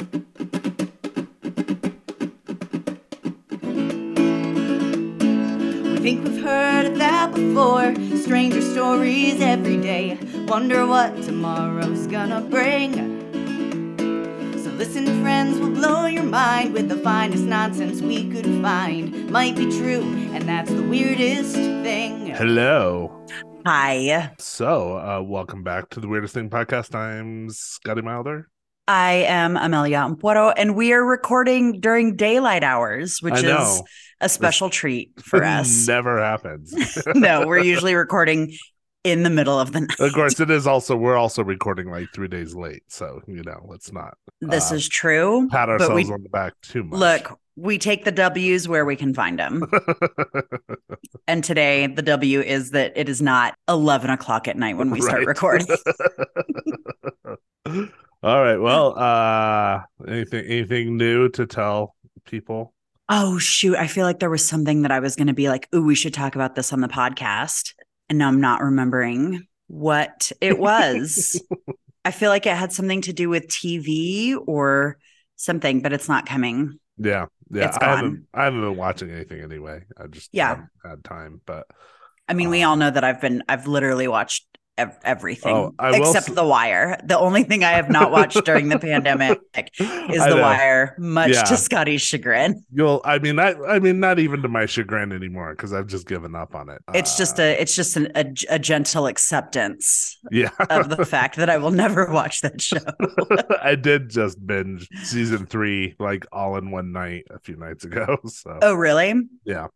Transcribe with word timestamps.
We 0.00 0.06
think 5.98 6.24
we've 6.24 6.42
heard 6.42 6.86
of 6.86 6.98
that 6.98 7.32
before. 7.34 7.94
Stranger 8.16 8.62
stories 8.62 9.40
every 9.42 9.76
day. 9.76 10.18
Wonder 10.48 10.86
what 10.86 11.22
tomorrow's 11.22 12.06
gonna 12.06 12.40
bring. 12.40 12.94
So 14.62 14.70
listen, 14.70 15.04
friends, 15.20 15.58
we'll 15.58 15.72
blow 15.74 16.06
your 16.06 16.22
mind 16.22 16.72
with 16.72 16.88
the 16.88 16.96
finest 16.96 17.44
nonsense 17.44 18.00
we 18.00 18.30
could 18.30 18.46
find. 18.62 19.30
Might 19.30 19.56
be 19.56 19.66
true, 19.66 20.02
and 20.32 20.48
that's 20.48 20.70
the 20.70 20.82
weirdest 20.82 21.54
thing. 21.54 22.28
Hello. 22.28 23.26
Hi, 23.66 24.32
So, 24.38 24.96
uh, 24.96 25.20
welcome 25.22 25.62
back 25.62 25.90
to 25.90 26.00
the 26.00 26.08
Weirdest 26.08 26.32
Thing 26.32 26.48
podcast. 26.48 26.94
I'm 26.94 27.50
Scotty 27.50 28.00
Milder. 28.00 28.48
I 28.90 29.24
am 29.28 29.56
Amelia 29.56 29.98
Ampuero, 29.98 30.52
and 30.56 30.74
we 30.74 30.92
are 30.92 31.04
recording 31.04 31.78
during 31.78 32.16
daylight 32.16 32.64
hours, 32.64 33.22
which 33.22 33.40
is 33.40 33.82
a 34.20 34.28
special 34.28 34.68
treat 34.68 35.12
for 35.22 35.44
us. 35.44 35.86
Never 35.86 36.20
happens. 36.20 36.74
no, 37.14 37.46
we're 37.46 37.60
usually 37.60 37.94
recording 37.94 38.52
in 39.04 39.22
the 39.22 39.30
middle 39.30 39.60
of 39.60 39.70
the 39.70 39.82
night. 39.82 40.00
of 40.00 40.12
course, 40.12 40.40
it 40.40 40.50
is 40.50 40.66
also, 40.66 40.96
we're 40.96 41.16
also 41.16 41.44
recording 41.44 41.88
like 41.88 42.08
three 42.12 42.26
days 42.26 42.52
late. 42.56 42.82
So, 42.88 43.20
you 43.28 43.44
know, 43.44 43.64
let's 43.68 43.92
not 43.92 44.14
This 44.40 44.72
uh, 44.72 44.74
is 44.74 44.88
true. 44.88 45.46
pat 45.52 45.68
but 45.68 45.82
ourselves 45.82 46.08
we 46.08 46.12
on 46.12 46.24
the 46.24 46.28
back 46.28 46.54
too 46.60 46.82
much. 46.82 46.98
look, 46.98 47.38
we 47.54 47.78
take 47.78 48.04
the 48.04 48.10
W's 48.10 48.66
where 48.66 48.84
we 48.84 48.96
can 48.96 49.14
find 49.14 49.38
them. 49.38 49.70
and 51.28 51.44
today, 51.44 51.86
the 51.86 52.02
W 52.02 52.40
is 52.40 52.72
that 52.72 52.94
it 52.96 53.08
is 53.08 53.22
not 53.22 53.54
11 53.68 54.10
o'clock 54.10 54.48
at 54.48 54.56
night 54.56 54.76
when 54.76 54.90
we 54.90 55.00
start 55.00 55.26
recording. 55.26 55.68
All 58.22 58.40
right. 58.42 58.58
Well, 58.58 58.98
uh, 58.98 59.82
anything, 60.06 60.44
anything 60.46 60.96
new 60.96 61.28
to 61.30 61.46
tell 61.46 61.96
people? 62.26 62.74
Oh, 63.08 63.38
shoot. 63.38 63.76
I 63.76 63.86
feel 63.86 64.04
like 64.06 64.20
there 64.20 64.30
was 64.30 64.46
something 64.46 64.82
that 64.82 64.90
I 64.92 65.00
was 65.00 65.16
going 65.16 65.26
to 65.26 65.32
be 65.34 65.48
like, 65.48 65.68
ooh, 65.74 65.84
we 65.84 65.94
should 65.94 66.14
talk 66.14 66.34
about 66.34 66.54
this 66.54 66.72
on 66.72 66.80
the 66.80 66.88
podcast. 66.88 67.74
And 68.08 68.18
now 68.18 68.28
I'm 68.28 68.40
not 68.40 68.62
remembering 68.62 69.46
what 69.66 70.30
it 70.40 70.58
was. 70.58 71.42
I 72.04 72.12
feel 72.12 72.30
like 72.30 72.46
it 72.46 72.56
had 72.56 72.72
something 72.72 73.02
to 73.02 73.12
do 73.12 73.28
with 73.28 73.48
TV 73.48 74.36
or 74.46 74.98
something, 75.36 75.80
but 75.80 75.92
it's 75.92 76.08
not 76.08 76.26
coming. 76.26 76.78
Yeah. 76.98 77.26
Yeah. 77.50 77.68
It's 77.68 77.78
I 77.78 77.86
haven't. 77.96 78.26
I 78.32 78.44
haven't 78.44 78.60
been 78.60 78.76
watching 78.76 79.10
anything 79.10 79.40
anyway. 79.40 79.82
I 79.96 80.06
just 80.06 80.30
Yeah. 80.32 80.48
haven't 80.48 80.70
had 80.84 81.04
time, 81.04 81.40
but 81.46 81.66
I 82.28 82.34
mean, 82.34 82.48
we 82.48 82.62
Um, 82.62 82.70
all 82.70 82.76
know 82.76 82.90
that 82.90 83.02
I've 83.02 83.20
been, 83.20 83.42
I've 83.48 83.66
literally 83.66 84.06
watched 84.06 84.46
ev- 84.80 84.98
everything 85.04 85.54
Oh, 85.54 85.74
except 85.92 86.34
The 86.34 86.44
Wire. 86.44 86.98
The 87.04 87.18
only 87.18 87.42
thing 87.44 87.64
I 87.64 87.72
have 87.72 87.88
not 87.90 88.10
watched 88.10 88.44
during 88.44 88.68
the 88.68 88.78
pandemic 88.90 89.38
is 89.56 90.24
The. 90.24 90.38
Wire, 90.40 90.94
much 90.98 91.32
Yeah. 91.34 91.42
to 91.44 91.56
Scotty's 91.56 92.02
chagrin. 92.02 92.64
You'll, 92.72 93.00
I 93.04 93.18
mean, 93.18 93.38
I, 93.38 93.52
I 93.68 93.78
mean, 93.78 94.00
not 94.00 94.18
even 94.18 94.42
to 94.42 94.48
my 94.48 94.66
chagrin 94.66 95.12
anymore 95.12 95.50
because 95.54 95.72
I've 95.72 95.86
just 95.86 96.06
given 96.06 96.34
up 96.34 96.54
on 96.54 96.68
it. 96.70 96.80
It's 96.94 97.16
just 97.16 97.38
Uh, 97.38 97.42
a, 97.44 97.60
it's 97.60 97.74
just 97.74 97.96
an, 97.96 98.08
a, 98.14 98.24
a 98.48 98.58
gentle 98.58 99.06
acceptance 99.06 100.18
yeah. 100.30 100.50
of 100.70 100.88
the 100.88 101.04
fact 101.14 101.36
that 101.36 101.50
I 101.50 101.58
will 101.58 101.70
never 101.70 102.10
watch 102.10 102.40
that 102.40 102.60
show. 102.70 102.78
I 103.62 103.74
did 103.74 104.08
just 104.10 104.44
binge 104.46 104.88
season 105.04 105.46
three 105.46 105.94
like 105.98 106.26
all 106.32 106.56
in 106.56 106.70
one 106.70 106.92
night 106.92 107.24
a 107.30 107.38
few 107.38 107.56
nights 107.56 107.84
ago. 107.84 108.16
So 108.26 108.58
Oh, 108.62 108.74
really? 108.74 109.14
yeah, 109.44 109.66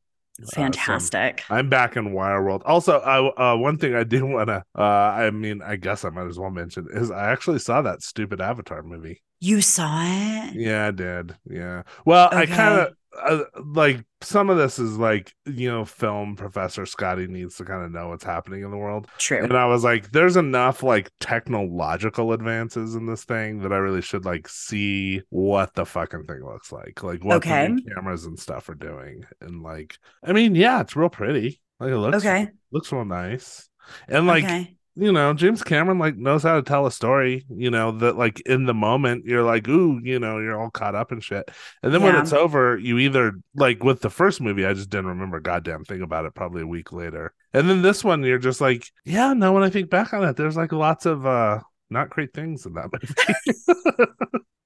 Uh, 0.43 0.47
Fantastic. 0.55 1.45
I'm 1.49 1.69
back 1.69 1.97
in 1.97 2.13
Wire 2.13 2.43
World. 2.43 2.63
Also, 2.67 2.99
I 2.99 3.53
uh, 3.53 3.57
one 3.57 3.79
thing 3.79 3.95
I 3.95 4.05
do 4.05 4.27
want 4.27 4.49
to, 4.49 4.65
uh, 4.77 4.83
I 4.83 5.31
mean, 5.31 5.63
I 5.63 5.77
guess 5.77 6.05
I 6.05 6.11
might 6.11 6.27
as 6.27 6.39
well 6.39 6.51
mention 6.51 6.89
is 6.91 7.11
I 7.11 7.31
actually 7.31 7.61
saw 7.61 7.83
that 7.83 8.03
stupid 8.03 8.41
Avatar 8.41 8.83
movie. 8.83 9.23
you 9.41 9.61
saw 9.61 10.03
it? 10.05 10.55
Yeah, 10.55 10.89
I 10.89 10.91
did. 10.91 11.37
Yeah. 11.49 11.83
Well, 12.05 12.29
I 12.33 12.47
kind 12.47 12.81
of 12.81 12.95
uh, 13.23 13.45
like 13.65 14.05
some 14.20 14.51
of 14.51 14.57
this 14.57 14.79
is 14.79 14.97
like 14.98 15.33
you 15.47 15.70
know, 15.70 15.84
film 15.84 16.37
professor 16.37 16.87
Scotty 16.87 17.27
needs 17.27 17.56
to 17.56 17.65
kind 17.65 17.84
of 17.84 17.93
know 17.93 18.09
what's 18.09 18.25
happening 18.25 18.62
in 18.65 18.71
the 18.71 18.77
world. 18.77 19.09
True. 19.19 19.49
And 19.49 19.56
I 19.56 19.66
was 19.66 19.84
like, 19.84 20.11
there's 20.12 20.37
enough 20.37 20.83
like 20.83 21.11
technological 21.21 22.33
advances 22.33 22.94
in 22.94 23.06
this 23.06 23.25
thing 23.25 23.61
that 23.61 23.72
I 23.72 23.77
really 23.78 24.03
should 24.03 24.25
like 24.25 24.49
see 24.49 25.22
what 25.31 25.75
the 25.75 25.84
fucking 25.87 26.25
thing 26.25 26.44
looks 26.44 26.72
like. 26.72 27.03
Like 27.03 27.25
what 27.25 27.37
Okay. 27.37 27.69
the 27.77 27.94
cameras 27.94 28.25
and 28.27 28.38
stuff 28.38 28.69
are 28.69 28.75
doing. 28.75 29.25
And 29.41 29.62
like, 29.62 29.99
I 30.22 30.33
mean, 30.33 30.55
yeah, 30.55 30.81
it's 30.81 30.97
real 30.97 31.09
pretty. 31.11 31.61
Like 31.81 31.91
it 31.91 31.99
looks 31.99 32.17
Okay. 32.19 32.53
looks 32.72 32.93
real 32.93 33.05
nice. 33.05 33.69
And 34.09 34.27
like, 34.27 34.44
okay. 34.44 34.77
You 34.97 35.10
know, 35.12 35.34
James 35.34 35.62
Cameron 35.62 35.99
like 35.99 36.16
knows 36.16 36.43
how 36.44 36.56
to 36.56 36.62
tell 36.62 36.87
a 36.87 36.91
story, 36.93 37.44
you 37.49 37.71
know, 37.71 37.91
that 37.99 38.16
like 38.16 38.41
in 38.43 38.65
the 38.66 38.75
moment 38.75 39.25
you're 39.25 39.43
like, 39.43 39.66
ooh, 39.69 40.00
you 40.03 40.19
know, 40.19 40.38
you're 40.38 40.60
all 40.60 40.71
caught 40.71 40.94
up 40.94 41.10
and 41.10 41.22
shit. 41.22 41.50
And 41.82 41.93
then 41.93 42.03
when 42.03 42.15
it's 42.15 42.32
over, 42.32 42.78
you 42.78 42.99
either 42.99 43.32
like 43.56 43.82
with 43.82 44.00
the 44.03 44.10
first 44.10 44.41
movie, 44.41 44.65
I 44.65 44.72
just 44.75 44.91
didn't 44.91 45.06
remember 45.09 45.38
a 45.38 45.43
goddamn 45.43 45.84
thing 45.84 46.03
about 46.03 46.27
it 46.27 46.34
probably 46.34 46.62
a 46.62 46.66
week 46.66 46.93
later. 46.93 47.34
And 47.53 47.69
then 47.69 47.82
this 47.82 48.05
one, 48.05 48.22
you're 48.22 48.38
just 48.38 48.60
like, 48.60 48.88
yeah, 49.05 49.32
no, 49.32 49.53
when 49.53 49.62
I 49.65 49.71
think 49.71 49.91
back 49.91 50.12
on 50.12 50.22
it, 50.25 50.37
there's 50.37 50.56
like 50.56 50.72
lots 50.72 51.06
of 51.06 51.26
uh 51.26 51.61
not 51.91 52.11
great 52.11 52.32
things 52.32 52.65
in 52.66 52.75
that 52.75 52.91
movie. 52.93 54.06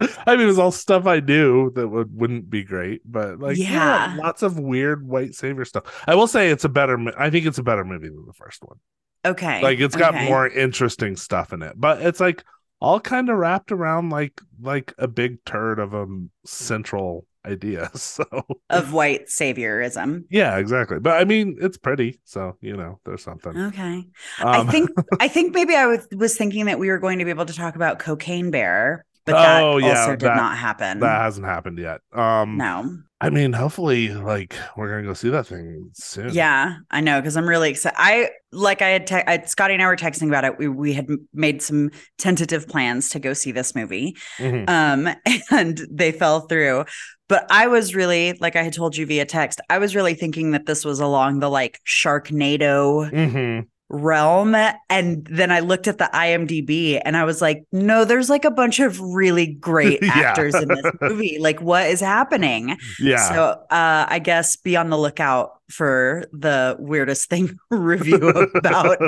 I 0.26 0.36
mean, 0.36 0.44
it 0.44 0.46
was 0.46 0.58
all 0.60 0.70
stuff 0.70 1.06
I 1.06 1.20
knew 1.20 1.70
that 1.72 1.88
would 1.88 2.14
wouldn't 2.14 2.48
be 2.48 2.62
great, 2.62 3.00
but 3.04 3.40
like, 3.40 3.56
yeah, 3.56 4.14
Yeah. 4.14 4.16
lots 4.22 4.42
of 4.42 4.58
weird 4.58 5.06
white 5.06 5.34
savior 5.34 5.64
stuff. 5.64 6.04
I 6.06 6.14
will 6.14 6.28
say 6.28 6.50
it's 6.50 6.64
a 6.64 6.68
better. 6.68 6.98
I 7.18 7.30
think 7.30 7.46
it's 7.46 7.58
a 7.58 7.62
better 7.64 7.84
movie 7.84 8.08
than 8.08 8.24
the 8.26 8.32
first 8.34 8.62
one 8.62 8.78
Okay. 9.24 9.62
like 9.62 9.80
it's 9.80 9.96
got 9.96 10.14
Okay. 10.14 10.26
more 10.26 10.46
interesting 10.48 11.16
stuff 11.16 11.52
in 11.52 11.62
it 11.62 11.74
but 11.76 12.00
it's 12.02 12.20
like 12.20 12.44
all 12.80 13.00
kind 13.00 13.28
of 13.28 13.36
wrapped 13.36 13.72
around 13.72 14.10
like 14.10 14.40
like 14.60 14.92
a 14.98 15.08
big 15.08 15.44
turd 15.44 15.78
of 15.78 15.94
a 15.94 16.06
central 16.44 17.26
idea 17.46 17.90
so 17.94 18.24
of 18.70 18.92
white 18.92 19.26
saviorism. 19.26 20.24
yeah 20.30 20.56
exactly 20.58 20.98
but 21.00 21.20
i 21.20 21.24
mean 21.24 21.56
it's 21.60 21.78
pretty 21.78 22.20
so 22.24 22.56
you 22.60 22.76
know 22.76 23.00
there's 23.04 23.22
something 23.22 23.56
Okay. 23.58 24.04
Um, 24.38 24.68
I 24.68 24.70
think 24.70 24.90
I 25.20 25.28
think 25.28 25.54
maybe 25.54 25.74
I 25.74 25.86
was, 25.86 26.06
was 26.14 26.36
thinking 26.36 26.66
that 26.66 26.78
we 26.78 26.88
were 26.90 26.98
going 26.98 27.18
to 27.18 27.24
be 27.24 27.30
able 27.30 27.46
to 27.46 27.54
talk 27.54 27.76
about 27.76 27.98
Cocaine 27.98 28.50
Bear, 28.50 29.04
but 29.32 29.40
that 29.42 29.62
Oh, 29.62 29.76
yeah, 29.78 30.00
also 30.00 30.10
did 30.16 30.20
that- 30.28 30.36
not 30.36 30.56
happen. 30.56 31.00
that 31.00 31.20
hasn't 31.22 31.46
happened 31.46 31.78
yet 31.78 32.00
um 32.12 32.56
no. 32.56 32.98
i 33.20 33.30
mean 33.30 33.52
hopefully 33.52 34.08
like 34.14 34.54
we're 34.76 34.88
gonna 34.90 35.02
go 35.06 35.14
see 35.14 35.28
that 35.30 35.46
thing 35.46 35.90
soon 35.94 36.32
Yeah, 36.32 36.76
I 36.90 37.00
know 37.00 37.20
because 37.20 37.36
I'm 37.36 37.48
really 37.48 37.70
excited. 37.70 37.96
I 37.98 38.30
like 38.52 38.80
I 38.82 38.88
had 38.88 39.06
te- 39.06 39.24
I, 39.26 39.42
Scotty 39.44 39.74
and 39.74 39.82
I 39.82 39.86
were 39.86 39.96
texting 39.96 40.28
about 40.28 40.44
it. 40.44 40.58
We 40.58 40.68
we 40.68 40.92
had 40.94 41.06
made 41.34 41.60
some 41.62 41.90
tentative 42.16 42.66
plans 42.66 43.10
to 43.10 43.18
go 43.18 43.32
see 43.34 43.52
this 43.52 43.74
movie, 43.74 44.16
Mhm. 44.38 44.68
um, 44.70 45.08
and 45.50 45.80
they 45.90 46.12
fell 46.12 46.40
through. 46.40 46.84
But 47.28 47.46
I 47.50 47.66
was 47.66 47.94
really 47.94 48.32
like 48.40 48.56
I 48.56 48.62
had 48.62 48.72
told 48.72 48.96
you 48.96 49.04
via 49.04 49.26
text. 49.26 49.60
I 49.68 49.76
was 49.78 49.94
really 49.94 50.14
thinking 50.14 50.52
that 50.52 50.64
this 50.66 50.82
was 50.84 50.98
along 51.00 51.40
the 51.40 51.50
like 51.50 51.78
Sharknado 51.86 53.10
Mhm. 53.10 53.66
Realm, 53.88 54.54
and 54.90 55.26
then 55.30 55.50
I 55.50 55.60
looked 55.60 55.88
at 55.88 55.98
the 55.98 56.10
IMDb 56.12 57.00
and 57.04 57.16
I 57.16 57.24
was 57.24 57.40
like, 57.40 57.64
no, 57.72 58.04
there's 58.04 58.28
like 58.28 58.44
a 58.44 58.50
bunch 58.50 58.80
of 58.80 59.00
really 59.00 59.46
great 59.46 60.02
actors 60.02 60.54
in 60.54 60.68
this 60.68 60.84
movie. 61.00 61.38
Like, 61.38 61.60
what 61.60 61.86
is 61.86 62.00
happening? 62.00 62.76
yeah 62.98 63.28
So 63.28 63.42
uh, 63.70 64.06
I 64.08 64.18
guess 64.18 64.56
be 64.56 64.76
on 64.76 64.90
the 64.90 64.98
lookout 64.98 65.52
for 65.70 66.24
the 66.32 66.76
weirdest 66.78 67.28
thing 67.30 67.58
review 67.70 68.28
about 68.54 68.98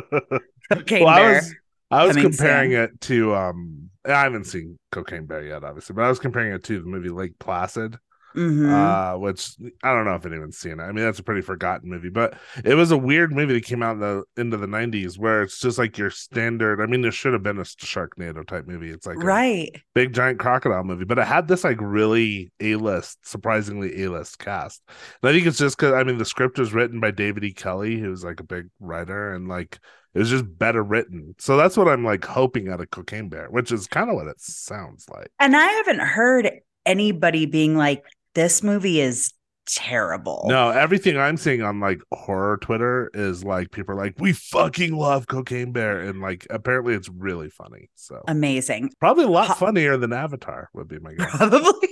Cocaine 0.72 1.04
well, 1.04 1.08
I 1.08 1.32
was, 1.34 1.54
I 1.90 2.06
was 2.06 2.16
comparing 2.16 2.72
soon. 2.72 2.80
it 2.80 3.00
to 3.02 3.34
um 3.34 3.90
I 4.04 4.22
haven't 4.22 4.44
seen 4.44 4.78
Cocaine 4.92 5.26
Bear 5.26 5.44
yet, 5.44 5.64
obviously, 5.64 5.94
but 5.94 6.04
I 6.04 6.08
was 6.08 6.18
comparing 6.18 6.52
it 6.52 6.64
to 6.64 6.80
the 6.80 6.86
movie 6.86 7.10
Lake 7.10 7.38
Placid, 7.38 7.98
Mhm. 8.36 8.70
uh, 8.70 9.18
which 9.18 9.56
I 9.82 9.92
don't 9.92 10.04
know 10.04 10.14
if 10.14 10.24
anyone's 10.24 10.56
seen 10.58 10.78
it. 10.78 10.82
I 10.82 10.92
mean, 10.92 11.04
that's 11.04 11.18
a 11.18 11.24
pretty 11.24 11.40
forgotten 11.40 11.88
movie, 11.90 12.10
but 12.10 12.34
it 12.64 12.74
was 12.74 12.92
a 12.92 12.96
weird 12.96 13.32
movie 13.32 13.54
that 13.54 13.64
came 13.64 13.82
out 13.82 13.94
in 13.94 14.00
the 14.00 14.22
into 14.36 14.56
the 14.56 14.68
'90s, 14.68 15.18
where 15.18 15.42
it's 15.42 15.58
just 15.58 15.78
like 15.78 15.98
your 15.98 16.10
standard. 16.10 16.80
I 16.80 16.86
mean, 16.86 17.02
there 17.02 17.10
should 17.10 17.32
have 17.32 17.42
been 17.42 17.58
a 17.58 17.62
Sharknado 17.62 18.46
type 18.46 18.66
movie. 18.66 18.90
It's 18.90 19.06
like 19.06 19.24
a 19.24 19.26
right. 19.26 19.70
big 19.94 20.12
giant 20.12 20.38
crocodile 20.38 20.84
movie, 20.84 21.04
but 21.04 21.18
it 21.18 21.26
had 21.26 21.48
this 21.48 21.64
like 21.64 21.78
really 21.80 22.52
A 22.60 22.76
list, 22.76 23.18
surprisingly 23.26 24.02
A 24.04 24.10
list 24.10 24.38
cast. 24.38 24.82
And 25.22 25.30
I 25.30 25.32
think 25.32 25.46
it's 25.46 25.58
just 25.58 25.76
because 25.76 25.94
I 25.94 26.04
mean 26.04 26.18
the 26.18 26.24
script 26.24 26.58
was 26.58 26.72
written 26.72 27.00
by 27.00 27.10
David 27.10 27.44
E. 27.44 27.52
Kelley, 27.52 27.98
who's 27.98 28.22
like 28.24 28.40
a 28.40 28.44
big 28.44 28.68
writer, 28.78 29.32
and 29.34 29.48
like 29.48 29.78
it 30.14 30.18
was 30.18 30.30
just 30.30 30.44
better 30.58 30.82
written. 30.82 31.34
So 31.38 31.56
that's 31.56 31.76
what 31.76 31.88
I'm 31.88 32.04
like 32.04 32.24
hoping 32.24 32.68
out 32.68 32.80
of 32.80 32.90
Cocaine 32.90 33.28
Bear, 33.28 33.48
which 33.50 33.72
is 33.72 33.86
kind 33.86 34.10
of 34.10 34.16
what 34.16 34.26
it 34.26 34.40
sounds 34.40 35.08
like. 35.08 35.30
And 35.38 35.56
I 35.56 35.66
haven't 35.66 36.00
heard 36.00 36.50
anybody 36.86 37.46
being 37.46 37.76
like, 37.76 38.04
this 38.34 38.62
movie 38.62 39.00
is 39.00 39.32
terrible. 39.66 40.46
No, 40.48 40.70
everything 40.70 41.16
I'm 41.16 41.36
seeing 41.36 41.62
on 41.62 41.80
like 41.80 42.00
horror 42.12 42.58
Twitter 42.58 43.10
is 43.14 43.44
like 43.44 43.70
people 43.70 43.94
are 43.94 43.98
like, 43.98 44.14
we 44.18 44.32
fucking 44.32 44.94
love 44.96 45.26
Cocaine 45.28 45.72
Bear, 45.72 46.00
and 46.00 46.20
like 46.20 46.46
apparently 46.50 46.94
it's 46.94 47.08
really 47.08 47.50
funny. 47.50 47.88
So 47.94 48.22
Amazing. 48.26 48.90
probably 49.00 49.24
a 49.24 49.28
lot 49.28 49.48
Ho- 49.48 49.54
funnier 49.54 49.96
than 49.96 50.12
Avatar 50.12 50.70
would 50.74 50.88
be 50.88 50.98
my 50.98 51.14
guess. 51.14 51.30
Probably. 51.36 51.88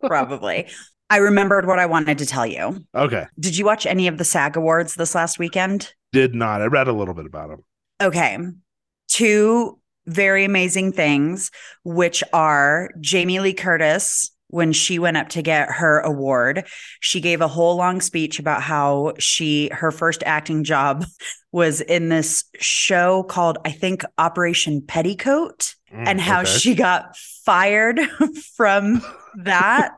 Probably. 0.06 0.66
I 1.10 1.18
remembered 1.18 1.66
what 1.66 1.78
I 1.78 1.86
wanted 1.86 2.18
to 2.18 2.26
tell 2.26 2.46
you. 2.46 2.84
okay, 2.94 3.26
Did 3.38 3.56
you 3.56 3.64
watch 3.64 3.86
any 3.86 4.08
of 4.08 4.18
the 4.18 4.24
SAG 4.24 4.56
Awards 4.56 4.94
this 4.94 5.14
last 5.14 5.38
weekend? 5.38 5.92
did 6.12 6.34
not. 6.34 6.62
I 6.62 6.66
read 6.66 6.88
a 6.88 6.92
little 6.92 7.12
bit 7.14 7.26
about 7.26 7.50
them. 7.50 7.64
Okay. 8.00 8.38
Two 9.08 9.78
very 10.06 10.44
amazing 10.44 10.92
things, 10.92 11.50
which 11.84 12.24
are 12.32 12.90
Jamie 13.00 13.40
Lee 13.40 13.52
Curtis. 13.52 14.30
When 14.48 14.72
she 14.72 14.98
went 14.98 15.16
up 15.16 15.28
to 15.30 15.42
get 15.42 15.70
her 15.70 16.00
award, 16.00 16.66
she 17.00 17.20
gave 17.20 17.40
a 17.40 17.48
whole 17.48 17.76
long 17.76 18.00
speech 18.00 18.38
about 18.38 18.62
how 18.62 19.12
she, 19.18 19.68
her 19.72 19.90
first 19.90 20.22
acting 20.24 20.64
job 20.64 21.04
was 21.52 21.80
in 21.80 22.08
this 22.08 22.44
show 22.60 23.22
called, 23.22 23.58
I 23.64 23.70
think, 23.70 24.02
Operation 24.18 24.82
Petticoat, 24.82 25.74
Mm, 25.92 26.06
and 26.06 26.20
how 26.20 26.42
okay. 26.42 26.50
she 26.50 26.74
got 26.74 27.16
fired 27.16 27.98
from 28.56 29.02
that 29.36 29.97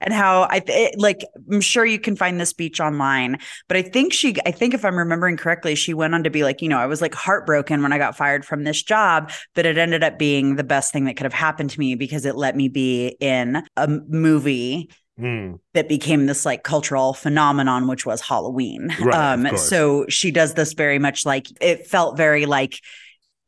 and 0.00 0.12
how 0.14 0.46
I 0.50 0.60
th- 0.60 0.92
it, 0.94 1.00
like 1.00 1.24
I'm 1.50 1.60
sure 1.60 1.84
you 1.84 1.98
can 1.98 2.16
find 2.16 2.40
the 2.40 2.46
speech 2.46 2.80
online, 2.80 3.38
but 3.68 3.76
I 3.76 3.82
think 3.82 4.12
she 4.12 4.36
I 4.46 4.50
think 4.50 4.74
if 4.74 4.84
I'm 4.84 4.96
remembering 4.96 5.36
correctly, 5.36 5.74
she 5.74 5.94
went 5.94 6.14
on 6.14 6.24
to 6.24 6.30
be 6.30 6.44
like, 6.44 6.62
you 6.62 6.68
know, 6.68 6.78
I 6.78 6.86
was 6.86 7.00
like 7.02 7.14
heartbroken 7.14 7.82
when 7.82 7.92
I 7.92 7.98
got 7.98 8.16
fired 8.16 8.44
from 8.44 8.64
this 8.64 8.82
job, 8.82 9.30
but 9.54 9.66
it 9.66 9.78
ended 9.78 10.04
up 10.04 10.18
being 10.18 10.56
the 10.56 10.64
best 10.64 10.92
thing 10.92 11.04
that 11.04 11.16
could 11.16 11.24
have 11.24 11.32
happened 11.32 11.70
to 11.70 11.78
me 11.80 11.94
because 11.94 12.24
it 12.24 12.36
let 12.36 12.56
me 12.56 12.68
be 12.68 13.16
in 13.20 13.62
a 13.76 13.88
movie 13.88 14.90
Mm, 15.18 15.58
that 15.74 15.88
became 15.88 16.26
this 16.26 16.46
like 16.46 16.62
cultural 16.62 17.12
phenomenon 17.12 17.86
which 17.86 18.06
was 18.06 18.20
Halloween. 18.20 18.90
Right, 18.98 19.14
um 19.14 19.56
so 19.56 20.06
she 20.08 20.30
does 20.30 20.54
this 20.54 20.72
very 20.72 20.98
much 20.98 21.26
like 21.26 21.46
it 21.60 21.86
felt 21.86 22.16
very 22.16 22.46
like 22.46 22.80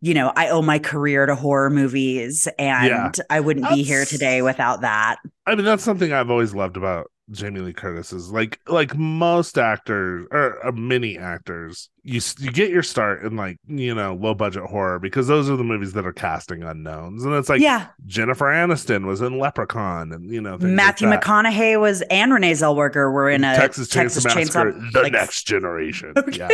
you 0.01 0.15
know, 0.15 0.33
I 0.37 0.49
owe 0.49 0.63
my 0.63 0.79
career 0.79 1.27
to 1.27 1.35
horror 1.35 1.71
movies 1.71 2.49
and 2.59 2.87
Yeah. 3.17 3.25
I 3.29 3.41
wouldn't 3.41 3.69
be 3.69 3.83
here 3.83 4.05
today 4.05 4.43
without 4.43 4.81
that. 4.81 5.17
I 5.47 5.55
mean, 5.55 5.65
that's 5.65 5.85
something 5.85 6.13
I've 6.13 6.31
always 6.31 6.55
loved 6.55 6.77
about 6.77 7.11
Jamie 7.31 7.61
Lee 7.61 7.73
Curtis 7.73 8.13
is 8.13 8.31
like 8.31 8.59
like 8.67 8.97
most 8.97 9.57
actors 9.57 10.27
or 10.33 10.67
uh, 10.67 10.73
many 10.73 11.17
actors, 11.17 11.89
you 12.03 12.21
you 12.41 12.51
get 12.51 12.71
your 12.71 12.83
start 12.83 13.23
in 13.25 13.37
like 13.37 13.57
you 13.67 13.95
know 13.95 14.15
low 14.15 14.35
budget 14.35 14.65
horror 14.65 14.99
because 14.99 15.29
those 15.29 15.49
are 15.49 15.57
the 15.57 15.65
movies 15.65 15.93
that 15.93 16.05
are 16.05 16.13
casting 16.13 16.63
unknowns, 16.63 17.25
and 17.25 17.35
it's 17.35 17.49
like 17.49 17.61
yeah. 17.61 17.87
Jennifer 18.07 18.47
Aniston 18.47 19.07
was 19.07 19.21
in 19.21 19.39
Leprechaun, 19.39 20.13
and 20.13 20.29
you 20.29 20.41
know 20.41 20.53
things 20.59 20.65
like 20.65 20.73
Matthew. 20.73 21.09
McConaughey 21.09 21.81
was 21.81 22.03
and 22.11 22.33
Renee 22.33 22.53
Zellweger 22.53 23.13
were 23.13 23.31
in 23.31 23.45
a 23.45 23.55
Texas 23.55 23.89
Chainsaw 23.89 24.25
Massacre, 24.35 24.73
the 24.93 25.03
like- 25.03 25.13
next 25.13 25.45
generation. 25.45 26.13
Okay. 26.21 26.49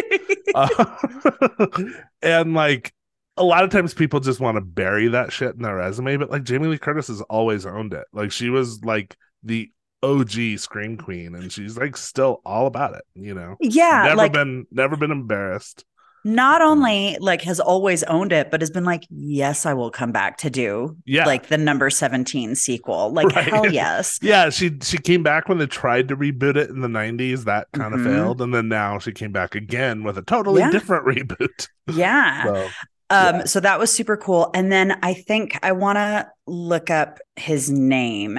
Yeah. 0.48 0.52
Uh, 0.54 1.66
and 2.22 2.54
like 2.54 2.92
a 3.36 3.44
lot 3.44 3.64
of 3.64 3.70
times 3.70 3.94
people 3.94 4.20
just 4.20 4.40
want 4.40 4.56
to 4.56 4.60
bury 4.62 5.08
that 5.08 5.32
shit 5.32 5.54
in 5.54 5.62
their 5.62 5.76
resume, 5.76 6.16
but 6.16 6.30
like 6.30 6.44
Jamie 6.44 6.68
Lee 6.68 6.78
Curtis 6.78 7.08
has 7.08 7.20
always 7.22 7.66
owned 7.66 7.92
it. 7.92 8.04
Like 8.12 8.32
she 8.32 8.48
was 8.50 8.82
like 8.84 9.16
the 9.42 9.70
OG 10.02 10.58
scream 10.58 10.96
queen, 10.96 11.34
and 11.34 11.50
she's 11.52 11.76
like 11.76 11.96
still 11.96 12.40
all 12.44 12.66
about 12.66 12.94
it. 12.94 13.02
You 13.14 13.34
know, 13.34 13.56
yeah, 13.60 14.04
never 14.04 14.16
like 14.16 14.32
been 14.32 14.66
never 14.70 14.96
been 14.96 15.10
embarrassed. 15.10 15.84
not 16.24 16.60
only 16.60 17.16
like 17.20 17.42
has 17.42 17.60
always 17.60 18.02
owned 18.04 18.32
it, 18.32 18.50
but 18.50 18.60
has 18.60 18.70
been 18.70 18.84
like, 18.84 19.04
yes, 19.10 19.64
I 19.64 19.74
will 19.74 19.90
come 19.90 20.10
back 20.12 20.38
to 20.38 20.50
do 20.50 20.96
Yeah, 21.06 21.24
like 21.24 21.46
the 21.48 21.56
number 21.58 21.88
17 21.88 22.54
sequel. 22.56 23.12
Like, 23.12 23.28
Right. 23.28 23.44
hell 23.48 23.72
yes. 23.72 24.18
yeah. 24.22 24.50
She 24.50 24.72
she 24.82 24.98
came 24.98 25.22
back 25.22 25.48
when 25.48 25.58
they 25.58 25.66
tried 25.66 26.08
to 26.08 26.16
reboot 26.16 26.56
it 26.56 26.68
in 26.70 26.80
the 26.80 26.88
'90s. 26.88 27.44
That 27.44 27.68
kind 27.72 27.94
of 27.94 28.00
Mhm. 28.00 28.04
failed, 28.04 28.42
and 28.42 28.52
then 28.54 28.68
now 28.68 28.98
she 28.98 29.12
came 29.12 29.30
back 29.32 29.54
again 29.54 30.02
with 30.04 30.18
a 30.18 30.22
totally 30.22 30.60
Yeah. 30.62 30.70
different 30.70 31.06
reboot. 31.16 31.68
Yeah. 31.92 32.44
So 32.44 32.68
Um, 33.10 33.36
Yeah. 33.36 33.44
so 33.44 33.60
that 33.60 33.78
was 33.78 33.92
super 33.92 34.16
cool. 34.16 34.50
And 34.54 34.70
then 34.72 34.98
I 35.02 35.14
think 35.14 35.58
I 35.62 35.72
want 35.72 35.96
to 35.96 36.28
look 36.46 36.90
up 36.90 37.18
his 37.36 37.70
name. 37.70 38.38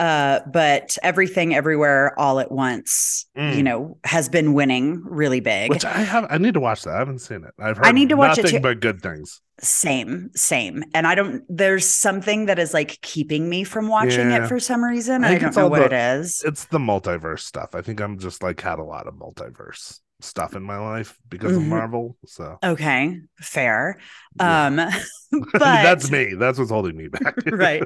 Uh, 0.00 0.40
but 0.52 0.98
everything 1.04 1.54
everywhere 1.54 2.18
all 2.18 2.40
at 2.40 2.50
once, 2.50 3.26
Mm. 3.36 3.56
you 3.56 3.62
know, 3.62 3.96
has 4.04 4.28
been 4.28 4.52
winning 4.52 5.00
really 5.04 5.38
big. 5.38 5.70
Which 5.70 5.84
I 5.84 5.98
have, 5.98 6.26
I 6.30 6.38
need 6.38 6.54
to 6.54 6.60
watch 6.60 6.82
that. 6.82 6.94
I 6.94 6.98
haven't 6.98 7.20
seen 7.20 7.44
it. 7.44 7.52
I've 7.60 7.76
heard 7.76 7.86
I 7.86 7.92
need 7.92 8.08
to 8.08 8.16
watch 8.16 8.36
it 8.38 8.46
too. 8.48 8.58
but 8.60 8.80
good 8.80 9.00
things. 9.00 9.40
same, 9.60 10.30
same. 10.34 10.82
And 10.94 11.06
I 11.06 11.14
don't 11.14 11.44
there's 11.48 11.86
something 11.88 12.46
that 12.46 12.58
is 12.58 12.74
like 12.74 13.00
keeping 13.02 13.48
me 13.48 13.62
from 13.62 13.86
watching 13.86 14.30
Yeah. 14.30 14.44
it 14.44 14.48
for 14.48 14.58
some 14.58 14.82
reason. 14.82 15.22
I 15.22 15.34
I, 15.34 15.38
don't 15.38 15.54
know 15.56 15.68
what 15.68 15.78
the- 15.88 15.94
it 15.96 16.18
is. 16.18 16.42
It's 16.44 16.64
the 16.64 16.78
multiverse 16.80 17.40
stuff. 17.40 17.72
I 17.76 17.80
think 17.80 18.00
I'm 18.00 18.18
just 18.18 18.42
like 18.42 18.60
had 18.60 18.80
a 18.80 18.84
lot 18.84 19.06
of 19.06 19.14
multiverse 19.14 20.00
stuff 20.20 20.54
in 20.56 20.62
my 20.62 20.78
life 20.78 21.18
because 21.28 21.56
of 21.56 21.62
Mhm. 21.62 21.68
Marvel. 21.68 22.16
So 22.26 22.58
Okay, 22.64 23.20
fair. 23.40 23.98
yeah. 24.38 24.66
Um 24.66 24.76
but 25.52 25.58
that's 25.58 26.10
me. 26.10 26.34
That's 26.34 26.58
what's 26.58 26.70
holding 26.70 26.96
me 26.96 27.08
back. 27.08 27.34
right. 27.52 27.82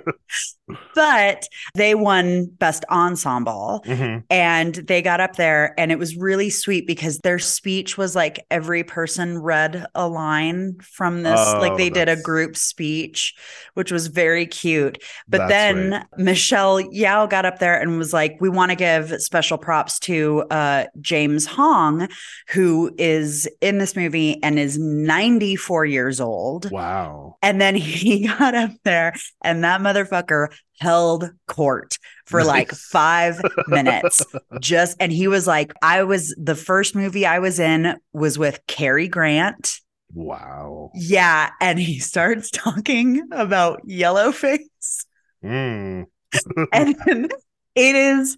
But 0.95 1.49
they 1.75 1.95
won 1.95 2.47
best 2.47 2.85
ensemble. 2.91 3.83
Mhm. 3.87 4.25
and 4.31 4.75
they 4.75 5.01
got 5.03 5.21
up 5.21 5.37
there 5.37 5.75
and 5.79 5.91
it 5.91 5.99
was 5.99 6.17
really 6.17 6.51
sweet 6.51 6.87
because 6.87 7.19
their 7.19 7.39
speech 7.39 7.97
was 7.97 8.15
like 8.15 8.45
every 8.51 8.85
person 8.85 9.39
read 9.39 9.87
a 9.95 10.07
line 10.09 10.77
from 10.83 11.23
this 11.23 11.41
like 11.55 11.73
Oh, 11.73 11.77
they 11.77 11.89
did 11.91 12.09
a 12.09 12.17
group 12.17 12.57
speech 12.57 13.35
which 13.75 13.91
was 13.91 14.09
very 14.09 14.47
cute 14.47 15.03
but 15.29 15.49
then 15.49 16.05
michelle 16.19 16.81
yeoh 16.83 17.29
got 17.31 17.47
up 17.47 17.59
there 17.59 17.81
and 17.81 17.97
was 17.99 18.13
like 18.13 18.37
we 18.41 18.49
want 18.49 18.71
to 18.71 18.77
give 18.77 19.11
special 19.23 19.57
props 19.59 19.99
to 20.01 20.43
uh, 20.51 20.85
james 21.01 21.47
hong 21.47 22.09
who 22.49 22.95
is 22.99 23.49
in 23.61 23.79
this 23.79 23.95
movie 23.97 24.43
and 24.43 24.59
is 24.59 24.79
94 24.79 25.85
years 25.87 26.21
old 26.21 26.71
Wow. 26.71 27.37
and 27.43 27.61
then 27.61 27.75
he 27.77 28.27
got 28.27 28.55
up 28.55 28.71
there 28.85 29.15
and 29.43 29.65
that 29.65 29.81
motherfucker 29.81 30.49
held 30.81 31.31
court 31.47 31.99
for 32.27 32.45
like 32.45 32.71
five 32.71 33.41
minutes. 33.69 34.25
Just, 34.61 34.97
and 35.01 35.11
he 35.11 35.27
was 35.27 35.47
like, 35.47 35.73
I 35.83 36.05
was 36.05 36.35
the 36.41 36.55
first 36.55 36.95
movie 36.95 37.27
I 37.27 37.41
was 37.41 37.59
in 37.59 37.97
was 38.13 38.39
with 38.39 38.61
Cary 38.69 39.09
Grant. 39.09 39.81
Wow. 40.15 40.91
Yeah. 40.95 41.51
And 41.61 41.79
he 41.81 41.99
starts 41.99 42.51
talking 42.51 43.27
about 43.33 43.81
Yellowface. 43.89 44.59
Mm. 45.45 46.07
And 46.73 47.33
it 47.75 47.95
is 47.97 48.37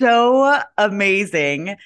so 0.00 0.60
amazing 0.76 1.76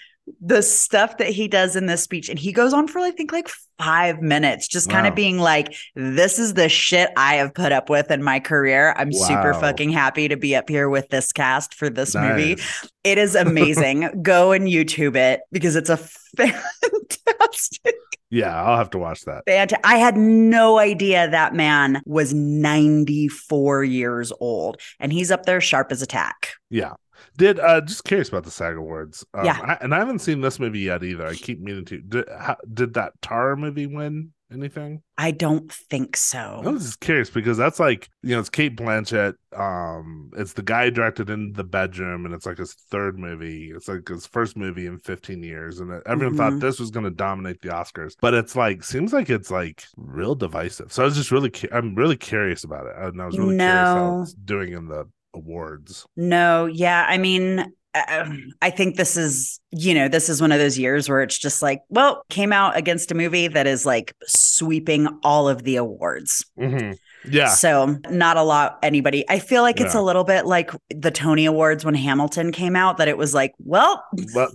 the 0.41 0.63
stuff 0.63 1.19
that 1.19 1.29
he 1.29 1.49
does 1.49 1.77
in 1.77 1.87
this 1.87 2.03
speech. 2.03 2.29
And 2.29 2.39
he 2.39 2.53
goes 2.53 2.73
on 2.73 2.89
for, 2.89 2.99
I 3.01 3.11
think, 3.11 3.33
like 3.33 3.49
five 3.79 4.21
minutes, 4.23 4.69
just 4.69 4.89
kind 4.89 5.07
of 5.07 5.15
being 5.15 5.39
like, 5.39 5.75
this 5.97 6.39
is 6.39 6.55
the 6.55 6.69
shit 6.69 7.11
I 7.17 7.35
have 7.37 7.53
put 7.53 7.73
up 7.73 7.91
with 7.91 8.11
in 8.11 8.23
my 8.23 8.39
career. 8.41 8.95
I'm 8.97 9.13
super 9.13 9.55
fucking 9.55 9.91
happy 9.91 10.29
to 10.29 10.37
be 10.37 10.55
up 10.55 10.69
here 10.69 10.89
with 10.89 11.09
this 11.09 11.33
cast 11.33 11.75
for 11.75 11.91
this 11.91 12.15
movie. 12.15 12.59
It 13.03 13.19
is 13.19 13.35
amazing. 13.37 14.23
Go 14.23 14.53
and 14.53 14.67
YouTube 14.67 15.17
it 15.17 15.41
because 15.51 15.75
it's 15.77 15.91
a 15.91 15.97
fantastic. 16.37 17.97
Yeah, 18.31 18.63
I'll 18.63 18.79
have 18.79 18.89
to 18.91 18.99
watch 18.99 19.27
that. 19.27 19.45
Fant- 19.47 19.79
I 19.85 19.99
had 19.99 20.17
no 20.17 20.79
idea 20.79 21.29
that 21.29 21.55
man 21.55 22.01
was 22.07 22.33
94 22.33 23.85
years 23.85 24.33
old 24.41 24.81
and 24.99 25.13
he's 25.13 25.31
up 25.31 25.45
there 25.45 25.61
sharp 25.61 25.93
as 25.93 26.01
a 26.01 26.07
tack. 26.07 26.55
Yeah. 26.71 26.95
Did 27.37 27.59
uh 27.61 27.81
just 27.83 28.05
curious 28.05 28.29
about 28.29 28.45
the 28.45 28.51
SAG 28.51 28.77
Awards. 28.77 29.25
Um, 29.35 29.45
Yeah. 29.45 29.59
I, 29.63 29.75
and 29.83 29.95
I 29.95 29.99
haven't 29.99 30.21
seen 30.21 30.41
this 30.41 30.59
movie 30.59 30.81
yet 30.81 31.03
either. 31.03 31.27
I 31.27 31.35
keep 31.35 31.61
meaning 31.61 31.85
to. 31.87 31.99
Did, 32.01 32.25
how, 32.39 32.57
did 32.73 32.95
that 32.95 33.13
Tar 33.23 33.57
movie 33.57 33.87
win 33.87 34.33
anything? 34.53 35.03
I 35.17 35.31
don't 35.31 35.73
think 35.73 36.17
so. 36.17 36.61
I 36.65 36.69
was 36.69 36.83
just 36.85 37.01
curious 37.01 37.31
because 37.31 37.57
that's 37.57 37.81
like 37.81 38.09
you 38.23 38.31
know 38.35 38.41
it's 38.41 38.51
Cate 38.51 38.77
Blanchett. 38.77 39.35
Um, 39.57 40.31
it's 40.37 40.55
the 40.55 40.63
guy 40.63 40.91
directed 40.91 41.31
in 41.31 41.53
the 41.53 41.65
bedroom, 41.65 42.25
and 42.27 42.35
it's 42.35 42.47
like 42.47 42.59
his 42.59 42.75
third 42.75 43.19
movie. 43.19 43.71
It's 43.75 43.89
like 43.89 44.09
his 44.09 44.27
first 44.27 44.57
movie 44.57 44.87
in 44.87 44.99
15 44.99 45.43
years, 45.43 45.81
and 45.81 46.03
everyone 46.07 46.35
Mhm. 46.35 46.39
thought 46.39 46.61
this 46.61 46.81
was 46.81 46.91
going 46.91 47.05
to 47.05 47.11
dominate 47.11 47.61
the 47.63 47.69
Oscars. 47.69 48.15
But 48.21 48.35
it's 48.35 48.57
like 48.57 48.83
seems 48.85 49.13
like 49.13 49.31
it's 49.31 49.51
like 49.51 49.85
real 49.97 50.35
divisive. 50.35 50.93
So 50.93 51.03
I 51.03 51.07
was 51.07 51.17
just 51.17 51.31
really 51.31 51.51
cu- 51.51 51.69
I'm 51.73 51.95
really 51.95 52.17
curious 52.17 52.65
about 52.65 52.87
it, 52.87 52.95
and 52.97 53.21
I 53.23 53.27
was 53.27 53.39
really 53.39 53.57
curious 53.57 53.75
how 53.87 54.17
No. 54.17 54.23
it's 54.23 54.35
doing 54.35 54.73
in 54.73 54.89
the 54.89 55.05
awards. 55.35 56.07
No, 56.17 56.67
yeah. 56.67 57.07
I 57.09 57.19
mean, 57.19 57.73
uh, 57.95 58.31
I 58.63 58.71
think 58.71 58.97
this 58.97 59.17
is, 59.17 59.61
you 59.71 59.95
know, 59.95 60.09
this 60.09 60.29
is 60.29 60.41
one 60.41 60.53
of 60.53 60.59
those 60.59 60.79
years 60.79 61.09
where 61.09 61.23
it's 61.23 61.39
just 61.39 61.63
like, 61.63 61.81
well, 61.89 62.25
came 62.31 62.53
out 62.53 62.77
against 62.77 63.11
a 63.11 63.15
movie 63.15 63.49
that 63.49 63.67
is 63.67 63.85
like 63.87 64.15
sweeping 64.27 65.09
all 65.23 65.49
of 65.49 65.63
the 65.65 65.77
awards. 65.77 66.45
Mhm. 66.59 66.97
Yeah, 67.25 67.47
So, 67.51 67.99
not 68.11 68.37
a 68.37 68.43
lot, 68.43 68.81
anybody. 68.83 69.25
I 69.31 69.39
feel 69.39 69.63
like 69.63 69.81
it's 69.81 69.95
Yeah. 69.95 70.01
a 70.01 70.03
little 70.03 70.25
bit 70.25 70.45
like 70.45 70.73
the 70.91 71.13
Tony 71.13 71.45
Awards 71.47 71.85
when 71.85 71.95
Hamilton 71.95 72.51
came 72.51 72.75
out, 72.75 72.97
that 72.97 73.07
it 73.07 73.17
was 73.17 73.33
like, 73.33 73.53
well, 73.61 74.03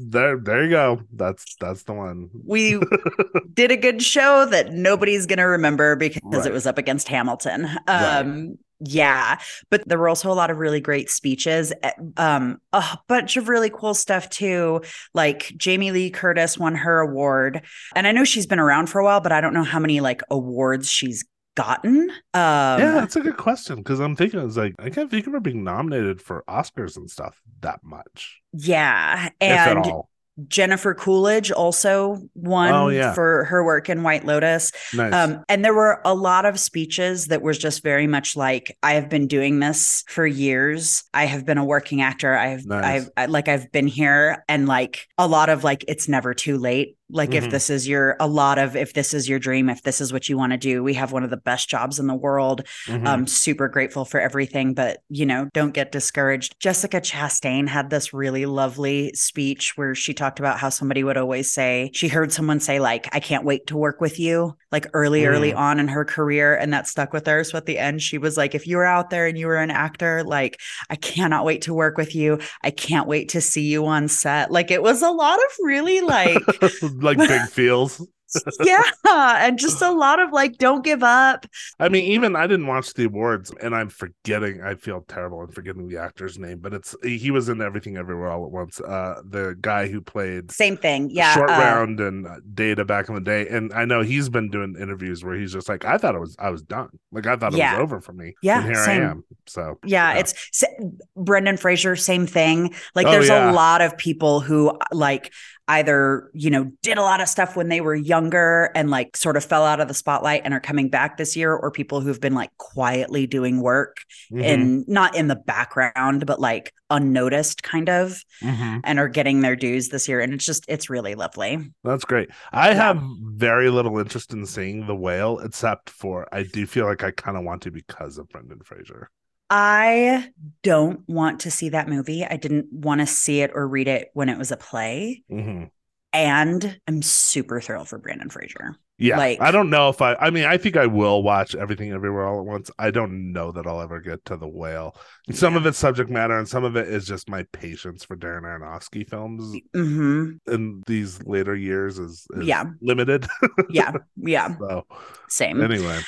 there 0.01 0.37
there 0.37 0.63
you 0.65 0.69
go. 0.71 0.99
That's 1.13 1.55
that's 1.61 1.83
the 1.83 1.93
one. 1.93 2.29
we 2.45 2.77
did 3.53 3.71
a 3.71 3.77
good 3.77 4.01
show 4.01 4.45
that 4.47 4.73
nobody's 4.73 5.25
going 5.25 5.37
to 5.39 5.43
remember 5.43 5.95
because 5.95 6.19
Right. 6.25 6.45
it 6.47 6.51
was 6.51 6.67
up 6.67 6.77
against 6.77 7.07
Hamilton. 7.07 7.69
Right. 7.87 8.49
Yeah, 8.79 9.39
but 9.71 9.87
there 9.87 9.97
were 9.97 10.09
also 10.09 10.31
a 10.31 10.33
lot 10.35 10.51
of 10.51 10.57
really 10.59 10.79
great 10.81 11.09
speeches, 11.09 11.73
eh, 11.83 11.91
um 12.17 12.59
a 12.73 12.97
bunch 13.07 13.35
of 13.37 13.49
really 13.49 13.71
cool 13.71 13.93
stuff 13.93 14.29
too. 14.29 14.81
Like 15.13 15.51
Jamie 15.57 15.91
Lee 15.91 16.09
Curtis 16.11 16.57
won 16.57 16.75
her 16.75 16.99
award, 16.99 17.63
and 17.95 18.05
I 18.05 18.11
know 18.11 18.23
she's 18.23 18.45
been 18.45 18.59
around 18.59 18.87
for 18.87 18.99
a 18.99 19.03
while, 19.03 19.19
but 19.21 19.31
I 19.31 19.41
don't 19.41 19.53
know 19.53 19.63
how 19.63 19.79
many 19.79 19.99
like 19.99 20.21
awards 20.29 20.91
she's 20.91 21.25
gotten. 21.55 22.11
Um 22.35 22.79
yeah, 22.79 22.91
that's 22.91 23.15
a 23.15 23.21
good 23.21 23.37
question 23.37 23.77
because 23.77 23.99
I'm 23.99 24.15
thinking 24.15 24.39
it's 24.39 24.57
like 24.57 24.75
I 24.79 24.89
can't 24.89 25.09
think 25.09 25.25
of 25.25 25.33
her 25.33 25.39
being 25.39 25.63
nominated 25.63 26.21
for 26.21 26.43
Oscars 26.47 26.97
and 26.97 27.09
stuff 27.09 27.41
that 27.61 27.79
much, 27.83 28.41
yeah, 28.53 29.29
if 29.39 29.67
at 29.67 29.67
and 29.67 29.77
all. 29.77 30.09
Jennifer 30.47 30.93
Coolidge 30.93 31.51
also 31.51 32.19
won 32.35 32.71
Oh, 32.71 32.89
yeah. 32.89 33.13
for 33.13 33.45
her 33.45 33.63
work 33.63 33.89
in 33.89 34.03
White 34.03 34.25
Lotus. 34.25 34.71
Nice. 34.93 35.13
Um, 35.13 35.43
and 35.49 35.65
there 35.65 35.73
were 35.73 36.01
a 36.05 36.13
lot 36.13 36.45
of 36.45 36.59
speeches 36.59 37.27
that 37.27 37.41
was 37.41 37.57
just 37.57 37.83
very 37.83 38.07
much 38.07 38.35
like, 38.35 38.77
I 38.83 38.93
have 38.93 39.09
been 39.09 39.27
doing 39.27 39.59
this 39.59 40.03
for 40.07 40.27
years. 40.27 41.03
I 41.13 41.25
have 41.25 41.45
been 41.45 41.57
a 41.57 41.65
working 41.65 42.01
actor. 42.01 42.35
I've, 42.35 42.65
Nice. 42.65 42.85
I've, 42.85 43.09
I, 43.17 43.25
like, 43.25 43.47
I've 43.47 43.71
been 43.71 43.87
here 43.87 44.43
and 44.47 44.67
like 44.67 45.07
a 45.17 45.27
lot 45.27 45.49
of 45.49 45.63
like, 45.63 45.83
it's 45.87 46.07
never 46.07 46.33
too 46.33 46.57
late. 46.57 46.97
Like, 47.09 47.29
Mhm. 47.31 47.35
if 47.35 47.49
this 47.49 47.69
is 47.69 47.87
your, 47.87 48.15
a 48.19 48.27
lot 48.27 48.57
of, 48.57 48.75
if 48.75 48.93
this 48.93 49.13
is 49.13 49.29
your 49.29 49.39
dream, 49.39 49.69
if 49.69 49.83
this 49.83 50.01
is 50.01 50.11
what 50.11 50.27
you 50.27 50.37
want 50.37 50.51
to 50.51 50.57
do, 50.57 50.83
we 50.83 50.93
have 50.95 51.11
one 51.11 51.23
of 51.23 51.29
the 51.29 51.37
best 51.37 51.69
jobs 51.69 51.99
in 51.99 52.07
the 52.07 52.15
world. 52.15 52.63
Mhm. 52.87 53.07
I'm 53.07 53.27
super 53.27 53.67
grateful 53.69 54.03
for 54.05 54.19
everything, 54.19 54.73
but 54.73 54.99
you 55.09 55.25
know, 55.25 55.47
don't 55.53 55.73
get 55.73 55.91
discouraged. 55.91 56.55
Jessica 56.59 56.99
Chastain 56.99 57.67
had 57.67 57.89
this 57.89 58.13
really 58.13 58.45
lovely 58.45 59.11
speech 59.13 59.73
where 59.77 59.95
she 59.95 60.13
talked 60.13 60.39
about 60.39 60.59
how 60.59 60.69
somebody 60.69 61.03
would 61.03 61.17
always 61.17 61.51
say, 61.51 61.91
she 61.93 62.07
heard 62.09 62.31
someone 62.33 62.59
say, 62.59 62.79
like, 62.79 63.07
I 63.15 63.19
can't 63.19 63.45
wait 63.45 63.67
to 63.67 63.77
work 63.77 64.01
with 64.01 64.19
you, 64.19 64.55
like 64.71 64.87
early, 64.93 65.25
early 65.25 65.51
Mm. 65.53 65.57
on 65.57 65.79
in 65.79 65.87
her 65.87 66.03
career. 66.03 66.55
And 66.55 66.73
that 66.73 66.87
stuck 66.87 67.13
with 67.13 67.25
her. 67.27 67.43
So 67.43 67.57
at 67.57 67.65
the 67.65 67.77
end, 67.77 68.01
she 68.01 68.17
was 68.17 68.35
like, 68.37 68.53
if 68.53 68.67
you 68.67 68.77
were 68.77 68.85
out 68.85 69.09
there 69.09 69.27
and 69.27 69.37
you 69.37 69.47
were 69.47 69.55
an 69.57 69.71
actor, 69.71 70.23
like, 70.25 70.59
I 70.89 70.95
cannot 70.95 71.45
wait 71.45 71.61
to 71.63 71.73
work 71.73 71.97
with 71.97 72.15
you. 72.15 72.39
I 72.63 72.71
can't 72.71 73.07
wait 73.07 73.29
to 73.29 73.41
see 73.41 73.61
you 73.63 73.85
on 73.85 74.07
set. 74.09 74.51
Like, 74.51 74.71
it 74.71 74.81
was 74.83 75.01
a 75.01 75.09
lot 75.11 75.37
of 75.39 75.51
really 75.63 76.01
like, 76.01 76.43
like 77.01 77.17
big 77.17 77.41
feels. 77.49 78.05
yeah. 78.59 78.83
And 79.05 79.57
just 79.57 79.81
a 79.81 79.89
lot 79.89 80.19
of 80.19 80.33
like, 80.33 80.57
don't 80.57 80.83
give 80.83 81.01
up. 81.01 81.45
I 81.79 81.87
mean, 81.87 82.03
even 82.11 82.35
I 82.35 82.45
didn't 82.45 82.67
watch 82.67 82.93
the 82.93 83.05
awards, 83.05 83.53
and 83.61 83.73
I'm 83.73 83.87
forgetting. 83.87 84.61
I 84.61 84.75
feel 84.75 85.05
terrible. 85.07 85.39
I'm 85.39 85.51
forgetting 85.51 85.87
the 85.87 85.97
actor's 85.97 86.37
name, 86.37 86.59
but 86.59 86.73
it's 86.73 86.93
he 87.03 87.31
was 87.31 87.47
in 87.47 87.61
Everything 87.61 87.95
Everywhere 87.95 88.29
All 88.29 88.45
at 88.45 88.51
Once. 88.51 88.81
Uh, 88.81 89.21
the 89.25 89.55
guy 89.61 89.87
who 89.87 90.01
played 90.01 90.51
Same 90.51 90.75
thing. 90.75 91.09
Yeah. 91.09 91.33
Short 91.35 91.49
uh, 91.49 91.53
Round 91.53 92.01
and 92.01 92.27
Data 92.53 92.83
back 92.83 93.07
in 93.07 93.15
the 93.15 93.21
day, 93.21 93.47
and 93.47 93.71
I 93.71 93.85
know 93.85 94.01
he's 94.01 94.27
been 94.27 94.49
doing 94.49 94.75
interviews 94.77 95.23
where 95.23 95.35
he's 95.37 95.53
just 95.53 95.69
like, 95.69 95.85
I 95.85 95.97
thought 95.97 96.13
it 96.13 96.19
was, 96.19 96.35
I 96.37 96.49
was 96.49 96.63
done. 96.63 96.89
Like 97.13 97.27
I 97.27 97.37
thought 97.37 97.53
it 97.53 97.59
Yeah. 97.59 97.75
was 97.77 97.83
over 97.83 98.01
for 98.01 98.11
me. 98.11 98.33
Yeah, 98.41 98.57
and 98.57 98.65
here 98.65 98.83
same. 98.83 99.01
I 99.03 99.05
am. 99.05 99.23
So 99.45 99.79
Yeah, 99.85 100.11
Yeah. 100.13 100.19
it's 100.19 100.33
s- 100.63 100.69
Brendan 101.15 101.55
Fraser, 101.55 101.95
same 101.95 102.27
thing. 102.27 102.73
Like 102.93 103.07
Oh, 103.07 103.11
there's 103.11 103.29
yeah. 103.29 103.51
a 103.51 103.53
lot 103.53 103.79
of 103.81 103.97
people 103.97 104.41
who 104.41 104.77
like 104.91 105.31
either, 105.67 106.29
you 106.33 106.49
know, 106.49 106.71
did 106.81 106.97
a 106.97 107.01
lot 107.01 107.21
of 107.21 107.27
stuff 107.27 107.55
when 107.55 107.67
they 107.69 107.81
were 107.81 107.95
younger 107.95 108.71
and 108.75 108.89
like 108.89 109.17
sort 109.17 109.35
of 109.37 109.43
fell 109.43 109.65
out 109.65 109.79
of 109.79 109.87
the 109.87 109.93
spotlight 109.93 110.41
and 110.45 110.53
are 110.53 110.59
coming 110.59 110.89
back 110.89 111.17
this 111.17 111.35
year, 111.35 111.53
or 111.53 111.71
people 111.71 111.99
who've 112.01 112.21
been 112.21 112.33
like 112.35 112.51
quietly 112.57 113.27
doing 113.27 113.61
work 113.61 113.97
mhm, 114.31 114.43
and 114.43 114.87
not 114.87 115.15
in 115.15 115.27
the 115.27 115.35
background, 115.35 116.25
but 116.25 116.39
like 116.39 116.73
unnoticed 116.89 117.63
kind 117.63 117.89
of, 117.89 118.23
mhm. 118.41 118.79
and 118.83 118.99
are 118.99 119.09
getting 119.09 119.41
their 119.41 119.55
dues 119.55 119.89
this 119.89 120.07
year. 120.07 120.21
And 120.21 120.33
it's 120.33 120.45
just, 120.45 120.65
it's 120.67 120.89
really 120.89 121.15
lovely. 121.15 121.71
That's 121.83 122.05
great. 122.05 122.29
I 122.51 122.71
Yeah. 122.71 122.75
have 122.75 123.01
very 123.21 123.69
little 123.69 123.97
interest 123.99 124.33
in 124.33 124.45
seeing 124.45 124.85
the 124.87 124.95
whale, 124.95 125.39
except 125.39 125.89
for 125.89 126.27
I 126.33 126.43
do 126.43 126.65
feel 126.67 126.85
like 126.85 127.03
I 127.03 127.11
kind 127.11 127.37
of 127.37 127.43
want 127.43 127.61
to 127.63 127.71
because 127.71 128.17
of 128.17 128.29
Brendan 128.29 128.61
Fraser. 128.63 129.09
I 129.49 130.29
don't 130.63 131.07
want 131.07 131.41
to 131.41 131.51
see 131.51 131.69
that 131.69 131.87
movie. 131.87 132.25
I 132.25 132.37
didn't 132.37 132.67
want 132.71 133.01
to 133.01 133.07
see 133.07 133.41
it 133.41 133.51
or 133.53 133.67
read 133.67 133.87
it 133.87 134.09
when 134.13 134.29
it 134.29 134.37
was 134.37 134.51
a 134.51 134.57
play. 134.57 135.23
hmm 135.29 135.65
And 136.13 136.79
I'm 136.87 137.01
super 137.01 137.61
thrilled 137.61 137.87
for 137.87 137.97
Brendan 137.97 138.29
Fraser. 138.29 138.75
Yeah, 138.99 139.17
Like- 139.17 139.39
I 139.39 139.51
don't 139.51 139.69
know 139.69 139.89
if 139.89 140.01
I. 140.01 140.15
I 140.15 140.31
mean, 140.31 140.45
I 140.45 140.57
think 140.57 140.75
I 140.75 140.87
will 140.87 141.21
watch 141.21 141.53
everything 141.53 141.91
everywhere 141.91 142.25
all 142.25 142.39
at 142.39 142.45
once. 142.47 142.71
I 142.79 142.89
don't 142.89 143.31
know 143.31 143.51
that 143.51 143.67
I'll 143.67 143.79
ever 143.81 144.01
get 144.01 144.25
to 144.25 144.37
the 144.37 144.47
whale. 144.47 144.95
Some 145.31 145.53
Yeah. 145.53 145.59
of 145.59 145.65
it's 145.67 145.77
subject 145.77 146.09
matter, 146.09 146.35
and 146.35 146.49
some 146.49 146.63
of 146.63 146.75
it 146.75 146.87
is 146.87 147.05
just 147.05 147.29
my 147.29 147.43
patience 147.53 148.03
for 148.03 148.15
Darren 148.17 148.41
Aronofsky 148.41 149.07
films 149.07 149.61
hmm 149.73 150.31
in 150.47 150.81
these 150.87 151.21
later 151.23 151.55
years 151.55 151.99
is, 151.99 152.25
is 152.33 152.47
Yeah. 152.47 152.63
limited. 152.81 153.27
Yeah. 153.69 153.91
Yeah. 154.15 154.55
so 154.57 154.87
Same. 155.29 155.61
anyway, 155.61 155.99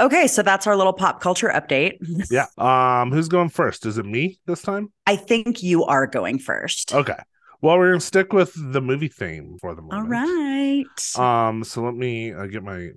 Okay. 0.00 0.26
So 0.26 0.42
that's 0.42 0.66
our 0.66 0.76
little 0.76 0.92
pop 0.92 1.20
culture 1.20 1.48
update. 1.48 1.98
yeah. 2.30 2.46
Um, 2.56 3.10
who's 3.12 3.28
going 3.28 3.48
first? 3.48 3.86
Is 3.86 3.98
it 3.98 4.06
me 4.06 4.38
this 4.46 4.62
time? 4.62 4.92
I 5.06 5.16
think 5.16 5.62
you 5.62 5.84
are 5.84 6.06
going 6.06 6.38
first. 6.38 6.94
Okay. 6.94 7.18
Well, 7.60 7.76
we're 7.78 7.88
gonna 7.90 8.00
stick 8.00 8.32
with 8.32 8.52
the 8.56 8.80
movie 8.80 9.08
theme 9.08 9.56
for 9.60 9.74
the 9.74 9.82
moment. 9.82 10.00
All 10.02 10.08
right. 10.08 11.18
Um, 11.18 11.64
so 11.64 11.82
let 11.82 11.94
me 11.94 12.32
uh, 12.32 12.46
get 12.46 12.62
my 12.62 12.90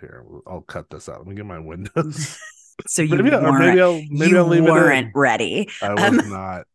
here. 0.00 0.24
I'll 0.46 0.60
cut 0.62 0.90
this 0.90 1.08
out. 1.08 1.18
Let 1.18 1.26
me 1.28 1.34
get 1.36 1.46
my 1.46 1.60
windows. 1.60 2.38
so 2.86 3.02
you 3.02 3.16
maybe, 3.16 3.30
weren't, 3.30 3.58
maybe 3.60 3.80
I'll 3.80 4.02
maybe 4.10 4.30
you 4.32 4.38
I'll 4.38 4.46
leave 4.46 4.64
it 4.64 4.66
in. 4.66 4.72
weren't 4.72 5.10
ready. 5.14 5.68
I 5.82 5.94
was 5.94 6.18
Um, 6.18 6.30
not. 6.30 6.66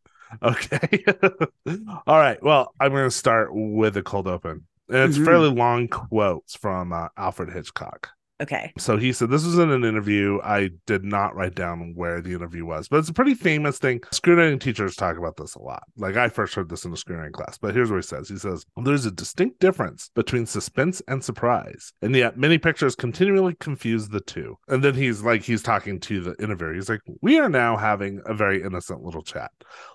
Okay. 0.42 1.04
All 2.08 2.18
right. 2.18 2.42
Well, 2.42 2.74
I'm 2.80 2.92
going 2.92 3.04
to 3.04 3.12
start 3.12 3.50
with 3.54 3.98
a 3.98 4.04
cold 4.04 4.28
open. 4.28 4.66
And 4.90 5.10
it's 5.10 5.18
Mhm. 5.18 5.26
fairly 5.26 5.50
long 5.50 5.88
quotes 5.90 6.56
from 6.56 6.92
uh, 6.92 7.10
Alfred 7.18 7.52
Hitchcock. 7.54 8.10
Okay. 8.42 8.74
So 8.78 8.98
he 8.98 9.14
said, 9.14 9.30
This 9.30 9.46
was 9.46 9.58
in 9.58 9.70
an 9.70 9.84
interview. 9.84 10.40
I 10.44 10.72
did 10.88 11.04
not 11.04 11.36
write 11.36 11.56
down 11.56 11.94
where 11.96 12.20
the 12.20 12.34
interview 12.34 12.66
was, 12.66 12.88
but 12.88 12.98
it's 12.98 13.10
a 13.10 13.14
pretty 13.14 13.36
famous 13.36 13.78
thing. 13.78 14.00
Screenwriting 14.12 14.60
teachers 14.60 14.96
talk 14.96 15.18
about 15.18 15.38
this 15.38 15.56
a 15.56 15.62
lot. 15.62 15.84
Like 15.98 16.18
I 16.18 16.30
first 16.30 16.56
heard 16.56 16.68
this 16.68 16.84
in 16.84 16.92
a 16.92 16.96
screenwriting 16.96 17.34
class, 17.34 17.58
but 17.58 17.76
here's 17.76 17.92
what 17.92 17.98
he 17.98 18.02
says 18.02 18.30
He 18.30 18.38
says, 18.38 18.66
There's 18.84 19.06
a 19.06 19.12
distinct 19.12 19.60
difference 19.60 20.10
between 20.16 20.46
suspense 20.46 21.02
and 21.08 21.24
surprise, 21.24 21.94
and 22.02 22.16
yet 22.16 22.38
many 22.38 22.58
pictures 22.58 22.96
continually 22.96 23.56
confuse 23.60 24.10
the 24.10 24.22
two. 24.22 24.58
And 24.68 24.84
then 24.84 24.96
he's 24.96 25.22
like, 25.22 25.44
he's 25.44 25.64
talking 25.64 26.00
to 26.02 26.22
the 26.22 26.36
interviewer. 26.44 26.74
He's 26.74 26.90
like, 26.90 27.02
We 27.22 27.40
are 27.40 27.50
now 27.50 27.78
having 27.78 28.20
a 28.26 28.34
very 28.34 28.64
innocent 28.64 29.04
little 29.04 29.24
chat. 29.24 29.52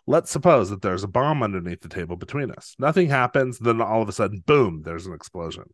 Let's 0.07 0.31
suppose 0.31 0.71
that 0.71 0.81
there's 0.81 1.05
a 1.05 1.09
bomb 1.09 1.43
underneath 1.43 1.81
the 1.81 1.89
table 1.89 2.17
between 2.17 2.53
us. 2.53 2.77
Nothing 2.79 3.09
happens, 3.09 3.59
then 3.59 3.81
all 3.81 4.01
of 4.01 4.09
a 4.09 4.13
sudden, 4.13 4.43
boom, 4.47 4.83
there's 4.85 5.07
an 5.07 5.13
explosion. 5.13 5.65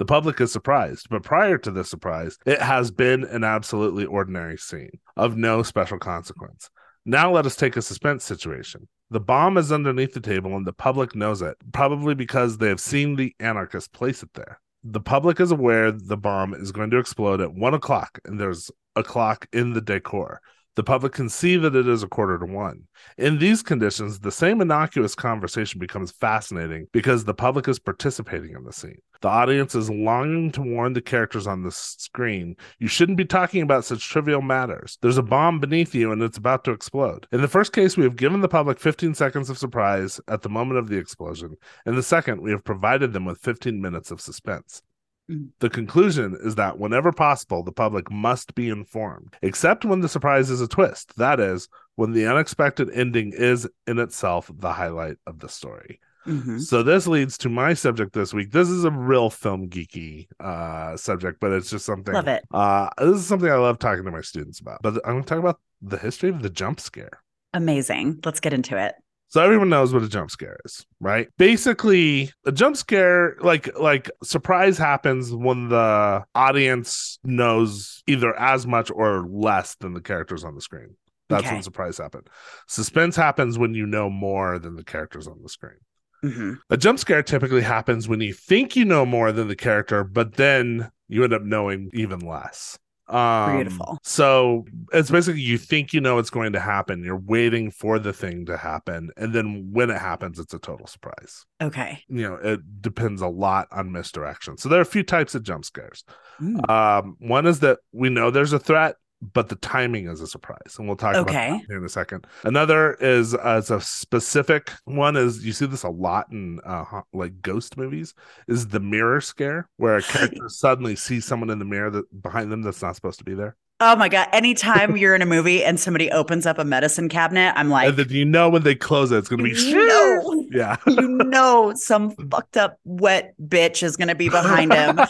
The 0.00 0.06
public 0.06 0.40
is 0.40 0.50
surprised, 0.50 1.08
but 1.10 1.22
prior 1.22 1.58
to 1.58 1.70
this 1.70 1.90
surprise, 1.90 2.09
it 2.46 2.60
has 2.60 2.90
been 2.90 3.24
an 3.24 3.44
absolutely 3.44 4.04
ordinary 4.04 4.56
scene 4.56 5.00
of 5.16 5.36
no 5.36 5.62
special 5.62 5.98
consequence. 5.98 6.70
Now 7.04 7.32
let 7.32 7.46
us 7.46 7.56
take 7.56 7.76
a 7.76 7.82
suspense 7.82 8.24
situation. 8.24 8.88
The 9.10 9.20
bomb 9.20 9.56
is 9.56 9.72
underneath 9.72 10.14
the 10.14 10.20
table 10.20 10.54
and 10.56 10.66
the 10.66 10.72
public 10.72 11.16
knows 11.16 11.42
it, 11.42 11.56
probably 11.72 12.14
because 12.14 12.58
they 12.58 12.68
have 12.68 12.80
seen 12.80 13.16
the 13.16 13.34
anarchist 13.40 13.92
place 13.92 14.22
it 14.22 14.30
there. 14.34 14.60
The 14.84 15.00
public 15.00 15.40
is 15.40 15.50
aware 15.50 15.90
the 15.90 16.16
bomb 16.16 16.54
is 16.54 16.72
going 16.72 16.90
to 16.90 16.98
explode 16.98 17.40
at 17.40 17.52
one 17.52 17.74
o'clock, 17.74 18.18
and 18.24 18.40
there's 18.40 18.70
a 18.96 19.02
clock 19.02 19.46
in 19.52 19.72
the 19.72 19.80
decor. 19.80 20.40
The 20.76 20.84
public 20.84 21.12
can 21.12 21.28
see 21.28 21.56
that 21.56 21.74
it 21.74 21.88
is 21.88 22.02
a 22.02 22.08
quarter 22.08 22.38
to 22.38 22.46
one. 22.46 22.84
In 23.18 23.38
these 23.38 23.62
conditions, 23.62 24.20
the 24.20 24.30
same 24.30 24.60
innocuous 24.60 25.14
conversation 25.14 25.80
becomes 25.80 26.12
fascinating 26.12 26.86
because 26.92 27.24
the 27.24 27.34
public 27.34 27.68
is 27.68 27.78
participating 27.78 28.54
in 28.54 28.64
the 28.64 28.72
scene. 28.72 29.00
The 29.20 29.28
audience 29.28 29.74
is 29.74 29.90
longing 29.90 30.50
to 30.52 30.62
warn 30.62 30.94
the 30.94 31.02
characters 31.02 31.46
on 31.46 31.62
the 31.62 31.70
screen 31.70 32.56
you 32.78 32.88
shouldn't 32.88 33.18
be 33.18 33.24
talking 33.24 33.62
about 33.62 33.84
such 33.84 34.08
trivial 34.08 34.40
matters. 34.40 34.98
There's 35.02 35.18
a 35.18 35.22
bomb 35.22 35.60
beneath 35.60 35.94
you 35.94 36.10
and 36.10 36.22
it's 36.22 36.38
about 36.38 36.64
to 36.64 36.72
explode. 36.72 37.26
In 37.30 37.42
the 37.42 37.48
first 37.48 37.72
case, 37.72 37.96
we 37.96 38.04
have 38.04 38.16
given 38.16 38.40
the 38.40 38.48
public 38.48 38.80
15 38.80 39.14
seconds 39.14 39.50
of 39.50 39.58
surprise 39.58 40.20
at 40.28 40.42
the 40.42 40.48
moment 40.48 40.78
of 40.78 40.88
the 40.88 40.96
explosion. 40.96 41.56
In 41.84 41.96
the 41.96 42.02
second, 42.02 42.40
we 42.40 42.50
have 42.50 42.64
provided 42.64 43.12
them 43.12 43.24
with 43.26 43.40
15 43.40 43.80
minutes 43.80 44.10
of 44.10 44.20
suspense. 44.20 44.82
Mm. 45.30 45.50
The 45.60 45.70
conclusion 45.70 46.36
is 46.42 46.54
that 46.56 46.78
whenever 46.78 47.12
possible, 47.12 47.62
the 47.62 47.72
public 47.72 48.10
must 48.10 48.54
be 48.54 48.68
informed, 48.68 49.36
except 49.42 49.84
when 49.84 50.00
the 50.00 50.08
surprise 50.08 50.50
is 50.50 50.60
a 50.60 50.68
twist. 50.68 51.16
That 51.16 51.40
is, 51.40 51.68
when 51.94 52.12
the 52.12 52.26
unexpected 52.26 52.90
ending 52.92 53.32
is 53.34 53.68
in 53.86 53.98
itself 53.98 54.50
the 54.52 54.72
highlight 54.72 55.16
of 55.26 55.38
the 55.38 55.48
story. 55.48 56.00
Mhm. 56.26 56.60
So 56.60 56.82
this 56.82 57.06
leads 57.06 57.38
to 57.38 57.48
my 57.48 57.72
subject 57.74 58.12
this 58.12 58.34
week. 58.34 58.50
This 58.52 58.68
is 58.68 58.84
a 58.84 58.90
real 58.90 59.30
film 59.30 59.68
geeky 59.68 60.26
uh 60.38 60.96
subject, 60.96 61.40
but 61.40 61.52
it's 61.52 61.70
just 61.70 61.86
something 61.86 62.12
Love 62.14 62.28
it. 62.28 62.44
uh 62.52 62.90
this 62.98 63.16
is 63.20 63.26
something 63.26 63.48
I 63.50 63.54
love 63.56 63.78
talking 63.78 64.04
to 64.04 64.10
my 64.10 64.20
students 64.20 64.60
about. 64.60 64.80
But 64.82 64.96
I'm 65.06 65.14
gonna 65.14 65.24
talk 65.24 65.38
about 65.38 65.60
the 65.80 65.96
history 65.98 66.28
of 66.28 66.42
the 66.42 66.50
jump 66.50 66.78
scare. 66.80 67.22
Amazing. 67.54 68.20
Let's 68.24 68.40
get 68.40 68.52
into 68.52 68.76
it. 68.76 68.94
So 69.28 69.40
everyone 69.42 69.68
knows 69.68 69.94
what 69.94 70.02
a 70.02 70.08
jump 70.08 70.30
scare 70.30 70.56
is, 70.64 70.84
right? 70.98 71.28
Basically, 71.38 72.32
a 72.44 72.50
jump 72.52 72.76
scare, 72.76 73.36
like 73.40 73.78
like 73.78 74.10
surprise 74.24 74.76
happens 74.76 75.32
when 75.32 75.68
the 75.68 76.24
audience 76.34 77.18
knows 77.22 78.02
either 78.08 78.36
as 78.38 78.66
much 78.66 78.90
or 78.90 79.24
less 79.30 79.76
than 79.76 79.94
the 79.94 80.00
characters 80.00 80.42
on 80.44 80.54
the 80.56 80.60
screen. 80.60 80.96
That's 81.28 81.44
Okay. 81.44 81.54
when 81.54 81.62
surprise 81.62 81.98
happens. 81.98 82.26
Suspense 82.66 83.14
happens 83.14 83.56
when 83.56 83.72
you 83.72 83.86
know 83.86 84.10
more 84.10 84.58
than 84.58 84.74
the 84.74 84.82
characters 84.82 85.28
on 85.28 85.38
the 85.42 85.48
screen. 85.48 85.78
Hmm 86.22 86.54
A 86.70 86.76
jump 86.76 86.98
scare 86.98 87.22
typically 87.22 87.62
happens 87.62 88.08
when 88.08 88.20
you 88.20 88.32
think 88.32 88.76
you 88.76 88.84
know 88.84 89.06
more 89.06 89.32
than 89.32 89.48
the 89.48 89.56
character, 89.56 90.04
but 90.04 90.34
then 90.34 90.90
you 91.08 91.24
end 91.24 91.32
up 91.32 91.42
knowing 91.42 91.90
even 91.92 92.20
less. 92.20 92.78
Um, 93.10 93.56
Beautiful. 93.56 93.98
So 94.04 94.66
it's 94.92 95.10
basically 95.10 95.40
you 95.40 95.58
think 95.58 95.92
you 95.92 96.00
know 96.00 96.14
what's 96.14 96.30
going 96.30 96.52
to 96.52 96.60
happen. 96.60 97.02
You're 97.02 97.18
waiting 97.18 97.72
for 97.72 97.98
the 97.98 98.12
thing 98.12 98.46
to 98.46 98.56
happen. 98.56 99.10
And 99.16 99.32
then 99.32 99.70
when 99.72 99.90
it 99.90 99.98
happens, 99.98 100.38
it's 100.38 100.54
a 100.54 100.60
total 100.60 100.86
surprise. 100.86 101.44
Okay. 101.60 102.04
You 102.08 102.22
know, 102.22 102.34
it 102.36 102.60
depends 102.80 103.20
a 103.20 103.26
lot 103.26 103.66
on 103.72 103.90
misdirection. 103.90 104.58
So 104.58 104.68
there 104.68 104.78
are 104.78 104.82
a 104.82 104.86
few 104.86 105.02
types 105.02 105.34
of 105.34 105.42
jump 105.42 105.64
scares. 105.64 106.04
Mm. 106.40 106.70
Um, 106.70 107.16
one 107.18 107.46
is 107.46 107.60
that 107.60 107.80
we 107.92 108.10
know 108.10 108.30
there's 108.30 108.52
a 108.52 108.60
threat 108.60 108.94
but 109.20 109.48
the 109.48 109.56
timing 109.56 110.06
is 110.08 110.20
a 110.20 110.26
surprise, 110.26 110.76
and 110.78 110.86
we'll 110.86 110.96
talk 110.96 111.14
about 111.14 111.32
that 111.32 111.60
in 111.68 111.84
a 111.84 111.88
second. 111.88 112.26
Another 112.44 112.94
is 112.94 113.34
uh, 113.34 113.62
a 113.68 113.80
specific 113.80 114.72
one 114.84 115.16
is 115.16 115.44
you 115.44 115.52
see 115.52 115.66
this 115.66 115.82
a 115.82 115.90
lot 115.90 116.26
in 116.30 116.60
uh, 116.64 117.02
like 117.12 117.42
ghost 117.42 117.76
movies 117.76 118.14
is 118.48 118.68
the 118.68 118.80
mirror 118.80 119.20
scare 119.20 119.68
where 119.76 119.96
a 119.96 120.02
character 120.02 120.44
suddenly 120.48 120.96
sees 120.96 121.24
someone 121.24 121.50
in 121.50 121.58
the 121.58 121.64
mirror 121.64 121.90
that 121.90 122.22
behind 122.22 122.50
them 122.50 122.62
that's 122.62 122.82
not 122.82 122.96
supposed 122.96 123.18
to 123.18 123.24
be 123.24 123.34
there, 123.34 123.56
Oh 123.82 123.96
my 123.96 124.10
god! 124.10 124.28
Anytime 124.32 124.96
you're 124.98 125.14
in 125.14 125.22
a 125.22 125.26
movie 125.26 125.64
and 125.64 125.80
somebody 125.80 126.10
opens 126.10 126.44
up 126.44 126.58
a 126.58 126.64
medicine 126.64 127.08
cabinet, 127.08 127.54
I'm 127.56 127.70
like, 127.70 127.88
and 127.88 127.96
then 127.96 128.10
you 128.10 128.26
know 128.26 128.50
when 128.50 128.62
they 128.62 128.74
close 128.74 129.10
it, 129.10 129.16
it's 129.16 129.28
going 129.28 129.38
to 129.38 129.44
be 129.44 129.58
you 129.58 129.86
know, 129.88 130.46
yeah. 130.50 130.76
you 130.86 131.08
know, 131.08 131.72
some 131.74 132.10
fucked 132.30 132.58
up 132.58 132.78
wet 132.84 133.34
bitch 133.42 133.82
is 133.82 133.96
gonna 133.96 134.14
be 134.14 134.28
behind 134.28 134.72
him, 134.72 135.00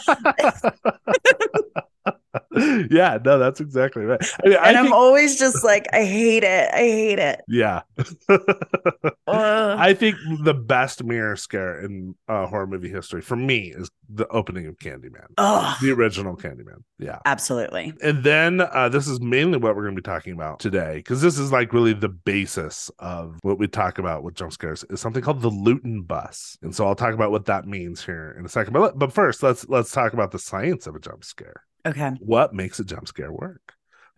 yeah, 2.91 3.17
no, 3.23 3.39
that's 3.39 3.59
exactly 3.61 4.03
right. 4.03 4.19
I 4.43 4.49
mean, 4.49 4.57
and 4.63 4.77
I'm 4.77 4.85
think- 4.85 4.95
always 4.95 5.37
just 5.39 5.63
like, 5.63 5.87
I 5.93 6.03
hate 6.03 6.43
it. 6.43 6.69
I 6.73 6.77
hate 6.79 7.19
it. 7.19 7.41
yeah. 7.47 7.81
I 9.27 9.93
think 9.93 10.15
the 10.43 10.53
best 10.53 11.03
mirror 11.03 11.35
scare 11.35 11.79
in 11.79 12.15
uh, 12.27 12.45
horror 12.47 12.67
movie 12.67 12.89
history 12.89 13.21
for 13.21 13.35
me 13.35 13.71
is 13.75 13.89
the 14.09 14.27
opening 14.27 14.67
of 14.67 14.77
Candyman, 14.77 15.27
Ugh. 15.37 15.77
the 15.81 15.91
original 15.91 16.35
Candyman. 16.35 16.83
Yeah. 16.99 17.19
Absolutely. 17.25 17.93
And 18.03 18.23
then 18.23 18.61
uh, 18.61 18.89
this 18.89 19.07
is 19.07 19.21
mainly 19.21 19.57
what 19.57 19.75
we're 19.75 19.83
going 19.83 19.95
to 19.95 20.01
be 20.01 20.05
talking 20.05 20.33
about 20.33 20.59
today 20.59 20.95
because 20.97 21.21
this 21.21 21.39
is 21.39 21.51
like 21.51 21.71
really 21.73 21.93
the 21.93 22.09
basis 22.09 22.91
of 22.99 23.39
what 23.43 23.57
we 23.57 23.67
talk 23.67 23.97
about 23.97 24.23
with 24.23 24.35
jump 24.35 24.51
scares 24.53 24.83
is 24.89 24.99
something 24.99 25.21
called 25.21 25.41
the 25.41 25.49
Lewton 25.49 26.01
bus. 26.01 26.57
And 26.61 26.75
so 26.75 26.85
I'll 26.85 26.95
talk 26.95 27.13
about 27.13 27.31
what 27.31 27.45
that 27.45 27.65
means 27.65 28.03
here 28.03 28.35
in 28.37 28.45
a 28.45 28.49
second. 28.49 28.73
But 28.73 28.99
but 28.99 29.13
first, 29.13 29.41
let's 29.43 29.67
let's 29.69 29.91
talk 29.91 30.13
about 30.13 30.31
the 30.31 30.39
science 30.39 30.87
of 30.87 30.95
a 30.95 30.99
jump 30.99 31.23
scare. 31.23 31.63
Okay. 31.85 32.11
What 32.19 32.40
makes 32.53 32.79
a 32.79 32.83
jump 32.83 33.07
scare 33.07 33.31
work? 33.31 33.61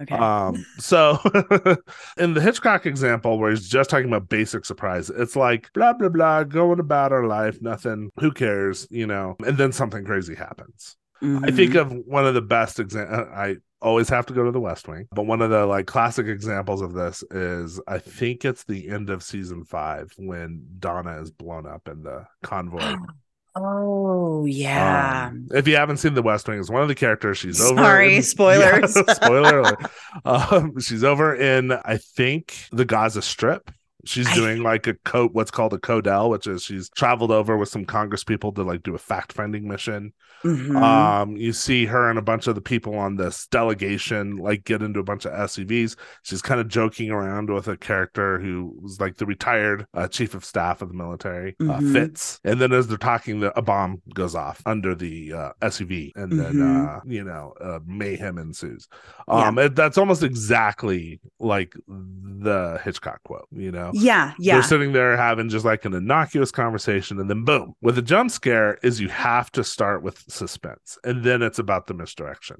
Okay. 0.01 0.15
Um, 0.15 0.65
so 0.79 1.19
in 2.17 2.33
the 2.33 2.41
Hitchcock 2.41 2.85
example, 2.85 3.37
where 3.37 3.51
he's 3.51 3.69
just 3.69 3.89
talking 3.89 4.07
about 4.07 4.27
basic 4.27 4.65
surprise, 4.65 5.09
it's 5.09 5.35
like 5.35 5.71
blah 5.73 5.93
blah 5.93 6.09
blah, 6.09 6.43
going 6.43 6.79
about 6.79 7.11
our 7.11 7.25
life, 7.25 7.61
nothing, 7.61 8.09
who 8.19 8.31
cares, 8.31 8.87
you 8.89 9.05
know, 9.07 9.35
and 9.45 9.57
then 9.57 9.71
something 9.71 10.03
crazy 10.03 10.35
happens. 10.35 10.97
I 11.21 11.25
Mhm. 11.25 11.55
think 11.55 11.75
of 11.75 11.91
one 12.05 12.25
of 12.25 12.33
the 12.33 12.41
best 12.41 12.79
examples. 12.79 13.27
I 13.33 13.57
always 13.81 14.09
have 14.09 14.25
to 14.25 14.33
go 14.33 14.43
to 14.43 14.51
the 14.51 14.59
West 14.59 14.87
Wing, 14.87 15.07
but 15.11 15.25
one 15.25 15.41
of 15.41 15.51
the 15.51 15.65
like 15.65 15.85
classic 15.85 16.27
examples 16.27 16.81
of 16.81 16.93
this 16.93 17.23
is 17.31 17.79
I 17.87 17.99
think 17.99 18.43
it's 18.43 18.63
the 18.63 18.89
end 18.89 19.09
of 19.09 19.23
season 19.23 19.63
five 19.63 20.11
when 20.17 20.65
Donna 20.79 21.21
is 21.21 21.31
blown 21.31 21.65
up 21.65 21.87
in 21.87 22.03
the 22.03 22.25
convoy. 22.41 22.79
Oh 23.55 24.45
yeah. 24.45 25.27
Um, 25.31 25.47
if 25.51 25.67
you 25.67 25.75
haven't 25.75 25.97
seen 25.97 26.15
The 26.15 26.23
West 26.23 26.47
Wing, 26.47 26.59
it's 26.59 26.69
one 26.71 26.81
of 26.81 26.87
the 26.87 26.95
characters. 26.95 27.37
She's 27.37 27.61
over. 27.61 27.81
Sorry, 27.81 28.15
in- 28.17 28.23
spoilers. 28.23 28.95
Yeah, 28.95 29.03
spoiler 29.13 29.59
alert. 29.59 29.91
Um, 30.25 30.79
she's 30.79 31.03
over 31.03 31.35
in, 31.35 31.71
I 31.71 31.97
think, 31.97 32.55
the 32.71 32.85
Gaza 32.85 33.21
Strip. 33.21 33.71
She's 34.05 34.27
I- 34.27 34.35
doing 34.35 34.63
like 34.63 34.85
a 34.87 34.95
co 35.05 35.27
what's 35.29 35.51
called 35.51 35.73
a 35.73 35.77
Codel, 35.79 36.29
which 36.29 36.45
is 36.47 36.63
she's 36.63 36.89
traveled 36.89 37.31
over 37.31 37.57
with 37.57 37.69
some 37.69 37.85
Congress 37.85 38.23
people 38.23 38.51
to 38.53 38.63
like 38.63 38.83
do 38.83 38.95
a 38.95 38.97
fact 38.99 39.31
finding 39.33 39.67
mission. 39.67 40.13
Mhm. 40.43 40.75
Um, 40.75 41.37
you 41.37 41.53
see 41.53 41.85
her 41.85 42.09
and 42.09 42.19
a 42.19 42.21
bunch 42.21 42.47
of 42.47 42.55
the 42.55 42.61
people 42.61 42.95
on 42.95 43.15
this 43.15 43.47
delegation 43.47 44.35
like 44.35 44.65
get 44.65 44.81
into 44.81 44.99
a 44.99 45.03
bunch 45.03 45.25
of 45.25 45.31
SUVs. 45.31 45.95
She's 46.23 46.41
kind 46.41 46.59
of 46.59 46.67
joking 46.67 47.11
around 47.11 47.49
with 47.49 47.69
a 47.69 47.77
character 47.77 48.39
who 48.39 48.77
was 48.81 48.99
like 48.99 49.15
the 49.15 49.25
retired 49.25 49.87
uh, 49.93 50.09
chief 50.09 50.33
of 50.33 50.43
staff 50.43 50.81
of 50.81 50.89
the 50.89 50.95
military, 50.95 51.55
uh, 51.61 51.79
Mhm. 51.79 51.93
Fitz. 51.93 52.41
And 52.43 52.59
then 52.59 52.73
as 52.73 52.87
they're 52.89 52.97
talking, 52.97 53.39
the, 53.39 53.57
a 53.57 53.61
bomb 53.61 54.01
goes 54.13 54.35
off 54.35 54.61
under 54.65 54.93
the 54.95 55.31
uh, 55.31 55.51
SUV, 55.61 56.11
and 56.17 56.33
then 56.33 56.53
Mhm. 56.55 56.97
uh, 56.97 57.01
you 57.05 57.23
know 57.23 57.53
uh, 57.61 57.79
mayhem 57.85 58.37
ensues. 58.37 58.89
Um, 59.29 59.57
it, 59.57 59.75
that's 59.75 59.97
almost 59.97 60.23
exactly 60.23 61.21
like 61.39 61.73
the 61.87 62.81
Hitchcock 62.83 63.23
quote. 63.23 63.47
You 63.51 63.71
know, 63.71 63.91
yeah. 63.93 64.33
Yeah. 64.39 64.55
they're 64.55 64.63
sitting 64.63 64.91
there 64.91 65.15
having 65.17 65.49
just 65.49 65.65
like 65.65 65.85
an 65.85 65.93
innocuous 65.93 66.51
conversation, 66.51 67.19
and 67.19 67.29
then 67.29 67.43
boom, 67.43 67.73
with 67.81 67.97
a 67.97 68.01
jump 68.01 68.31
scare 68.31 68.77
is 68.83 68.99
you 68.99 69.09
have 69.09 69.51
to 69.53 69.63
start 69.63 70.03
with 70.03 70.23
suspense, 70.27 70.97
and 71.03 71.23
then 71.23 71.41
it's 71.41 71.59
about 71.59 71.87
the 71.87 71.93
misdirection. 71.93 72.57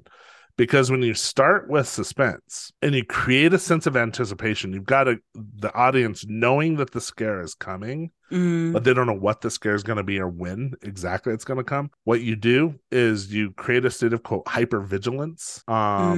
Because 0.56 0.88
when 0.88 1.02
you 1.02 1.14
start 1.14 1.68
with 1.68 1.88
suspense 1.88 2.70
and 2.80 2.94
you 2.94 3.04
create 3.04 3.52
a 3.52 3.58
sense 3.58 3.86
of 3.86 3.96
anticipation, 3.96 4.72
you've 4.72 4.84
got 4.84 5.08
a, 5.08 5.18
the 5.34 5.74
audience 5.74 6.24
knowing 6.28 6.76
that 6.76 6.92
the 6.92 7.00
scare 7.00 7.40
is 7.40 7.54
coming, 7.54 8.12
Mm. 8.32 8.72
but 8.72 8.84
they 8.84 8.94
don't 8.94 9.06
know 9.06 9.12
what 9.12 9.42
the 9.42 9.50
scare 9.50 9.74
is 9.74 9.82
going 9.82 9.98
to 9.98 10.02
be 10.02 10.18
or 10.18 10.28
when 10.28 10.72
exactly 10.82 11.32
it's 11.32 11.44
going 11.44 11.58
to 11.58 11.64
come. 11.64 11.90
What 12.04 12.22
you 12.22 12.36
do 12.36 12.74
is 12.90 13.32
you 13.32 13.52
create 13.52 13.84
a 13.84 13.90
state 13.90 14.12
of 14.12 14.22
quote 14.22 14.44
hypervigilance. 14.46 15.68
Um, 15.68 16.14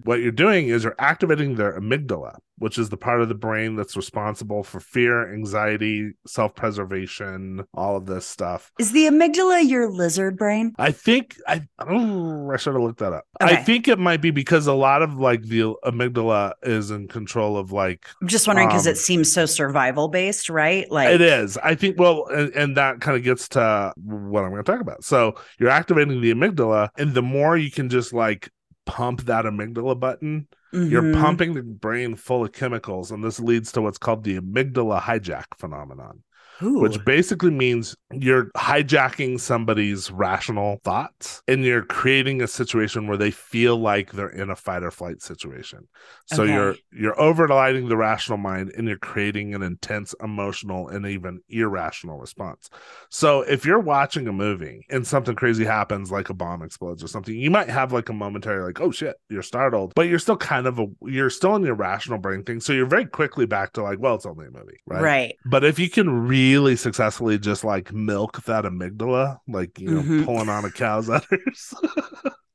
Mm. 0.00 0.06
what 0.06 0.20
you're 0.20 0.32
doing 0.32 0.68
is 0.68 0.84
you're 0.84 0.94
activating 0.98 1.54
their 1.56 1.78
amygdala, 1.78 2.36
which 2.58 2.78
is 2.78 2.88
the 2.90 2.96
part 2.96 3.20
of 3.20 3.28
the 3.28 3.34
brain 3.34 3.74
that's 3.76 3.96
responsible 3.96 4.62
for 4.62 4.80
fear, 4.80 5.32
anxiety, 5.32 6.12
self 6.26 6.54
preservation, 6.54 7.64
all 7.74 7.96
of 7.96 8.06
this 8.06 8.26
stuff. 8.26 8.70
Is 8.78 8.92
the 8.92 9.06
amygdala 9.06 9.68
your 9.68 9.88
lizard 9.90 10.36
brain? 10.36 10.74
I 10.78 10.90
think 10.92 11.36
I 11.46 11.62
oh, 11.80 12.50
I 12.50 12.56
should 12.56 12.74
have 12.74 12.82
looked 12.82 13.00
that 13.00 13.12
up. 13.12 13.24
I 13.40 13.56
think 13.56 13.88
it 13.88 13.98
might 13.98 14.20
be 14.20 14.30
because 14.30 14.66
a 14.66 14.74
lot 14.74 15.02
of 15.02 15.14
like 15.18 15.42
the 15.42 15.74
amygdala 15.84 16.52
is 16.62 16.90
in 16.90 17.08
control 17.08 17.56
of 17.56 17.72
like 17.72 18.06
I'm 18.20 18.28
just 18.28 18.46
wondering 18.46 18.68
because 18.68 18.86
Um, 18.86 18.92
it 18.92 18.96
seems 18.98 19.32
so 19.32 19.46
survival 19.46 20.08
based, 20.08 20.48
right? 20.50 20.90
Like 20.90 21.08
it 21.14 21.20
is. 21.20 21.56
I 21.58 21.74
think 21.74 21.98
well, 21.98 22.26
and, 22.26 22.52
and 22.54 22.76
that 22.76 23.00
kind 23.00 23.16
of 23.16 23.22
gets 23.22 23.48
to 23.50 23.92
what 23.96 24.44
I'm 24.44 24.50
going 24.50 24.64
to 24.64 24.70
talk 24.72 24.80
about. 24.80 25.04
So 25.04 25.34
you're 25.58 25.70
activating 25.70 26.20
the 26.20 26.32
amygdala, 26.34 26.88
and 26.98 27.14
the 27.14 27.22
more 27.22 27.56
you 27.56 27.70
can 27.70 27.88
just 27.88 28.12
like 28.12 28.50
pump 28.86 29.22
that 29.22 29.44
amygdala 29.44 29.98
button, 29.98 30.46
you're 30.72 31.02
Mhm. 31.02 31.20
pumping 31.20 31.54
the 31.54 31.62
brain 31.62 32.16
full 32.16 32.44
of 32.44 32.52
chemicals, 32.52 33.10
and 33.12 33.22
this 33.22 33.38
leads 33.40 33.70
to 33.72 33.80
what's 33.82 33.98
called 33.98 34.24
the 34.24 34.40
amygdala 34.40 35.00
hijack 35.00 35.44
phenomenon, 35.58 36.22
Ooh. 36.62 36.80
which 36.80 37.04
basically 37.04 37.50
means 37.50 37.96
you're 38.12 38.46
hijacking 38.56 39.40
somebody's 39.40 40.10
rational 40.10 40.78
thoughts 40.84 41.42
and 41.48 41.64
you're 41.64 41.82
creating 41.84 42.40
a 42.42 42.46
situation 42.46 43.06
where 43.06 43.16
they 43.16 43.30
feel 43.30 43.76
like 43.76 44.12
they're 44.12 44.28
in 44.28 44.50
a 44.50 44.56
fight 44.56 44.82
or 44.84 44.90
flight 44.90 45.20
situation. 45.20 45.88
So 46.26 46.42
Okay. 46.44 46.52
you're 46.52 46.76
you're 46.92 47.20
overriding 47.20 47.88
the 47.88 47.96
rational 47.96 48.38
mind 48.38 48.72
and 48.76 48.86
you're 48.86 48.98
creating 48.98 49.54
an 49.54 49.62
intense 49.62 50.14
emotional 50.22 50.88
and 50.88 51.06
even 51.06 51.40
irrational 51.48 52.18
response. 52.18 52.70
So 53.10 53.42
if 53.42 53.64
you're 53.66 53.80
watching 53.80 54.28
a 54.28 54.32
movie 54.32 54.86
and 54.90 55.06
something 55.06 55.34
crazy 55.34 55.64
happens 55.64 56.12
like 56.12 56.30
a 56.30 56.34
bomb 56.34 56.62
explodes 56.62 57.02
or 57.02 57.08
something, 57.08 57.34
you 57.34 57.50
might 57.50 57.68
have 57.68 57.92
like 57.92 58.08
a 58.08 58.12
momentary 58.12 58.62
like, 58.64 58.80
oh 58.80 58.90
shit, 58.92 59.16
you're 59.28 59.42
startled, 59.42 59.92
but 59.96 60.02
you're 60.08 60.18
still 60.18 60.36
kind 60.36 60.66
of 60.66 60.78
a 60.78 60.86
you're 61.02 61.30
still 61.30 61.56
in 61.56 61.64
your 61.64 61.74
rational 61.74 62.18
brain 62.18 62.44
thing. 62.44 62.60
So 62.60 62.72
you're 62.72 62.86
very 62.86 63.06
quickly 63.06 63.46
back 63.46 63.72
to 63.72 63.82
like, 63.82 63.98
well, 63.98 64.14
it's 64.14 64.26
only 64.26 64.46
a 64.46 64.50
movie, 64.50 64.78
right? 64.86 65.02
right. 65.02 65.36
But 65.44 65.64
if 65.64 65.78
you 65.78 65.90
can 65.90 66.10
really 66.52 66.76
successfully 66.76 67.38
just 67.38 67.64
like 67.64 67.92
milk 67.92 68.42
that 68.44 68.64
amygdala, 68.64 69.38
like 69.48 69.78
you 69.80 69.90
know, 69.94 70.02
Mhm. 70.02 70.24
pulling 70.24 70.48
on 70.48 70.64
a 70.64 70.70
cow's 70.70 71.08
udders, 71.16 71.74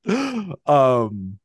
um, 0.65 1.39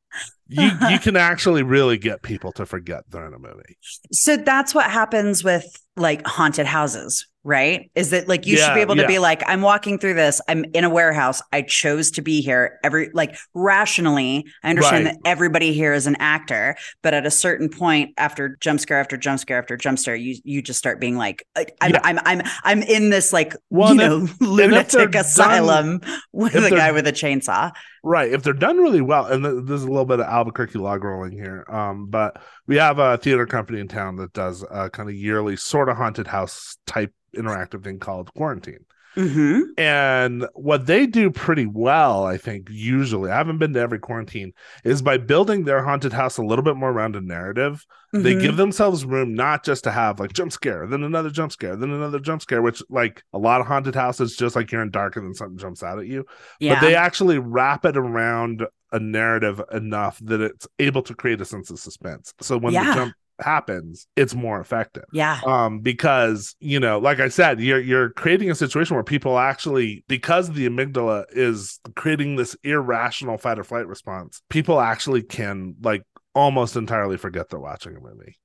you 0.49 0.71
you 0.91 0.99
can 1.03 1.17
actually 1.17 1.63
really 1.63 1.99
get 1.99 2.23
people 2.23 2.53
to 2.53 2.67
forget 2.67 3.05
they're 3.11 3.27
in 3.27 3.35
a 3.35 3.39
movie. 3.39 3.77
So 4.13 4.37
that's 4.37 4.75
what 4.75 4.91
happens 4.91 5.43
with 5.45 5.65
like 5.97 6.27
haunted 6.27 6.67
houses, 6.67 7.27
right? 7.45 7.89
Is 7.95 8.11
that 8.11 8.27
like 8.27 8.47
you 8.47 8.57
should 8.57 8.75
be 8.75 8.81
able 8.81 8.97
to 8.97 9.03
yeah. 9.03 9.07
be 9.07 9.21
like, 9.21 9.45
I'm 9.47 9.63
walking 9.63 9.97
through 10.01 10.15
this, 10.15 10.41
I'm 10.49 10.65
in 10.75 10.83
a 10.83 10.91
warehouse, 10.91 11.41
I 11.53 11.63
chose 11.63 12.11
to 12.13 12.23
be 12.23 12.41
here. 12.41 12.81
Every 12.83 13.11
like 13.15 13.37
rationally, 13.55 14.45
I 14.65 14.71
understand 14.71 15.05
Right. 15.05 15.15
that 15.23 15.29
everybody 15.29 15.73
here 15.73 15.93
is 15.93 16.07
an 16.09 16.17
actor, 16.19 16.77
but 17.03 17.15
at 17.15 17.27
a 17.27 17.31
certain 17.31 17.69
point, 17.69 18.11
after 18.19 18.57
jump 18.61 18.81
scare 18.81 18.99
after 18.99 19.17
jump 19.17 19.39
scare 19.41 19.59
after 19.59 19.77
jump 19.77 19.99
scare, 20.01 20.17
you 20.17 20.37
you 20.45 20.63
just 20.63 20.79
start 20.81 21.01
being 21.01 21.17
like, 21.17 21.47
I- 21.57 21.67
I'm 21.81 21.91
Yeah. 21.93 22.01
I'm 22.03 22.19
I'm 22.25 22.43
I'm 22.65 22.83
in 22.83 23.11
this 23.11 23.33
like 23.33 23.55
Well, 23.71 23.91
you 23.91 23.95
know 23.97 24.25
if 24.25 24.41
lunatic 24.41 25.13
done- 25.13 25.21
asylum 25.21 26.01
with 26.33 26.57
if 26.57 26.65
a 26.65 26.71
guy 26.71 26.91
with 26.93 27.07
a 27.07 27.13
chainsaw. 27.13 27.71
Right. 28.03 28.33
If 28.33 28.43
they're 28.43 28.53
done 28.53 28.77
really 28.79 29.01
well, 29.01 29.27
and 29.27 29.45
th- 29.45 29.55
there's 29.65 29.83
a 29.85 29.89
little 29.89 30.05
bit 30.05 30.21
of 30.21 30.27
Albuquerque 30.35 30.79
log 30.79 31.05
rolling 31.05 31.33
here, 31.33 31.65
um, 31.69 32.07
but 32.07 32.43
we 32.67 32.77
have 32.77 32.99
a 32.99 33.17
theater 33.19 33.47
company 33.47 33.81
in 33.81 33.89
town 33.89 34.17
that 34.17 34.33
does 34.33 34.65
a 34.71 34.91
kind 34.91 35.09
of 35.09 35.15
yearly 35.15 35.57
sort 35.57 35.89
of 35.89 35.97
haunted 35.97 36.27
house 36.27 36.77
type 36.87 37.13
interactive 37.37 37.85
thing 37.85 37.99
called 37.99 38.33
Quarantine. 38.35 38.85
hmm 39.17 39.77
And 39.77 40.47
what 40.55 40.87
they 40.87 41.07
do 41.07 41.33
pretty 41.33 41.67
well, 41.67 42.25
I 42.25 42.37
think, 42.37 42.69
usually, 42.71 43.31
I 43.31 43.37
haven't 43.37 43.59
been 43.59 43.73
to 43.73 43.81
every 43.81 43.99
quarantine, 43.99 44.53
is 44.85 45.03
by 45.03 45.17
building 45.19 45.65
their 45.65 45.83
haunted 45.83 46.13
house 46.13 46.39
a 46.39 46.45
little 46.45 46.63
bit 46.63 46.77
more 46.77 46.91
around 46.91 47.17
a 47.17 47.21
narrative. 47.21 47.85
They 48.17 48.37
Mm-hmm. 48.37 48.37
give 48.37 48.57
themselves 48.57 49.05
room 49.05 49.35
not 49.35 49.65
just 49.65 49.83
to 49.85 49.91
have 49.91 50.21
like 50.21 50.33
jump 50.33 50.53
scare, 50.53 50.87
then 50.87 51.03
another 51.03 51.31
jump 51.31 51.51
scare, 51.51 51.75
then 51.75 51.91
another 51.91 52.21
jump 52.21 52.43
scare, 52.43 52.63
which 52.63 52.81
like 52.89 53.25
a 53.33 53.39
lot 53.39 53.61
of 53.61 53.67
haunted 53.67 53.97
houses, 53.97 54.37
just 54.37 54.55
like 54.55 54.71
you're 54.71 54.83
in 54.83 54.91
dark 54.93 55.17
and 55.17 55.27
then 55.27 55.35
something 55.35 55.59
jumps 55.59 55.83
out 55.83 55.99
at 55.99 56.07
you. 56.07 56.25
yeah. 56.61 56.75
But 56.75 56.79
they 56.81 56.95
actually 56.95 57.39
wrap 57.39 57.85
it 57.85 57.97
around 57.97 58.65
a 58.95 58.99
narrative 59.01 59.61
enough 59.73 60.19
that 60.23 60.41
it's 60.41 60.67
able 60.79 61.03
to 61.03 61.15
create 61.15 61.41
a 61.41 61.45
sense 61.45 61.71
of 61.71 61.79
suspense. 61.79 62.33
So 62.41 62.57
when 62.57 62.73
Yeah. 62.73 62.87
the 62.87 62.95
jump 62.95 63.15
happens, 63.41 64.07
it's 64.15 64.33
more 64.33 64.61
effective 64.61 65.03
yeah. 65.13 65.41
um 65.45 65.81
because 65.81 66.55
you 66.61 66.79
know 66.79 67.01
like 67.01 67.19
i 67.19 67.29
said 67.29 67.61
you're 67.61 67.81
you're 67.81 68.11
creating 68.11 68.49
a 68.49 68.55
situation 68.55 68.95
where 68.95 69.03
people 69.03 69.41
actually 69.41 70.05
because 70.07 70.53
the 70.53 70.69
amygdala 70.69 71.25
is 71.31 71.81
creating 71.97 72.37
this 72.37 72.57
irrational 72.63 73.37
fight 73.37 73.59
or 73.59 73.65
flight 73.65 73.89
response 73.89 74.41
people 74.51 74.81
actually 74.81 75.21
can 75.21 75.75
like 75.83 76.05
almost 76.35 76.77
entirely 76.77 77.17
forget 77.17 77.49
they're 77.49 77.59
watching 77.61 77.97
a 77.97 78.01
movie. 78.01 78.37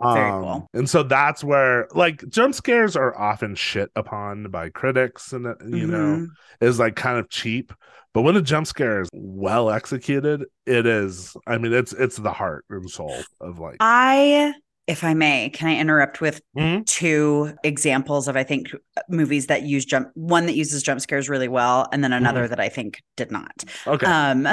Wow. 0.00 0.14
Very 0.14 0.30
cool. 0.42 0.68
And 0.74 0.88
so 0.88 1.02
that's 1.02 1.42
where 1.42 1.88
like 1.94 2.28
jump 2.28 2.54
scares 2.54 2.96
are 2.96 3.18
often 3.18 3.54
shit 3.54 3.90
upon 3.96 4.50
by 4.50 4.68
critics 4.68 5.32
and 5.32 5.46
uh, 5.46 5.54
you 5.66 5.86
know 5.86 6.16
Mhm. 6.18 6.30
is 6.60 6.78
like 6.78 6.96
kind 6.96 7.18
of 7.18 7.30
cheap. 7.30 7.72
But 8.12 8.22
when 8.22 8.36
a 8.36 8.42
jump 8.42 8.66
scare 8.66 9.00
is 9.02 9.08
well 9.12 9.70
executed, 9.70 10.44
it 10.66 10.86
is 10.86 11.34
I 11.46 11.58
mean 11.58 11.72
it's 11.72 11.92
it's 11.92 12.16
the 12.16 12.32
heart 12.32 12.64
and 12.70 12.90
soul 12.90 13.24
of 13.40 13.58
like 13.58 13.76
I, 13.80 14.54
if 14.86 15.02
I 15.02 15.14
may, 15.14 15.50
can 15.50 15.68
I 15.68 15.76
interrupt 15.76 16.20
with 16.20 16.40
Mhm. 16.56 16.86
two 16.86 17.54
examples 17.64 18.28
of 18.28 18.36
I 18.36 18.44
think 18.44 18.68
movies 19.08 19.46
that 19.46 19.62
use 19.62 19.84
jump 19.84 20.10
one 20.14 20.46
that 20.46 20.54
uses 20.56 20.82
jump 20.82 21.00
scares 21.00 21.28
really 21.28 21.48
well, 21.48 21.88
and 21.92 22.04
then 22.04 22.12
another 22.12 22.46
that 22.48 22.60
I 22.60 22.68
think 22.68 23.02
did 23.16 23.30
not. 23.30 23.64
okay, 23.86 24.06
Um, 24.06 24.46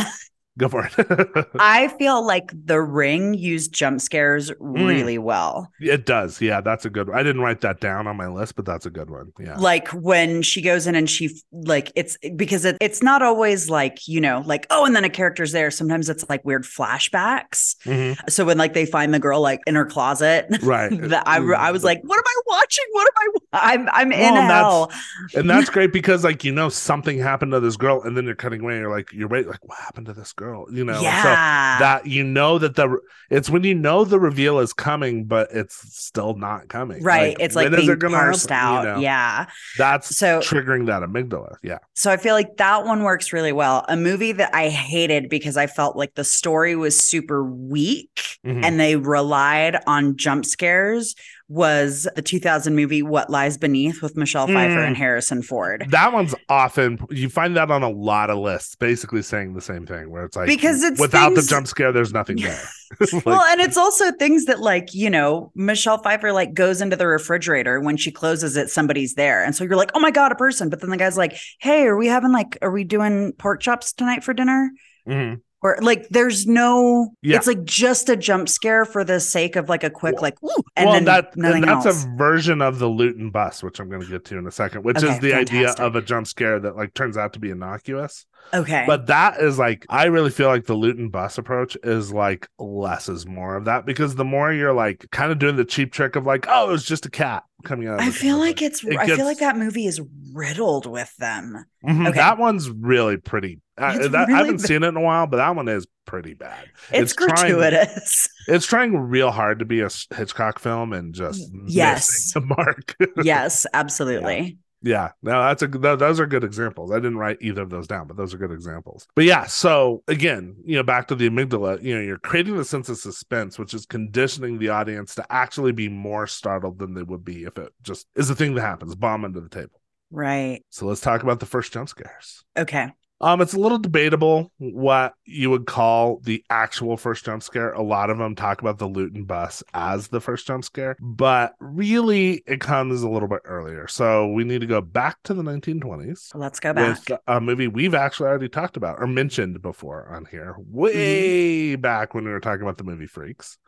go 0.58 0.70
for 0.70 0.86
it. 0.86 1.48
I 1.60 1.88
feel 2.00 2.26
like 2.26 2.52
The 2.66 2.80
Ring 2.82 3.34
used 3.34 3.74
jump 3.74 4.02
scares 4.02 4.52
Mm. 4.52 4.88
really 4.88 5.18
well. 5.18 5.72
it 5.80 6.06
does. 6.06 6.40
Yeah, 6.42 6.62
that's 6.62 6.86
a 6.86 6.90
good 6.90 7.08
one. 7.10 7.18
I 7.18 7.24
didn't 7.24 7.42
write 7.42 7.62
that 7.62 7.80
down 7.80 8.08
on 8.08 8.16
my 8.18 8.28
list, 8.28 8.56
but 8.56 8.66
that's 8.66 8.86
a 8.86 8.90
good 8.90 9.10
one. 9.10 9.32
Yeah. 9.40 9.56
Like 9.58 9.88
when 9.90 10.42
she 10.42 10.62
goes 10.62 10.86
in 10.88 10.96
and 10.96 11.10
she 11.10 11.30
like 11.52 11.92
it's 11.96 12.18
because 12.36 12.66
it, 12.66 12.78
it's 12.82 13.02
not 13.04 13.22
always 13.22 13.70
like 13.70 14.08
you 14.08 14.20
know 14.22 14.44
like 14.46 14.66
oh 14.70 14.86
and 14.86 14.96
then 14.96 15.04
a 15.04 15.10
character's 15.10 15.52
there. 15.52 15.72
Sometimes 15.72 16.10
it's 16.10 16.26
like 16.30 16.44
weird 16.46 16.64
flashbacks. 16.64 17.76
Mhm. 17.86 18.18
So 18.30 18.46
when 18.46 18.58
like 18.58 18.74
they 18.74 18.86
find 18.86 19.14
the 19.14 19.20
girl 19.20 19.42
like 19.42 19.60
in 19.68 19.76
her 19.76 19.86
closet, 19.86 20.46
Right. 20.64 20.90
that 21.10 21.28
I 21.28 21.38
I 21.38 21.72
was 21.72 21.84
like, 21.84 22.02
what 22.04 22.18
am 22.18 22.24
I 22.28 22.42
watching? 22.48 22.86
What 22.92 23.08
am 23.08 23.32
I? 23.54 23.74
I'm 23.74 23.90
I'm 23.92 24.12
in 24.12 24.34
Well, 24.34 24.42
and 24.42 24.50
that's- 24.50 25.36
and 25.36 25.50
that's 25.50 25.70
great 25.70 25.94
because 25.94 26.24
like 26.24 26.44
you 26.44 26.52
know 26.52 26.70
something 26.70 27.18
happened 27.20 27.52
to 27.52 27.60
this 27.60 27.78
girl 27.78 28.02
and 28.04 28.16
then 28.18 28.26
you're 28.26 28.36
cutting 28.36 28.62
away 28.62 28.74
and 28.74 28.82
you're 28.82 28.96
like 28.96 29.12
you're 29.14 29.28
wait 29.28 29.48
like 29.48 29.64
what 29.68 29.78
happened 29.80 30.06
to 30.08 30.14
this 30.14 30.34
girl 30.34 30.43
you 30.72 30.84
know 30.86 30.94
And 30.94 31.02
so 31.24 31.30
that 31.30 32.02
you 32.06 32.24
know 32.24 32.58
that 32.60 32.76
the 32.76 32.98
it's 33.30 33.50
when 33.50 33.64
you 33.64 33.74
know 33.76 34.04
the 34.06 34.20
reveal 34.20 34.60
is 34.60 34.74
coming 34.74 35.26
but 35.26 35.48
it's 35.52 35.76
still 35.98 36.36
not 36.36 36.68
coming 36.70 37.02
right. 37.04 37.36
it's 37.40 37.56
like 37.56 37.66
when 37.66 37.74
is 37.74 37.80
being 37.82 37.92
it 37.92 38.00
gonna 38.00 38.16
parsed 38.16 38.50
happen? 38.50 38.84
You 38.86 38.90
out. 38.90 38.96
know? 38.98 39.02
Yeah. 39.02 39.46
that's 39.78 40.16
So 40.16 40.40
triggering 40.40 40.86
that 40.88 41.02
amygdala 41.04 41.56
yeah 41.64 41.80
So 41.94 42.12
I 42.12 42.18
feel 42.18 42.34
like 42.36 42.58
that 42.58 42.86
one 42.86 43.04
works 43.04 43.34
really 43.34 43.52
well. 43.54 43.86
A 43.88 43.96
movie 43.98 44.32
that 44.34 44.54
I 44.54 44.70
hated 44.70 45.30
because 45.30 45.58
I 45.58 45.68
felt 45.68 45.96
like 45.96 46.14
the 46.16 46.24
story 46.24 46.76
was 46.76 46.98
super 47.00 47.44
weak 47.44 48.10
Mhm. 48.46 48.64
and 48.66 48.80
they 48.80 48.96
relied 48.98 49.78
on 49.88 50.18
jump 50.18 50.46
scares 50.46 51.16
was 51.54 52.08
the 52.16 52.22
2000 52.22 52.76
movie 52.76 53.04
What 53.04 53.30
Lies 53.30 53.58
Beneath 53.58 54.02
with 54.02 54.18
Michelle 54.18 54.48
Pfeiffer 54.48 54.80
Mm. 54.80 54.88
and 54.88 54.98
Harrison 54.98 55.42
Ford. 55.44 55.86
that 55.90 56.12
one's 56.12 56.34
often 56.50 56.98
you 57.12 57.30
find 57.30 57.56
that 57.56 57.70
on 57.70 57.84
a 57.84 57.90
lot 57.90 58.30
of 58.30 58.40
lists 58.40 58.76
basically 58.76 59.22
saying 59.22 59.54
the 59.54 59.62
same 59.62 59.86
thing 59.86 60.10
where 60.10 60.26
it's 60.26 60.36
like 60.36 60.48
Because 60.48 60.82
it's 60.84 61.00
without 61.00 61.34
things- 61.34 61.46
the 61.48 61.50
jump 61.50 61.68
scare 61.68 61.92
there's 61.92 62.14
nothing 62.14 62.38
there 62.42 62.60
Like, 63.14 63.26
well, 63.26 63.42
and 63.42 63.60
it's 63.60 63.78
also 63.78 64.12
things 64.12 64.46
that 64.46 64.60
like, 64.60 64.94
you 64.94 65.10
know, 65.10 65.52
Michelle 65.56 65.98
Pfeiffer 65.98 66.32
like 66.32 66.54
goes 66.54 66.80
into 66.82 66.96
the 66.96 67.08
refrigerator 67.08 67.80
when 67.80 67.98
she 67.98 68.12
closes 68.12 68.56
it, 68.56 68.70
somebody's 68.70 69.16
there. 69.16 69.44
And 69.44 69.56
so 69.56 69.64
you're 69.64 69.76
like, 69.76 69.90
oh 69.96 70.00
my 70.00 70.12
God, 70.12 70.32
a 70.32 70.36
person. 70.36 70.70
But 70.70 70.80
then 70.82 70.92
the 70.92 70.98
guy's 70.98 71.18
like, 71.18 71.36
hey, 71.60 71.84
are 71.88 71.98
we 71.98 72.06
having 72.08 72.32
like, 72.32 72.58
are 72.62 72.70
we 72.72 72.84
doing 72.84 73.34
pork 73.40 73.62
chops 73.62 73.94
tonight 73.94 74.24
for 74.24 74.34
dinner? 74.34 74.70
mhm. 75.08 75.42
Or 75.64 75.78
like, 75.82 76.10
there's 76.10 76.46
no, 76.46 77.16
Yeah. 77.22 77.38
it's 77.38 77.48
like 77.48 77.64
just 77.64 78.10
a 78.10 78.18
jump 78.18 78.50
scare 78.50 78.84
for 78.86 79.04
the 79.06 79.20
sake 79.22 79.56
of 79.56 79.70
like 79.70 79.84
a 79.86 79.90
quick, 79.90 80.22
like, 80.22 80.36
ooh, 80.44 80.64
and 80.76 80.86
well, 80.88 80.94
then 80.94 81.06
that 81.06 81.38
nothing 81.38 81.64
and 81.64 81.64
that's 81.64 81.86
else. 81.86 82.04
a 82.04 82.18
version 82.18 82.62
of 82.62 82.80
the 82.80 82.88
Lewton 82.90 83.32
bus, 83.32 83.64
which 83.64 83.80
I'm 83.80 83.88
going 83.90 84.02
to 84.02 84.08
get 84.08 84.26
to 84.26 84.38
in 84.38 84.46
a 84.46 84.52
second, 84.52 84.84
which 84.84 85.02
Okay, 85.02 85.14
is 85.14 85.20
the 85.20 85.34
idea 85.34 85.72
of 85.80 85.96
a 85.96 86.02
jump 86.02 86.28
scare 86.28 86.60
that 86.60 86.76
like 86.76 86.94
turns 86.94 87.18
out 87.18 87.34
to 87.34 87.40
be 87.40 87.50
innocuous. 87.50 88.26
okay. 88.54 88.84
But 88.86 89.08
that 89.08 89.40
is 89.40 89.58
like, 89.58 89.86
I 89.90 90.06
really 90.08 90.32
feel 90.32 90.48
like 90.50 90.66
the 90.66 90.74
Lewton 90.76 91.08
bus 91.10 91.38
approach 91.38 91.78
is 91.82 92.12
like 92.12 92.48
less 92.60 93.08
is 93.08 93.26
more 93.26 93.56
of 93.56 93.64
that 93.66 93.86
because 93.86 94.16
the 94.16 94.26
more 94.26 94.52
you're 94.52 94.74
like 94.74 95.06
kind 95.12 95.32
of 95.32 95.40
doing 95.40 95.56
the 95.56 95.64
cheap 95.66 95.94
trick 95.94 96.18
of 96.18 96.26
like, 96.26 96.46
oh, 96.50 96.68
it 96.68 96.72
was 96.74 96.84
just 96.84 97.06
a 97.06 97.10
cat 97.10 97.44
coming 97.64 97.88
out. 97.88 98.02
of 98.02 98.06
I 98.06 98.12
feel 98.12 98.38
like 98.38 98.62
it's, 98.62 98.84
It 98.84 98.98
I 98.98 99.08
feel 99.08 99.24
like 99.26 99.40
that 99.40 99.56
movie 99.58 99.86
is 99.86 100.02
riddled 100.34 100.86
with 100.88 101.16
them. 101.18 101.64
Mhm, 101.86 102.10
okay. 102.10 102.18
That 102.18 102.38
one's 102.38 102.70
really 102.70 103.16
pretty. 103.16 103.60
I, 103.78 103.96
It's 103.98 104.10
that, 104.10 104.30
I 104.30 104.38
haven't 104.38 104.58
ba- 104.62 104.68
seen 104.68 104.84
it 104.84 104.88
in 104.88 104.98
a 104.98 105.02
while, 105.02 105.26
but 105.28 105.38
that 105.38 105.56
one 105.56 105.68
is 105.68 105.88
pretty 106.06 106.34
bad. 106.34 106.66
It's, 106.92 107.16
trying- 107.16 107.30
gratuitous. 107.54 108.30
It's 108.48 108.66
trying 108.66 108.96
real 108.98 109.32
hard 109.32 109.60
to 109.60 109.66
be 109.66 109.80
a 109.82 109.90
Hitchcock 110.16 110.60
film 110.60 110.92
and 110.94 111.14
just 111.14 111.50
Yes. 111.66 112.34
the 112.34 112.42
mark. 112.42 112.96
yes, 113.24 113.66
absolutely. 113.74 114.58
Yeah, 114.86 115.12
no, 115.22 115.42
that's 115.42 115.62
a 115.62 115.68
th- 115.70 115.98
those 115.98 116.20
are 116.20 116.26
good 116.28 116.44
examples. 116.44 116.92
I 116.92 116.96
didn't 116.96 117.18
write 117.18 117.38
either 117.40 117.62
of 117.62 117.70
those 117.70 117.88
down, 117.88 118.06
but 118.06 118.18
those 118.18 118.34
are 118.34 118.38
good 118.38 118.52
examples. 118.52 119.08
But 119.16 119.24
yeah, 119.24 119.46
so 119.46 120.04
again, 120.10 120.58
you 120.66 120.76
know, 120.76 120.84
back 120.84 121.08
to 121.08 121.16
the 121.16 121.30
amygdala, 121.30 121.82
you 121.82 121.96
know, 121.96 122.02
you're 122.02 122.18
creating 122.20 122.58
the 122.58 122.66
sense 122.66 122.90
of 122.90 122.98
suspense, 122.98 123.58
which 123.58 123.74
is 123.74 123.86
conditioning 123.86 124.60
the 124.60 124.68
audience 124.70 125.16
to 125.16 125.26
actually 125.32 125.72
be 125.72 125.88
more 125.88 126.28
startled 126.28 126.80
than 126.80 126.94
they 126.96 127.04
would 127.04 127.24
be 127.24 127.46
if 127.46 127.58
it 127.58 127.72
just 127.82 128.08
is 128.18 128.30
a 128.30 128.36
thing 128.36 128.56
that 128.56 128.62
happens, 128.62 128.94
bomb 128.94 129.24
under 129.24 129.40
the 129.40 129.48
table. 129.48 129.80
Right. 130.12 130.64
So 130.70 130.86
let's 130.86 131.00
talk 131.00 131.24
about 131.24 131.40
the 131.40 131.46
first 131.46 131.72
jump 131.72 131.88
scares. 131.88 132.44
Okay. 132.58 132.90
Um, 133.22 133.40
it's 133.40 133.54
a 133.54 133.60
little 133.60 133.78
debatable 133.78 134.52
what 134.58 135.14
you 135.24 135.50
would 135.50 135.66
call 135.66 136.20
the 136.24 136.44
actual 136.50 136.98
first 136.98 137.24
jump 137.24 137.42
scare. 137.42 137.72
A 137.72 137.82
lot 137.82 138.10
of 138.10 138.18
them 138.18 138.36
talk 138.36 138.60
about 138.60 138.80
the 138.80 138.88
Lewton 138.88 139.24
bus 139.24 139.64
as 139.74 140.10
the 140.10 140.20
first 140.20 140.46
jump 140.46 140.66
scare, 140.66 140.98
but 141.00 141.54
really 141.62 142.44
it 142.46 142.60
comes 142.60 143.02
a 143.02 143.08
little 143.10 143.30
bit 143.30 143.40
earlier. 143.46 143.88
So 143.88 144.28
we 144.28 144.44
need 144.44 144.60
to 144.60 144.68
go 144.68 144.82
back 144.82 145.18
to 145.24 145.34
the 145.34 145.42
1920s 145.44 146.36
Let's 146.36 146.60
go 146.60 146.74
back. 146.74 147.10
with 147.10 147.20
a 147.28 147.40
movie 147.40 147.70
we've 147.70 147.96
actually 147.96 148.28
already 148.28 148.50
talked 148.50 148.76
about 148.76 149.00
or 149.00 149.08
mentioned 149.08 149.62
before 149.62 150.10
on 150.14 150.26
here, 150.26 150.56
way 150.58 151.76
back 151.78 152.14
when 152.14 152.26
we 152.26 152.32
were 152.32 152.42
talking 152.42 152.64
about 152.64 152.78
the 152.78 152.84
movie 152.84 153.08
Freaks. 153.08 153.58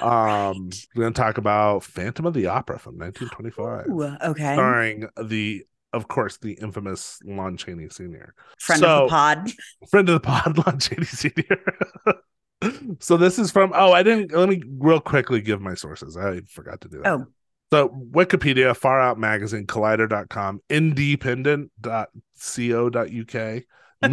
Um, 0.00 0.08
Right. 0.08 0.86
we're 0.94 1.02
going 1.02 1.12
to 1.12 1.20
talk 1.20 1.36
about 1.38 1.84
Phantom 1.84 2.24
of 2.26 2.32
the 2.34 2.46
Opera 2.46 2.78
from 2.78 2.98
1925, 2.98 3.86
Ooh, 3.90 4.30
okay. 4.30 4.54
starring 4.54 5.06
the, 5.22 5.64
of 5.96 6.08
course, 6.08 6.36
the 6.38 6.52
infamous 6.60 7.18
Lon 7.24 7.56
Chaney 7.56 7.88
Sr 7.88 8.34
Friend 8.60 8.84
of 8.84 9.04
the 9.04 9.08
pod. 9.10 9.50
friend 9.90 10.08
of 10.08 10.14
the 10.14 10.20
pod, 10.20 10.58
Lon 10.66 10.78
Chaney 10.78 11.04
Sr. 11.04 11.58
so 13.00 13.16
this 13.16 13.38
is 13.38 13.50
from 13.50 13.72
oh, 13.74 13.92
I 13.92 14.02
didn't 14.02 14.32
let 14.32 14.48
me 14.48 14.62
real 14.78 15.00
quickly 15.00 15.40
give 15.40 15.60
my 15.60 15.74
sources. 15.74 16.16
I 16.16 16.40
forgot 16.48 16.80
to 16.82 16.88
do 16.88 17.02
that. 17.02 17.12
Oh, 17.12 17.26
So 17.72 17.88
Wikipedia, 18.12 18.76
Far 18.76 19.00
Out 19.00 19.18
Magazine, 19.18 19.66
Collider.com, 19.66 20.60
Independent.co.uk, 20.70 23.62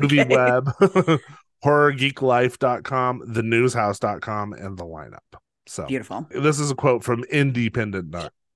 Movie 0.01 0.21
Okay. 0.21 0.35
Web, 0.35 0.71
HorrorGeekLife.com, 1.63 3.21
TheNewsHouse.com, 3.27 4.53
and 4.53 4.77
the 4.77 4.85
lineup. 4.85 5.19
So 5.65 5.85
beautiful. 5.85 6.27
this 6.29 6.59
is 6.59 6.71
a 6.71 6.75
quote 6.75 7.03
from 7.03 7.23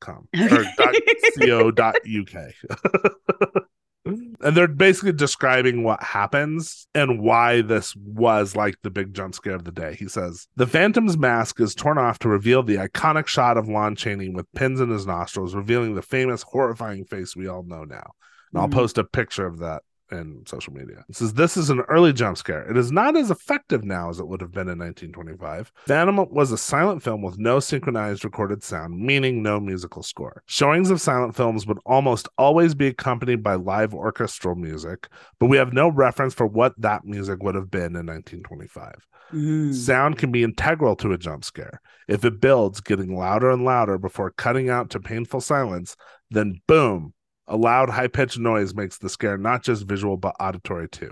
Independent.com 0.05 0.27
or 1.57 1.71
co.uk. 1.71 3.63
and 4.05 4.55
they're 4.55 4.67
basically 4.67 5.11
describing 5.11 5.83
what 5.83 6.01
happens 6.01 6.87
and 6.95 7.21
why 7.21 7.61
this 7.61 7.95
was 7.95 8.55
like 8.55 8.75
the 8.83 8.89
big 8.89 9.13
jump 9.13 9.35
scare 9.35 9.55
of 9.55 9.65
the 9.65 9.71
day. 9.71 9.95
He 9.95 10.07
says 10.07 10.47
the 10.55 10.67
Phantom's 10.67 11.17
mask 11.17 11.59
is 11.59 11.75
torn 11.75 11.97
off 11.97 12.19
to 12.19 12.29
reveal 12.29 12.63
the 12.63 12.75
iconic 12.75 13.27
shot 13.27 13.57
of 13.57 13.67
Lon 13.67 13.95
Chaney 13.95 14.29
with 14.29 14.51
pins 14.53 14.79
in 14.79 14.89
his 14.89 15.05
nostrils, 15.05 15.55
revealing 15.55 15.95
the 15.95 16.01
famous 16.01 16.43
horrifying 16.43 17.05
face 17.05 17.35
we 17.35 17.47
all 17.47 17.63
know 17.63 17.83
now. 17.83 18.11
And 18.53 18.61
I'll 18.61 18.69
Mhm. 18.69 18.73
post 18.73 18.97
a 18.97 19.03
picture 19.03 19.45
of 19.45 19.59
that 19.59 19.83
in 20.11 20.43
social 20.45 20.73
media. 20.73 21.05
It 21.09 21.15
says 21.15 21.33
this 21.33 21.57
is 21.57 21.69
an 21.69 21.81
early 21.81 22.13
jump 22.13 22.37
scare. 22.37 22.69
It 22.69 22.77
is 22.77 22.91
not 22.91 23.15
as 23.15 23.31
effective 23.31 23.83
now 23.83 24.09
as 24.09 24.19
it 24.19 24.27
would 24.27 24.41
have 24.41 24.51
been 24.51 24.69
in 24.69 24.79
1925. 24.79 25.71
Phantom 25.87 26.25
was 26.29 26.51
a 26.51 26.57
silent 26.57 27.03
film 27.03 27.21
with 27.21 27.37
no 27.37 27.59
synchronized 27.59 28.23
recorded 28.23 28.63
sound, 28.63 28.99
meaning 28.99 29.41
no 29.41 29.59
musical 29.59 30.03
score. 30.03 30.43
Showings 30.45 30.89
of 30.89 31.01
silent 31.01 31.35
films 31.35 31.65
would 31.67 31.79
almost 31.85 32.27
always 32.37 32.75
be 32.75 32.87
accompanied 32.87 33.43
by 33.43 33.55
live 33.55 33.93
orchestral 33.93 34.55
music, 34.55 35.07
but 35.39 35.47
we 35.47 35.57
have 35.57 35.73
no 35.73 35.89
reference 35.89 36.33
for 36.33 36.47
what 36.47 36.73
that 36.77 37.05
music 37.05 37.43
would 37.43 37.55
have 37.55 37.71
been 37.71 37.95
in 37.95 38.05
1925. 38.05 39.07
Mm. 39.33 39.73
Sound 39.73 40.17
can 40.17 40.31
be 40.31 40.43
integral 40.43 40.95
to 40.97 41.11
a 41.11 41.17
jump 41.17 41.43
scare. 41.43 41.81
If 42.07 42.23
it 42.23 42.39
builds, 42.39 42.79
getting 42.79 43.15
louder 43.15 43.51
and 43.51 43.65
louder 43.65 43.97
before 43.97 44.31
cutting 44.31 44.69
out 44.69 44.89
to 44.91 44.99
painful 44.99 45.41
silence, 45.41 45.95
then 46.31 46.61
boom, 46.67 47.13
a 47.47 47.57
loud, 47.57 47.89
high 47.89 48.07
pitched 48.07 48.39
noise 48.39 48.73
makes 48.73 48.97
the 48.97 49.09
scare 49.09 49.37
not 49.37 49.63
just 49.63 49.85
visual 49.85 50.17
but 50.17 50.35
auditory 50.39 50.89
too. 50.89 51.11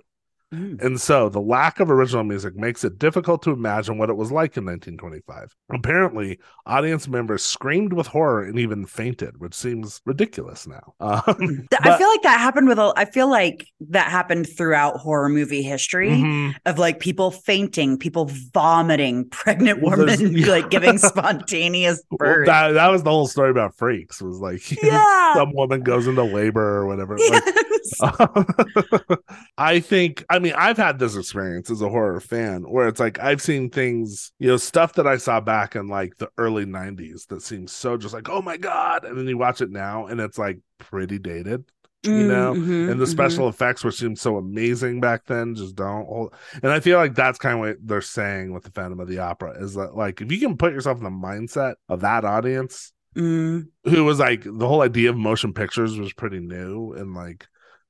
Mm. 0.55 0.81
And 0.81 1.01
so 1.01 1.29
the 1.29 1.41
lack 1.41 1.79
of 1.79 1.91
original 1.91 2.23
music 2.23 2.55
makes 2.55 2.83
it 2.83 2.97
difficult 2.97 3.41
to 3.43 3.51
imagine 3.51 3.97
what 3.97 4.09
it 4.09 4.15
was 4.15 4.31
like 4.31 4.55
in 4.57 4.65
1925. 4.65 5.55
Apparently, 5.71 6.39
audience 6.65 7.07
members 7.07 7.43
screamed 7.43 7.93
with 7.93 8.07
horror 8.07 8.43
and 8.43 8.57
even 8.59 8.85
fainted, 8.85 9.39
which 9.39 9.53
seems 9.53 10.01
ridiculous 10.05 10.67
now. 10.67 10.93
Um, 11.05 11.35
Th- 11.37 11.81
I 11.81 11.97
feel 11.97 12.07
like 12.09 12.21
that 12.23 12.39
happened 12.39 12.67
with 12.67 12.77
a, 12.79 12.91
I 12.95 13.05
feel 13.05 13.29
like 13.29 13.67
that 13.89 14.09
happened 14.09 14.47
throughout 14.49 14.97
horror 14.97 15.29
movie 15.29 15.61
history 15.61 16.09
Mhm. 16.09 16.55
of 16.65 16.77
like 16.79 16.99
people 16.99 17.31
fainting, 17.31 17.97
people 17.97 18.29
vomiting, 18.53 19.29
pregnant 19.29 19.81
women 19.81 20.31
yeah. 20.37 20.47
like 20.47 20.69
giving 20.69 20.97
spontaneous 20.97 22.01
Well, 22.11 22.17
birth. 22.17 22.45
that, 22.47 22.71
that 22.71 22.87
was 22.91 23.03
the 23.03 23.11
whole 23.11 23.27
story 23.27 23.49
about 23.51 23.75
freaks 23.75 24.21
was 24.21 24.39
like 24.39 24.71
yeah. 24.81 25.33
some 25.35 25.53
woman 25.53 25.81
goes 25.81 26.07
into 26.07 26.23
labor 26.23 26.77
or 26.77 26.85
whatever. 26.87 27.17
Like, 27.17 27.43
I 29.57 29.79
think, 29.79 30.23
I 30.29 30.39
mean, 30.39 30.53
I've 30.57 30.77
had 30.77 30.99
this 30.99 31.15
experience 31.15 31.69
as 31.69 31.81
a 31.81 31.89
horror 31.89 32.19
fan 32.19 32.63
where 32.63 32.87
it's 32.87 32.99
like 32.99 33.19
I've 33.19 33.41
seen 33.41 33.69
things, 33.69 34.31
you 34.39 34.47
know, 34.47 34.57
stuff 34.57 34.93
that 34.93 35.07
I 35.07 35.17
saw 35.17 35.39
back 35.41 35.75
in 35.75 35.87
like 35.87 36.17
the 36.17 36.29
early 36.37 36.65
90s 36.65 37.25
that 37.27 37.41
seems 37.41 37.71
so 37.71 37.97
just 37.97 38.13
like, 38.13 38.29
oh 38.29 38.41
my 38.41 38.57
God. 38.57 39.05
And 39.05 39.17
then 39.17 39.27
you 39.27 39.37
watch 39.37 39.61
it 39.61 39.71
now 39.71 40.07
and 40.07 40.19
it's 40.19 40.37
like 40.37 40.59
pretty 40.79 41.19
dated 41.19 41.65
you 42.11 42.23
know 42.23 42.59
Mhm, 42.59 42.85
and 42.85 43.01
the 43.01 43.07
mhm. 43.07 43.07
special 43.07 43.49
effects 43.49 43.83
which 43.83 43.95
seemed 43.95 44.19
so 44.19 44.37
amazing 44.37 44.99
back 45.01 45.25
then 45.25 45.55
just 45.55 45.75
don't 45.75 46.05
hold 46.05 46.31
and 46.61 46.71
i 46.71 46.79
feel 46.79 46.99
like 46.99 47.15
that's 47.15 47.39
kind 47.39 47.55
of 47.55 47.59
what 47.61 47.77
they're 47.81 47.99
saying 47.99 48.53
with 48.53 48.63
the 48.63 48.69
phantom 48.71 48.99
of 48.99 49.07
the 49.07 49.17
opera 49.17 49.51
is 49.59 49.73
that 49.73 49.95
like 49.95 50.21
if 50.21 50.31
you 50.31 50.39
can 50.39 50.55
put 50.55 50.71
yourself 50.71 50.99
in 50.99 51.03
the 51.03 51.09
mindset 51.09 51.73
of 51.89 52.01
that 52.01 52.23
audience 52.23 52.93
Mm, 53.15 53.69
who 53.85 54.03
was 54.03 54.19
like 54.19 54.43
the 54.43 54.67
whole 54.67 54.81
idea 54.81 55.09
of 55.09 55.17
motion 55.17 55.53
pictures 55.53 55.97
was 55.97 56.13
pretty 56.13 56.39
new 56.39 56.93
and 56.93 57.13
like 57.13 57.47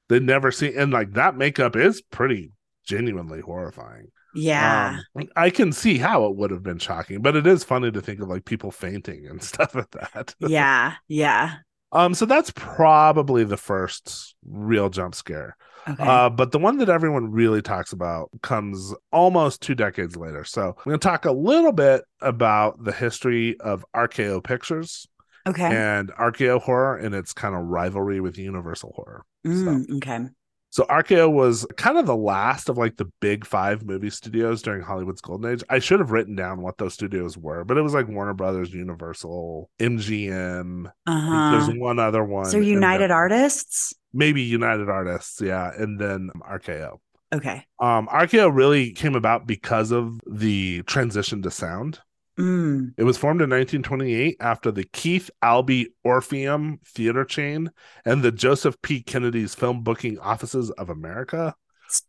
they'd 0.10 0.24
never 0.24 0.52
see 0.52 0.76
and 0.76 0.92
like 0.92 1.14
that 1.14 1.36
makeup 1.36 1.76
is 1.76 2.02
pretty 2.02 2.52
genuinely 2.86 3.42
horrifying 3.42 4.08
yeah. 4.34 5.00
um, 5.16 5.28
i 5.36 5.50
can 5.50 5.72
see 5.72 5.98
how 5.98 6.26
it 6.26 6.36
would 6.36 6.52
have 6.52 6.64
been 6.64 6.78
shocking 6.78 7.22
but 7.22 7.36
it 7.36 7.48
is 7.48 7.64
funny 7.64 7.92
to 7.92 8.02
think 8.02 8.20
of 8.20 8.28
like 8.28 8.46
people 8.46 8.72
fainting 8.72 9.26
and 9.28 9.42
stuff 9.44 9.74
like 9.76 9.92
that 9.92 10.36
yeah. 10.40 10.94
Yeah. 11.08 11.56
um 11.92 12.14
so 12.14 12.26
that's 12.26 12.52
probably 12.52 13.44
the 13.44 13.58
first 13.58 14.36
real 14.44 14.90
jump 14.90 15.16
scare 15.16 15.56
Okay. 15.88 16.04
Uh, 16.04 16.30
but 16.30 16.52
the 16.52 16.60
one 16.60 16.78
that 16.78 16.90
everyone 16.90 17.32
really 17.32 17.62
talks 17.62 17.94
about 17.94 18.30
comes 18.42 18.94
almost 19.12 19.62
two 19.62 19.76
decades 19.76 20.16
later. 20.16 20.44
So 20.44 20.70
I'm 20.70 20.84
going 20.84 21.00
to 21.00 21.08
talk 21.08 21.26
a 21.26 21.32
little 21.32 21.72
bit 21.72 22.04
about 22.22 22.84
the 22.84 22.92
history 22.92 23.60
of 23.60 23.86
RKO 23.96 24.44
Pictures 24.44 25.08
okay. 25.48 25.64
and 25.64 26.12
RKO 26.14 26.62
Horror 26.62 26.98
and 26.98 27.14
its 27.14 27.34
kind 27.34 27.54
of 27.54 27.62
rivalry 27.62 28.20
with 28.20 28.38
Universal 28.38 28.94
Horror. 28.96 29.26
Mm, 29.46 29.98
okay. 29.98 30.28
So 30.76 30.84
RKO 30.90 31.32
was 31.32 31.66
kind 31.78 31.98
of 31.98 32.06
the 32.06 32.18
last 32.18 32.68
of 32.68 32.78
like 32.78 32.98
the 32.98 33.10
big 33.22 33.46
five 33.46 33.86
movie 33.86 34.10
studios 34.10 34.62
during 34.62 34.82
Hollywood's 34.82 35.22
golden 35.22 35.54
age. 35.54 35.64
I 35.70 35.80
should 35.80 36.02
have 36.02 36.12
written 36.12 36.36
down 36.36 36.62
what 36.62 36.78
those 36.78 36.94
studios 36.94 37.38
were, 37.38 37.64
but 37.64 37.78
it 37.78 37.82
was 37.82 37.94
like 37.94 38.10
Warner 38.10 38.34
Brothers, 38.34 38.74
Universal, 38.74 39.70
MGM. 39.80 40.92
Uh-huh. 41.08 41.52
There's 41.52 41.80
one 41.80 41.98
other 41.98 42.26
one. 42.26 42.48
So 42.48 42.58
United 42.58 43.10
Artists? 43.10 43.94
Maybe 44.12 44.42
United 44.42 44.90
Artists, 44.90 45.40
yeah, 45.40 45.72
and 45.78 45.98
then 45.98 46.30
RKO. 46.42 46.98
Okay. 47.34 47.66
Um, 47.80 48.08
RKO 48.08 48.54
really 48.54 48.92
came 48.92 49.16
about 49.16 49.48
because 49.48 49.92
of 49.92 50.20
the 50.28 50.84
transition 50.84 51.42
to 51.44 51.52
sound. 51.52 52.00
Mm, 52.40 52.94
It 52.98 53.04
was 53.04 53.18
formed 53.18 53.42
in 53.42 53.50
1928 53.50 54.38
after 54.40 54.72
the 54.72 54.84
Keith 54.84 55.30
Albee 55.42 55.90
Orpheum 56.04 56.80
Theater 56.86 57.24
chain 57.24 57.72
and 58.04 58.24
the 58.24 58.32
Joseph 58.32 58.82
P. 58.82 59.02
Kennedy's 59.02 59.56
Film 59.56 59.84
Booking 59.84 60.20
Offices 60.20 60.70
of 60.72 60.90
America. 60.90 61.56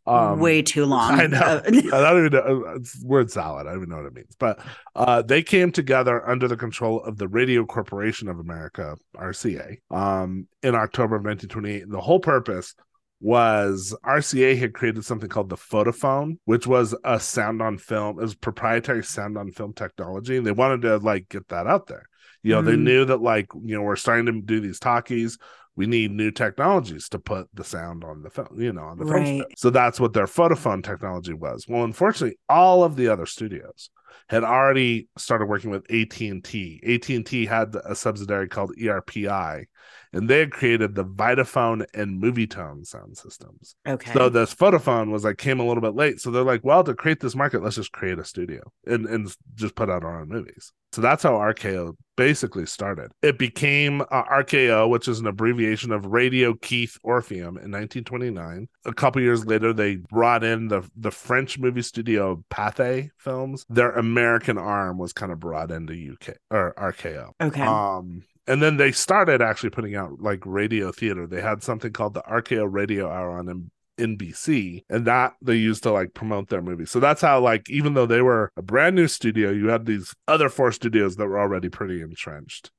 Um, 0.05 0.39
way 0.39 0.61
too 0.63 0.85
long. 0.85 1.11
I 1.19 1.27
know. 1.27 1.39
Uh, 1.39 1.61
I 1.67 1.71
don't 1.71 2.25
even 2.25 2.31
know. 2.33 2.73
It's 2.75 3.01
word 3.03 3.31
salad. 3.31 3.67
I 3.67 3.71
don't 3.71 3.79
even 3.83 3.89
know 3.89 3.97
what 3.97 4.05
it 4.07 4.13
means. 4.15 4.35
But 4.37 4.59
uh, 4.95 5.21
they 5.21 5.43
came 5.43 5.71
together 5.71 6.27
under 6.27 6.47
the 6.47 6.57
control 6.57 7.01
of 7.03 7.17
the 7.17 7.27
Radio 7.27 7.63
Corporation 7.65 8.27
of 8.27 8.39
America, 8.39 8.97
RCA, 9.15 9.77
um, 9.91 10.47
in 10.63 10.75
October 10.75 11.15
of 11.15 11.23
1928. 11.23 11.83
And 11.83 11.91
the 11.93 12.01
whole 12.01 12.19
purpose 12.19 12.73
was 13.19 13.95
RCA 14.05 14.57
had 14.57 14.73
created 14.73 15.03
something 15.03 15.29
called 15.29 15.49
the 15.49 15.55
Photophone, 15.55 16.37
which 16.45 16.67
was 16.67 16.95
a 17.03 17.19
sound 17.19 17.61
on 17.61 17.77
film, 17.77 18.19
it 18.19 18.21
was 18.21 18.35
proprietary 18.35 19.03
sound 19.03 19.37
on 19.37 19.51
film 19.51 19.73
technology. 19.73 20.37
And 20.37 20.45
they 20.45 20.51
wanted 20.51 20.83
to 20.83 20.97
like 20.97 21.29
get 21.29 21.47
that 21.49 21.67
out 21.67 21.87
there. 21.87 22.07
You 22.43 22.53
know, 22.53 22.61
they 22.61 22.75
Mm. 22.75 22.83
knew 22.83 23.05
that 23.05 23.21
like, 23.21 23.47
you 23.63 23.75
know, 23.75 23.81
we're 23.81 23.95
starting 23.95 24.25
to 24.27 24.41
do 24.41 24.59
these 24.59 24.79
talkies. 24.79 25.37
We 25.75 25.87
need 25.87 26.11
new 26.11 26.31
technologies 26.31 27.09
to 27.09 27.19
put 27.19 27.47
the 27.53 27.63
sound 27.63 28.03
on 28.03 28.21
the 28.21 28.29
film, 28.29 28.59
you 28.59 28.73
know, 28.73 28.83
on 28.83 28.97
the 28.97 29.05
film. 29.05 29.15
Right. 29.15 29.35
strip. 29.41 29.47
So 29.57 29.69
that's 29.69 29.99
what 29.99 30.13
their 30.13 30.25
photophone 30.25 30.83
technology 30.83 31.33
was. 31.33 31.65
Well, 31.67 31.83
unfortunately, 31.83 32.37
all 32.47 32.83
of 32.83 32.95
the 32.95 33.07
other 33.09 33.25
studios 33.25 33.89
had 34.29 34.43
already 34.43 35.07
started 35.17 35.45
working 35.45 35.69
with 35.71 35.85
AT&T. 35.91 36.81
AT&T 36.85 37.45
had 37.45 37.75
a 37.83 37.95
subsidiary 37.95 38.47
called 38.47 38.73
ERPI, 38.79 39.65
and 40.13 40.29
they 40.29 40.39
had 40.39 40.51
created 40.51 40.95
the 40.95 41.05
Vitaphone 41.05 41.85
and 41.93 42.21
Movietone 42.21 42.85
sound 42.85 43.17
systems. 43.17 43.75
okay. 43.87 44.13
So 44.13 44.29
this 44.29 44.53
photophone 44.53 45.11
was 45.11 45.23
like 45.23 45.37
came 45.37 45.59
a 45.59 45.65
little 45.65 45.81
bit 45.81 45.95
late. 45.95 46.19
So 46.19 46.31
they're 46.31 46.43
like, 46.43 46.63
well, 46.63 46.83
to 46.83 46.93
create 46.93 47.19
this 47.19 47.35
market, 47.35 47.63
let's 47.63 47.75
just 47.75 47.91
create 47.91 48.19
a 48.19 48.25
studio 48.25 48.61
and, 48.85 49.05
and 49.05 49.33
just 49.55 49.75
put 49.75 49.89
out 49.89 50.03
our 50.03 50.21
own 50.21 50.29
movies. 50.29 50.71
So 50.93 51.01
that's 51.01 51.23
how 51.23 51.33
RKO 51.33 51.95
basically 52.15 52.65
started. 52.65 53.11
It 53.21 53.37
became 53.37 54.01
uh, 54.01 54.23
RKO, 54.23 54.89
which 54.89 55.07
is 55.07 55.19
an 55.19 55.27
abbreviation 55.27 55.91
of 55.91 56.05
Radio 56.05 56.53
Keith 56.55 56.97
Orpheum 57.03 57.57
in 57.57 57.71
1929. 57.71 58.67
A 58.85 58.93
couple 58.93 59.21
years 59.21 59.45
later, 59.45 59.73
they 59.73 59.97
brought 59.97 60.43
in 60.43 60.69
the 60.69 60.89
the 60.95 61.11
French 61.11 61.59
movie 61.59 61.81
studio 61.81 62.43
Pathé 62.49 63.09
Films. 63.17 63.65
Their 63.69 63.91
American 63.91 64.57
arm 64.57 64.97
was 64.97 65.13
kind 65.13 65.31
of 65.31 65.39
brought 65.39 65.71
into 65.71 65.93
UK 65.93 66.37
or 66.49 66.73
RKO. 66.77 67.31
okay. 67.41 67.61
Um, 67.61 68.23
and 68.47 68.61
then 68.61 68.77
they 68.77 68.91
started 68.91 69.41
actually 69.41 69.69
putting 69.69 69.95
out 69.95 70.21
like 70.21 70.45
radio 70.45 70.91
theater. 70.91 71.27
They 71.27 71.41
had 71.41 71.63
something 71.63 71.91
called 71.91 72.13
the 72.13 72.21
RKO 72.21 72.67
Radio 72.69 73.09
Hour 73.09 73.37
on 73.37 73.49
M- 73.49 73.71
NBC, 73.97 74.83
and 74.89 75.05
that 75.05 75.33
they 75.41 75.55
used 75.55 75.83
to 75.83 75.91
like 75.91 76.13
promote 76.13 76.49
their 76.49 76.61
movies. 76.61 76.91
So 76.91 76.99
that's 76.99 77.21
how 77.21 77.39
like 77.39 77.69
even 77.69 77.93
though 77.93 78.05
they 78.05 78.21
were 78.21 78.51
a 78.55 78.61
brand 78.61 78.95
new 78.95 79.07
studio, 79.07 79.51
you 79.51 79.67
had 79.67 79.85
these 79.85 80.13
other 80.27 80.49
four 80.49 80.71
studios 80.71 81.15
that 81.17 81.27
were 81.27 81.39
already 81.39 81.69
pretty 81.69 82.01
entrenched. 82.01 82.71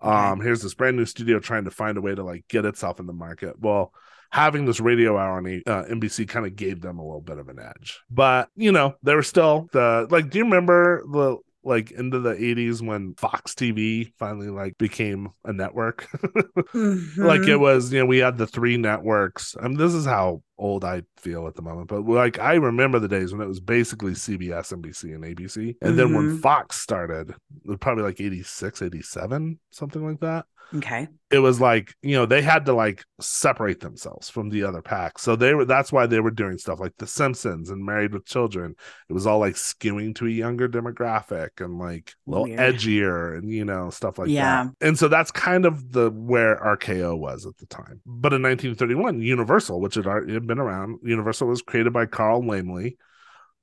Um, 0.00 0.40
here's 0.40 0.62
this 0.62 0.74
brand 0.74 0.96
new 0.96 1.06
studio 1.06 1.38
trying 1.40 1.64
to 1.64 1.70
find 1.70 1.96
a 1.96 2.02
way 2.02 2.14
to 2.14 2.22
like 2.22 2.44
get 2.48 2.64
itself 2.64 3.00
in 3.00 3.06
the 3.06 3.12
market. 3.12 3.58
Well, 3.58 3.92
having 4.30 4.66
this 4.66 4.80
radio 4.80 5.16
hour 5.16 5.38
on 5.38 5.62
uh, 5.66 5.84
NBC 5.84 6.28
kind 6.28 6.46
of 6.46 6.56
gave 6.56 6.80
them 6.80 6.98
a 6.98 7.04
little 7.04 7.20
bit 7.20 7.38
of 7.38 7.48
an 7.48 7.58
edge. 7.58 8.00
But 8.10 8.48
you 8.54 8.72
know, 8.72 8.94
they 9.02 9.14
were 9.14 9.22
still 9.22 9.68
the 9.72 10.06
like. 10.10 10.30
Do 10.30 10.38
you 10.38 10.44
remember 10.44 11.02
the 11.10 11.38
like 11.66 11.90
into 11.90 12.20
the 12.20 12.34
80s 12.42 12.82
when 12.82 13.14
Fox 13.14 13.54
TV 13.54 14.12
finally 14.18 14.48
like 14.48 14.78
became 14.78 15.30
a 15.44 15.52
network? 15.52 16.08
like 17.20 17.46
Mhm. 17.46 17.48
it 17.48 17.56
was, 17.56 17.92
you 17.92 18.00
know, 18.00 18.06
we 18.06 18.18
had 18.18 18.38
the 18.38 18.46
three 18.46 18.76
networks. 18.76 19.56
I 19.60 19.68
mean, 19.68 19.76
this 19.78 19.94
is 19.94 20.04
how 20.06 20.42
old 20.58 20.84
I 20.84 21.02
feel 21.18 21.46
at 21.46 21.54
the 21.54 21.62
moment, 21.62 21.88
but 21.88 22.02
like 22.06 22.38
I 22.38 22.54
remember 22.54 22.98
the 22.98 23.08
days 23.08 23.32
when 23.32 23.42
it 23.42 23.48
was 23.48 23.60
basically 23.60 24.14
CBS, 24.14 24.72
NBC, 24.72 25.12
and 25.12 25.24
ABC. 25.24 25.76
And 25.82 25.98
then 25.98 26.12
when 26.12 26.28
Mhm. 26.28 26.40
Fox 26.40 26.78
started, 26.80 27.34
probably 27.80 28.04
like 28.04 28.20
86, 28.20 28.82
87, 28.82 29.58
something 29.70 30.04
like 30.06 30.20
that 30.20 30.46
okay. 30.74 31.08
it 31.30 31.38
was 31.38 31.60
like 31.60 31.94
you 32.02 32.16
know 32.16 32.26
they 32.26 32.42
had 32.42 32.66
to 32.66 32.72
like 32.72 33.04
separate 33.20 33.80
themselves 33.80 34.28
from 34.28 34.48
the 34.48 34.64
other 34.64 34.82
pack 34.82 35.18
so 35.18 35.36
they 35.36 35.54
were 35.54 35.64
that's 35.64 35.92
why 35.92 36.06
they 36.06 36.20
were 36.20 36.30
doing 36.30 36.58
stuff 36.58 36.80
like 36.80 36.92
the 36.98 37.06
simpsons 37.06 37.70
and 37.70 37.84
married 37.84 38.12
with 38.12 38.24
children 38.26 38.74
it 39.08 39.12
was 39.12 39.26
all 39.26 39.38
like 39.38 39.54
skewing 39.54 40.14
to 40.14 40.26
a 40.26 40.30
younger 40.30 40.68
demographic 40.68 41.60
and 41.64 41.78
like 41.78 42.14
a 42.26 42.30
little 42.30 42.44
Weird. 42.44 42.58
edgier 42.58 43.38
and 43.38 43.50
you 43.50 43.64
know 43.64 43.90
stuff 43.90 44.18
like 44.18 44.28
Yeah. 44.28 44.64
that 44.64 44.86
and 44.86 44.98
so 44.98 45.08
that's 45.08 45.30
kind 45.30 45.64
of 45.66 45.92
the 45.92 46.10
where 46.10 46.56
rko 46.56 47.16
was 47.18 47.46
at 47.46 47.56
the 47.58 47.66
time 47.66 48.00
but 48.04 48.32
in 48.32 48.42
1931 48.42 49.20
universal 49.20 49.80
which 49.80 49.94
had 49.94 50.06
already 50.06 50.34
had 50.34 50.46
been 50.46 50.58
around 50.58 50.98
universal 51.02 51.48
was 51.48 51.62
created 51.62 51.92
by 51.92 52.06
carl 52.06 52.42
laemmle 52.42 52.96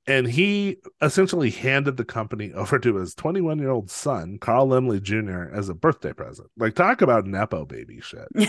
and 0.06 0.26
he 0.26 0.76
essentially 1.00 1.50
handed 1.50 1.96
the 1.96 2.04
company 2.04 2.52
over 2.54 2.78
to 2.78 2.96
his 2.96 3.14
21 3.14 3.58
year 3.58 3.70
old 3.70 3.90
son, 3.90 4.38
Carl 4.38 4.68
Laemmle 4.68 5.02
Jr., 5.02 5.54
as 5.54 5.68
a 5.68 5.74
birthday 5.74 6.12
present. 6.12 6.48
Like, 6.56 6.74
talk 6.74 7.02
about 7.02 7.26
Nepo 7.26 7.64
baby 7.64 8.00
shit. 8.00 8.28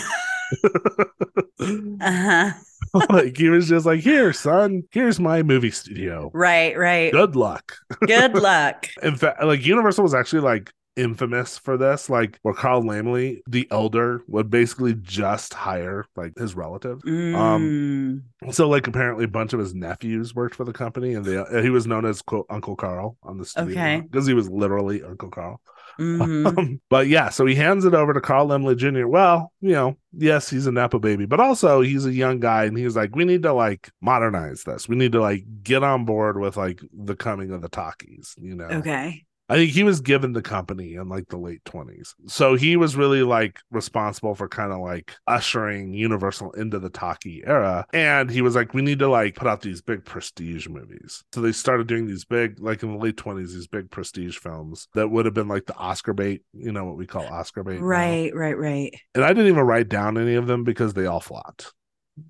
Uh-huh. 1.57 2.51
like, 3.09 3.37
he 3.37 3.49
was 3.49 3.67
just 3.67 3.85
like, 3.85 4.01
Here, 4.01 4.31
son, 4.33 4.83
here's 4.91 5.19
my 5.19 5.41
movie 5.41 5.71
studio. 5.71 6.29
Right, 6.33 6.77
right. 6.77 7.11
Good 7.11 7.35
luck. 7.35 7.77
Good 8.05 8.35
luck. 8.35 8.87
In 9.01 9.15
fact, 9.15 9.43
like, 9.43 9.65
Universal 9.65 10.03
was 10.03 10.13
actually 10.13 10.41
like 10.41 10.71
infamous 10.95 11.57
for 11.57 11.77
this, 11.77 12.09
like, 12.09 12.39
where 12.41 12.53
Carl 12.53 12.83
Laemmle, 12.83 13.39
the 13.47 13.67
elder, 13.71 14.21
would 14.27 14.49
basically 14.49 14.93
just 14.95 15.53
hire 15.53 16.05
like 16.15 16.33
his 16.37 16.55
relative. 16.55 17.01
Mm. 17.03 18.21
So, 18.51 18.69
like, 18.69 18.87
apparently, 18.87 19.25
a 19.25 19.29
bunch 19.29 19.53
of 19.53 19.59
his 19.59 19.73
nephews 19.73 20.35
worked 20.35 20.55
for 20.55 20.65
the 20.65 20.73
company, 20.73 21.13
and 21.13 21.25
they, 21.25 21.37
uh, 21.37 21.61
he 21.61 21.69
was 21.69 21.87
known 21.87 22.05
as 22.05 22.21
quote 22.21 22.45
Uncle 22.49 22.75
Carl 22.75 23.17
on 23.23 23.37
the 23.37 23.45
studio 23.45 23.71
Okay. 23.71 24.01
because 24.01 24.27
he 24.27 24.33
was 24.33 24.49
literally 24.49 25.03
Uncle 25.03 25.29
Carl. 25.29 25.61
Mhm. 25.99 26.45
Um, 26.57 26.81
but 26.89 27.07
yeah, 27.07 27.29
so 27.29 27.45
he 27.45 27.55
hands 27.55 27.85
it 27.85 27.93
over 27.93 28.13
to 28.13 28.19
Carl 28.19 28.47
Laemmle 28.49 28.75
Jr. 28.75 29.07
Well, 29.07 29.51
you 29.61 29.71
know, 29.71 29.97
yes, 30.11 30.49
he's 30.49 30.67
a 30.67 30.71
Nepo 30.71 30.99
baby, 30.99 31.25
but 31.25 31.39
also 31.39 31.79
he's 31.81 32.05
a 32.05 32.11
young 32.11 32.39
guy, 32.39 32.65
and 32.65 32.77
he's 32.77 32.95
like, 32.97 33.15
we 33.15 33.23
need 33.23 33.43
to 33.43 33.53
like 33.53 33.89
modernize 34.01 34.63
this. 34.63 34.89
We 34.89 34.95
need 34.97 35.13
to 35.13 35.21
like 35.21 35.45
get 35.63 35.83
on 35.83 36.03
board 36.05 36.37
with 36.39 36.57
like 36.57 36.81
the 36.93 37.15
coming 37.15 37.51
of 37.51 37.61
the 37.61 37.69
talkies. 37.69 38.35
You 38.37 38.55
know, 38.55 38.65
Okay. 38.65 39.23
I 39.47 39.55
think 39.57 39.71
he 39.71 39.83
was 39.83 40.01
given 40.01 40.33
the 40.33 40.41
company 40.41 40.95
in 40.95 41.07
like 41.07 41.27
the 41.27 41.37
late 41.37 41.63
20s. 41.65 42.15
So 42.27 42.55
he 42.55 42.77
was 42.77 42.95
really 42.95 43.21
like 43.21 43.59
responsible 43.71 44.33
for 44.33 44.47
kind 44.47 44.71
of 44.71 44.79
like 44.79 45.15
ushering 45.27 45.93
Universal 45.93 46.51
into 46.53 46.79
the 46.79 46.89
talkie 46.89 47.43
era. 47.45 47.85
And 47.93 48.29
he 48.31 48.41
was 48.41 48.55
like, 48.55 48.73
we 48.73 48.81
need 48.81 48.99
to 48.99 49.07
like 49.07 49.35
put 49.35 49.47
out 49.47 49.61
these 49.61 49.81
big 49.81 50.03
prestige 50.03 50.67
movies. 50.67 51.23
So 51.33 51.41
they 51.41 51.51
started 51.51 51.85
doing 51.87 52.07
these 52.07 52.25
big, 52.25 52.59
like 52.59 52.81
in 52.81 52.91
the 52.91 52.97
late 52.97 53.17
20s, 53.17 53.53
these 53.53 53.67
big 53.67 53.91
prestige 53.91 54.37
films 54.37 54.87
that 54.95 55.09
would 55.11 55.25
have 55.25 55.35
been 55.35 55.47
like 55.47 55.65
the 55.67 55.75
Oscar 55.75 56.13
bait, 56.13 56.41
you 56.53 56.71
know, 56.71 56.85
what 56.85 56.97
we 56.97 57.05
call 57.05 57.25
Oscar 57.27 57.63
bait. 57.63 57.79
now. 57.79 57.85
Right, 57.85 58.33
right, 58.35 58.57
right. 58.57 58.93
And 59.13 59.23
I 59.23 59.27
didn't 59.29 59.47
even 59.47 59.63
write 59.65 59.89
down 59.89 60.17
any 60.17 60.33
of 60.35 60.47
them 60.47 60.63
because 60.63 60.93
they 60.95 61.05
all 61.05 61.19
flopped. 61.19 61.71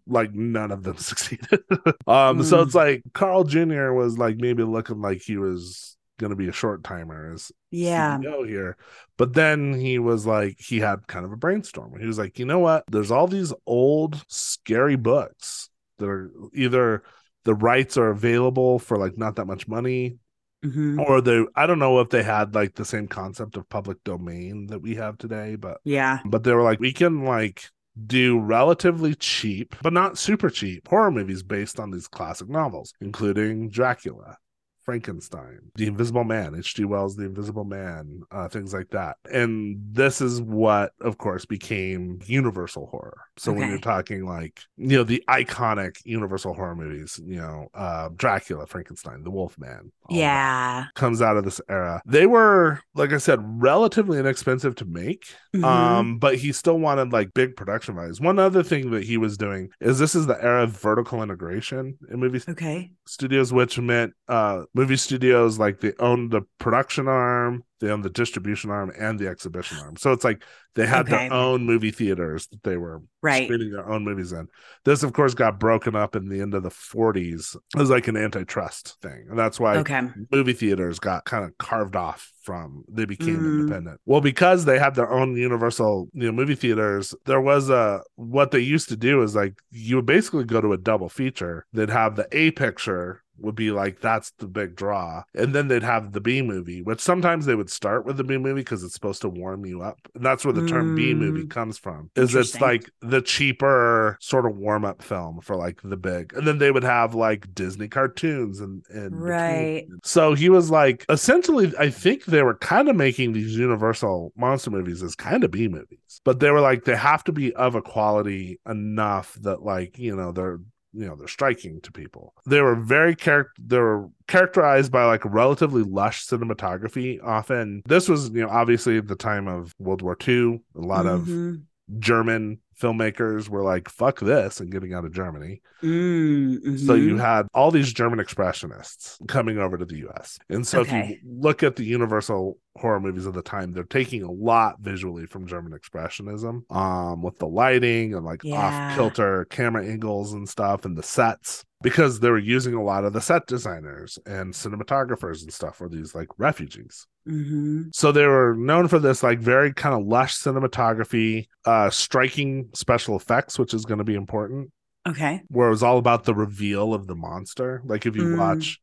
like 0.07 0.33
none 0.33 0.71
of 0.71 0.83
them 0.83 0.97
succeeded. 1.09 1.47
um, 2.07 2.43
so 2.43 2.57
Mm. 2.57 2.65
it's 2.65 2.75
like 2.75 3.03
Carl 3.13 3.43
Jr. 3.45 3.91
was 3.93 4.17
like 4.17 4.37
maybe 4.37 4.63
looking 4.63 4.99
like 4.99 5.21
he 5.21 5.37
was 5.37 5.94
gonna 6.17 6.35
be 6.35 6.47
a 6.47 6.53
short 6.53 6.83
timer 6.83 7.33
as 7.33 7.51
Yeah. 7.71 8.17
CEO 8.17 8.43
here. 8.47 8.77
But 9.17 9.33
then 9.33 9.73
he 9.73 9.99
was 9.99 10.25
like, 10.25 10.59
he 10.59 10.79
had 10.79 11.07
kind 11.07 11.25
of 11.25 11.31
a 11.31 11.37
brainstorm. 11.37 11.99
He 11.99 12.07
was 12.07 12.17
like, 12.17 12.39
you 12.39 12.45
know 12.45 12.59
what? 12.59 12.83
There's 12.89 13.11
all 13.11 13.27
these 13.27 13.53
old, 13.65 14.23
scary 14.27 14.95
books 14.95 15.69
that 15.99 16.07
are 16.07 16.31
either 16.53 17.03
the 17.43 17.53
rights 17.55 17.97
are 17.97 18.09
available 18.09 18.79
for 18.79 18.97
like 18.97 19.17
not 19.17 19.35
that 19.35 19.45
much 19.45 19.67
money, 19.67 20.17
Mhm. 20.63 20.99
or 21.07 21.21
they, 21.21 21.45
I 21.55 21.67
don't 21.67 21.79
know 21.79 21.99
if 21.99 22.09
they 22.09 22.23
had 22.23 22.55
like 22.55 22.75
the 22.75 22.85
same 22.85 23.07
concept 23.07 23.55
of 23.55 23.69
public 23.69 24.03
domain 24.03 24.67
that 24.67 24.81
we 24.81 24.95
have 24.95 25.17
today, 25.17 25.55
but, 25.55 25.77
Yeah. 25.83 26.19
but 26.25 26.43
they 26.43 26.53
were 26.53 26.63
like, 26.63 26.79
we 26.79 26.91
can 26.93 27.23
like, 27.23 27.65
do 28.07 28.37
relatively 28.39 29.15
cheap, 29.15 29.73
but 29.81 29.93
not 29.93 30.17
super 30.17 30.49
cheap 30.49 30.85
horror 30.89 31.11
movies 31.11 31.43
based 31.43 31.79
on 31.79 31.91
these 31.91 32.09
classic 32.09 32.49
novels, 32.49 32.93
including 32.99 33.69
Dracula, 33.69 34.37
Frankenstein, 34.85 35.59
The 35.75 35.87
Invisible 35.87 36.23
Man, 36.23 36.55
H.G. 36.55 36.85
Wells' 36.85 37.15
The 37.15 37.25
Invisible 37.25 37.63
Man, 37.65 38.21
uh, 38.31 38.47
things 38.47 38.73
like 38.73 38.89
that. 38.91 39.17
And 39.31 39.77
this 39.91 40.21
is 40.21 40.41
what, 40.41 40.93
of 41.01 41.17
course, 41.17 41.45
became 41.45 42.19
Universal 42.25 42.87
horror. 42.87 43.17
So 43.37 43.51
when 43.51 43.69
you're 43.69 43.79
talking 43.79 44.25
like, 44.25 44.61
you 44.77 44.97
know, 44.97 45.03
the 45.03 45.23
iconic 45.27 45.97
Universal 46.05 46.53
horror 46.53 46.75
movies, 46.75 47.19
you 47.25 47.37
know, 47.37 47.67
uh, 47.73 48.09
Dracula, 48.15 48.67
Frankenstein, 48.67 49.23
The 49.23 49.31
Wolfman. 49.31 49.91
all 50.05 50.15
that 50.15 50.19
Yeah. 50.19 50.85
Comes 50.95 51.21
out 51.21 51.35
of 51.37 51.43
this 51.43 51.59
era. 51.67 52.01
They 52.05 52.27
were, 52.27 52.79
like 52.93 53.11
I 53.11 53.17
said, 53.17 53.39
relatively 53.43 54.19
inexpensive 54.19 54.75
to 54.75 54.85
make. 54.85 55.25
Mhm. 55.55 55.63
Um, 55.63 56.19
but 56.19 56.35
he 56.35 56.51
still 56.51 56.79
wanted 56.79 57.11
like 57.11 57.33
big 57.33 57.55
production 57.55 57.95
values. 57.95 58.21
One 58.21 58.39
other 58.39 58.61
thing 58.63 58.91
that 58.91 59.03
he 59.03 59.17
was 59.17 59.37
doing 59.37 59.69
is 59.81 59.99
this 59.99 60.13
is 60.15 60.27
the 60.27 60.41
era 60.43 60.63
of 60.63 60.71
vertical 60.79 61.23
integration 61.23 61.97
in 62.09 62.19
movies. 62.19 62.45
okay. 62.47 62.91
studios, 63.07 63.53
which 63.53 63.77
meant 63.79 64.13
uh 64.27 64.63
movie 64.75 64.97
studios 64.97 65.57
like 65.57 65.79
they 65.79 65.93
owned 65.99 66.29
the 66.31 66.41
production 66.59 67.07
arm, 67.07 67.63
they 67.79 67.89
owned 67.89 68.03
the 68.03 68.09
distribution 68.09 68.69
arm, 68.71 68.91
and 68.97 69.19
the 69.19 69.27
exhibition 69.27 69.77
arm. 69.77 69.95
So 69.97 70.11
it's 70.11 70.23
like 70.23 70.43
they 70.75 70.85
had 70.85 71.07
Okay. 71.07 71.27
their 71.27 71.33
own 71.33 71.65
movie 71.65 71.91
theaters 71.91 72.47
that 72.47 72.63
they 72.63 72.77
were 72.77 73.01
Right. 73.21 73.45
screening 73.45 73.71
their 73.71 73.89
own 73.89 74.03
movies 74.03 74.31
in. 74.31 74.47
This, 74.83 75.03
of 75.03 75.13
course, 75.13 75.33
got 75.33 75.59
broken 75.59 75.95
up 75.95 76.15
in 76.15 76.29
the 76.29 76.41
end 76.41 76.53
of 76.53 76.63
the 76.63 76.69
40s 76.69 77.55
as 77.77 77.89
like 77.89 78.07
an 78.07 78.17
antitrust 78.17 78.97
thing. 79.01 79.25
And 79.29 79.37
that's 79.37 79.59
why 79.59 79.77
Okay. 79.77 80.01
movie 80.31 80.53
theaters 80.53 80.99
got 80.99 81.25
kind 81.25 81.43
of 81.43 81.57
carved 81.57 81.95
off 81.95 82.31
from 82.43 82.83
they 82.87 83.05
became 83.05 83.39
Mm. 83.41 83.49
independent 83.49 83.99
well 84.05 84.21
because 84.21 84.65
they 84.65 84.77
had 84.77 84.93
their 84.93 85.09
own 85.09 85.35
universal 85.35 86.07
you 86.13 86.27
know 86.27 86.31
movie 86.31 86.53
theaters 86.53 87.15
there 87.25 87.41
was 87.41 87.71
a 87.71 88.01
what 88.15 88.51
they 88.51 88.59
used 88.59 88.87
to 88.87 88.95
do 88.95 89.23
is 89.23 89.35
like 89.35 89.55
you 89.71 89.95
would 89.95 90.05
basically 90.05 90.43
go 90.43 90.61
to 90.61 90.71
a 90.71 90.77
double 90.77 91.09
feature 91.09 91.65
they'd 91.73 91.89
have 91.89 92.15
the 92.15 92.27
a 92.31 92.51
picture 92.51 93.23
would 93.39 93.55
be 93.55 93.71
like 93.71 93.99
that's 93.99 94.31
the 94.37 94.47
big 94.47 94.75
draw 94.75 95.23
and 95.33 95.55
then 95.55 95.67
they'd 95.67 95.81
have 95.83 96.11
the 96.13 96.21
b 96.21 96.41
movie 96.43 96.83
which 96.83 97.01
sometimes 97.01 97.47
they 97.47 97.55
would 97.55 97.64
start 97.69 98.05
with 98.05 98.17
the 98.17 98.23
b 98.23 98.37
movie 98.37 98.61
because 98.61 98.83
it's 98.83 98.93
supposed 98.93 99.21
to 99.21 99.29
warm 99.29 99.65
you 99.65 99.81
up 99.81 99.99
and 100.15 100.25
that's 100.25 100.45
where 100.45 100.53
the 100.53 100.63
term 100.63 100.93
b 100.93 101.13
movie 101.13 101.43
Mm. 101.43 101.49
comes 101.49 101.77
from 101.77 102.09
is 102.15 102.35
it's 102.35 102.59
like 102.61 102.89
the 103.01 103.21
cheaper 103.21 104.17
sort 104.21 104.45
of 104.45 104.55
warm-up 104.57 105.01
film 105.01 105.41
for 105.41 105.55
like 105.55 105.79
the 105.83 105.97
big 105.97 106.33
and 106.33 106.47
then 106.47 106.57
they 106.59 106.71
would 106.71 106.83
have 106.83 107.15
like 107.15 107.53
disney 107.53 107.87
cartoons 107.87 108.59
and 108.59 108.83
and 108.89 109.25
between. 109.25 109.75
Right. 109.75 109.87
So 110.03 110.33
he 110.33 110.49
was 110.49 110.69
like, 110.71 111.05
essentially, 111.09 111.71
I 111.79 111.89
think 111.89 112.25
they 112.25 112.43
were 112.43 112.55
kind 112.55 112.89
of 112.89 112.95
making 112.95 113.33
these 113.33 113.57
Universal 113.57 114.33
monster 114.35 114.71
movies 114.71 115.01
as 115.03 115.15
kind 115.15 115.43
of 115.43 115.51
B 115.51 115.67
movies, 115.67 116.21
but 116.23 116.39
they 116.39 116.51
were 116.51 116.61
like, 116.61 116.83
they 116.85 116.95
have 116.95 117.23
to 117.25 117.31
be 117.31 117.53
of 117.55 117.75
a 117.75 117.81
quality 117.81 118.59
enough 118.69 119.33
that, 119.41 119.63
like, 119.63 119.97
you 119.97 120.15
know, 120.15 120.31
they're 120.31 120.59
you 120.97 121.05
know 121.05 121.15
they're 121.15 121.27
striking 121.27 121.81
to 121.81 121.91
people 121.91 122.33
they 122.45 122.61
were 122.61 122.75
very 122.75 123.15
char- 123.15 123.51
they 123.59 123.77
were 123.77 124.07
characterized 124.27 124.91
by 124.91 125.03
like 125.05 125.23
relatively 125.25 125.83
lush 125.83 126.25
cinematography 126.25 127.19
often 127.23 127.81
this 127.85 128.07
was 128.07 128.29
you 128.29 128.41
know 128.41 128.49
obviously 128.49 128.99
the 129.01 129.15
time 129.15 129.47
of 129.47 129.73
world 129.79 130.01
war 130.01 130.17
ii 130.27 130.59
a 130.75 130.79
lot 130.79 131.05
of 131.05 131.21
Mhm. 131.27 131.63
german 131.99 132.59
filmmakers 132.79 133.47
were 133.49 133.63
like 133.63 133.89
fuck 133.89 134.19
this 134.19 134.59
and 134.59 134.71
getting 134.71 134.93
out 134.93 135.05
of 135.05 135.11
germany 135.13 135.61
Mm, 135.83 136.79
so 136.79 136.93
you 136.95 137.15
mhm. 137.15 137.19
had 137.19 137.47
all 137.53 137.69
these 137.69 137.93
German 137.93 138.17
expressionists 138.19 139.17
coming 139.27 139.59
over 139.59 139.77
to 139.77 139.85
the 139.85 140.07
US. 140.07 140.39
And 140.49 140.65
so 140.65 140.81
if 140.81 140.91
you 140.91 141.17
look 141.23 141.61
at 141.63 141.75
the 141.75 141.83
Universal 141.83 142.57
horror 142.77 142.99
movies 142.99 143.25
of 143.25 143.33
the 143.33 143.41
time, 143.43 143.71
they're 143.71 143.83
taking 143.83 144.23
a 144.23 144.31
lot 144.31 144.79
visually 144.79 145.25
from 145.27 145.45
German 145.47 145.77
expressionism, 145.77 146.69
um, 146.75 147.21
with 147.21 147.37
the 147.37 147.47
lighting 147.47 148.15
and 148.15 148.25
like 148.25 148.41
Yeah. 148.43 148.55
off 148.57 148.95
kilter 148.95 149.45
camera 149.45 149.85
angles 149.85 150.33
and 150.33 150.47
stuff 150.49 150.85
and 150.85 150.97
the 150.97 151.03
sets. 151.03 151.63
Because 151.81 152.19
they 152.19 152.29
were 152.29 152.37
using 152.39 152.73
a 152.73 152.83
lot 152.83 153.03
of 153.03 153.13
the 153.13 153.21
set 153.21 153.47
designers 153.47 154.17
and 154.25 154.53
cinematographers 154.53 155.43
and 155.43 155.51
stuff 155.53 155.75
for 155.77 155.89
these 155.89 156.15
like 156.15 156.29
refugees. 156.37 157.05
Mhm. 157.27 157.93
So 157.93 158.11
they 158.11 158.25
were 158.25 158.55
known 158.55 158.87
for 158.87 158.97
this 158.99 159.21
like 159.23 159.39
very 159.39 159.73
kind 159.73 159.93
of 159.93 160.05
lush 160.07 160.35
cinematography, 160.37 161.47
uh 161.65 161.89
striking 161.89 162.69
special 162.73 163.15
effects, 163.15 163.59
which 163.59 163.73
is 163.73 163.85
going 163.85 163.97
to 163.97 164.03
be 164.03 164.15
important 164.15 164.71
Okay. 165.07 165.41
where 165.49 165.67
it 165.67 165.71
was 165.71 165.83
all 165.83 165.97
about 165.97 166.23
the 166.23 166.33
reveal 166.33 166.93
of 166.93 167.07
the 167.07 167.15
monster. 167.15 167.81
Like 167.85 168.05
if 168.05 168.15
you 168.15 168.23
Mm. 168.23 168.37
watch, 168.37 168.79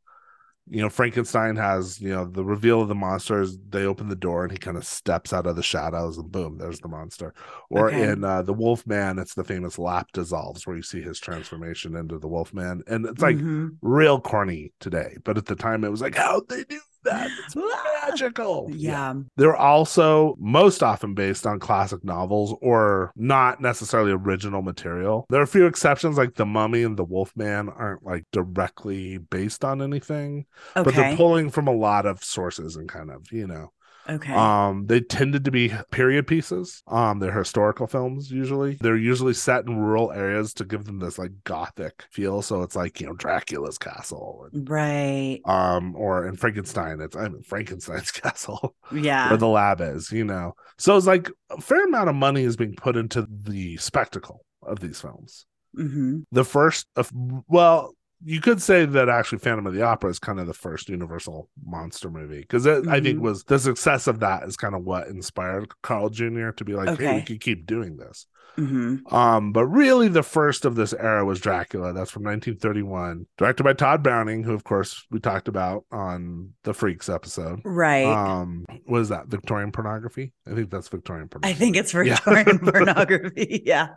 you 0.69 0.81
know, 0.81 0.89
Frankenstein 0.89 1.57
has, 1.57 2.01
you 2.01 2.11
know, 2.11 2.25
the 2.25 2.45
reveal 2.45 2.81
of 2.81 2.89
the 2.89 2.95
monsters, 2.95 3.59
they 3.69 3.85
open 3.85 4.09
the 4.09 4.17
door 4.17 4.45
and 4.45 4.53
he 4.53 4.59
kind 4.59 4.77
of 4.77 4.85
steps 4.85 5.33
out 5.33 5.47
of 5.47 5.57
the 5.57 5.63
shadows 5.63 6.19
and 6.19 6.31
boom, 6.31 6.59
there's 6.59 6.81
the 6.81 6.89
monster. 6.89 7.35
Or 7.71 7.91
Okay. 7.91 7.93
in 7.93 8.25
uh 8.25 8.43
the 8.43 8.53
Wolfman, 8.55 9.19
it's 9.19 9.35
the 9.35 9.45
famous 9.45 9.79
lap 9.79 10.09
dissolves 10.13 10.67
where 10.67 10.77
you 10.77 10.83
see 10.83 11.03
his 11.03 11.19
transformation 11.21 11.97
into 11.97 12.19
the 12.19 12.29
wolf 12.29 12.55
man 12.55 12.83
And 12.87 13.07
it's 13.07 13.23
like 13.23 13.43
Mhm. 13.43 13.79
real 13.83 14.21
corny 14.21 14.73
today. 14.81 15.17
But 15.25 15.37
at 15.39 15.47
the 15.47 15.57
time 15.57 15.85
it 15.85 15.91
was 15.91 16.01
like, 16.01 16.15
how'd 16.15 16.49
they 16.49 16.65
do 16.65 16.81
that? 17.05 17.31
It's 17.45 17.57
Ah! 17.57 18.07
magical. 18.09 18.69
yeah. 18.73 19.15
They're 19.37 19.57
also 19.57 20.37
most 20.39 20.83
often 20.83 21.15
based 21.15 21.47
on 21.47 21.59
classic 21.59 22.05
novels 22.05 22.55
or 22.61 23.13
not 23.17 23.61
necessarily 23.61 24.13
original 24.13 24.63
material. 24.63 25.27
There 25.31 25.41
are 25.41 25.45
a 25.45 25.49
few 25.49 25.67
exceptions, 25.67 26.17
like 26.19 26.35
The 26.35 26.47
Mummy 26.47 26.83
and 26.83 26.97
The 26.97 27.05
Wolfman 27.05 27.69
aren't 27.69 28.05
like 28.05 28.25
directly 28.33 29.19
based 29.19 29.65
on 29.65 29.83
anything, 29.83 30.47
but 30.75 30.95
they're 30.95 31.17
pulling 31.17 31.51
from 31.51 31.69
a 31.69 31.73
lot 31.75 32.07
of 32.07 32.23
sources 32.23 32.77
and 32.77 32.89
kind 32.89 33.11
of, 33.11 33.31
you 33.33 33.47
know. 33.47 33.73
Okay. 34.09 34.33
Um, 34.33 34.87
they 34.87 35.01
tended 35.01 35.45
to 35.45 35.51
be 35.51 35.73
period 35.91 36.27
pieces. 36.27 36.83
Um, 36.87 37.19
they're 37.19 37.37
historical 37.37 37.87
films 37.87 38.31
usually. 38.31 38.77
They're 38.81 38.97
usually 38.97 39.35
set 39.35 39.65
in 39.67 39.77
rural 39.79 40.13
areas 40.13 40.55
to 40.55 40.65
give 40.65 40.85
them 40.85 40.99
this 40.99 41.19
like 41.19 41.33
gothic 41.45 42.05
feel. 42.11 42.43
So 42.43 42.63
it's 42.63 42.77
like, 42.77 43.01
you 43.01 43.07
know, 43.07 43.15
Dracula's 43.15 43.79
castle. 43.79 44.49
right. 44.53 45.41
Um, 45.45 45.95
or 45.97 46.27
in 46.27 46.37
Frankenstein, 46.37 47.01
it's 47.01 47.17
I'm 47.17 47.35
in 47.37 47.43
Frankenstein's 47.43 48.11
castle 48.13 48.75
Yeah. 48.93 49.29
where 49.29 49.39
the 49.39 49.49
lab 49.49 49.81
is, 49.81 50.11
you 50.13 50.25
know. 50.25 50.55
So 50.79 50.97
it's 50.97 51.07
like 51.07 51.31
a 51.51 51.61
fair 51.61 51.85
amount 51.85 52.09
of 52.09 52.15
money 52.17 52.43
is 52.43 52.57
being 52.57 52.75
put 52.75 52.97
into 52.97 53.27
the 53.31 53.77
spectacle 53.77 54.45
of 54.63 54.81
these 54.81 55.01
films. 55.01 55.47
hmm 55.75 56.21
The 56.33 56.45
first, 56.45 56.87
of, 56.97 57.11
well, 57.49 57.95
you 58.25 58.41
could 58.41 58.63
say 58.63 58.85
that 58.85 59.09
actually 59.09 59.39
Phantom 59.39 59.67
of 59.67 59.75
the 59.75 59.83
Opera 59.83 60.11
is 60.11 60.19
kind 60.19 60.39
of 60.39 60.47
the 60.47 60.55
first 60.55 60.89
Universal 60.89 61.49
monster 61.65 62.11
movie 62.11 62.41
because 62.41 62.67
I 62.67 63.01
think 63.01 63.19
Mhm. 63.19 63.23
was 63.23 63.45
the 63.45 63.59
success 63.59 64.07
of 64.07 64.21
that 64.21 64.45
is 64.45 64.57
kind 64.57 64.75
of 64.75 64.85
what 64.85 65.09
inspired 65.09 65.73
Carl 65.83 66.09
Jr. 66.11 66.51
to 66.51 66.65
be 66.65 66.75
like, 66.75 66.99
hey, 66.99 67.17
we 67.17 67.23
could 67.23 67.41
keep 67.41 67.67
doing 67.67 67.97
this. 67.97 68.27
Hmm 68.57 68.97
Um, 69.11 69.53
but 69.53 69.65
really, 69.67 70.09
the 70.09 70.23
first 70.23 70.67
of 70.67 70.75
this 70.75 70.93
era 70.93 71.25
was 71.25 71.41
Dracula. 71.41 71.95
That's 71.95 72.11
from 72.11 72.23
1931, 72.25 73.27
directed 73.39 73.63
by 73.63 73.73
Tod 73.73 74.03
Browning, 74.03 74.43
who, 74.43 74.53
of 74.53 74.63
course, 74.63 75.07
we 75.11 75.21
talked 75.21 75.49
about 75.49 75.85
on 75.91 76.51
the 76.65 76.75
Freaks 76.75 77.09
episode. 77.09 77.61
Right. 77.65 78.05
Um, 78.05 78.67
what 78.85 79.01
is 79.01 79.09
that? 79.09 79.29
Victorian 79.29 79.73
pornography? 79.73 80.35
I 80.47 80.55
think 80.55 80.71
that's 80.71 80.89
Victorian 80.89 81.29
pornography. 81.29 81.55
I 81.55 81.59
think 81.59 81.77
it's 81.77 81.95
Yeah. 81.95 82.03
Victorian 82.17 82.59
pornography. 82.63 83.63
Yeah. 83.65 83.89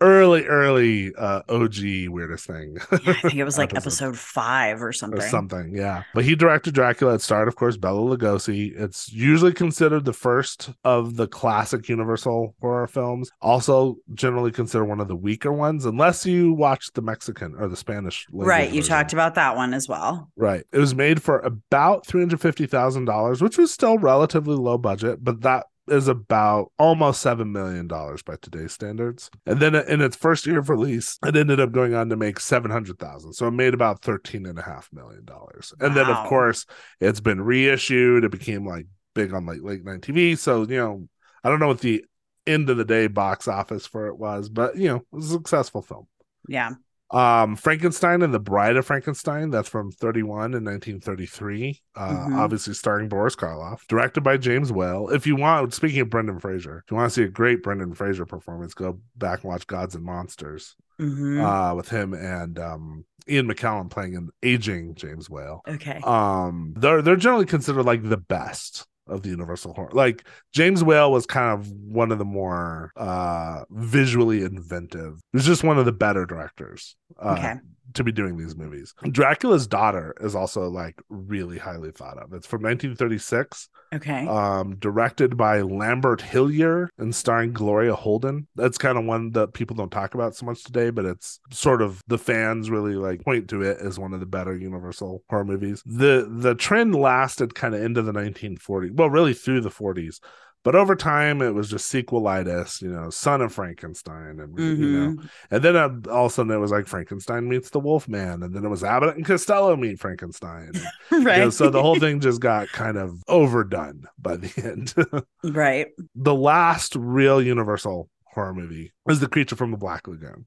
early, 0.00 0.44
early 0.46 1.12
uh 1.16 1.42
OG 1.48 2.08
weirdest 2.08 2.46
thing. 2.46 2.76
Yeah, 2.92 2.98
I 3.10 3.12
think 3.14 3.34
it 3.34 3.44
was 3.44 3.58
like 3.58 3.70
Episode. 3.76 4.06
episode 4.10 4.18
five 4.18 4.82
or 4.82 4.92
something. 4.92 5.18
or 5.18 5.22
something, 5.22 5.74
yeah. 5.74 6.04
But 6.14 6.24
he 6.24 6.36
directed 6.36 6.74
Dracula. 6.74 7.14
It 7.14 7.22
starred, 7.22 7.48
of 7.48 7.56
course, 7.56 7.76
Bela 7.76 8.16
Lugosi. 8.16 8.72
It's 8.78 9.12
usually 9.12 9.52
considered 9.52 10.04
the 10.04 10.12
first 10.12 10.70
of 10.84 11.16
the 11.16 11.26
classic 11.26 11.88
Universal 11.88 12.54
horror 12.60 12.86
films. 12.86 13.30
Also, 13.42 13.85
generally 14.14 14.50
considered 14.50 14.86
one 14.86 15.00
of 15.00 15.08
the 15.08 15.16
weaker 15.16 15.52
ones, 15.52 15.84
unless 15.84 16.26
you 16.26 16.52
watch 16.52 16.92
the 16.94 17.02
Mexican 17.02 17.54
or 17.58 17.68
the 17.68 17.76
Spanish. 17.76 18.26
Right. 18.32 18.68
You 18.70 18.80
version. 18.80 18.88
talked 18.88 19.12
about 19.12 19.34
that 19.36 19.56
one 19.56 19.74
as 19.74 19.88
well. 19.88 20.30
Right. 20.36 20.64
It 20.72 20.78
was 20.78 20.94
made 20.94 21.22
for 21.22 21.38
about 21.40 22.06
three 22.06 22.20
hundred 22.20 22.40
fifty 22.40 22.66
thousand 22.66 23.04
dollars, 23.04 23.42
which 23.42 23.58
was 23.58 23.72
still 23.72 23.98
relatively 23.98 24.56
low 24.56 24.78
budget, 24.78 25.22
but 25.22 25.42
that 25.42 25.66
is 25.88 26.08
about 26.08 26.72
almost 26.78 27.22
seven 27.22 27.52
million 27.52 27.86
dollars 27.86 28.22
by 28.22 28.34
today's 28.42 28.72
standards. 28.72 29.30
And 29.46 29.60
then 29.60 29.74
in 29.74 30.00
its 30.00 30.16
first 30.16 30.46
year 30.46 30.58
of 30.58 30.68
release, 30.68 31.18
it 31.24 31.36
ended 31.36 31.60
up 31.60 31.72
going 31.72 31.94
on 31.94 32.08
to 32.08 32.16
make 32.16 32.40
seven 32.40 32.70
hundred 32.70 32.98
thousand. 32.98 33.34
So 33.34 33.46
it 33.46 33.52
made 33.52 33.74
about 33.74 34.02
thirteen 34.02 34.46
and 34.46 34.58
a 34.58 34.62
half 34.62 34.88
million 34.92 35.24
dollars. 35.24 35.72
And 35.80 35.96
then 35.96 36.06
of 36.06 36.26
course 36.28 36.66
it's 37.00 37.20
been 37.20 37.40
reissued. 37.40 38.24
It 38.24 38.30
became 38.30 38.66
like 38.66 38.86
big 39.14 39.32
on 39.32 39.46
like 39.46 39.62
late 39.62 39.84
night 39.84 40.00
TV. 40.00 40.36
So 40.36 40.62
you 40.62 40.76
know, 40.76 41.08
I 41.44 41.48
don't 41.48 41.60
know 41.60 41.68
what 41.68 41.80
the 41.80 42.04
end 42.46 42.70
of 42.70 42.76
the 42.76 42.84
day 42.84 43.06
box 43.06 43.48
office 43.48 43.86
for 43.86 44.06
it 44.06 44.16
was, 44.18 44.48
but 44.48 44.76
you 44.76 44.88
know, 44.88 44.96
it 44.96 45.06
was 45.12 45.26
a 45.30 45.34
successful 45.34 45.82
film. 45.82 46.06
Yeah. 46.48 46.72
Um, 47.12 47.54
Frankenstein 47.54 48.22
and 48.22 48.34
the 48.34 48.40
Bride 48.40 48.76
of 48.76 48.84
Frankenstein, 48.84 49.50
that's 49.50 49.68
from 49.68 49.92
31 49.92 50.54
in 50.54 50.64
1933. 50.64 51.80
Uh, 51.94 52.08
Mhm. 52.08 52.36
obviously 52.36 52.74
starring 52.74 53.08
Boris 53.08 53.36
Karloff, 53.36 53.86
directed 53.86 54.22
by 54.22 54.36
James 54.36 54.72
Whale. 54.72 55.08
If 55.10 55.24
you 55.26 55.36
want, 55.36 55.72
speaking 55.72 56.00
of 56.00 56.10
Brendan 56.10 56.40
Fraser, 56.40 56.82
if 56.84 56.90
you 56.90 56.96
want 56.96 57.10
to 57.12 57.14
see 57.14 57.22
a 57.22 57.28
great 57.28 57.62
Brendan 57.62 57.94
Fraser 57.94 58.26
performance, 58.26 58.74
go 58.74 58.98
back 59.16 59.42
and 59.44 59.50
watch 59.50 59.68
Gods 59.68 59.94
and 59.94 60.04
Monsters 60.04 60.74
Mhm. 61.00 61.40
uh, 61.44 61.74
with 61.76 61.90
him 61.90 62.12
and 62.12 62.58
um, 62.58 63.04
Ian 63.28 63.46
McKellen 63.48 63.88
playing 63.88 64.16
an 64.16 64.30
aging 64.42 64.96
James 64.96 65.30
Whale. 65.30 65.62
okay. 65.68 66.00
Um, 66.02 66.74
they're 66.76 67.02
they're 67.02 67.14
generally 67.16 67.46
considered 67.46 67.84
like 67.84 68.02
the 68.08 68.16
best 68.16 68.86
of 69.06 69.22
the 69.22 69.28
Universal 69.28 69.74
horror. 69.74 69.90
Like 69.92 70.26
James 70.52 70.82
Whale 70.82 71.12
was 71.12 71.26
kind 71.26 71.58
of 71.58 71.70
one 71.70 72.12
of 72.12 72.18
the 72.18 72.24
more 72.24 72.92
uh 72.96 73.64
visually 73.70 74.42
inventive. 74.42 75.20
He 75.32 75.36
was 75.38 75.46
just 75.46 75.64
one 75.64 75.78
of 75.78 75.84
the 75.84 75.92
better 75.92 76.26
directors. 76.26 76.96
Uh, 77.18 77.36
Okay. 77.38 77.54
To 77.96 78.04
be 78.04 78.12
doing 78.12 78.36
these 78.36 78.54
movies. 78.54 78.92
Dracula's 79.10 79.66
Daughter 79.66 80.14
is 80.20 80.34
also 80.34 80.68
like 80.68 81.00
really 81.08 81.56
highly 81.56 81.92
thought 81.92 82.18
of. 82.18 82.34
It's 82.34 82.46
from 82.46 82.60
1936, 82.62 83.70
okay. 83.94 84.26
um, 84.26 84.76
directed 84.76 85.38
by 85.38 85.62
Lambert 85.62 86.20
Hillyer 86.20 86.88
and 86.98 87.14
starring 87.14 87.54
Gloria 87.54 87.94
Holden. 87.94 88.48
That's 88.54 88.76
kind 88.76 88.98
of 88.98 89.06
one 89.06 89.30
that 89.30 89.54
people 89.54 89.76
don't 89.76 89.90
talk 89.90 90.14
about 90.14 90.36
so 90.36 90.44
much 90.44 90.62
today, 90.62 90.90
but 90.90 91.06
it's 91.06 91.40
sort 91.50 91.80
of 91.80 92.02
the 92.06 92.18
fans 92.18 92.68
really 92.68 92.96
like 92.96 93.24
point 93.24 93.48
to 93.48 93.62
it 93.62 93.78
as 93.78 93.98
one 93.98 94.12
of 94.12 94.20
the 94.20 94.26
better 94.26 94.54
Universal 94.54 95.22
horror 95.30 95.46
movies. 95.46 95.82
The 95.86 96.28
the 96.30 96.54
trend 96.54 96.94
lasted 96.94 97.54
kind 97.54 97.74
of 97.74 97.82
into 97.82 98.02
the 98.02 98.12
1940s, 98.12 98.92
well, 98.94 99.08
really 99.08 99.32
through 99.32 99.62
the 99.62 99.70
40s. 99.70 100.20
But 100.66 100.74
over 100.74 100.96
time, 100.96 101.42
it 101.42 101.54
was 101.54 101.70
just 101.70 101.92
sequelitis, 101.92 102.82
you 102.82 102.88
know, 102.88 103.08
Son 103.08 103.40
of 103.40 103.52
Frankenstein, 103.52 104.40
and 104.40 104.58
you 104.58 104.74
know, 104.90 105.10
Mhm. 105.12 105.28
and 105.52 105.62
then 105.62 105.76
uh, 105.76 105.90
all 106.10 106.26
of 106.26 106.32
a 106.32 106.34
sudden 106.34 106.50
it 106.50 106.56
was 106.58 106.72
like 106.72 106.88
Frankenstein 106.88 107.48
meets 107.48 107.70
the 107.70 107.78
Wolfman, 107.78 108.42
and 108.42 108.52
then 108.52 108.64
it 108.64 108.68
was 108.68 108.82
Abbott 108.82 109.14
and 109.14 109.24
Costello 109.24 109.76
meet 109.76 110.00
Frankenstein. 110.00 110.72
And, 110.74 110.82
you 111.12 111.22
right. 111.24 111.38
know, 111.38 111.50
so 111.50 111.70
the 111.70 111.80
whole 111.80 112.00
thing 112.00 112.18
just 112.18 112.40
got 112.40 112.66
kind 112.72 112.96
of 112.96 113.22
overdone 113.28 114.06
by 114.18 114.38
the 114.38 114.52
end. 115.44 115.54
right. 115.54 115.86
the 116.16 116.34
last 116.34 116.96
real 116.96 117.40
Universal 117.40 118.10
horror 118.24 118.52
movie 118.52 118.92
was 119.04 119.20
The 119.20 119.28
Creature 119.28 119.54
from 119.54 119.70
the 119.70 119.76
Black 119.76 120.08
Lagoon. 120.08 120.46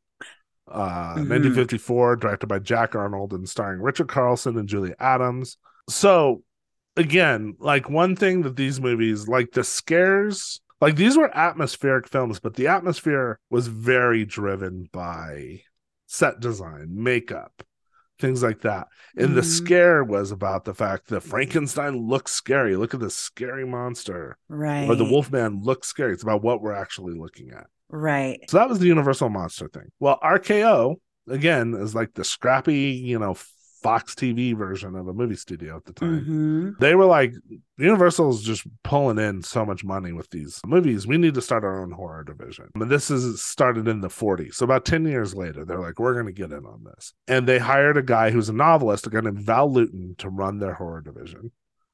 Uh, 0.69 1.15
Mhm. 1.15 1.29
1954, 1.29 2.17
directed 2.17 2.47
by 2.47 2.59
Jack 2.59 2.93
Arnold 2.93 3.31
and 3.31 3.47
starring 3.47 3.79
Richard 3.81 4.09
Carlson 4.09 4.57
and 4.57 4.67
Julie 4.67 4.95
Adams. 4.99 5.57
So, 5.89 6.43
again, 6.99 7.55
like 7.59 7.89
one 7.89 8.15
thing 8.15 8.41
that 8.43 8.55
these 8.55 8.79
movies, 8.79 9.27
like 9.27 9.51
the 9.51 9.63
scares, 9.63 10.61
like 10.81 10.95
these 10.95 11.17
were 11.17 11.35
atmospheric 11.35 12.07
films, 12.07 12.39
but 12.39 12.55
the 12.55 12.67
atmosphere 12.67 13.39
was 13.49 13.67
very 13.67 14.25
driven 14.25 14.89
by 14.91 15.61
set 16.07 16.39
design, 16.39 16.87
makeup, 16.91 17.63
things 18.19 18.43
like 18.43 18.61
that. 18.61 18.87
And 19.15 19.35
the 19.35 19.41
Mhm. 19.41 19.45
scare 19.45 20.03
was 20.03 20.31
about 20.31 20.65
the 20.65 20.73
fact 20.73 21.07
that 21.07 21.21
Frankenstein 21.21 21.95
looks 22.07 22.31
scary. 22.31 22.75
Look 22.75 22.93
at 22.93 22.99
this 22.99 23.15
scary 23.15 23.65
monster 23.65 24.37
Right. 24.47 24.89
or 24.89 24.95
the 24.95 25.05
Wolfman 25.05 25.61
looks 25.61 25.87
scary. 25.87 26.13
It's 26.13 26.23
about 26.23 26.43
what 26.43 26.61
we're 26.61 26.73
actually 26.73 27.13
looking 27.17 27.51
at. 27.51 27.67
Right. 27.89 28.39
So 28.49 28.57
that 28.57 28.69
was 28.69 28.79
the 28.79 28.87
Universal 28.87 29.29
Monster 29.29 29.67
thing. 29.67 29.91
Well, 29.99 30.19
RKO 30.21 30.99
again 31.27 31.73
is 31.73 31.95
like 31.95 32.13
the 32.13 32.23
scrappy, 32.23 32.91
you 32.91 33.17
know, 33.19 33.35
Fox 33.81 34.13
TV 34.13 34.55
version 34.55 34.95
of 34.95 35.07
a 35.07 35.13
movie 35.13 35.35
studio 35.35 35.77
at 35.77 35.85
the 35.85 35.93
time. 35.93 36.23
hmm 36.23 36.69
They 36.79 36.95
were 36.95 37.05
like, 37.05 37.33
Universal's 37.77 38.43
just 38.43 38.67
pulling 38.83 39.17
in 39.19 39.41
so 39.41 39.65
much 39.65 39.83
money 39.83 40.11
with 40.11 40.29
these 40.31 40.59
movies. 40.65 41.07
We 41.07 41.17
need 41.17 41.33
to 41.35 41.41
start 41.41 41.63
our 41.63 41.81
own 41.81 41.91
horror 41.91 42.23
division. 42.23 42.69
And 42.75 42.89
this 42.89 43.09
is 43.09 43.41
started 43.41 43.87
in 43.87 44.01
the 44.01 44.09
40s. 44.09 44.55
So 44.55 44.65
about 44.65 44.85
10 44.85 45.05
years 45.05 45.33
later, 45.33 45.63
they're 45.63 45.79
like, 45.79 45.99
we're 45.99 46.13
going 46.13 46.25
to 46.25 46.31
get 46.33 46.51
in 46.51 46.65
on 46.65 46.83
this. 46.83 47.13
And 47.27 47.47
they 47.47 47.59
hired 47.59 47.97
a 47.97 48.03
guy 48.03 48.31
who's 48.31 48.49
a 48.49 48.53
novelist, 48.53 49.07
a 49.07 49.09
guy 49.09 49.21
named 49.21 49.39
Val 49.39 49.71
Lewton, 49.71 50.15
to 50.17 50.29
run 50.29 50.59
their 50.59 50.73
horror 50.73 51.01
division. 51.01 51.51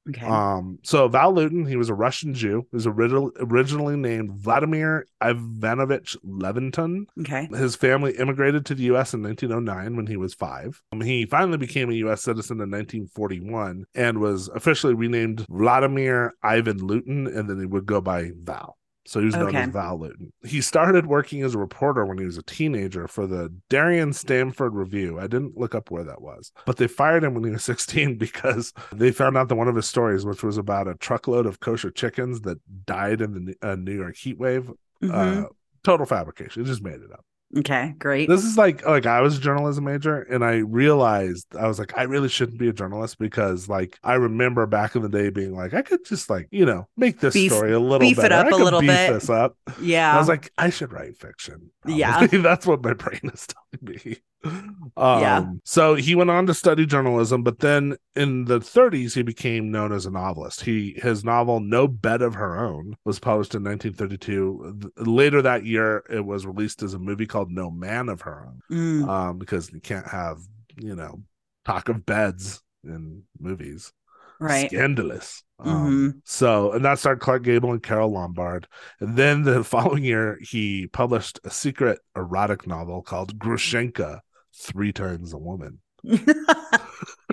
Okay. 0.10 0.26
Um, 0.26 0.80
so 0.84 1.08
Val 1.08 1.34
Lewton, 1.34 1.66
he 1.66 1.76
was 1.76 1.90
a 1.90 1.94
Russian 1.96 2.34
Jew. 2.34 2.68
He 2.70 2.76
was 2.76 2.86
original, 2.86 3.32
originally 3.40 3.96
named 3.96 4.34
Vladimir 4.34 5.08
Ivanovich 5.24 6.16
Leventon. 6.26 7.06
okay. 7.22 7.48
His 7.52 7.76
family 7.76 8.12
immigrated 8.18 8.66
to 8.68 8.76
the 8.76 8.84
U.S. 8.84 9.14
in 9.14 9.24
1909 9.24 9.96
when 9.96 10.08
he 10.08 10.18
was 10.18 10.34
five. 10.34 10.82
Um, 10.92 11.02
he 11.02 11.26
finally 11.26 11.58
became 11.58 11.90
a 11.90 11.96
U.S. 11.96 12.22
citizen 12.22 12.58
in 12.58 12.70
1941 12.70 13.86
and 13.96 14.20
was 14.20 14.48
officially 14.50 14.94
renamed 14.94 15.46
Vladimir 15.50 16.34
Ivan 16.44 16.86
Lewton, 16.86 17.28
and 17.28 17.50
then 17.50 17.60
he 17.60 17.66
would 17.66 17.86
go 17.86 18.02
by 18.02 18.32
Val. 18.40 18.78
So 19.08 19.20
he 19.20 19.28
was 19.28 19.36
known 19.36 19.50
Okay. 19.50 19.62
as 19.64 19.70
Val 19.70 20.00
Lewton. 20.00 20.34
He 20.44 20.62
started 20.62 21.06
working 21.06 21.44
as 21.44 21.54
a 21.54 21.60
reporter 21.60 22.06
when 22.06 22.18
he 22.18 22.26
was 22.26 22.38
a 22.40 22.44
teenager 22.44 23.08
for 23.08 23.28
the 23.28 23.54
Darien 23.70 24.14
Stamford 24.14 24.74
Review. 24.74 25.20
I 25.20 25.28
didn't 25.28 25.56
look 25.58 25.76
up 25.76 25.92
where 25.92 26.04
that 26.04 26.22
was, 26.22 26.52
but 26.66 26.78
they 26.78 26.88
fired 26.88 27.24
him 27.24 27.36
when 27.36 27.44
he 27.44 27.52
was 27.52 27.64
16 27.66 28.18
because 28.18 28.74
they 28.92 29.12
found 29.12 29.38
out 29.38 29.48
that 29.50 29.56
one 29.56 29.68
of 29.68 29.76
his 29.76 29.86
stories, 29.86 30.26
which 30.26 30.42
was 30.44 30.58
about 30.58 30.88
a 30.88 30.96
truckload 30.96 31.46
of 31.46 31.60
kosher 31.60 31.92
chickens 31.92 32.42
that 32.42 32.58
died 32.86 33.22
in 33.22 33.46
the 33.46 33.56
uh, 33.62 33.76
New 33.76 33.96
York 33.96 34.16
heat 34.18 34.40
wave, 34.40 34.72
Mhm. 35.04 35.44
uh, 35.44 35.48
total 35.84 36.06
fabrication. 36.08 36.64
He 36.64 36.68
just 36.70 36.82
made 36.82 37.02
it 37.02 37.12
up. 37.14 37.24
Okay. 37.58 37.94
Great. 38.00 38.30
This 38.30 38.44
is 38.44 38.58
like 38.58 38.86
like 38.86 39.06
I 39.06 39.22
was 39.22 39.38
a 39.38 39.42
journalism 39.42 39.84
major 39.86 40.22
and 40.22 40.44
I 40.44 40.58
realized 40.58 41.56
I 41.56 41.68
was 41.68 41.80
like 41.80 41.98
I 41.98 42.04
really 42.04 42.30
shouldn't 42.30 42.58
be 42.60 42.68
a 42.68 42.74
journalist 42.74 43.18
because 43.20 43.68
like 43.70 43.98
I 44.04 44.16
remember 44.16 44.66
back 44.66 44.96
in 44.96 45.02
the 45.02 45.10
day 45.10 45.30
being 45.30 45.56
like 45.56 45.74
I 45.74 45.82
could 45.82 46.06
just 46.06 46.30
like 46.30 46.48
you 46.52 46.66
know 46.66 46.88
make 46.98 47.20
this 47.20 47.34
Beef- 47.34 47.52
story 47.52 47.74
a 47.74 47.80
little 47.80 48.00
beef 48.00 48.18
it 48.18 48.22
better. 48.22 48.36
up 48.36 48.48
I 48.48 48.50
a 48.50 48.56
little 48.56 48.82
beef 48.82 48.90
bit. 48.90 49.14
this 49.14 49.30
up. 49.30 49.58
yeah. 49.82 50.16
I 50.16 50.18
was 50.18 50.28
like 50.28 50.52
I 50.58 50.70
should 50.70 50.92
write 50.94 51.18
fiction. 51.18 51.72
Yeah. 51.86 52.26
that's 52.32 52.66
what 52.66 52.84
my 52.84 52.94
brain 52.94 53.22
is 53.34 53.48
telling 53.48 53.96
me. 54.06 54.18
Um, 54.46 55.20
Yeah. 55.22 55.46
So 55.64 55.96
he 55.96 56.16
went 56.16 56.30
on 56.30 56.46
to 56.48 56.54
study 56.54 56.86
journalism, 56.86 57.44
but 57.44 57.60
then 57.60 57.98
in 58.16 58.46
the 58.46 58.62
30s 58.62 59.14
he 59.16 59.24
became 59.24 59.72
known 59.72 59.92
as 59.92 60.06
a 60.06 60.12
novelist. 60.12 60.62
He 60.62 60.94
his 61.02 61.24
novel 61.24 61.60
No 61.60 61.88
Bed 61.88 62.22
of 62.22 62.36
Her 62.36 62.58
Own 62.58 62.96
was 63.06 63.20
published 63.20 63.56
in 63.56 63.64
1932. 63.64 64.92
Later 64.98 65.42
that 65.42 65.66
year, 65.66 66.04
it 66.10 66.26
was 66.26 66.46
released 66.46 66.84
as 66.84 66.94
a 66.94 67.00
movie 67.00 67.26
called 67.28 67.52
No 67.52 67.70
Man 67.72 68.10
of 68.10 68.22
Her 68.22 68.48
Own 68.48 68.62
Mm, 68.72 69.08
um, 69.10 69.38
because 69.40 69.72
you 69.72 69.82
can't 69.82 70.08
have 70.08 70.40
you 70.78 70.96
know 70.96 71.22
talk 71.66 71.90
of 71.90 72.06
beds 72.06 72.62
in 72.84 73.24
movies. 73.40 73.92
right. 74.40 74.70
Scandalous. 74.70 75.44
Mhm. 75.62 75.68
Um, 75.68 76.22
so, 76.26 76.74
and 76.74 76.84
that 76.84 77.00
starred 77.00 77.22
Clark 77.22 77.44
Gable 77.44 77.72
and 77.72 77.82
Carole 77.82 78.12
Lombard. 78.12 78.68
And 79.00 79.16
then 79.18 79.44
the 79.44 79.64
following 79.74 80.04
year, 80.04 80.38
he 80.42 80.88
published 80.88 81.40
a 81.44 81.50
secret 81.50 82.00
erotic 82.16 82.68
novel 82.68 83.02
called 83.02 83.40
Grushenka, 83.40 84.20
Three 84.56 84.94
Times 84.94 85.34
a 85.34 85.38
Woman. 85.38 85.80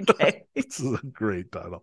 okay. 0.00 0.42
this 0.54 0.80
is 0.80 0.94
a 0.94 1.06
great 1.06 1.52
title. 1.52 1.82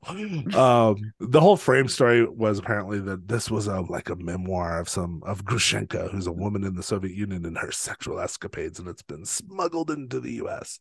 Um, 0.56 1.14
the 1.20 1.40
whole 1.40 1.58
frame 1.58 1.88
story 1.88 2.28
was 2.28 2.60
apparently 2.60 3.00
that 3.00 3.28
this 3.28 3.50
was 3.50 3.68
a 3.68 3.82
like 3.82 4.10
a 4.10 4.16
memoir 4.16 4.80
of 4.80 4.90
some 4.90 5.22
of 5.26 5.46
Grushenka, 5.46 6.12
who's 6.12 6.28
a 6.28 6.32
woman 6.32 6.64
in 6.64 6.76
the 6.76 6.84
Soviet 6.84 7.16
Union 7.16 7.46
and 7.46 7.58
her 7.58 7.72
sexual 7.72 8.20
escapades, 8.20 8.80
and 8.80 8.88
it's 8.88 9.02
been 9.02 9.26
smuggled 9.26 9.92
into 9.92 10.20
the 10.20 10.34
U.S. 10.34 10.80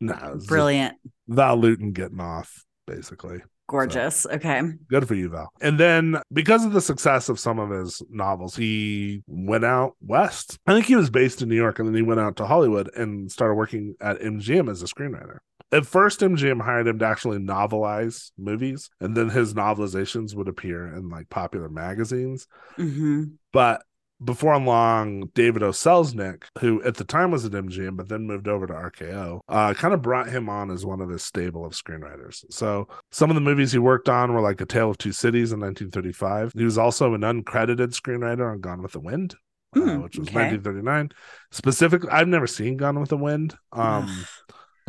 No, 0.00 0.38
Brilliant. 0.46 0.96
Val 1.26 1.56
Lewton 1.56 1.92
getting 1.92 2.20
off, 2.20 2.64
basically. 2.86 3.42
Gorgeous. 3.68 4.26
Okay. 4.26 4.62
Good 4.88 5.06
for 5.06 5.14
you, 5.14 5.28
Val. 5.28 5.52
And 5.60 5.78
then 5.78 6.16
because 6.32 6.64
of 6.64 6.72
the 6.72 6.80
success 6.80 7.28
of 7.28 7.38
some 7.38 7.58
of 7.58 7.70
his 7.70 8.02
novels, 8.10 8.56
he 8.56 9.22
went 9.26 9.64
out 9.64 9.94
west. 10.00 10.58
I 10.66 10.72
think 10.72 10.86
he 10.86 10.96
was 10.96 11.10
based 11.10 11.42
in 11.42 11.50
New 11.50 11.56
York 11.56 11.78
and 11.78 11.86
then 11.86 11.94
he 11.94 12.02
went 12.02 12.18
out 12.18 12.36
to 12.36 12.46
Hollywood 12.46 12.90
and 12.96 13.30
started 13.30 13.54
working 13.54 13.94
at 14.00 14.20
MGM 14.20 14.70
as 14.70 14.82
a 14.82 14.86
screenwriter. 14.86 15.38
At 15.70 15.84
first, 15.84 16.20
MGM 16.20 16.62
hired 16.62 16.86
him 16.86 16.98
to 17.00 17.04
actually 17.04 17.38
novelize 17.38 18.30
movies, 18.38 18.88
and 19.00 19.14
then 19.14 19.28
his 19.28 19.52
novelizations 19.52 20.34
would 20.34 20.48
appear 20.48 20.86
in 20.96 21.10
like 21.10 21.28
popular 21.28 21.68
magazines. 21.68 22.46
hmm 22.76 23.24
But 23.52 23.82
before 24.22 24.58
long, 24.58 25.30
David 25.34 25.62
O. 25.62 25.70
Selznick, 25.70 26.44
who 26.60 26.82
at 26.82 26.96
the 26.96 27.04
time 27.04 27.30
was 27.30 27.44
at 27.44 27.52
MGM 27.52 27.96
but 27.96 28.08
then 28.08 28.26
moved 28.26 28.48
over 28.48 28.66
to 28.66 28.72
RKO, 28.72 29.40
uh, 29.48 29.74
kind 29.74 29.94
of 29.94 30.02
brought 30.02 30.28
him 30.28 30.48
on 30.48 30.70
as 30.70 30.84
one 30.84 31.00
of 31.00 31.08
his 31.08 31.22
stable 31.22 31.64
of 31.64 31.72
screenwriters. 31.72 32.44
So 32.50 32.88
some 33.12 33.30
of 33.30 33.34
the 33.36 33.40
movies 33.40 33.72
he 33.72 33.78
worked 33.78 34.08
on 34.08 34.32
were 34.32 34.40
like 34.40 34.60
A 34.60 34.66
Tale 34.66 34.90
of 34.90 34.98
Two 34.98 35.12
Cities 35.12 35.52
in 35.52 35.60
1935. 35.60 36.52
He 36.56 36.64
was 36.64 36.78
also 36.78 37.14
an 37.14 37.20
uncredited 37.20 37.94
screenwriter 37.94 38.50
on 38.50 38.60
Gone 38.60 38.82
with 38.82 38.92
the 38.92 39.00
Wind. 39.00 39.34
uh, 39.34 39.80
Hmm, 39.80 40.02
which 40.02 40.18
was 40.18 40.28
okay. 40.28 40.50
1939. 40.50 41.10
Specifically, 41.52 42.08
I've 42.10 42.26
never 42.26 42.46
seen 42.46 42.76
Gone 42.78 42.98
with 42.98 43.10
the 43.10 43.18
Wind. 43.18 43.54
Um, 43.72 44.24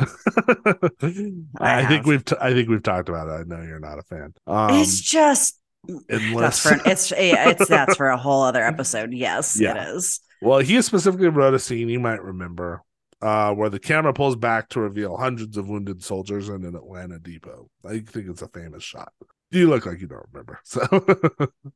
I, 1.60 1.84
think 1.86 2.06
we've 2.06 2.24
t- 2.24 2.36
I 2.40 2.52
think 2.52 2.68
we've 2.68 2.82
talked 2.82 3.08
about 3.08 3.28
it. 3.28 3.32
I 3.32 3.42
know 3.44 3.62
you're 3.62 3.80
not 3.80 3.98
a 3.98 4.02
fan. 4.02 4.32
Um, 4.46 4.70
it's 4.74 5.00
just 5.00 5.59
endless. 5.88 6.40
that's 6.40 6.60
for 6.60 6.78
it's 6.90 7.12
it's 7.16 7.68
that's 7.68 7.96
for 7.96 8.08
a 8.08 8.16
whole 8.16 8.42
other 8.42 8.62
episode. 8.64 9.12
Yes, 9.12 9.58
Yeah. 9.60 9.90
it 9.90 9.96
is. 9.96 10.20
Well, 10.42 10.60
he 10.60 10.80
specifically 10.82 11.28
wrote 11.28 11.54
a 11.54 11.58
scene 11.58 11.88
you 11.88 12.00
might 12.00 12.22
remember 12.22 12.82
uh, 13.20 13.52
where 13.52 13.68
the 13.68 13.78
camera 13.78 14.12
pulls 14.14 14.36
back 14.36 14.68
to 14.70 14.80
reveal 14.80 15.16
hundreds 15.16 15.56
of 15.56 15.68
wounded 15.68 16.02
soldiers 16.02 16.48
in 16.48 16.64
an 16.64 16.74
Atlanta 16.74 17.18
depot. 17.18 17.68
I 17.84 17.98
think 17.98 18.28
it's 18.30 18.40
a 18.42 18.48
famous 18.48 18.82
shot. 18.82 19.12
You 19.50 19.68
look 19.68 19.84
like 19.84 20.00
you 20.00 20.06
don't 20.06 20.24
remember. 20.32 20.60
So 20.64 20.80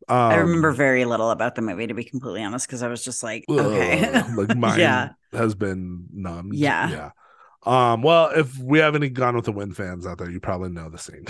I 0.09 0.35
um, 0.35 0.41
remember 0.47 0.71
very 0.73 1.05
little 1.05 1.31
about 1.31 1.57
the 1.57 1.63
movie, 1.63 1.87
to 1.89 1.95
be 1.95 2.05
completely 2.05 2.43
honest, 2.45 2.67
because 2.67 2.83
I 2.83 2.89
was 2.89 3.05
just 3.05 3.23
like, 3.23 3.45
okay, 3.51 4.23
like 4.37 4.57
mind, 4.57 4.81
Yeah. 4.81 5.09
has 5.33 5.55
been 5.55 6.07
numbed. 6.13 6.55
Yeah. 6.55 6.89
Yeah. 6.91 7.11
Um, 7.67 8.03
well, 8.03 8.31
if 8.31 8.57
we 8.59 8.79
have 8.79 8.95
any 8.95 9.09
Gone 9.09 9.35
with 9.37 9.47
the 9.47 9.53
Wind 9.53 9.77
fans 9.77 10.07
out 10.07 10.19
there, 10.19 10.31
you 10.31 10.39
probably 10.41 10.71
know 10.71 10.89
the 10.89 10.99
scene. 10.99 11.25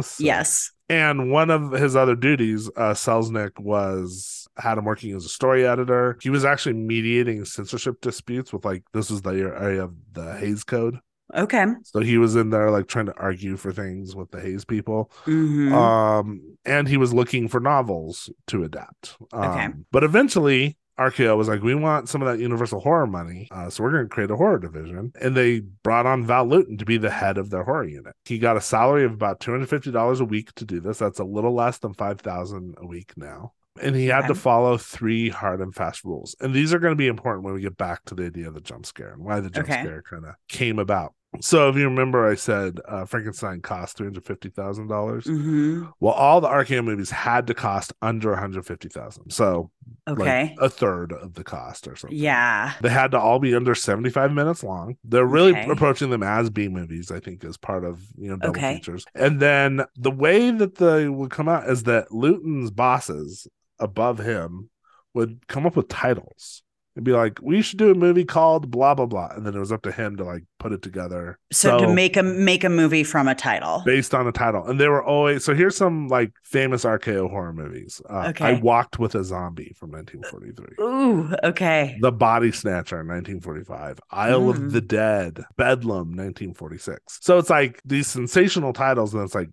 So- 0.00 0.22
Yes. 0.24 0.70
And 0.88 1.30
one 1.30 1.50
of 1.50 1.72
his 1.72 1.94
other 1.96 2.16
duties, 2.16 2.68
uh, 2.76 2.94
Selznick 2.94 3.58
was 3.60 4.48
had 4.56 4.78
him 4.78 4.84
working 4.84 5.14
as 5.14 5.24
a 5.24 5.28
story 5.28 5.66
editor. 5.66 6.16
He 6.22 6.30
was 6.30 6.44
actually 6.44 6.72
mediating 6.74 7.44
censorship 7.44 8.00
disputes 8.00 8.52
with 8.52 8.64
like 8.64 8.82
this 8.94 9.10
was 9.10 9.22
the 9.22 9.30
area 9.30 9.84
of 9.84 9.94
the 10.12 10.36
Hays 10.38 10.64
Code. 10.64 10.98
Okay. 11.34 11.66
So 11.84 12.00
he 12.00 12.16
was 12.16 12.36
in 12.36 12.48
there 12.48 12.70
like 12.70 12.88
trying 12.88 13.04
to 13.06 13.14
argue 13.18 13.58
for 13.58 13.70
things 13.70 14.16
with 14.16 14.30
the 14.30 14.40
Hays 14.40 14.64
people. 14.64 15.10
Mhm. 15.26 15.72
Um, 15.72 16.56
and 16.64 16.88
he 16.88 16.96
was 16.96 17.12
looking 17.12 17.48
for 17.48 17.60
novels 17.60 18.30
to 18.46 18.64
adapt. 18.64 19.18
Um, 19.32 19.42
Okay. 19.44 19.68
But 19.92 20.04
eventually, 20.04 20.78
RKO 20.98 21.36
was 21.36 21.48
like, 21.48 21.62
we 21.62 21.74
want 21.74 22.08
some 22.08 22.22
of 22.22 22.28
that 22.28 22.40
Universal 22.42 22.80
horror 22.80 23.06
money. 23.06 23.48
Uh, 23.50 23.70
so 23.70 23.82
we're 23.84 23.92
going 23.92 24.04
to 24.04 24.08
create 24.08 24.30
a 24.30 24.36
horror 24.36 24.58
division. 24.58 25.12
And 25.20 25.36
they 25.36 25.60
brought 25.60 26.06
on 26.06 26.26
Val 26.26 26.44
Lewton 26.46 26.76
to 26.78 26.84
be 26.84 26.98
the 26.98 27.10
head 27.10 27.38
of 27.38 27.50
their 27.50 27.62
horror 27.62 27.84
unit. 27.86 28.14
He 28.24 28.38
got 28.38 28.56
a 28.56 28.60
salary 28.60 29.04
of 29.04 29.12
about 29.12 29.40
$250 29.40 30.20
a 30.20 30.24
week 30.24 30.52
to 30.54 30.64
do 30.64 30.80
this. 30.80 30.98
That's 30.98 31.20
a 31.20 31.24
little 31.24 31.54
less 31.54 31.78
than 31.78 31.94
5000 31.94 32.74
a 32.78 32.86
week 32.86 33.12
now. 33.16 33.52
And 33.80 33.94
he 33.94 34.06
had 34.06 34.20
Okay. 34.24 34.28
to 34.28 34.34
follow 34.34 34.76
three 34.76 35.28
hard 35.28 35.60
and 35.60 35.72
fast 35.72 36.04
rules. 36.04 36.34
And 36.40 36.52
these 36.52 36.74
are 36.74 36.80
going 36.80 36.92
to 36.92 36.96
be 36.96 37.06
important 37.06 37.44
when 37.44 37.54
we 37.54 37.60
get 37.60 37.76
back 37.76 38.04
to 38.06 38.14
the 38.16 38.24
idea 38.26 38.48
of 38.48 38.54
the 38.54 38.60
jump 38.60 38.84
scare 38.84 39.12
and 39.12 39.22
why 39.24 39.38
the 39.38 39.50
jump 39.50 39.68
Okay. 39.70 39.82
scare 39.82 40.02
kind 40.02 40.24
of 40.24 40.34
came 40.48 40.80
about. 40.80 41.14
So 41.40 41.68
if 41.68 41.76
you 41.76 41.84
remember, 41.84 42.26
I 42.28 42.34
said 42.34 42.80
uh, 42.88 43.04
Frankenstein 43.04 43.60
cost 43.60 43.98
$350,000. 43.98 44.88
dollars 44.88 45.26
Mhm. 45.26 45.92
well, 46.00 46.14
all 46.14 46.40
the 46.40 46.48
RKO 46.48 46.82
movies 46.82 47.10
had 47.10 47.46
to 47.48 47.54
cost 47.54 47.92
under 48.00 48.30
150,000. 48.30 49.30
So 49.30 49.70
Okay. 50.08 50.54
like 50.56 50.56
a 50.58 50.70
third 50.70 51.12
of 51.12 51.34
the 51.34 51.44
cost 51.44 51.86
or 51.86 51.96
something. 51.96 52.18
yeah. 52.18 52.72
They 52.80 52.88
had 52.88 53.10
to 53.10 53.18
all 53.20 53.38
be 53.38 53.54
under 53.54 53.74
75 53.74 54.32
minutes 54.32 54.64
long. 54.64 54.96
They're 55.04 55.26
really 55.26 55.52
Okay. 55.52 55.70
approaching 55.70 56.10
them 56.10 56.22
as 56.22 56.48
B 56.50 56.68
movies, 56.68 57.10
I 57.10 57.20
think, 57.20 57.44
as 57.44 57.56
part 57.58 57.84
of, 57.84 58.00
you 58.16 58.30
know, 58.30 58.36
double 58.36 58.50
Okay. 58.50 58.76
features. 58.76 59.04
And 59.14 59.38
then 59.38 59.84
the 59.96 60.10
way 60.10 60.50
that 60.50 60.76
they 60.76 61.08
would 61.08 61.30
come 61.30 61.48
out 61.48 61.68
is 61.68 61.82
that 61.84 62.10
Lewton's 62.10 62.70
bosses 62.70 63.46
above 63.78 64.18
him 64.18 64.70
would 65.14 65.46
come 65.46 65.66
up 65.66 65.76
with 65.76 65.88
titles 65.88 66.62
and 66.98 67.04
be 67.04 67.12
like, 67.12 67.38
we 67.40 67.62
should 67.62 67.78
do 67.78 67.92
a 67.92 67.94
movie 67.94 68.24
called 68.24 68.70
blah, 68.72 68.92
blah, 68.92 69.06
blah. 69.06 69.28
And 69.28 69.46
then 69.46 69.54
it 69.54 69.58
was 69.60 69.70
up 69.70 69.82
to 69.82 69.92
him 69.92 70.16
to 70.16 70.24
like 70.24 70.42
put 70.58 70.72
it 70.72 70.82
together. 70.82 71.38
So, 71.52 71.78
to 71.78 71.94
make 71.94 72.16
a 72.16 72.22
make 72.24 72.64
a 72.64 72.68
movie 72.68 73.04
from 73.04 73.28
a 73.28 73.36
title. 73.36 73.82
based 73.86 74.14
on 74.14 74.26
a 74.26 74.32
title. 74.32 74.66
And 74.66 74.80
they 74.80 74.88
were 74.88 75.02
always 75.02 75.44
so 75.44 75.54
here's 75.54 75.76
some 75.76 76.08
like 76.08 76.32
famous 76.42 76.84
RKO 76.84 77.30
horror 77.30 77.52
movies. 77.52 78.02
Uh, 78.10 78.26
Okay. 78.30 78.44
I 78.44 78.52
Walked 78.60 78.98
with 78.98 79.14
a 79.14 79.22
Zombie 79.22 79.72
from 79.78 79.92
1943. 79.92 80.84
Ooh, 80.84 81.32
okay. 81.44 81.96
The 82.00 82.10
Body 82.12 82.50
Snatcher 82.50 82.96
1945, 82.96 84.00
Isle 84.10 84.40
Mm. 84.40 84.50
of 84.50 84.72
the 84.72 84.80
Dead, 84.80 85.44
Bedlam 85.56 86.08
1946. 86.16 87.18
So 87.22 87.38
it's 87.38 87.48
like 87.50 87.80
these 87.84 88.08
sensational 88.08 88.72
titles, 88.72 89.14
and 89.14 89.22
it's 89.22 89.34
like 89.36 89.50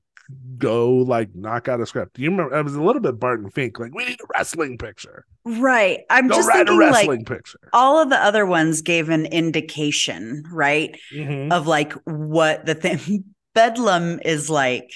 go 0.58 0.94
like 0.96 1.34
knock 1.36 1.68
out 1.68 1.82
a 1.82 1.86
script. 1.86 2.16
Do 2.16 2.22
You 2.22 2.32
remember 2.32 2.58
it 2.58 2.64
was 2.64 2.76
a 2.76 2.82
little 2.84 3.02
bit 3.02 3.20
Barton 3.20 3.50
Fink, 3.52 3.80
like 3.80 3.94
we 3.94 4.06
need 4.06 4.20
a 4.22 4.26
wrestling 4.34 4.78
picture. 4.78 5.26
Right. 5.46 6.00
I'm 6.10 6.28
Go 6.28 6.36
just 6.38 6.48
write 6.48 6.56
a 6.62 6.66
thinking 6.66 6.78
wrestling 6.80 7.20
like 7.20 7.28
picture. 7.28 7.60
all 7.74 8.00
of 8.02 8.10
the 8.10 8.18
other 8.18 8.46
ones 8.46 8.82
gave 8.82 9.10
an 9.10 9.26
indication, 9.28 10.44
right? 10.52 10.98
Mhm. 11.14 11.52
Of 11.52 11.68
like 11.68 11.94
what 12.06 12.66
the 12.66 12.76
thing 12.76 13.24
Bedlam 13.54 14.20
is 14.26 14.50
like 14.50 14.92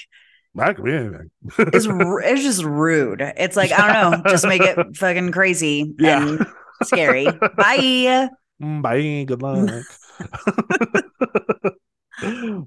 That 0.56 0.76
could 0.76 0.84
be 0.84 0.92
anything. 0.92 1.30
r- 1.58 2.20
it's 2.22 2.42
just 2.42 2.64
rude. 2.64 3.20
It's 3.36 3.56
like, 3.56 3.70
I 3.72 4.02
don't 4.02 4.24
know, 4.24 4.30
just 4.30 4.46
make 4.46 4.62
it 4.62 4.76
fucking 4.96 5.30
crazy 5.32 5.94
Yeah. 5.98 6.26
and 6.26 6.46
scary. 6.82 7.26
Bye. 7.56 8.28
Bye. 8.60 9.24
Good 9.28 9.40
luck. 9.42 9.84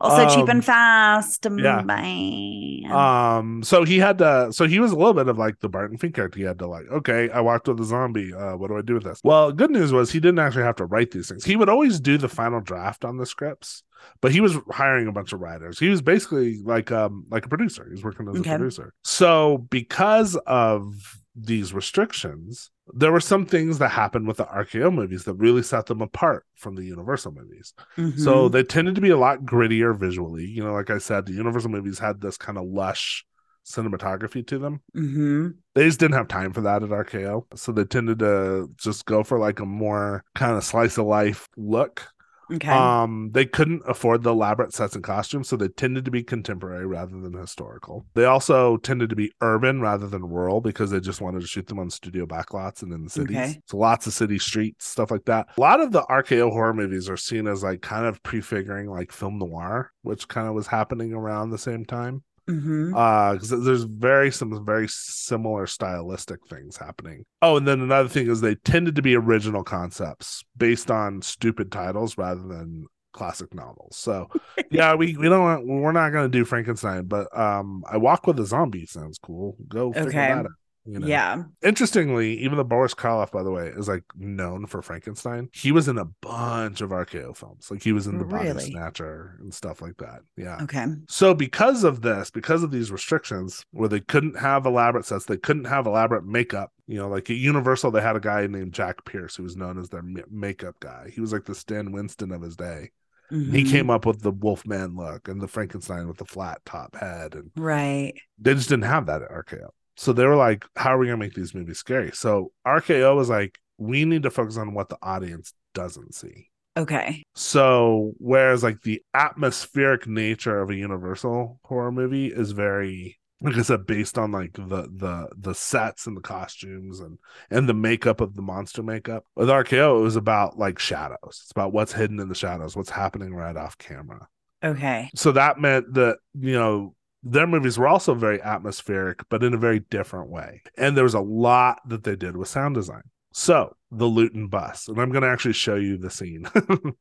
Also 0.04 0.28
cheap 0.28 0.44
Um, 0.44 0.50
and 0.50 0.66
fast. 0.66 1.48
yeah. 1.58 1.82
Bye. 1.82 2.82
Um, 2.92 3.64
so 3.64 3.84
he 3.86 3.98
had 4.00 4.18
to, 4.18 4.52
so 4.52 4.68
he 4.68 4.80
was 4.80 4.92
a 4.92 4.96
little 4.98 5.14
bit 5.14 5.28
of 5.30 5.38
like 5.38 5.60
the 5.62 5.70
Barton 5.70 5.98
Fink 5.98 6.14
character. 6.16 6.38
He 6.40 6.46
had 6.46 6.60
to 6.60 6.68
like, 6.68 6.86
okay, 6.92 7.30
I 7.30 7.40
walked 7.42 7.68
with 7.70 7.80
a 7.80 7.86
zombie. 7.86 8.34
Uh, 8.34 8.58
what 8.58 8.68
do 8.68 8.78
I 8.78 8.82
do 8.82 8.96
with 8.96 9.04
this? 9.06 9.22
Well, 9.24 9.52
good 9.54 9.72
news 9.72 9.94
was 9.94 10.12
he 10.12 10.20
didn't 10.20 10.40
actually 10.40 10.64
have 10.64 10.76
to 10.76 10.86
write 10.86 11.12
these 11.12 11.30
things. 11.30 11.46
He 11.46 11.56
would 11.56 11.70
always 11.70 12.00
do 12.00 12.18
the 12.18 12.28
final 12.30 12.60
draft 12.60 13.06
on 13.06 13.18
the 13.18 13.26
scripts, 13.26 13.84
but 14.22 14.32
he 14.34 14.42
was 14.42 14.58
hiring 14.72 15.08
a 15.08 15.12
bunch 15.14 15.32
of 15.32 15.40
writers. 15.40 15.80
He 15.80 15.88
was 15.90 16.02
basically 16.02 16.60
like 16.64 16.92
um 16.92 17.26
like 17.32 17.46
a 17.46 17.50
producer. 17.50 17.86
He 17.86 17.92
was 17.92 18.04
working 18.04 18.28
as 18.28 18.40
Okay. 18.42 18.52
a 18.54 18.58
producer. 18.58 18.94
So 19.06 19.66
because 19.70 20.36
of 20.46 20.94
these 21.36 21.74
restrictions, 21.74 22.70
there 22.94 23.12
were 23.12 23.20
some 23.20 23.46
things 23.46 23.78
that 23.78 23.90
happened 23.90 24.28
with 24.28 24.38
the 24.38 24.46
RKO 24.46 24.94
movies 24.94 25.24
that 25.24 25.36
really 25.36 25.64
set 25.64 25.86
them 25.86 26.02
apart 26.02 26.46
from 26.56 26.76
the 26.76 26.84
Universal 26.84 27.32
movies. 27.34 27.74
So 28.18 28.50
Mhm. 28.50 28.52
they 28.52 28.64
tended 28.64 28.96
to 28.96 29.02
be 29.02 29.10
a 29.10 29.18
lot 29.18 29.44
grittier 29.46 29.98
visually. 29.98 30.46
You 30.46 30.64
know, 30.64 30.74
like 30.74 30.90
I 30.90 30.98
said, 30.98 31.26
the 31.26 31.34
Universal 31.34 31.72
movies 31.72 32.00
had 32.00 32.20
this 32.22 32.38
kind 32.38 32.58
of 32.58 32.66
lush 32.66 33.26
cinematography 33.66 34.46
to 34.46 34.60
them. 34.60 34.82
Mhm. 34.96 35.56
They 35.74 35.86
just 35.86 36.00
didn't 36.00 36.16
have 36.16 36.28
time 36.28 36.52
for 36.52 36.60
that 36.62 36.84
at 36.84 36.92
RKO. 36.92 37.48
So 37.56 37.72
they 37.72 37.86
tended 37.86 38.20
to 38.20 38.70
just 38.76 39.06
go 39.06 39.24
for 39.24 39.40
like 39.40 39.62
a 39.62 39.66
more 39.66 40.26
kind 40.36 40.58
of 40.58 40.64
slice 40.66 40.98
of 40.98 41.06
life 41.06 41.48
look. 41.56 42.06
Okay. 42.54 42.70
Um, 42.70 43.32
they 43.34 43.46
couldn't 43.46 43.84
afford 43.88 44.24
the 44.24 44.32
elaborate 44.32 44.74
sets 44.74 44.96
and 44.96 45.04
costumes, 45.04 45.48
so 45.48 45.56
they 45.56 45.70
tended 45.70 46.06
to 46.06 46.12
be 46.12 46.24
contemporary 46.24 46.86
rather 46.86 47.20
than 47.20 47.34
historical. 47.34 48.06
They 48.14 48.26
also 48.26 48.78
tended 48.78 49.10
to 49.10 49.16
be 49.16 49.32
urban 49.42 49.82
rather 49.82 50.08
than 50.08 50.26
rural 50.26 50.62
because 50.62 50.92
they 50.92 51.00
just 51.00 51.22
wanted 51.22 51.42
to 51.42 51.48
shoot 51.48 51.68
them 51.68 51.80
on 51.80 51.90
studio 51.90 52.26
backlots 52.26 52.84
and 52.84 52.94
in 52.94 53.04
the 53.04 53.10
cities. 53.10 53.38
Okay. 53.38 53.62
So 53.66 53.78
lots 53.78 54.08
of 54.08 54.14
city 54.14 54.40
streets, 54.40 54.86
stuff 54.86 55.12
like 55.12 55.26
that. 55.26 55.48
A 55.58 55.62
lot 55.62 55.82
of 55.82 55.92
the 55.92 56.04
RKO 56.04 56.52
horror 56.52 56.74
movies 56.74 57.10
are 57.10 57.18
seen 57.18 57.48
as 57.48 57.64
like 57.64 57.82
kind 57.82 58.06
of 58.06 58.22
prefiguring 58.24 58.90
like 58.90 59.12
film 59.12 59.40
noir, 59.40 59.92
which 60.02 60.28
kind 60.28 60.48
of 60.48 60.54
was 60.54 60.68
happening 60.68 61.14
around 61.14 61.50
the 61.50 61.58
same 61.58 61.86
time 61.86 62.24
Mhm. 62.50 62.94
uh 62.96 63.34
because 63.34 63.50
there's 63.50 63.84
very 63.84 64.32
some 64.32 64.66
very 64.66 64.88
similar 64.90 65.66
stylistic 65.66 66.40
things 66.50 66.76
happening 66.78 67.24
oh 67.42 67.58
and 67.58 67.68
then 67.68 67.80
another 67.82 68.10
thing 68.10 68.30
is 68.30 68.42
they 68.42 68.56
tended 68.56 68.96
to 68.96 69.02
be 69.02 69.16
original 69.16 69.64
concepts 69.64 70.44
based 70.58 70.92
on 70.92 71.22
stupid 71.22 71.72
titles 71.72 72.18
rather 72.18 72.42
than 72.42 72.86
classic 73.14 73.54
novels 73.54 73.96
so 73.96 74.28
yeah 74.72 74.94
we 74.96 75.16
we 75.16 75.30
don't 75.30 75.42
want, 75.44 75.68
we're 75.68 75.92
not 75.92 76.10
going 76.10 76.30
to 76.30 76.38
do 76.38 76.44
frankenstein 76.44 77.06
but 77.06 77.28
um 77.38 77.84
i 77.90 77.96
walk 77.96 78.28
with 78.28 78.40
a 78.40 78.46
zombie 78.46 78.86
sounds 78.86 79.18
cool 79.20 79.56
go 79.68 79.94
figure 79.94 80.10
Okay. 80.10 80.26
that 80.26 80.46
out 80.46 80.52
you 80.86 81.00
know 81.00 81.08
Yeah. 81.08 81.44
interestingly 81.64 82.38
even 82.40 82.58
the 82.58 82.66
boris 82.66 82.94
karloff 82.94 83.32
by 83.32 83.42
the 83.42 83.52
way 83.52 83.68
is 83.68 83.88
like 83.88 84.04
known 84.18 84.66
for 84.68 84.82
frankenstein 84.82 85.50
he 85.54 85.72
was 85.72 85.88
in 85.88 85.98
a 85.98 86.06
bunch 86.22 86.82
of 86.82 86.90
rko 86.90 87.36
films 87.36 87.70
like 87.72 87.82
he 87.82 87.94
was 87.94 88.06
in 88.08 88.18
the 88.18 88.26
body 88.26 88.50
Really? 88.50 88.72
snatcher 88.72 89.38
and 89.40 89.54
stuff 89.54 89.82
like 89.82 89.98
that 89.98 90.22
yeah 90.36 90.62
Okay. 90.64 90.86
so 91.08 91.34
because 91.34 91.84
of 91.84 92.02
this, 92.02 92.30
because 92.30 92.64
of 92.64 92.72
these 92.72 92.92
restrictions, 92.92 93.66
where 93.72 93.90
they 93.90 94.00
couldn't 94.00 94.38
have 94.38 94.66
elaborate 94.66 95.06
sets, 95.06 95.26
they 95.26 95.38
couldn't 95.38 95.66
have 95.66 95.86
elaborate 95.88 96.26
makeup. 96.26 96.72
You 96.88 96.98
know, 97.00 97.08
like 97.10 97.30
at 97.30 97.38
Universal, 97.38 97.92
they 97.92 98.02
had 98.02 98.16
a 98.16 98.20
guy 98.20 98.46
named 98.48 98.74
Jack 98.74 99.04
Pierce 99.06 99.36
who 99.36 99.44
was 99.44 99.56
known 99.58 99.80
as 99.80 99.90
their 99.90 100.04
makeup 100.30 100.76
guy. 100.80 101.10
He 101.14 101.22
was 101.22 101.34
like 101.34 101.46
the 101.46 101.56
Stan 101.56 101.92
Winston 101.92 102.32
of 102.32 102.42
his 102.42 102.56
day. 102.56 102.92
He 103.30 103.64
Mhm. 103.64 103.70
came 103.72 103.90
up 103.90 104.06
with 104.06 104.22
the 104.22 104.32
Wolfman 104.32 104.96
look 104.96 105.28
and 105.28 105.42
the 105.42 105.48
Frankenstein 105.48 106.08
with 106.08 106.18
the 106.18 106.26
flat 106.26 106.60
top 106.66 106.96
head, 106.96 107.36
and 107.36 107.52
Right. 107.56 108.14
they 108.38 108.54
just 108.54 108.70
didn't 108.70 108.86
have 108.86 109.06
that 109.08 109.22
at 109.24 109.32
RKO. 109.32 109.70
So 109.96 110.14
they 110.14 110.26
were 110.26 110.36
like, 110.36 110.66
"How 110.76 110.96
are 110.96 110.98
we 110.98 111.08
gonna 111.08 111.18
make 111.18 111.34
these 111.34 111.56
movies 111.56 111.80
scary?" 111.80 112.12
So 112.12 112.52
RKO 112.66 113.16
was 113.16 113.30
like, 113.30 113.60
"We 113.78 114.06
need 114.06 114.24
to 114.24 114.32
focus 114.32 114.58
on 114.58 114.74
what 114.74 114.90
the 114.90 114.98
audience 115.02 115.54
doesn't 115.74 116.16
see." 116.16 116.50
Okay. 116.76 117.24
So 117.36 118.14
whereas 118.18 118.64
like 118.64 118.82
the 118.82 119.04
atmospheric 119.14 120.08
nature 120.08 120.60
of 120.62 120.70
a 120.70 120.76
Universal 120.76 121.60
horror 121.64 121.92
movie 121.92 122.28
is 122.28 122.52
very 122.52 123.20
like 123.44 123.58
I 123.58 123.62
said, 123.62 123.86
based 123.86 124.18
on 124.18 124.32
like 124.32 124.54
the 124.54 124.88
the 124.90 125.30
the 125.38 125.54
sets 125.54 126.08
and 126.08 126.16
the 126.16 126.22
costumes 126.22 127.02
and 127.02 127.20
and 127.52 127.68
the 127.68 127.74
makeup 127.74 128.22
of 128.22 128.36
the 128.36 128.42
monster 128.42 128.82
makeup. 128.82 129.26
With 129.36 129.50
RKO, 129.50 130.00
it 130.00 130.04
was 130.04 130.16
about 130.16 130.58
like 130.58 130.80
shadows. 130.80 131.18
It's 131.44 131.52
about 131.52 131.74
what's 131.74 131.92
hidden 131.92 132.22
in 132.22 132.30
the 132.30 132.36
shadows, 132.36 132.76
what's 132.76 132.90
happening 132.90 133.36
right 133.36 133.58
off 133.58 133.78
camera. 133.78 134.28
Okay. 134.64 135.10
So 135.14 135.34
that 135.34 135.60
meant 135.60 135.94
that, 135.94 136.20
you 136.40 136.54
know, 136.54 136.96
their 137.24 137.48
movies 137.48 137.78
were 137.78 137.88
also 137.88 138.14
very 138.14 138.42
atmospheric, 138.42 139.22
but 139.30 139.44
in 139.44 139.54
a 139.54 139.58
very 139.58 139.80
different 139.80 140.30
way. 140.30 140.62
And 140.78 140.96
there 140.96 141.06
was 141.06 141.14
a 141.14 141.22
lot 141.22 141.80
that 141.88 142.04
they 142.04 142.16
did 142.16 142.36
with 142.36 142.50
sound 142.50 142.76
design. 142.76 143.04
So 143.32 143.76
the 143.90 144.06
Lewton 144.06 144.48
bus, 144.48 144.88
and 144.88 145.00
I'm 145.00 145.10
going 145.10 145.24
to 145.24 145.30
actually 145.30 145.54
show 145.54 145.76
you 145.76 145.98
the 145.98 146.12
scene. 146.12 146.46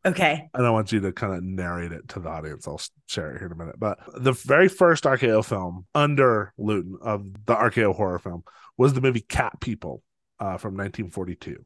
Okay. 0.04 0.48
and 0.52 0.66
I 0.66 0.70
want 0.70 0.90
you 0.90 1.00
to 1.00 1.12
kind 1.12 1.34
of 1.34 1.44
narrate 1.44 1.92
it 1.92 2.08
to 2.08 2.20
the 2.20 2.28
audience. 2.28 2.66
I'll 2.66 2.80
share 3.06 3.30
it 3.30 3.38
here 3.38 3.46
in 3.46 3.52
a 3.52 3.56
minute. 3.56 3.76
But 3.78 3.98
the 4.16 4.32
very 4.32 4.68
first 4.68 5.04
RKO 5.04 5.44
film 5.44 5.86
under 5.94 6.52
Lewton 6.58 6.98
of 7.00 7.24
the 7.46 7.54
RKO 7.54 7.94
horror 7.94 8.18
film 8.18 8.42
was 8.76 8.94
the 8.94 9.00
movie 9.00 9.20
Cat 9.20 9.60
People 9.60 10.02
uh, 10.40 10.56
from 10.56 10.74
1942. 10.74 11.64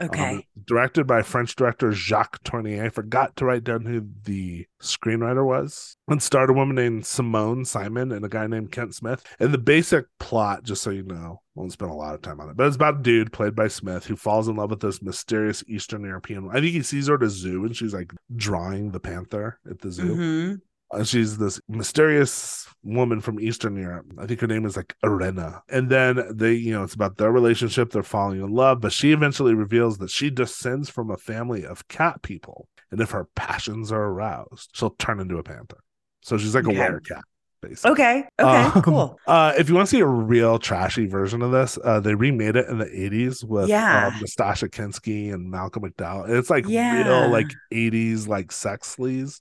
Okay. 0.00 0.36
Um, 0.36 0.42
directed 0.66 1.06
by 1.06 1.22
French 1.22 1.54
director 1.56 1.92
Jacques 1.92 2.42
Tourneur. 2.44 2.84
I 2.84 2.88
forgot 2.88 3.36
to 3.36 3.44
write 3.44 3.64
down 3.64 3.84
who 3.84 4.06
the 4.24 4.66
screenwriter 4.80 5.44
was. 5.44 5.96
And 6.08 6.22
starred 6.22 6.50
a 6.50 6.52
woman 6.52 6.76
named 6.76 7.06
Simone 7.06 7.64
Simon 7.64 8.12
and 8.12 8.24
a 8.24 8.28
guy 8.28 8.46
named 8.46 8.72
Kent 8.72 8.94
Smith. 8.94 9.24
And 9.40 9.52
the 9.52 9.58
basic 9.58 10.06
plot, 10.18 10.64
just 10.64 10.82
so 10.82 10.90
you 10.90 11.02
know, 11.02 11.40
won't 11.54 11.72
spend 11.72 11.90
a 11.90 11.94
lot 11.94 12.14
of 12.14 12.22
time 12.22 12.40
on 12.40 12.50
it, 12.50 12.56
but 12.56 12.66
it's 12.66 12.76
about 12.76 12.98
a 12.98 13.02
dude 13.02 13.32
played 13.32 13.54
by 13.54 13.68
Smith 13.68 14.06
who 14.06 14.16
falls 14.16 14.46
in 14.48 14.56
love 14.56 14.70
with 14.70 14.80
this 14.80 15.00
mysterious 15.00 15.64
Eastern 15.66 16.02
European. 16.02 16.48
I 16.50 16.60
think 16.60 16.72
he 16.72 16.82
sees 16.82 17.08
her 17.08 17.14
at 17.14 17.22
a 17.22 17.30
zoo 17.30 17.64
and 17.64 17.74
she's 17.74 17.94
like 17.94 18.12
drawing 18.34 18.90
the 18.90 19.00
panther 19.00 19.58
at 19.68 19.80
the 19.80 19.90
zoo. 19.90 20.14
Mhm. 20.14 20.60
Uh, 20.92 21.02
she's 21.04 21.38
this 21.38 21.60
mysterious 21.68 22.66
woman 22.84 23.20
from 23.20 23.40
Eastern 23.40 23.76
Europe. 23.76 24.06
I 24.18 24.26
think 24.26 24.40
her 24.40 24.46
name 24.46 24.64
is 24.64 24.76
like 24.76 24.94
Irena. 25.04 25.62
And 25.68 25.90
then 25.90 26.22
they, 26.32 26.52
you 26.54 26.72
know, 26.72 26.84
it's 26.84 26.94
about 26.94 27.16
their 27.16 27.32
relationship. 27.32 27.90
They're 27.90 28.02
falling 28.04 28.40
in 28.40 28.50
love, 28.52 28.80
but 28.80 28.92
she 28.92 29.12
eventually 29.12 29.54
reveals 29.54 29.98
that 29.98 30.10
she 30.10 30.30
descends 30.30 30.88
from 30.88 31.10
a 31.10 31.16
family 31.16 31.64
of 31.66 31.88
cat 31.88 32.22
people. 32.22 32.68
And 32.92 33.00
if 33.00 33.10
her 33.10 33.26
passions 33.34 33.90
are 33.90 34.04
aroused, 34.04 34.70
she'll 34.74 34.90
turn 34.90 35.18
into 35.18 35.38
a 35.38 35.42
panther. 35.42 35.78
So 36.22 36.38
she's 36.38 36.54
like 36.54 36.66
a 36.66 36.68
werecat, 36.68 37.22
basically. 37.60 37.90
Okay. 37.92 38.24
Okay. 38.40 38.62
Um, 38.64 38.82
cool. 38.82 39.18
Uh, 39.26 39.52
if 39.58 39.68
you 39.68 39.74
want 39.74 39.88
to 39.88 39.90
see 39.90 40.00
a 40.00 40.06
real 40.06 40.60
trashy 40.60 41.06
version 41.06 41.42
of 41.42 41.50
this, 41.50 41.78
uh, 41.82 41.98
they 41.98 42.14
remade 42.14 42.54
it 42.54 42.68
in 42.68 42.78
the 42.78 42.84
80s 42.86 43.42
with 43.44 43.68
Yeah. 43.68 44.06
um, 44.06 44.12
Nastassja 44.20 44.68
Kinski 44.70 45.32
and 45.34 45.50
Malcolm 45.50 45.82
McDowell. 45.82 46.28
It's 46.28 46.50
like 46.50 46.64
Yeah. 46.68 46.92
real, 46.94 47.28
like 47.30 47.50
80s, 47.72 48.28
like 48.28 48.52
sex 48.52 48.94
sleaze, 48.96 49.40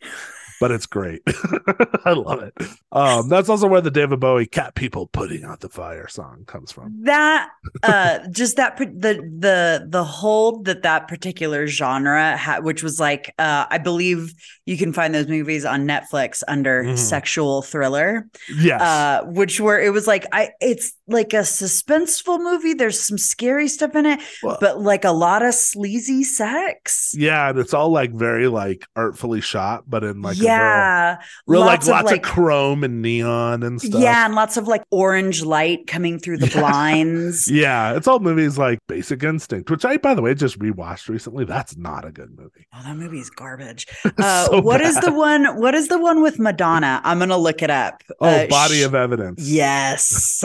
but 0.60 0.72
it's 0.72 0.86
great. 0.86 1.22
I 2.06 2.12
love 2.14 2.42
it. 2.42 2.54
Um, 2.92 3.30
that's 3.30 3.50
also 3.50 3.68
where 3.68 3.82
the 3.82 3.92
David 3.92 4.20
Bowie 4.20 4.46
"Cat 4.46 4.76
People 4.76 5.08
Putting 5.08 5.44
Out 5.44 5.60
the 5.60 5.70
Fire" 5.70 6.08
song 6.08 6.44
comes 6.48 6.72
from. 6.72 7.04
that 7.04 7.50
uh 7.84 8.20
just 8.32 8.56
that 8.58 8.78
the 8.78 9.16
the 9.40 9.86
the 9.90 10.04
hold 10.04 10.66
that 10.66 10.84
that 10.84 11.08
particular 11.08 11.68
genre 11.68 12.38
had 12.38 12.64
which 12.64 12.84
was 12.84 13.00
like 13.00 13.34
uh 13.40 13.66
i 13.70 13.78
believe 13.78 14.34
you 14.66 14.78
can 14.78 14.94
find 14.94 15.14
those 15.14 15.28
movies 15.28 15.66
on 15.66 15.86
netflix 15.88 16.42
under 16.48 16.84
Mhm. 16.84 16.98
sexual 16.98 17.62
thriller 17.62 18.28
Yes, 18.58 18.82
uh 18.82 19.24
which 19.26 19.60
were 19.60 19.80
it 19.80 19.92
was 19.92 20.08
like 20.08 20.26
i 20.32 20.50
it's 20.62 20.94
like 21.08 21.34
a 21.34 21.38
suspenseful 21.44 22.40
movie 22.40 22.74
there's 22.74 23.00
some 23.00 23.18
scary 23.18 23.68
stuff 23.68 23.96
in 23.96 24.06
it 24.06 24.20
Well- 24.44 24.58
but 24.62 24.80
like 24.82 25.04
a 25.06 25.12
lot 25.12 25.42
of 25.44 25.54
sleazy 25.54 26.24
sex 26.24 27.14
yeah, 27.18 27.50
and 27.50 27.60
it's 27.60 27.74
all 27.74 27.90
like 27.90 28.12
very 28.12 28.48
like 28.48 28.86
artfully 28.96 29.42
shot, 29.42 29.84
but 29.90 30.04
in 30.04 30.22
like 30.22 30.38
yeah 30.46 31.18
real, 31.48 31.60
real 31.60 31.62
like 31.62 31.80
lots 31.80 31.88
of, 31.88 31.92
lots 31.94 32.12
of, 32.12 32.22
chrome 32.22 32.84
and 32.84 33.02
neon 33.02 33.64
and 33.64 33.82
stuff. 33.82 34.02
yeah 34.02 34.26
and 34.26 34.36
lots 34.36 34.58
of 34.58 34.68
like 34.68 34.84
orange 34.92 35.44
light 35.44 35.88
coming 35.88 36.20
through 36.20 36.38
the 36.38 36.48
Yeah. 36.56 36.60
blinds 36.60 37.48
Yeah, 37.52 37.96
it's 37.96 38.08
all 38.08 38.20
movies 38.20 38.58
like 38.58 38.80
Basic 38.88 39.24
Instinct, 39.24 39.70
which 39.72 39.84
I, 39.86 39.98
by 39.98 40.14
the 40.14 40.22
way, 40.22 40.34
just 40.36 40.60
rewatched 40.60 41.10
recently. 41.10 41.46
That's 41.46 41.76
not 41.78 42.06
a 42.06 42.12
good 42.12 42.38
movie. 42.38 42.68
Oh, 42.74 42.82
that 42.84 42.96
movie 42.96 43.20
is 43.20 43.30
garbage. 43.30 43.88
Uh, 44.18 44.46
so 44.46 44.62
what 44.62 44.80
is 44.82 44.96
the 45.02 45.12
one? 45.12 45.60
What 45.60 45.76
is 45.76 45.88
the 45.90 46.00
one 46.00 46.22
with 46.22 46.40
Madonna? 46.40 47.02
I'm 47.04 47.20
gonna 47.20 47.38
look 47.38 47.62
it 47.62 47.70
up. 47.70 48.02
Oh, 48.22 48.26
Uh, 48.28 48.48
Body 48.48 48.82
sh- 48.82 48.86
of 48.86 48.96
Evidence. 48.96 49.42
Yes, 49.48 50.44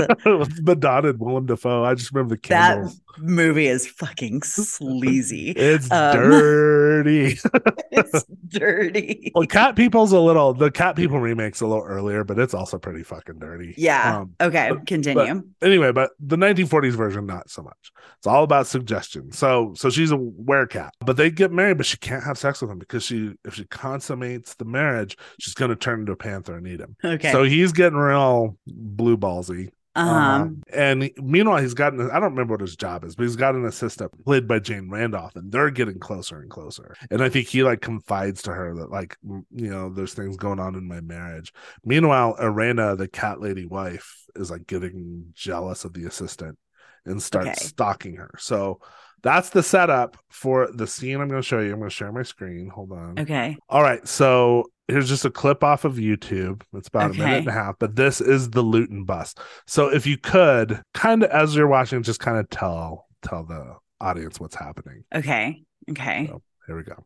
Madonna 0.62 1.10
and 1.10 1.18
Willem 1.20 1.46
Dafoe. 1.46 1.84
I 1.84 1.94
just 1.94 2.12
remember 2.12 2.34
the 2.34 2.40
that 2.48 2.74
candles. 2.76 3.00
Movie 3.18 3.66
is 3.66 3.86
fucking 3.86 4.42
sleazy. 4.42 5.50
It's 5.50 5.90
um, 5.90 6.16
dirty. 6.16 7.38
it's 7.90 8.24
dirty. 8.48 9.32
well, 9.34 9.46
Cat 9.46 9.76
People's 9.76 10.12
a 10.12 10.20
little. 10.20 10.54
The 10.54 10.70
Cat 10.70 10.96
People 10.96 11.20
remake's 11.20 11.60
a 11.60 11.66
little 11.66 11.84
earlier, 11.84 12.24
but 12.24 12.38
it's 12.38 12.54
also 12.54 12.78
pretty 12.78 13.02
fucking 13.02 13.38
dirty. 13.38 13.74
Yeah. 13.76 14.18
Um, 14.18 14.34
okay, 14.40 14.70
but- 14.70 14.86
continue. 14.86 15.42
anyway, 15.62 15.92
but 15.92 16.10
the 16.20 16.36
1940s 16.36 16.92
version, 16.92 17.26
not 17.26 17.50
so 17.50 17.62
much. 17.62 17.92
It's 18.18 18.26
all 18.26 18.44
about 18.44 18.66
suggestion. 18.66 19.32
So, 19.32 19.72
so 19.76 19.90
she's 19.90 20.12
a 20.12 20.16
werecat, 20.16 20.90
but 21.00 21.16
they 21.16 21.30
get 21.30 21.52
married, 21.52 21.76
but 21.76 21.86
she 21.86 21.96
can't 21.96 22.24
have 22.24 22.38
sex 22.38 22.60
with 22.60 22.70
him 22.70 22.78
because 22.78 23.04
she, 23.04 23.34
if 23.44 23.54
she 23.54 23.64
consummates 23.64 24.54
the 24.54 24.64
marriage, 24.64 25.16
she's 25.38 25.54
going 25.54 25.70
to 25.70 25.76
turn 25.76 26.00
into 26.00 26.12
a 26.12 26.16
panther 26.16 26.56
and 26.56 26.66
eat 26.66 26.80
him. 26.80 26.96
okay. 27.04 27.32
So 27.32 27.44
he's 27.44 27.72
getting 27.72 27.98
real 27.98 28.56
blue 28.66 29.16
ballsy. 29.16 29.70
Um, 30.06 30.40
Um, 30.42 30.62
and 30.72 31.10
meanwhile, 31.16 31.60
he's 31.60 31.74
gotten, 31.74 32.00
I 32.10 32.14
don't 32.14 32.30
remember 32.32 32.54
what 32.54 32.60
his 32.60 32.76
job 32.76 33.04
is, 33.04 33.16
but 33.16 33.24
he's 33.24 33.36
got 33.36 33.54
an 33.54 33.64
assistant 33.66 34.12
played 34.24 34.46
by 34.48 34.58
Jane 34.58 34.88
Randolph, 34.90 35.36
and 35.36 35.50
they're 35.52 35.70
getting 35.70 35.98
closer 35.98 36.40
and 36.40 36.50
closer. 36.50 36.94
And 37.10 37.22
I 37.22 37.28
think 37.28 37.48
he 37.48 37.62
like 37.62 37.80
confides 37.80 38.42
to 38.42 38.52
her 38.52 38.74
that, 38.76 38.90
like, 38.90 39.16
you 39.22 39.70
know, 39.70 39.90
there's 39.90 40.14
things 40.14 40.36
going 40.36 40.58
on 40.60 40.74
in 40.74 40.88
my 40.88 41.00
marriage. 41.00 41.52
Meanwhile, 41.84 42.36
Irena, 42.40 42.96
the 42.96 43.08
cat 43.08 43.40
lady 43.40 43.66
wife, 43.66 44.24
is 44.36 44.50
like 44.50 44.66
getting 44.66 45.26
jealous 45.34 45.84
of 45.84 45.92
the 45.92 46.04
assistant 46.04 46.56
and 47.04 47.22
starts 47.22 47.48
Okay. 47.48 47.66
stalking 47.66 48.16
her. 48.16 48.30
So 48.38 48.80
that's 49.22 49.50
the 49.50 49.62
setup 49.62 50.16
for 50.30 50.70
the 50.72 50.86
scene 50.86 51.20
I'm 51.20 51.28
going 51.28 51.42
to 51.42 51.46
show 51.46 51.60
you. 51.60 51.72
I'm 51.72 51.78
going 51.78 51.90
to 51.90 51.94
share 51.94 52.12
my 52.12 52.22
screen. 52.22 52.68
Hold 52.68 52.92
on. 52.92 53.18
okay. 53.20 53.56
All 53.68 53.82
right, 53.82 54.06
so 54.06 54.70
here's 54.90 55.08
just 55.08 55.24
a 55.24 55.30
clip 55.30 55.62
off 55.62 55.84
of 55.84 55.94
YouTube. 55.94 56.62
It's 56.74 56.88
about 56.88 57.12
a 57.12 57.14
minute 57.14 57.38
and 57.38 57.48
a 57.48 57.52
half, 57.52 57.76
but 57.78 57.96
this 57.96 58.20
is 58.20 58.50
the 58.50 58.62
Lewton 58.62 59.04
bus. 59.04 59.34
So 59.66 59.88
if 59.88 60.06
you 60.06 60.16
could 60.16 60.82
kind 60.94 61.22
of 61.22 61.30
as 61.30 61.54
you're 61.54 61.66
watching, 61.66 62.02
just 62.02 62.20
kind 62.20 62.38
of 62.38 62.48
tell 62.50 63.06
tell 63.22 63.44
the 63.44 63.76
audience 64.00 64.40
what's 64.40 64.56
happening. 64.56 65.04
Okay. 65.14 65.62
Okay. 65.90 66.26
So 66.28 66.42
here 66.66 66.76
we 66.76 66.82
go. 66.82 67.04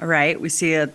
All 0.00 0.08
right. 0.08 0.40
We 0.40 0.48
see 0.48 0.74
a 0.74 0.88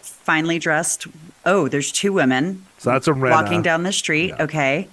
finely 0.00 0.58
dressed. 0.58 1.06
Oh, 1.44 1.68
there's 1.68 1.90
two 1.90 2.12
women 2.12 2.64
So 2.78 2.90
that's 2.90 3.08
a 3.08 3.12
walking 3.12 3.62
down 3.62 3.82
the 3.82 3.92
street. 3.92 4.28
Yeah. 4.28 4.44
Okay. 4.44 4.88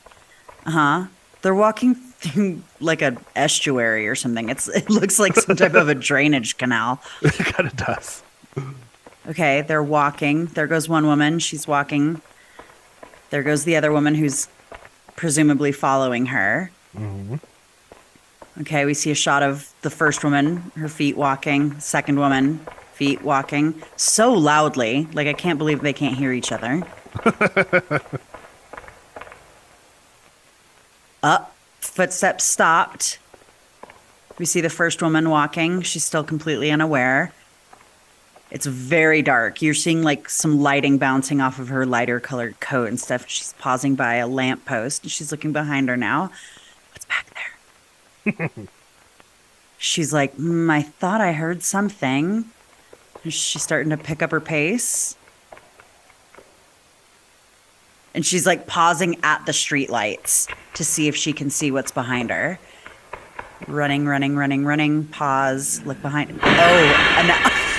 Uh 0.66 0.72
huh. 0.72 1.06
They're 1.42 1.56
walking 1.56 1.96
through 1.96 2.62
like 2.80 3.02
a 3.02 3.18
estuary 3.36 4.08
or 4.08 4.16
something. 4.16 4.50
It's 4.50 4.68
it 4.76 4.90
looks 4.90 5.20
like 5.20 5.36
some 5.36 5.56
type 5.56 5.74
of 5.74 5.90
a 5.90 5.96
drainage 5.96 6.58
canal. 6.58 7.02
it 7.22 7.34
kind 7.34 7.68
of 7.68 7.76
does. 7.76 8.24
Okay, 9.28 9.62
they're 9.62 9.84
walking. 9.84 10.48
There 10.48 10.68
goes 10.68 10.90
one 10.90 11.06
woman. 11.06 11.40
She's 11.40 11.68
walking. 11.68 12.22
There 13.30 13.44
goes 13.44 13.64
the 13.64 13.76
other 13.76 13.92
woman 13.92 14.16
who's 14.16 14.48
presumably 15.16 15.72
following 15.72 16.28
her. 16.28 16.72
Mhm. 16.98 17.40
Okay, 18.62 18.84
we 18.86 18.94
see 18.94 19.12
a 19.12 19.16
shot 19.16 19.44
of 19.44 19.70
the 19.82 19.90
first 19.90 20.24
woman, 20.24 20.72
her 20.76 20.90
feet 20.90 21.16
walking, 21.16 21.80
second 21.80 22.20
woman, 22.20 22.60
feet 22.94 23.22
walking 23.22 23.82
so 23.96 24.34
loudly. 24.34 25.08
Like, 25.14 25.28
I 25.28 25.34
can't 25.34 25.58
believe 25.58 25.82
they 25.82 25.94
can't 25.94 26.16
hear 26.18 26.32
each 26.34 26.52
other. 26.52 26.84
Up, 31.24 31.56
footsteps 31.80 32.44
stopped. 32.44 33.20
We 34.38 34.46
see 34.46 34.62
the 34.62 34.70
first 34.70 35.02
woman 35.02 35.30
walking. 35.30 35.82
She's 35.82 36.04
still 36.04 36.24
completely 36.24 36.72
unaware. 36.72 37.32
It's 38.52 38.66
very 38.66 39.22
dark. 39.22 39.62
You're 39.62 39.74
seeing 39.74 40.04
like 40.04 40.30
some 40.30 40.60
lighting 40.62 40.98
bouncing 40.98 41.40
off 41.40 41.58
of 41.58 41.70
her 41.70 41.86
lighter 41.86 42.20
colored 42.20 42.60
coat 42.60 42.90
and 42.90 43.00
stuff. 43.00 43.26
She's 43.28 43.54
pausing 43.60 43.96
by 43.96 44.16
a 44.16 44.28
lamppost 44.28 45.04
and 45.04 45.12
she's 45.12 45.32
looking 45.32 45.54
behind 45.54 45.88
her 45.88 45.96
now. 45.96 46.32
What's 46.92 47.06
back 47.06 47.28
there? 48.26 48.50
she's 49.78 50.12
like, 50.12 50.36
mm, 50.36 50.70
I 50.70 50.82
thought 50.82 51.22
I 51.22 51.32
heard 51.32 51.64
something. 51.64 52.44
And 53.24 53.34
She's 53.34 53.62
starting 53.62 53.92
to 53.92 53.98
pick 53.98 54.22
up 54.22 54.32
her 54.32 54.42
pace. 54.42 55.16
And 58.14 58.26
she's 58.26 58.46
like 58.46 58.68
pausing 58.68 59.18
at 59.24 59.46
the 59.46 59.54
streetlights 59.54 60.54
to 60.74 60.84
see 60.84 61.08
if 61.08 61.16
she 61.16 61.32
can 61.32 61.50
see 61.50 61.72
what's 61.72 61.92
behind 61.92 62.30
her. 62.30 62.60
Running, 63.68 64.06
running, 64.06 64.36
running, 64.36 64.66
running. 64.66 65.06
Pause. 65.06 65.84
Look 65.86 66.02
behind. 66.02 66.38
Oh, 66.44 67.16
and 67.18 67.28
now- 67.30 67.58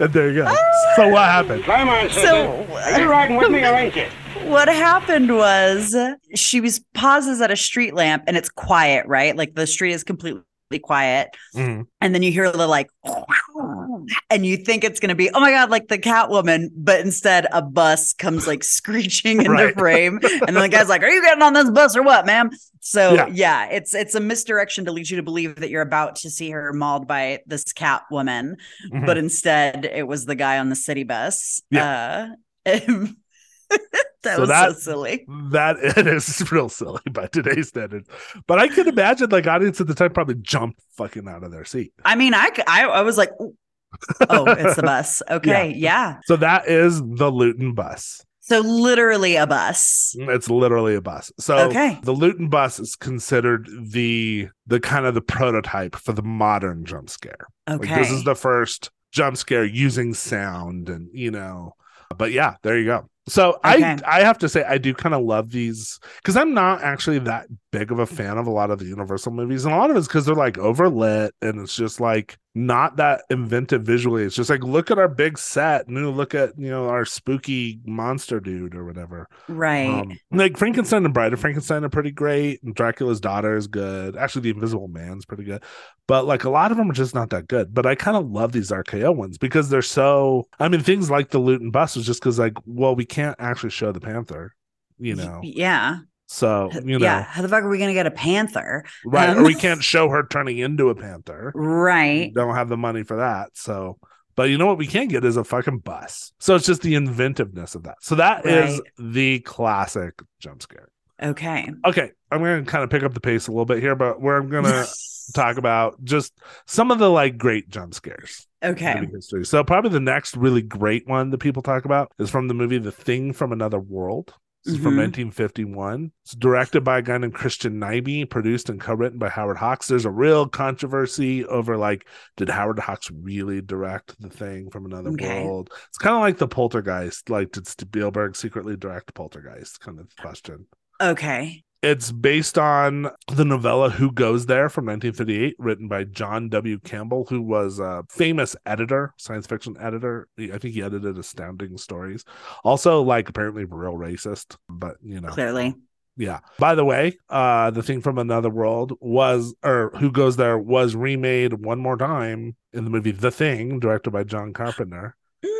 And 0.00 0.12
there 0.12 0.28
you 0.30 0.42
go. 0.42 0.54
so 0.96 1.08
what 1.08 1.24
happened? 1.28 1.64
Come 1.64 1.88
on, 1.88 2.08
sister. 2.08 2.26
So- 2.26 2.66
Are 2.74 3.00
you 3.00 3.08
riding 3.08 3.36
with 3.36 3.50
me 3.50 3.62
or 3.64 3.74
ain't 3.74 3.94
you? 3.94 4.06
what 4.46 4.68
happened 4.68 5.34
was 5.34 5.96
she 6.34 6.60
was 6.60 6.80
pauses 6.92 7.40
at 7.40 7.50
a 7.50 7.56
street 7.56 7.94
lamp 7.94 8.24
and 8.26 8.36
it's 8.36 8.48
quiet, 8.50 9.06
right? 9.06 9.34
Like 9.36 9.54
the 9.54 9.66
street 9.66 9.92
is 9.92 10.04
completely 10.04 10.42
quiet. 10.78 11.28
Mhm. 11.54 11.86
And 12.00 12.14
then 12.14 12.22
you 12.22 12.30
hear 12.32 12.50
the 12.50 12.66
like, 12.66 12.88
and 14.30 14.44
you 14.46 14.56
think 14.56 14.84
it's 14.84 15.00
going 15.00 15.08
to 15.10 15.14
be, 15.14 15.30
oh 15.30 15.40
my 15.40 15.50
God, 15.50 15.70
like 15.70 15.88
the 15.88 15.98
Catwoman. 15.98 16.68
But 16.76 17.00
instead, 17.00 17.46
a 17.52 17.62
bus 17.62 18.12
comes 18.12 18.46
like 18.46 18.64
screeching 18.64 19.38
into 19.38 19.50
Right. 19.50 19.74
frame. 19.74 20.20
And 20.46 20.54
then 20.56 20.62
the 20.62 20.68
guy's 20.68 20.88
like, 20.88 21.02
are 21.04 21.08
you 21.08 21.22
getting 21.22 21.42
on 21.42 21.52
this 21.52 21.70
bus 21.70 21.96
or 21.96 22.02
what, 22.02 22.26
ma'am? 22.26 22.50
So 22.80 23.14
Yeah. 23.14 23.28
yeah. 23.32 23.66
it's 23.70 23.94
it's 23.94 24.14
a 24.14 24.20
misdirection 24.20 24.84
to 24.86 24.92
lead 24.92 25.08
you 25.08 25.16
to 25.16 25.22
believe 25.22 25.56
that 25.56 25.70
you're 25.70 25.82
about 25.82 26.16
to 26.16 26.30
see 26.30 26.50
her 26.50 26.72
mauled 26.72 27.06
by 27.08 27.40
this 27.46 27.64
Catwoman. 27.64 28.54
Mhm. 28.92 29.06
But 29.06 29.16
instead, 29.18 29.84
it 29.86 30.06
was 30.06 30.26
the 30.26 30.34
guy 30.34 30.58
on 30.58 30.68
the 30.68 30.76
city 30.76 31.04
bus. 31.04 31.62
Uh, 31.74 32.28
that 34.22 34.34
So 34.36 34.40
was 34.40 34.48
that- 34.48 34.72
so 34.74 34.78
silly. 34.78 35.24
that 35.50 35.76
it 35.96 36.06
is 36.06 36.50
real 36.52 36.68
silly 36.68 37.00
by 37.10 37.26
today's 37.26 37.68
standards. 37.68 38.08
But 38.46 38.58
I 38.58 38.68
can 38.68 38.88
imagine 38.88 39.30
like 39.30 39.46
audience 39.46 39.80
at 39.80 39.86
the 39.86 39.94
time 39.94 40.12
probably 40.12 40.36
jumped 40.36 40.80
fucking 40.96 41.28
out 41.28 41.42
of 41.44 41.50
their 41.52 41.64
seat. 41.64 41.92
I 42.04 42.14
mean, 42.16 42.34
I 42.34 42.50
I 42.66 43.02
was 43.02 43.16
like, 43.18 43.30
oh, 43.40 44.44
it's 44.46 44.76
the 44.76 44.82
bus. 44.84 45.22
Okay. 45.30 45.72
Yeah. 45.76 46.18
So 46.24 46.36
that 46.36 46.68
is 46.68 47.00
the 47.00 47.30
Lewton 47.30 47.74
bus. 47.74 48.24
So 48.40 48.60
literally 48.60 49.36
a 49.36 49.46
bus. 49.46 50.14
It's 50.18 50.50
literally 50.50 50.94
a 50.94 51.00
bus. 51.00 51.32
So 51.38 51.56
Okay. 51.70 51.98
the 52.02 52.12
Lewton 52.12 52.48
bus 52.50 52.78
is 52.78 52.94
considered 52.94 53.66
the 53.90 54.48
the 54.66 54.80
kind 54.80 55.06
of 55.06 55.14
the 55.14 55.22
prototype 55.22 55.96
for 55.96 56.12
the 56.12 56.22
modern 56.22 56.84
jump 56.84 57.08
scare. 57.08 57.46
Okay. 57.68 57.88
Like 57.88 57.98
this 58.02 58.10
is 58.10 58.24
the 58.24 58.34
first 58.34 58.90
jump 59.12 59.38
scare 59.38 59.64
using 59.64 60.12
sound 60.12 60.90
and 60.90 61.08
you 61.14 61.30
know. 61.30 61.72
But 62.16 62.32
yeah, 62.32 62.56
there 62.62 62.78
you 62.78 62.84
go. 62.84 63.08
So 63.26 63.58
Okay. 63.64 63.96
I 64.04 64.20
I 64.20 64.20
have 64.20 64.38
to 64.38 64.48
say 64.48 64.64
I 64.64 64.78
do 64.78 64.92
kind 64.94 65.14
of 65.14 65.22
love 65.22 65.50
these 65.50 65.98
because 66.16 66.36
I'm 66.36 66.52
not 66.54 66.82
actually 66.82 67.20
that 67.20 67.46
big 67.78 67.90
of 67.90 67.98
a 67.98 68.06
fan 68.06 68.38
of 68.38 68.46
a 68.46 68.50
lot 68.50 68.70
of 68.70 68.78
the 68.78 68.84
Universal 68.84 69.32
movies, 69.32 69.64
and 69.64 69.74
a 69.74 69.78
lot 69.78 69.90
of 69.90 69.96
it's 69.96 70.06
because 70.06 70.24
they're 70.24 70.34
like 70.34 70.54
overlit 70.54 71.30
and 71.42 71.60
it's 71.60 71.74
just 71.74 72.00
like 72.00 72.38
not 72.54 72.96
that 72.96 73.24
inventive 73.30 73.82
visually. 73.82 74.22
It's 74.22 74.36
just 74.36 74.48
like 74.48 74.62
look 74.62 74.90
at 74.90 74.98
our 74.98 75.08
big 75.08 75.38
set, 75.38 75.88
and 75.88 76.16
look 76.16 76.34
at 76.34 76.56
you 76.56 76.70
know 76.70 76.88
our 76.88 77.04
spooky 77.04 77.80
monster 77.84 78.38
dude 78.38 78.76
or 78.76 78.84
whatever. 78.84 79.28
right. 79.48 79.88
Um, 79.88 80.18
like 80.30 80.56
Frankenstein 80.56 81.04
and 81.04 81.12
Bride 81.12 81.32
of 81.32 81.40
Frankenstein 81.40 81.84
are 81.84 81.88
pretty 81.88 82.12
great, 82.12 82.62
and 82.62 82.74
Dracula's 82.74 83.20
daughter 83.20 83.56
is 83.56 83.66
good. 83.66 84.16
Actually, 84.16 84.42
The 84.42 84.50
Invisible 84.50 84.88
Man's 84.88 85.24
pretty 85.24 85.44
good, 85.44 85.64
but 86.06 86.26
like 86.26 86.44
a 86.44 86.50
lot 86.50 86.70
of 86.70 86.76
them 86.76 86.90
are 86.90 86.94
just 86.94 87.14
not 87.14 87.30
that 87.30 87.48
good. 87.48 87.74
But 87.74 87.86
I 87.86 87.96
kind 87.96 88.16
of 88.16 88.30
love 88.30 88.52
these 88.52 88.70
RKO 88.70 89.14
ones 89.14 89.36
because 89.36 89.68
they're 89.68 89.82
so. 89.82 90.46
I 90.60 90.68
mean, 90.68 90.80
things 90.80 91.10
like 91.10 91.30
the 91.30 91.40
Lewton 91.40 91.72
Bus 91.72 91.96
was 91.96 92.06
just 92.06 92.20
because 92.20 92.38
like, 92.38 92.54
well, 92.64 92.94
we 92.94 93.04
can't 93.04 93.36
actually 93.40 93.70
show 93.70 93.90
the 93.90 94.00
Panther, 94.00 94.54
you 94.98 95.16
know. 95.16 95.40
yeah. 95.42 95.98
So 96.34 96.70
you 96.84 96.98
know, 96.98 97.04
Yeah. 97.04 97.22
How 97.22 97.42
the 97.42 97.48
fuck 97.48 97.62
are 97.62 97.68
we 97.68 97.78
gonna 97.78 97.92
get 97.94 98.06
a 98.06 98.10
panther? 98.10 98.84
right? 99.04 99.30
Um, 99.30 99.38
or 99.38 99.44
we 99.44 99.54
can't 99.54 99.82
show 99.82 100.08
her 100.08 100.26
turning 100.26 100.58
into 100.58 100.88
a 100.90 100.94
panther. 100.94 101.52
We 101.54 101.60
Right. 101.64 102.34
don't 102.34 102.54
have 102.56 102.68
the 102.68 102.76
money 102.76 103.04
for 103.04 103.16
that. 103.18 103.50
So. 103.54 103.98
But 104.36 104.50
you 104.50 104.58
know 104.58 104.66
what 104.66 104.78
we 104.78 104.88
can 104.88 105.06
get 105.06 105.24
is 105.24 105.36
a 105.36 105.44
fucking 105.44 105.78
bus. 105.78 106.32
So 106.40 106.56
it's 106.56 106.66
just 106.66 106.82
the 106.82 106.96
inventiveness 106.96 107.76
of 107.76 107.84
that. 107.84 107.98
So 108.00 108.16
that 108.16 108.44
is 108.44 108.80
Right. 108.80 109.12
the 109.12 109.38
classic 109.38 110.20
jump 110.40 110.60
scare. 110.60 110.88
Okay. 111.22 111.70
Okay, 111.86 112.10
I'm 112.32 112.40
going 112.40 112.64
to 112.64 112.68
kind 112.68 112.82
of 112.82 112.90
pick 112.90 113.04
up 113.04 113.14
the 113.14 113.20
pace 113.20 113.46
a 113.46 113.52
little 113.52 113.64
bit 113.64 113.78
here, 113.78 113.94
but 113.94 114.20
we're 114.20 114.40
going 114.40 114.64
to 114.64 114.88
talk 115.34 115.56
about 115.56 116.02
just 116.02 116.32
some 116.66 116.90
of 116.90 116.98
the 116.98 117.08
like 117.08 117.38
great 117.38 117.68
jump 117.68 117.94
scares 117.94 118.48
Okay. 118.64 119.00
history. 119.12 119.46
So 119.46 119.62
probably 119.62 119.90
the 119.90 120.00
next 120.00 120.36
really 120.36 120.62
great 120.62 121.06
one 121.06 121.30
that 121.30 121.38
people 121.38 121.62
talk 121.62 121.84
about 121.84 122.10
is 122.18 122.28
from 122.28 122.48
the 122.48 122.54
movie 122.54 122.78
The 122.78 122.90
Thing 122.90 123.32
from 123.34 123.52
Another 123.52 123.78
World. 123.78 124.34
This 124.64 124.74
is 124.76 124.80
from 124.82 124.94
Mhm. 124.94 124.96
1951. 124.96 126.12
It's 126.24 126.34
directed 126.34 126.82
by 126.84 126.98
a 126.98 127.02
guy 127.02 127.18
named 127.18 127.34
Christian 127.34 127.78
Nyby, 127.78 128.28
produced 128.30 128.70
and 128.70 128.80
co-written 128.80 129.18
by 129.18 129.28
Howard 129.28 129.58
Hawks. 129.58 129.88
There's 129.88 130.06
a 130.06 130.10
real 130.10 130.48
controversy 130.48 131.44
over 131.44 131.76
like, 131.76 132.06
did 132.36 132.48
Howard 132.48 132.78
Hawks 132.78 133.10
really 133.10 133.60
direct 133.60 134.18
The 134.20 134.30
Thing 134.30 134.70
from 134.70 134.86
Another 134.86 135.10
Okay. 135.10 135.44
World? 135.44 135.70
It's 135.88 135.98
kind 135.98 136.14
of 136.16 136.22
like 136.22 136.38
the 136.38 136.48
Poltergeist. 136.48 137.28
Like, 137.28 137.52
did 137.52 137.66
Spielberg 137.66 138.36
secretly 138.36 138.76
direct 138.76 139.12
Poltergeist? 139.14 139.80
Kind 139.80 140.00
of 140.00 140.08
question. 140.16 140.66
Okay. 141.02 141.62
It's 141.84 142.10
based 142.12 142.56
on 142.56 143.10
the 143.30 143.44
novella 143.44 143.90
Who 143.90 144.10
Goes 144.10 144.46
There 144.46 144.70
from 144.70 144.86
1958, 144.86 145.54
written 145.58 145.86
by 145.86 146.04
John 146.04 146.48
W. 146.48 146.78
Campbell, 146.78 147.26
who 147.28 147.42
was 147.42 147.78
a 147.78 148.06
famous 148.08 148.56
editor, 148.64 149.12
science 149.18 149.46
fiction 149.46 149.76
editor. 149.78 150.26
I 150.38 150.56
think 150.56 150.72
he 150.72 150.82
edited 150.82 151.18
Astounding 151.18 151.76
Stories. 151.76 152.24
Also, 152.64 153.02
like, 153.02 153.28
apparently 153.28 153.66
real 153.66 153.98
racist, 153.98 154.56
but 154.66 154.96
you 155.02 155.20
know. 155.20 155.28
Clearly. 155.28 155.74
Yeah. 156.16 156.38
By 156.58 156.74
the 156.74 156.86
way, 156.86 157.18
uh, 157.28 157.70
the 157.70 157.82
thing 157.82 158.00
from 158.00 158.16
another 158.16 158.48
world 158.48 158.94
was, 159.02 159.54
or 159.62 159.92
Who 159.98 160.10
Goes 160.10 160.36
There 160.36 160.56
was 160.56 160.96
remade 160.96 161.52
one 161.52 161.80
more 161.80 161.98
time 161.98 162.56
in 162.72 162.84
the 162.84 162.90
movie 162.90 163.10
The 163.10 163.30
Thing, 163.30 163.78
directed 163.78 164.10
by 164.10 164.24
John 164.24 164.54
Carpenter 164.54 165.16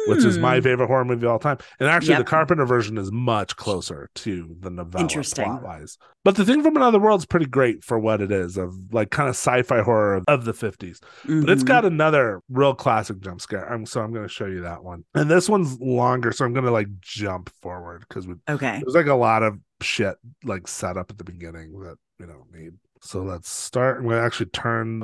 which 0.08 0.24
is 0.24 0.38
my 0.38 0.56
Hmm. 0.58 0.62
favorite 0.62 0.86
horror 0.86 1.04
movie 1.04 1.26
of 1.26 1.32
all 1.32 1.38
time. 1.38 1.58
And 1.80 1.88
actually, 1.88 2.10
Yep. 2.10 2.18
the 2.18 2.24
Carpenter 2.24 2.66
version 2.66 2.98
is 2.98 3.10
much 3.12 3.56
closer 3.56 4.08
to 4.16 4.56
the 4.60 4.70
novella 4.70 5.02
Interesting. 5.02 5.44
plot 5.44 5.62
wise. 5.62 5.98
But 6.24 6.36
the 6.36 6.44
thing 6.44 6.62
from 6.62 6.76
another 6.76 6.98
world 6.98 7.20
is 7.20 7.26
pretty 7.26 7.46
great 7.46 7.84
for 7.84 7.98
what 7.98 8.20
it 8.22 8.32
is 8.32 8.56
of 8.56 8.74
like 8.92 9.10
kind 9.10 9.28
of 9.28 9.34
sci-fi 9.34 9.82
horror 9.82 10.14
of, 10.16 10.24
of 10.28 10.44
the 10.44 10.52
50s. 10.54 11.00
But 11.24 11.50
it's 11.50 11.62
Mhm. 11.62 11.66
got 11.66 11.84
another 11.84 12.40
real 12.48 12.74
classic 12.74 13.20
jump 13.20 13.40
scare. 13.40 13.70
I'm 13.70 13.84
so 13.86 14.00
I'm 14.02 14.10
going 14.12 14.24
to 14.26 14.32
show 14.32 14.46
you 14.46 14.62
that 14.62 14.82
one. 14.84 15.04
And 15.14 15.30
this 15.30 15.48
one's 15.48 15.78
longer, 15.80 16.32
so 16.32 16.44
I'm 16.44 16.52
going 16.52 16.64
to 16.64 16.70
like 16.70 16.88
jump 17.00 17.50
forward 17.60 18.04
because 18.08 18.26
we 18.26 18.34
Okay. 18.48 18.80
there's 18.82 18.94
like 18.94 19.06
a 19.06 19.14
lot 19.14 19.42
of 19.42 19.58
shit 19.82 20.16
like 20.44 20.66
set 20.66 20.96
up 20.96 21.10
at 21.10 21.18
the 21.18 21.24
beginning 21.24 21.78
that 21.80 21.96
we 22.18 22.26
don't 22.26 22.50
need. 22.52 22.74
So 23.02 23.22
let's 23.22 23.50
start. 23.50 23.98
I'm 23.98 24.04
going 24.04 24.16
to 24.16 24.22
actually 24.22 24.46
turn 24.46 25.00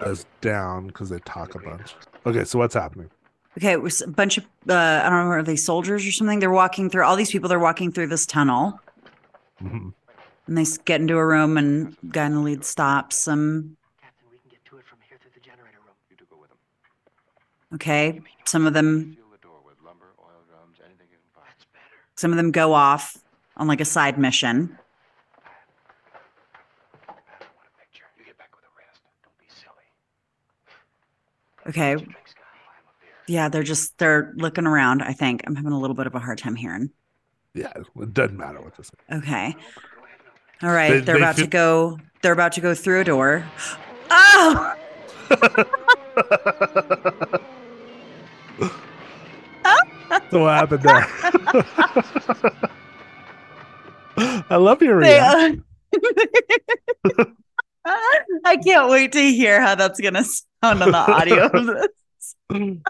this 0.00 0.26
down 0.40 0.88
because 0.88 1.08
they 1.08 1.20
talk 1.20 1.54
a 1.54 1.60
bunch. 1.60 1.94
Okay, 2.26 2.42
so 2.42 2.58
what's 2.58 2.74
happening? 2.74 3.10
Okay. 3.58 3.72
It 3.72 3.82
was 3.82 4.00
a 4.02 4.08
bunch 4.08 4.38
of 4.38 4.44
uh, 4.68 5.02
I 5.04 5.10
don't 5.10 5.24
know, 5.24 5.30
are 5.32 5.42
they 5.42 5.56
soldiers 5.56 6.06
or 6.06 6.12
something? 6.12 6.38
They're 6.38 6.50
walking 6.50 6.88
through 6.90 7.04
all 7.04 7.16
these 7.16 7.30
people. 7.30 7.48
They're 7.48 7.58
walking 7.58 7.90
through 7.92 8.06
this 8.08 8.24
tunnel, 8.26 8.80
Mhm. 9.62 9.92
and 10.46 10.58
they 10.58 10.64
get 10.84 11.00
into 11.00 11.16
a 11.16 11.26
room, 11.26 11.56
and 11.58 11.96
guy 12.10 12.26
in 12.26 12.34
the 12.34 12.40
lead 12.40 12.64
stops 12.64 13.24
them. 13.24 13.76
Captain, 14.00 14.28
we 14.30 14.38
can 14.38 14.50
get 14.50 14.64
to 14.66 14.76
it 14.78 14.86
from 14.86 14.98
here 15.08 15.18
through 15.20 15.32
the 15.34 15.40
generator 15.40 15.78
room. 15.84 15.94
You 16.10 16.16
two 16.16 16.26
go 16.30 16.36
with 16.40 16.50
them. 16.50 16.58
Okay. 17.74 18.20
Some 18.44 18.66
of 18.66 18.74
them, 18.74 19.14
Seal 19.16 19.24
the 19.32 19.38
door 19.38 19.58
with 19.66 19.76
lumber, 19.84 20.14
oil 20.20 20.42
drums, 20.48 20.78
anything 20.84 21.08
you 21.10 21.18
can 21.18 21.30
find. 21.34 21.48
That's 21.50 21.66
better. 21.72 21.96
some 22.16 22.30
of 22.30 22.36
them 22.36 22.50
go 22.52 22.72
off 22.74 23.18
on 23.56 23.66
like 23.66 23.80
a 23.80 23.84
side 23.84 24.18
mission. 24.18 24.78
I 27.08 27.12
want 27.12 27.18
a 27.66 27.80
picture. 27.80 28.04
You 28.18 28.24
get 28.24 28.38
back 28.38 28.54
with 28.54 28.62
the 28.64 28.70
rest. 28.78 29.00
Don't 29.24 29.36
be 29.38 29.46
silly. 29.50 29.88
Okay. 31.66 31.94
Drink, 31.96 32.16
Scotty. 32.24 32.62
I'm 32.70 32.86
a 32.88 32.94
beer. 33.02 33.17
Yeah, 33.28 33.48
they're 33.48 33.62
just 33.62 33.96
they're 33.98 34.32
looking 34.36 34.66
around. 34.66 35.02
I 35.02 35.12
think 35.12 35.42
I'm 35.46 35.54
having 35.54 35.72
a 35.72 35.78
little 35.78 35.94
bit 35.94 36.06
of 36.06 36.14
a 36.14 36.18
hard 36.18 36.38
time 36.38 36.56
hearing. 36.56 36.90
Yeah, 37.54 37.72
it 38.00 38.14
doesn't 38.14 38.36
matter 38.36 38.60
what 38.60 38.76
this 38.76 38.86
is. 38.86 39.18
Okay. 39.18 39.54
All 40.62 40.70
right, 40.70 40.90
They- 40.90 41.00
they, 41.00 41.12
are 41.12 41.16
they 41.16 41.22
about 41.22 41.36
to 41.36 41.46
go. 41.46 41.98
They're 42.22 42.32
about 42.32 42.52
to 42.52 42.60
go 42.60 42.74
through 42.74 43.02
a 43.02 43.04
door. 43.04 43.44
Oh, 44.10 44.74
So 50.30 50.42
what 50.42 50.54
happened 50.54 50.82
there? 50.82 51.06
I 54.50 54.56
love 54.56 54.82
your 54.82 55.00
they, 55.00 55.14
reaction. 55.14 55.64
uh, 57.04 57.24
I 58.44 58.56
can't 58.64 58.90
wait 58.90 59.12
to 59.12 59.20
hear 59.20 59.60
how 59.60 59.74
that's 59.74 60.00
gonna 60.00 60.24
sound 60.24 60.82
on 60.82 60.90
the 60.92 60.96
audio 60.96 61.46
of 61.46 61.66
this. 61.66 61.86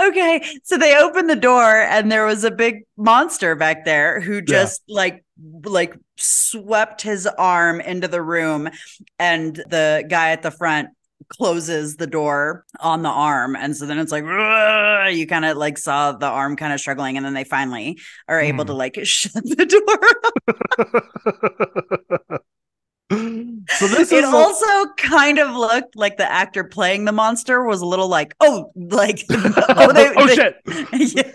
okay, 0.00 0.42
so 0.64 0.76
they 0.76 0.96
opened 0.96 1.30
the 1.30 1.36
door 1.36 1.82
and 1.82 2.10
there 2.10 2.26
was 2.26 2.44
a 2.44 2.50
big 2.50 2.82
monster 2.96 3.54
back 3.54 3.84
there 3.84 4.20
who 4.20 4.42
just 4.42 4.82
like 4.88 5.24
like 5.64 5.96
swept 6.16 7.02
his 7.02 7.26
arm 7.26 7.80
into 7.80 8.08
the 8.08 8.22
room 8.22 8.68
and 9.18 9.56
the 9.56 10.04
guy 10.08 10.30
at 10.30 10.42
the 10.42 10.50
front 10.50 10.88
closes 11.28 11.96
the 11.96 12.06
door 12.06 12.64
on 12.80 13.02
the 13.02 13.08
arm 13.08 13.56
and 13.56 13.76
so 13.76 13.86
then 13.86 13.98
it's 13.98 14.12
like 14.12 14.24
you 15.14 15.26
kind 15.26 15.44
of 15.44 15.56
like 15.56 15.78
saw 15.78 16.12
the 16.12 16.26
arm 16.26 16.56
kind 16.56 16.72
of 16.72 16.80
struggling 16.80 17.16
and 17.16 17.24
then 17.24 17.32
they 17.32 17.44
finally 17.44 17.98
are 18.28 18.40
able 18.40 18.64
Hmm. 18.64 18.64
to 18.64 18.74
like 18.74 18.98
shut 19.04 19.32
the 19.34 19.66
door 19.66 19.98
so 23.68 23.86
this 23.88 24.12
it 24.12 24.24
also 24.24 24.86
kind 24.96 25.38
of 25.38 25.54
looked 25.54 25.96
like 25.96 26.16
the 26.16 26.30
actor 26.30 26.64
playing 26.64 27.04
the 27.04 27.12
monster 27.12 27.64
was 27.64 27.80
a 27.80 27.86
little 27.86 28.08
like 28.08 28.34
oh 28.40 28.70
like 28.74 29.24
oh, 29.30 29.92
they, 29.92 30.12
oh 30.16 30.26
they- 30.26 30.34
shit! 30.34 31.14
yeah, 31.14 31.32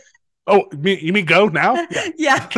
Oh, 0.50 0.66
you 0.72 0.78
mean, 0.78 1.00
you 1.02 1.14
mean 1.14 1.26
go 1.26 1.48
now? 1.48 1.74
Yeah. 1.92 2.08
yeah. 2.18 2.50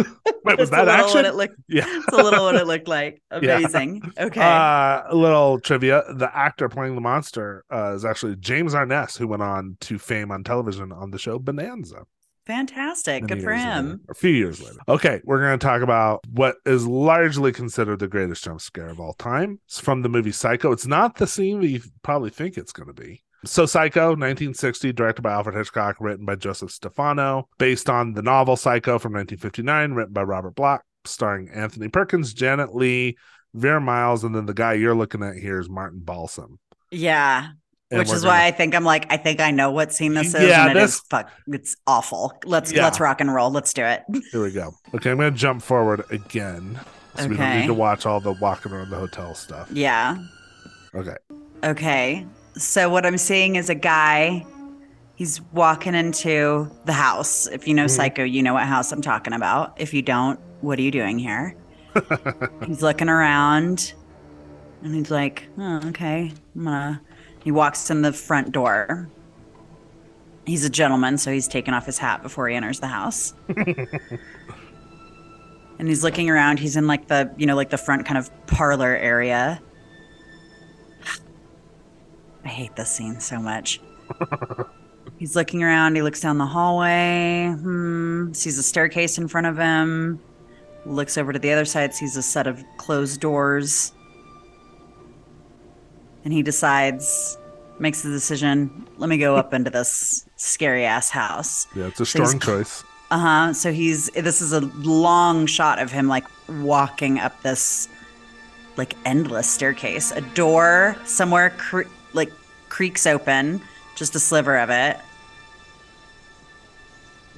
Wait, 0.45 0.59
was 0.59 0.70
that 0.70 0.88
action? 0.88 1.26
It 1.26 1.34
looked, 1.34 1.55
yeah. 1.67 1.86
it's 1.88 2.13
a 2.13 2.22
little 2.22 2.45
what 2.45 2.55
it 2.55 2.67
looked 2.67 2.88
like. 2.88 3.20
Yeah. 3.41 3.57
Amazing. 3.57 4.13
Okay. 4.15 4.41
Uh, 4.41 5.01
a 5.07 5.15
little 5.15 5.59
trivia: 5.59 6.03
the 6.13 6.30
actor 6.32 6.70
playing 6.70 6.93
the 6.93 7.01
monster 7.01 7.65
uh, 7.74 7.93
is 7.95 8.05
actually 8.05 8.36
James 8.36 8.76
Arness, 8.76 9.17
who 9.17 9.28
went 9.28 9.41
on 9.41 9.78
to 9.82 9.97
fame 9.97 10.30
on 10.32 10.43
television 10.43 10.91
on 10.91 11.09
the 11.09 11.17
show 11.17 11.39
Bonanza. 11.39 12.03
Fantastic. 12.50 13.28
Good 13.28 13.43
for 13.43 13.54
years 13.54 13.64
later, 13.64 13.80
him. 13.80 14.02
a 14.10 14.14
few 14.16 14.32
years 14.32 14.60
later. 14.60 14.80
Okay, 14.88 15.22
we're 15.24 15.39
going 15.39 15.60
to 15.60 15.64
talk 15.64 15.84
about 15.84 16.22
what 16.32 16.56
is 16.66 16.88
largely 16.88 17.52
considered 17.52 18.00
the 18.00 18.08
greatest 18.08 18.43
jump 18.43 18.60
scare 18.60 18.89
of 18.89 19.00
all 19.00 19.14
time. 19.14 19.60
It's 19.68 19.80
from 19.80 20.02
the 20.02 20.10
movie 20.10 20.32
Psycho. 20.32 20.72
It's 20.72 20.88
not 20.88 21.18
the 21.18 21.28
scene 21.28 21.62
that 21.62 21.68
you 21.68 21.82
probably 22.02 22.32
think 22.32 22.58
it's 22.58 22.72
going 22.72 22.88
to 22.88 23.00
be. 23.00 23.22
So, 23.45 23.68
Psycho, 23.68 24.08
1960, 24.08 24.93
directed 24.93 25.22
by 25.22 25.32
Alfred 25.32 25.56
Hitchcock, 25.56 25.97
written 26.00 26.26
by 26.26 26.38
Joseph 26.38 26.72
Stefano, 26.72 27.47
based 27.60 27.88
on 27.88 28.14
the 28.14 28.24
novel 28.24 28.56
Psycho 28.56 28.97
from 28.97 29.14
1959, 29.14 29.93
written 29.93 30.14
by 30.14 30.24
Robert 30.24 30.56
Bloch, 30.56 30.84
starring 31.06 31.50
Anthony 31.50 31.88
Perkins, 31.88 32.34
Janet 32.34 32.74
Leigh, 32.74 33.16
Vera 33.54 33.80
Miles, 33.80 34.24
and 34.24 34.34
then 34.34 34.47
the 34.47 34.56
guy 34.56 34.74
you're 34.74 34.95
looking 34.95 35.22
at 35.22 35.36
here 35.36 35.60
is 35.60 35.70
Martin 35.70 36.00
Balsam. 36.00 36.58
Yeah. 36.89 37.50
And 37.92 37.98
Which 38.00 38.12
is 38.12 38.22
gonna- 38.22 38.34
why 38.34 38.46
I 38.46 38.52
think 38.52 38.76
I'm 38.76 38.84
like, 38.84 39.12
I 39.12 39.18
think 39.18 39.40
I 39.40 39.50
know 39.50 39.72
what 39.72 39.92
scene 39.94 40.14
this 40.14 40.36
is. 40.36 40.48
Yeah, 40.48 40.68
and 40.68 40.72
it 40.78 40.82
this- 40.82 40.96
is 40.96 41.02
fuck 41.10 41.30
it's 41.48 41.76
awful. 41.88 42.34
Let's 42.46 42.72
Yeah. 42.72 42.84
let's 42.84 43.00
rock 43.00 43.20
and 43.20 43.34
roll. 43.34 43.50
Let's 43.50 43.74
do 43.74 43.84
it. 43.84 44.04
Here 44.32 44.44
we 44.44 44.52
go. 44.52 44.74
Okay, 44.94 45.10
I'm 45.12 45.18
going 45.18 45.34
to 45.34 45.38
jump 45.40 45.64
forward 45.64 46.04
again. 46.12 46.80
So 47.18 47.28
we 47.28 47.36
don't 47.36 47.60
need 47.62 47.66
to 47.68 47.74
watch 47.74 48.06
all 48.06 48.20
the 48.20 48.34
walking 48.34 48.72
around 48.72 48.92
the 48.92 48.96
hotel 48.98 49.34
stuff. 49.34 49.70
Yeah. 49.72 50.18
Okay. 50.94 51.16
Okay. 51.64 52.26
So 52.56 52.90
what 52.90 53.06
I'm 53.06 53.18
seeing 53.18 53.56
is 53.56 53.70
a 53.70 53.76
guy. 53.76 54.46
He's 55.16 55.42
walking 55.52 55.96
into 55.96 56.70
the 56.86 56.94
house. 56.94 57.48
If 57.48 57.68
you 57.68 57.74
know 57.74 57.86
Mhm. 57.86 57.90
Psycho, 57.90 58.24
you 58.24 58.42
know 58.44 58.54
what 58.54 58.64
house 58.68 58.92
I'm 58.92 59.02
talking 59.02 59.34
about. 59.34 59.74
If 59.78 59.94
you 59.94 60.02
don't, 60.02 60.40
what 60.62 60.78
are 60.80 60.82
you 60.82 60.92
doing 60.92 61.18
here? 61.20 61.56
he's 62.68 62.82
looking 62.82 63.10
around 63.10 63.94
and 64.84 64.96
he's 64.96 65.12
like, 65.12 65.48
oh, 65.58 65.82
okay, 65.88 66.32
I'm 66.56 66.64
gonna. 66.64 67.02
He 67.44 67.52
walks 67.52 67.90
in 67.90 68.02
the 68.02 68.14
front 68.14 68.52
door. 68.52 69.10
He's 70.46 70.66
a 70.66 70.70
gentleman, 70.70 71.18
so 71.18 71.32
he's 71.32 71.48
taking 71.48 71.74
off 71.74 71.86
his 71.86 71.98
hat 71.98 72.24
before 72.24 72.48
he 72.50 72.56
enters 72.56 72.80
the 72.80 72.88
house. 72.88 73.34
and 75.80 75.88
he's 75.88 76.04
looking 76.04 76.30
around. 76.30 76.60
He's 76.60 76.76
in 76.76 76.88
like 76.88 77.08
the, 77.08 77.34
you 77.38 77.46
know, 77.46 77.56
like 77.56 77.70
the 77.70 77.78
front 77.78 78.06
kind 78.06 78.18
of 78.18 78.30
parlor 78.48 78.96
area. 78.96 79.62
I 82.44 82.48
hate 82.48 82.76
this 82.76 82.92
scene 82.92 83.20
so 83.20 83.40
much. 83.40 83.80
He's 85.20 85.36
looking 85.36 85.62
around. 85.62 85.96
He 85.96 86.02
looks 86.02 86.22
down 86.22 86.38
the 86.38 86.46
hallway. 86.46 87.54
Hmm. 87.60 88.32
Sees 88.32 88.58
a 88.58 88.64
staircase 88.64 89.18
in 89.18 89.28
front 89.28 89.48
of 89.48 89.58
him. 89.58 90.20
Looks 90.86 91.18
over 91.18 91.34
to 91.34 91.40
the 91.40 91.52
other 91.52 91.66
side. 91.66 91.94
Sees 91.94 92.16
a 92.16 92.22
set 92.22 92.48
of 92.48 92.64
closed 92.78 93.20
doors. 93.20 93.92
And 96.24 96.34
he 96.34 96.41
decides, 96.43 97.38
makes 97.80 98.01
the 98.01 98.09
decision. 98.09 98.88
Let 98.97 99.09
me 99.09 99.17
go 99.17 99.36
up 99.36 99.53
into 99.53 99.70
this 99.70 100.26
scary 100.36 100.86
ass 100.86 101.09
house. 101.09 101.67
Yeah, 101.76 101.88
it's 101.88 101.99
a 101.99 102.05
So 102.05 102.24
strong 102.26 102.39
choice. 102.39 102.84
Uh 103.11 103.17
huh. 103.17 103.53
So 103.53 103.72
he's 103.72 104.09
this 104.11 104.41
is 104.41 104.53
a 104.53 104.59
long 104.61 105.45
shot 105.47 105.80
of 105.80 105.91
him 105.91 106.07
like 106.07 106.26
walking 106.47 107.17
up 107.20 107.41
this 107.41 107.89
like 108.76 108.95
endless 109.05 109.49
staircase. 109.49 110.11
A 110.11 110.22
door 110.22 110.95
somewhere 111.05 111.49
cre- 111.51 111.84
like 112.13 112.32
creaks 112.70 113.07
open, 113.07 113.61
just 113.95 114.15
a 114.15 114.20
sliver 114.20 114.57
of 114.57 114.70
it. 114.70 114.97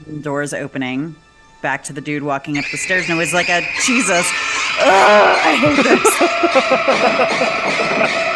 The 0.07 0.19
door 0.19 0.41
is 0.41 0.53
opening. 0.53 1.15
Back 1.61 1.83
to 1.85 1.93
the 1.93 2.01
dude 2.01 2.23
walking 2.23 2.57
up 2.57 2.65
the 2.71 2.77
stairs, 2.77 3.03
and 3.07 3.13
it 3.13 3.17
was 3.21 3.33
like 3.33 3.47
a 3.49 3.61
Jesus. 3.85 4.27
Ugh, 4.79 5.37
I 5.45 5.55
hate 5.61 5.83
this. 5.83 6.01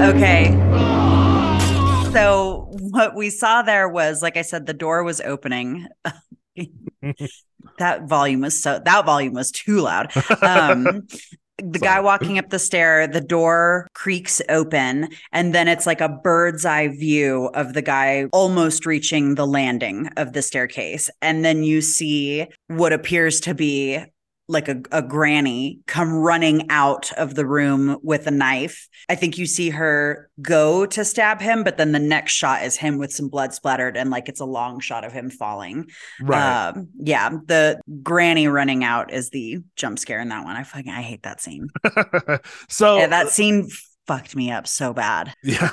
okay. 0.00 0.48
So 2.12 2.68
what 2.70 3.14
we 3.14 3.30
saw 3.30 3.62
there 3.62 3.88
was, 3.88 4.22
like 4.22 4.36
I 4.36 4.42
said, 4.42 4.66
the 4.66 4.74
door 4.74 5.02
was 5.04 5.20
opening. 5.20 5.88
that 7.78 8.04
volume 8.04 8.40
was 8.40 8.60
so 8.60 8.80
that 8.84 9.04
volume 9.04 9.34
was 9.34 9.50
too 9.50 9.80
loud. 9.80 10.10
Um, 10.42 11.06
the 11.58 11.78
guy 11.78 12.00
walking 12.00 12.38
up 12.38 12.50
the 12.50 12.58
stair, 12.58 13.06
the 13.06 13.20
door 13.20 13.88
creaks 13.94 14.40
open, 14.48 15.08
and 15.32 15.54
then 15.54 15.68
it's 15.68 15.86
like 15.86 16.00
a 16.00 16.08
bird's 16.08 16.64
eye 16.64 16.88
view 16.88 17.50
of 17.54 17.74
the 17.74 17.82
guy 17.82 18.26
almost 18.32 18.86
reaching 18.86 19.34
the 19.34 19.46
landing 19.46 20.08
of 20.16 20.32
the 20.32 20.42
staircase. 20.42 21.10
And 21.20 21.44
then 21.44 21.64
you 21.64 21.80
see 21.80 22.46
what 22.68 22.92
appears 22.92 23.40
to 23.40 23.54
be 23.54 24.04
like 24.48 24.68
a, 24.68 24.80
a 24.90 25.02
granny 25.02 25.80
come 25.86 26.12
running 26.12 26.70
out 26.70 27.12
of 27.12 27.34
the 27.34 27.46
room 27.46 27.98
with 28.02 28.26
a 28.26 28.30
knife. 28.30 28.88
I 29.08 29.14
think 29.14 29.36
you 29.36 29.44
see 29.46 29.70
her 29.70 30.30
go 30.40 30.86
to 30.86 31.04
stab 31.04 31.40
him, 31.40 31.64
but 31.64 31.76
then 31.76 31.92
the 31.92 31.98
next 31.98 32.32
shot 32.32 32.62
is 32.62 32.76
him 32.76 32.98
with 32.98 33.12
some 33.12 33.28
blood 33.28 33.52
splattered 33.52 33.96
and 33.96 34.10
like 34.10 34.28
it's 34.28 34.40
a 34.40 34.46
long 34.46 34.80
shot 34.80 35.04
of 35.04 35.12
him 35.12 35.30
falling. 35.30 35.90
Right. 36.20 36.68
Um, 36.68 36.88
yeah, 36.98 37.28
the 37.28 37.80
granny 38.02 38.48
running 38.48 38.84
out 38.84 39.12
is 39.12 39.28
the 39.30 39.58
jump 39.76 39.98
scare 39.98 40.20
in 40.20 40.30
that 40.30 40.44
one. 40.44 40.56
I 40.56 40.62
fucking 40.62 40.92
I 40.92 41.02
hate 41.02 41.24
that 41.24 41.42
scene. 41.42 41.68
so 42.68 42.98
Yeah, 42.98 43.08
that 43.08 43.28
scene 43.28 43.68
fucked 44.08 44.34
me 44.34 44.50
up 44.50 44.66
so 44.66 44.92
bad. 44.92 45.32
Yeah. 45.44 45.70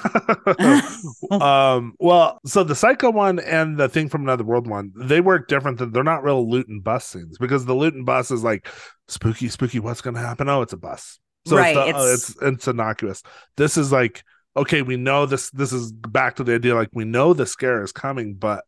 um, 1.32 1.96
well, 2.00 2.40
so 2.46 2.64
the 2.64 2.76
Psycho 2.76 3.10
one 3.10 3.40
and 3.40 3.78
the 3.78 3.90
Thing 3.90 4.10
from 4.10 4.24
Another 4.24 4.44
World 4.44 4.68
one, 4.68 4.92
they 4.96 5.22
work 5.22 5.48
different 5.48 5.80
than 5.80 5.92
they're 5.92 6.04
not 6.04 6.24
real 6.24 6.48
Lewton 6.50 6.82
bus 6.82 7.08
scenes 7.08 7.38
because 7.38 7.66
the 7.66 7.74
Lewton 7.74 8.04
bus 8.04 8.30
is 8.32 8.44
like 8.44 8.68
spooky, 9.08 9.50
spooky, 9.50 9.80
what's 9.80 10.02
gonna 10.02 10.20
happen? 10.20 10.50
Oh, 10.50 10.62
it's 10.62 10.74
a 10.74 10.78
bus. 10.78 11.20
So 11.48 11.58
Right, 11.58 11.76
it's, 11.76 11.78
the, 11.78 11.90
it's- 11.90 12.30
it's 12.30 12.36
it's 12.42 12.68
innocuous. 12.68 13.24
This 13.58 13.78
is 13.78 13.92
like, 13.92 14.24
okay, 14.56 14.82
we 14.82 14.98
know 14.98 15.26
this 15.26 15.50
this 15.52 15.74
is 15.74 15.92
back 15.92 16.36
to 16.36 16.44
the 16.44 16.56
idea, 16.56 16.76
like 16.76 16.90
we 16.94 17.06
know 17.06 17.34
the 17.34 17.46
scare 17.46 17.82
is 17.84 17.92
coming, 17.92 18.36
but 18.36 18.64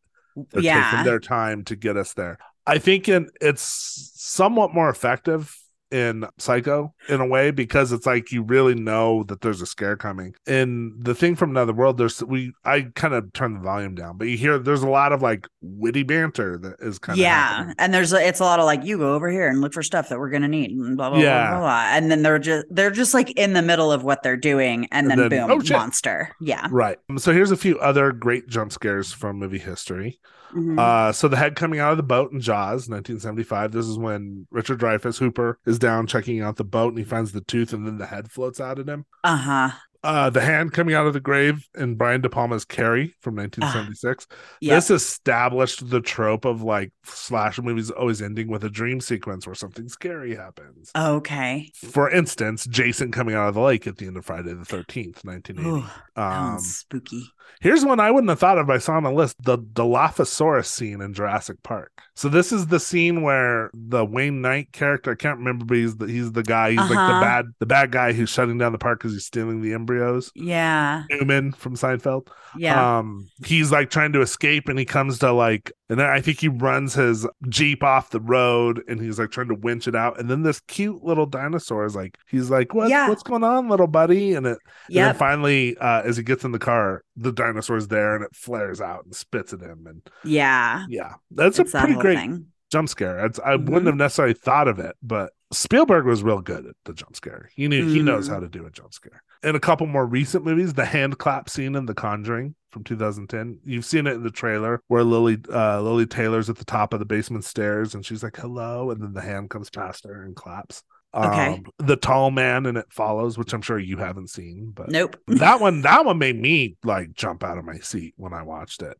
they're 0.51 0.63
yeah. 0.63 0.91
taking 0.91 1.05
their 1.05 1.19
time 1.19 1.63
to 1.65 1.75
get 1.75 1.97
us 1.97 2.13
there. 2.13 2.37
I 2.65 2.77
think 2.79 3.07
in, 3.09 3.29
it's 3.41 4.11
somewhat 4.15 4.73
more 4.73 4.89
effective 4.89 5.55
in 5.91 6.25
Psycho 6.37 6.93
in 7.09 7.21
a 7.21 7.25
way 7.25 7.51
because 7.51 7.91
it's 7.91 8.05
like 8.05 8.31
you 8.31 8.43
really 8.43 8.75
know 8.75 9.23
that 9.23 9.41
there's 9.41 9.61
a 9.61 9.65
scare 9.65 9.95
coming. 9.95 10.33
In 10.45 10.93
the 10.97 11.15
thing 11.15 11.35
from 11.35 11.51
another 11.51 11.73
world, 11.73 11.97
there's 11.97 12.23
we 12.23 12.53
I 12.65 12.87
kind 12.95 13.13
of 13.13 13.31
turn 13.33 13.53
the 13.53 13.59
volume 13.59 13.95
down, 13.95 14.17
but 14.17 14.27
you 14.27 14.37
hear 14.37 14.57
there's 14.59 14.83
a 14.83 14.89
lot 14.89 15.13
of 15.13 15.21
like 15.21 15.47
witty 15.61 16.03
banter 16.03 16.57
that 16.57 16.75
is 16.79 16.99
kind 16.99 17.17
of 17.17 17.21
yeah, 17.21 17.73
and 17.77 17.93
there's 17.93 18.13
it's 18.13 18.39
a 18.39 18.43
lot 18.43 18.59
of 18.59 18.65
like 18.65 18.83
you 18.83 18.97
go 18.97 19.13
over 19.13 19.29
here 19.29 19.47
and 19.47 19.61
look 19.61 19.73
for 19.73 19.83
stuff 19.83 20.09
that 20.09 20.19
we're 20.19 20.29
gonna 20.29 20.47
need, 20.47 20.71
and 20.71 20.97
blah 20.97 21.09
blah 21.09 21.19
Yeah. 21.19 21.49
blah, 21.49 21.59
blah 21.59 21.67
blah, 21.67 21.87
and 21.91 22.11
then 22.11 22.21
they're 22.23 22.39
just 22.39 22.65
they're 22.69 22.91
just 22.91 23.13
like 23.13 23.31
in 23.31 23.53
the 23.53 23.61
middle 23.61 23.91
of 23.91 24.03
what 24.03 24.23
they're 24.23 24.37
doing, 24.37 24.87
and, 24.91 25.11
And 25.11 25.21
then, 25.21 25.29
then, 25.29 25.47
boom, 25.47 25.61
oh, 25.65 25.73
monster. 25.77 26.29
Yeah. 26.41 26.67
Right. 26.71 26.97
So 27.17 27.31
here's 27.33 27.51
a 27.51 27.57
few 27.57 27.79
other 27.79 28.11
great 28.11 28.47
jump 28.47 28.71
scares 28.71 29.13
from 29.13 29.37
movie 29.37 29.59
history. 29.59 30.19
Mhm. 30.53 30.79
Uh, 30.79 31.11
so 31.11 31.27
the 31.27 31.37
head 31.37 31.55
coming 31.55 31.79
out 31.79 31.91
of 31.91 31.97
the 31.97 32.03
boat 32.03 32.31
in 32.31 32.39
Jaws, 32.39 32.87
1975. 32.87 33.71
This 33.71 33.85
is 33.85 33.97
when 33.97 34.47
Richard 34.51 34.79
Dreyfuss 34.79 35.19
Hooper 35.19 35.59
is 35.65 35.79
down 35.79 36.07
checking 36.07 36.41
out 36.41 36.55
the 36.55 36.63
boat 36.63 36.89
and 36.89 36.97
he 36.97 37.03
finds 37.03 37.31
the 37.31 37.41
tooth 37.41 37.73
and 37.73 37.85
then 37.85 37.97
the 37.97 38.05
head 38.05 38.31
floats 38.31 38.59
out 38.59 38.79
at 38.79 38.87
him. 38.87 39.05
Uh 39.23 39.37
huh. 39.37 39.69
Uh, 40.03 40.29
the 40.29 40.41
hand 40.41 40.71
coming 40.73 40.93
out 40.95 41.07
of 41.07 41.13
the 41.13 41.19
grave 41.19 41.67
in 41.75 41.95
Brian 41.95 42.21
De 42.21 42.29
Palma's 42.29 42.63
Carrie 42.65 43.15
from 43.19 43.35
1976. 43.35 44.27
Yeah. 44.61 44.75
This 44.75 44.89
established 44.91 45.89
the 45.89 46.01
trope 46.01 46.45
of 46.45 46.61
like 46.61 46.91
slasher 47.03 47.61
movies 47.61 47.89
always 47.91 48.21
ending 48.21 48.47
with 48.47 48.63
a 48.63 48.69
dream 48.69 49.01
sequence 49.01 49.45
where 49.47 49.55
something 49.55 49.89
scary 49.89 50.35
happens. 50.35 50.91
Okay. 50.95 51.71
For 51.75 52.09
instance, 52.09 52.65
Jason 52.67 53.11
coming 53.11 53.35
out 53.35 53.47
of 53.49 53.55
the 53.55 53.61
lake 53.61 53.87
at 53.87 53.97
the 53.97 54.07
end 54.07 54.17
of 54.17 54.25
Friday 54.25 54.53
the 54.53 54.63
13th, 54.65 55.25
1980. 55.25 55.67
Ooh, 55.67 55.85
Um, 56.21 56.59
spooky. 56.59 57.23
Here's 57.59 57.83
one 57.83 57.99
I 57.99 58.11
wouldn't 58.11 58.29
have 58.29 58.39
thought 58.39 58.57
of. 58.59 58.69
I 58.69 58.77
saw 58.77 58.93
on 58.93 59.03
the 59.03 59.11
list 59.11 59.35
the 59.41 59.57
Dilophosaurus 59.57 60.65
scene 60.67 61.01
in 61.01 61.13
Jurassic 61.13 61.63
Park. 61.63 61.91
So 62.17 62.29
this 62.29 62.51
is 62.51 62.65
the 62.65 62.79
scene 62.79 63.21
where 63.21 63.69
the 63.75 64.03
Wayne 64.03 64.41
Knight 64.41 64.71
character, 64.71 65.11
I 65.11 65.15
can't 65.15 65.37
remember, 65.37 65.65
but 65.65 65.77
he's 65.77 65.95
the 65.97 66.07
he's 66.07 66.31
the 66.31 66.41
guy. 66.41 66.71
He's 66.71 66.79
like 66.79 66.89
the 66.89 66.95
Uh-huh. 66.97 67.21
bad 67.21 67.45
the 67.59 67.67
bad 67.67 67.91
guy 67.91 68.11
who's 68.11 68.31
shutting 68.31 68.57
down 68.57 68.71
the 68.71 68.79
park 68.79 68.99
because 68.99 69.13
he's 69.13 69.25
stealing 69.27 69.61
the 69.61 69.73
embryos. 69.73 70.31
Yeah. 70.33 71.03
Newman 71.11 71.51
from 71.53 71.75
Seinfeld. 71.75 72.27
Yeah. 72.57 72.97
Um, 72.97 73.29
he's 73.45 73.71
like 73.71 73.91
trying 73.91 74.13
to 74.13 74.21
escape, 74.21 74.67
and 74.67 74.79
he 74.79 74.85
comes 74.85 75.19
to 75.19 75.31
like, 75.31 75.71
and 75.89 75.99
then 75.99 76.07
I 76.09 76.19
think 76.21 76.39
he 76.39 76.47
runs 76.47 76.93
his 76.93 77.25
jeep 77.49 77.83
off 77.83 78.09
the 78.11 78.19
road, 78.19 78.83
and 78.87 78.99
he's 78.99 79.19
like 79.19 79.31
trying 79.31 79.47
to 79.49 79.55
winch 79.55 79.87
it 79.87 79.95
out, 79.95 80.19
and 80.19 80.29
then 80.29 80.43
this 80.43 80.59
cute 80.61 81.03
little 81.03 81.25
dinosaur 81.25 81.85
is 81.85 81.95
like, 81.95 82.17
he's 82.27 82.49
like, 82.49 82.73
what, 82.73 82.89
Yeah. 82.89 83.07
what's 83.09 83.23
going 83.23 83.43
on, 83.43 83.69
little 83.69 83.87
buddy? 83.87 84.33
And 84.33 84.45
it, 84.45 84.57
and 84.87 84.95
then 84.97 85.15
finally, 85.15 85.77
uh, 85.77 86.01
as 86.03 86.17
he 86.17 86.23
gets 86.23 86.43
in 86.43 86.51
the 86.51 86.59
car, 86.59 87.03
the 87.15 87.31
dinosaur's 87.31 87.87
there, 87.87 88.15
and 88.15 88.23
it 88.25 88.35
flares 88.35 88.81
out 88.81 89.05
and 89.05 89.15
spits 89.15 89.53
at 89.53 89.61
him, 89.61 89.85
and 89.87 90.01
Yeah. 90.23 90.85
yeah, 90.89 91.13
that's 91.31 91.59
It's 91.59 91.73
a 91.73 91.79
pretty 91.79 91.95
great 91.95 92.17
thing. 92.17 92.47
jump 92.71 92.89
scare. 92.89 93.25
It's, 93.25 93.39
I 93.39 93.55
Mhm. 93.57 93.65
wouldn't 93.69 93.85
have 93.87 93.95
necessarily 93.95 94.33
thought 94.33 94.67
of 94.67 94.79
it, 94.79 94.95
but 95.01 95.31
Spielberg 95.51 96.05
was 96.05 96.23
real 96.23 96.41
good 96.41 96.65
at 96.65 96.75
the 96.85 96.93
jump 96.93 97.15
scare. 97.15 97.49
He 97.55 97.67
knew 97.67 97.87
he 97.87 98.01
knows 98.01 98.27
Mhm. 98.27 98.33
how 98.33 98.39
to 98.41 98.49
do 98.49 98.65
a 98.65 98.71
jump 98.71 98.93
scare. 98.93 99.23
In 99.43 99.55
a 99.55 99.59
couple 99.59 99.87
more 99.87 100.05
recent 100.05 100.43
movies, 100.43 100.73
the 100.73 100.85
hand 100.85 101.17
clap 101.19 101.49
scene 101.49 101.75
in 101.75 101.85
The 101.85 101.93
Conjuring 101.93 102.55
from 102.71 102.83
2010. 102.83 103.59
You've 103.63 103.85
seen 103.85 104.07
it 104.07 104.13
in 104.15 104.23
the 104.23 104.31
trailer 104.31 104.81
where 104.87 105.03
Lily 105.03 105.37
uh, 105.51 105.81
Lili 105.81 106.05
Taylor's 106.05 106.49
at 106.49 106.57
the 106.57 106.65
top 106.65 106.93
of 106.93 106.99
the 106.99 107.05
basement 107.05 107.45
stairs 107.45 107.95
and 107.95 108.05
she's 108.05 108.23
like 108.23 108.35
hello, 108.37 108.91
and 108.91 109.01
then 109.01 109.13
the 109.13 109.21
hand 109.21 109.49
comes 109.49 109.69
past 109.69 110.03
her 110.05 110.23
and 110.23 110.35
claps. 110.35 110.83
Okay. 111.13 111.53
Um, 111.53 111.63
the 111.79 111.95
tall 111.95 112.29
man 112.31 112.65
and 112.65 112.77
it 112.77 112.87
follows, 112.91 113.37
which 113.37 113.53
I'm 113.53 113.61
sure 113.61 113.79
you 113.79 113.97
haven't 113.97 114.29
seen, 114.29 114.71
but 114.75 114.89
Nope. 114.89 115.15
that 115.27 115.61
one 115.61 115.81
that 115.83 116.03
one 116.03 116.17
made 116.17 116.39
me 116.39 116.75
like 116.83 117.13
jump 117.13 117.43
out 117.43 117.57
of 117.57 117.63
my 117.63 117.77
seat 117.77 118.13
when 118.17 118.33
I 118.33 118.43
watched 118.43 118.81
it. 118.81 118.97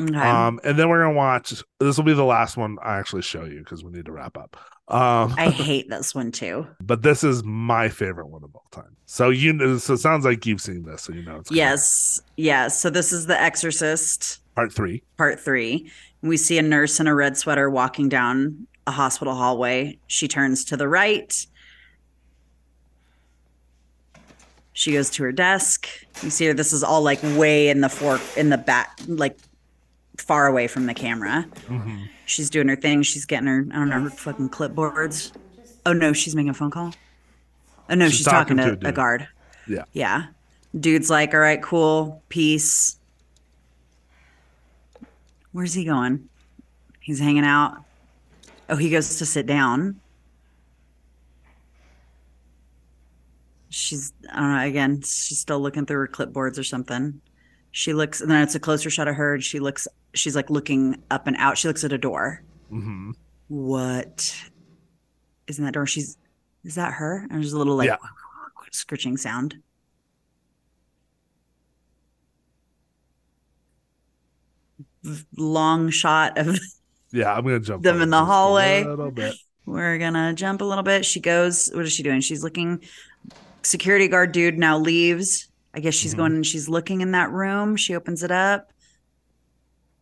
Okay. 0.00 0.16
Um, 0.16 0.60
and 0.62 0.78
then 0.78 0.88
we're 0.88 1.02
gonna 1.02 1.16
watch. 1.16 1.52
This 1.80 1.96
will 1.96 2.04
be 2.04 2.12
the 2.14 2.22
last 2.24 2.56
one 2.56 2.76
I 2.80 2.98
actually 2.98 3.22
show 3.22 3.44
you 3.44 3.58
because 3.58 3.82
we 3.82 3.90
need 3.90 4.04
to 4.06 4.12
wrap 4.12 4.38
up. 4.38 4.56
Um, 4.88 5.34
I 5.36 5.50
hate 5.50 5.88
this 5.90 6.14
one 6.14 6.32
too. 6.32 6.66
but 6.80 7.02
this 7.02 7.22
is 7.22 7.44
my 7.44 7.88
favorite 7.88 8.28
one 8.28 8.42
of 8.42 8.54
all 8.54 8.66
time. 8.70 8.96
So 9.06 9.28
you 9.30 9.52
know, 9.52 9.76
so 9.78 9.94
it 9.94 9.98
sounds 9.98 10.24
like 10.24 10.46
you've 10.46 10.60
seen 10.60 10.84
this, 10.84 11.02
so 11.02 11.12
you 11.12 11.22
know. 11.22 11.42
Yes. 11.50 12.20
Yes. 12.36 12.78
So 12.80 12.88
this 12.90 13.12
is 13.12 13.26
The 13.26 13.38
Exorcist, 13.40 14.38
part 14.54 14.72
three. 14.72 15.02
part 15.16 15.40
three. 15.40 15.90
We 16.22 16.36
see 16.36 16.58
a 16.58 16.62
nurse 16.62 17.00
in 17.00 17.06
a 17.06 17.14
red 17.14 17.36
sweater 17.36 17.68
walking 17.70 18.08
down 18.08 18.66
a 18.86 18.90
hospital 18.90 19.34
hallway. 19.34 19.98
She 20.06 20.26
turns 20.26 20.64
to 20.66 20.76
the 20.76 20.88
right. 20.88 21.46
She 24.72 24.92
goes 24.92 25.10
to 25.10 25.24
her 25.24 25.32
desk. 25.32 25.88
You 26.22 26.30
see 26.30 26.46
her. 26.46 26.54
This 26.54 26.72
is 26.72 26.82
all 26.84 27.02
like 27.02 27.20
way 27.22 27.68
in 27.68 27.80
the 27.80 27.88
fork 27.88 28.20
in 28.36 28.48
the 28.48 28.58
back, 28.58 28.98
like 29.06 29.36
far 30.20 30.46
away 30.46 30.66
from 30.66 30.86
the 30.86 30.94
camera. 30.94 31.46
Mhm. 31.66 32.08
She's 32.26 32.50
doing 32.50 32.68
her 32.68 32.76
thing. 32.76 33.02
She's 33.02 33.24
getting 33.24 33.46
her, 33.46 33.66
I 33.70 33.76
don't 33.76 33.88
know, 33.88 34.00
her 34.02 34.10
fucking 34.10 34.50
clipboards. 34.50 35.32
Oh 35.86 35.92
no, 35.92 36.12
she's 36.12 36.34
making 36.34 36.50
a 36.50 36.54
phone 36.54 36.70
call. 36.70 36.92
Oh 37.88 37.94
no, 37.94 38.06
She's 38.08 38.18
she's, 38.18 38.26
talking, 38.26 38.56
talking 38.56 38.74
to 38.74 38.80
to, 38.80 38.86
a 38.86 38.90
a 38.90 38.92
guard. 38.92 39.28
Yeah. 39.66 39.84
Yeah. 39.92 40.26
Dude's 40.78 41.08
like, 41.08 41.32
all 41.32 41.40
right, 41.40 41.62
cool, 41.62 42.22
peace. 42.28 42.96
Where's 45.52 45.72
he 45.72 45.84
going? 45.84 46.28
He's 47.00 47.18
hanging 47.18 47.44
out. 47.44 47.78
Oh, 48.68 48.76
he 48.76 48.90
goes 48.90 49.16
to 49.16 49.24
sit 49.26 49.46
down. 49.46 49.98
She's, 53.70 54.12
I 54.32 54.40
don't 54.40 54.52
know, 54.52 54.64
again, 54.66 55.02
she's 55.02 55.38
still 55.38 55.60
looking 55.60 55.86
through 55.86 55.98
her 56.00 56.08
clipboards 56.08 56.58
or 56.58 56.64
something. 56.64 57.20
She 57.70 57.92
looks, 57.92 58.20
and 58.20 58.30
then 58.30 58.42
it's 58.42 58.54
a 58.54 58.60
closer 58.60 58.88
shot 58.90 59.08
of 59.08 59.16
her, 59.16 59.34
and 59.34 59.44
she 59.44 59.60
looks, 59.60 59.86
she's 60.14 60.34
like 60.36 60.50
looking 60.50 61.02
up 61.10 61.26
and 61.26 61.36
out. 61.36 61.58
She 61.58 61.68
looks 61.68 61.84
at 61.84 61.92
a 61.92 61.98
door. 61.98 62.42
hmm 62.70 63.12
What 63.48 64.34
is 65.46 65.58
in 65.58 65.64
that 65.64 65.74
door? 65.74 65.86
She's, 65.86 66.16
is 66.64 66.74
that 66.74 66.94
her? 66.94 67.26
And 67.30 67.32
there's 67.42 67.52
a 67.52 67.58
little 67.58 67.76
like 67.76 67.86
Yeah. 67.88 67.96
scritching 68.72 69.16
sound. 69.16 69.56
Long 75.36 75.90
shot 75.90 76.36
of 76.38 76.58
Yeah, 77.12 77.32
I'm 77.32 77.44
gonna 77.44 77.60
jump 77.60 77.82
Them 77.82 78.02
in 78.02 78.10
the 78.10 78.24
hallway. 78.24 78.84
We're 79.64 79.98
gonna 79.98 80.34
jump 80.34 80.60
a 80.60 80.64
little 80.64 80.82
bit. 80.82 81.04
She 81.04 81.20
goes. 81.20 81.70
What 81.72 81.84
is 81.84 81.92
she 81.92 82.02
doing? 82.02 82.20
She's 82.20 82.42
looking. 82.42 82.82
Security 83.62 84.08
guard 84.08 84.32
dude 84.32 84.58
now 84.58 84.78
leaves. 84.78 85.48
I 85.74 85.80
guess 85.80 85.94
she's 85.94 86.14
Mhm. 86.14 86.18
going 86.18 86.32
and 86.36 86.46
she's 86.46 86.68
looking 86.68 87.00
in 87.00 87.12
that 87.12 87.30
room. 87.30 87.76
She 87.76 87.94
opens 87.94 88.22
it 88.22 88.30
up. 88.30 88.72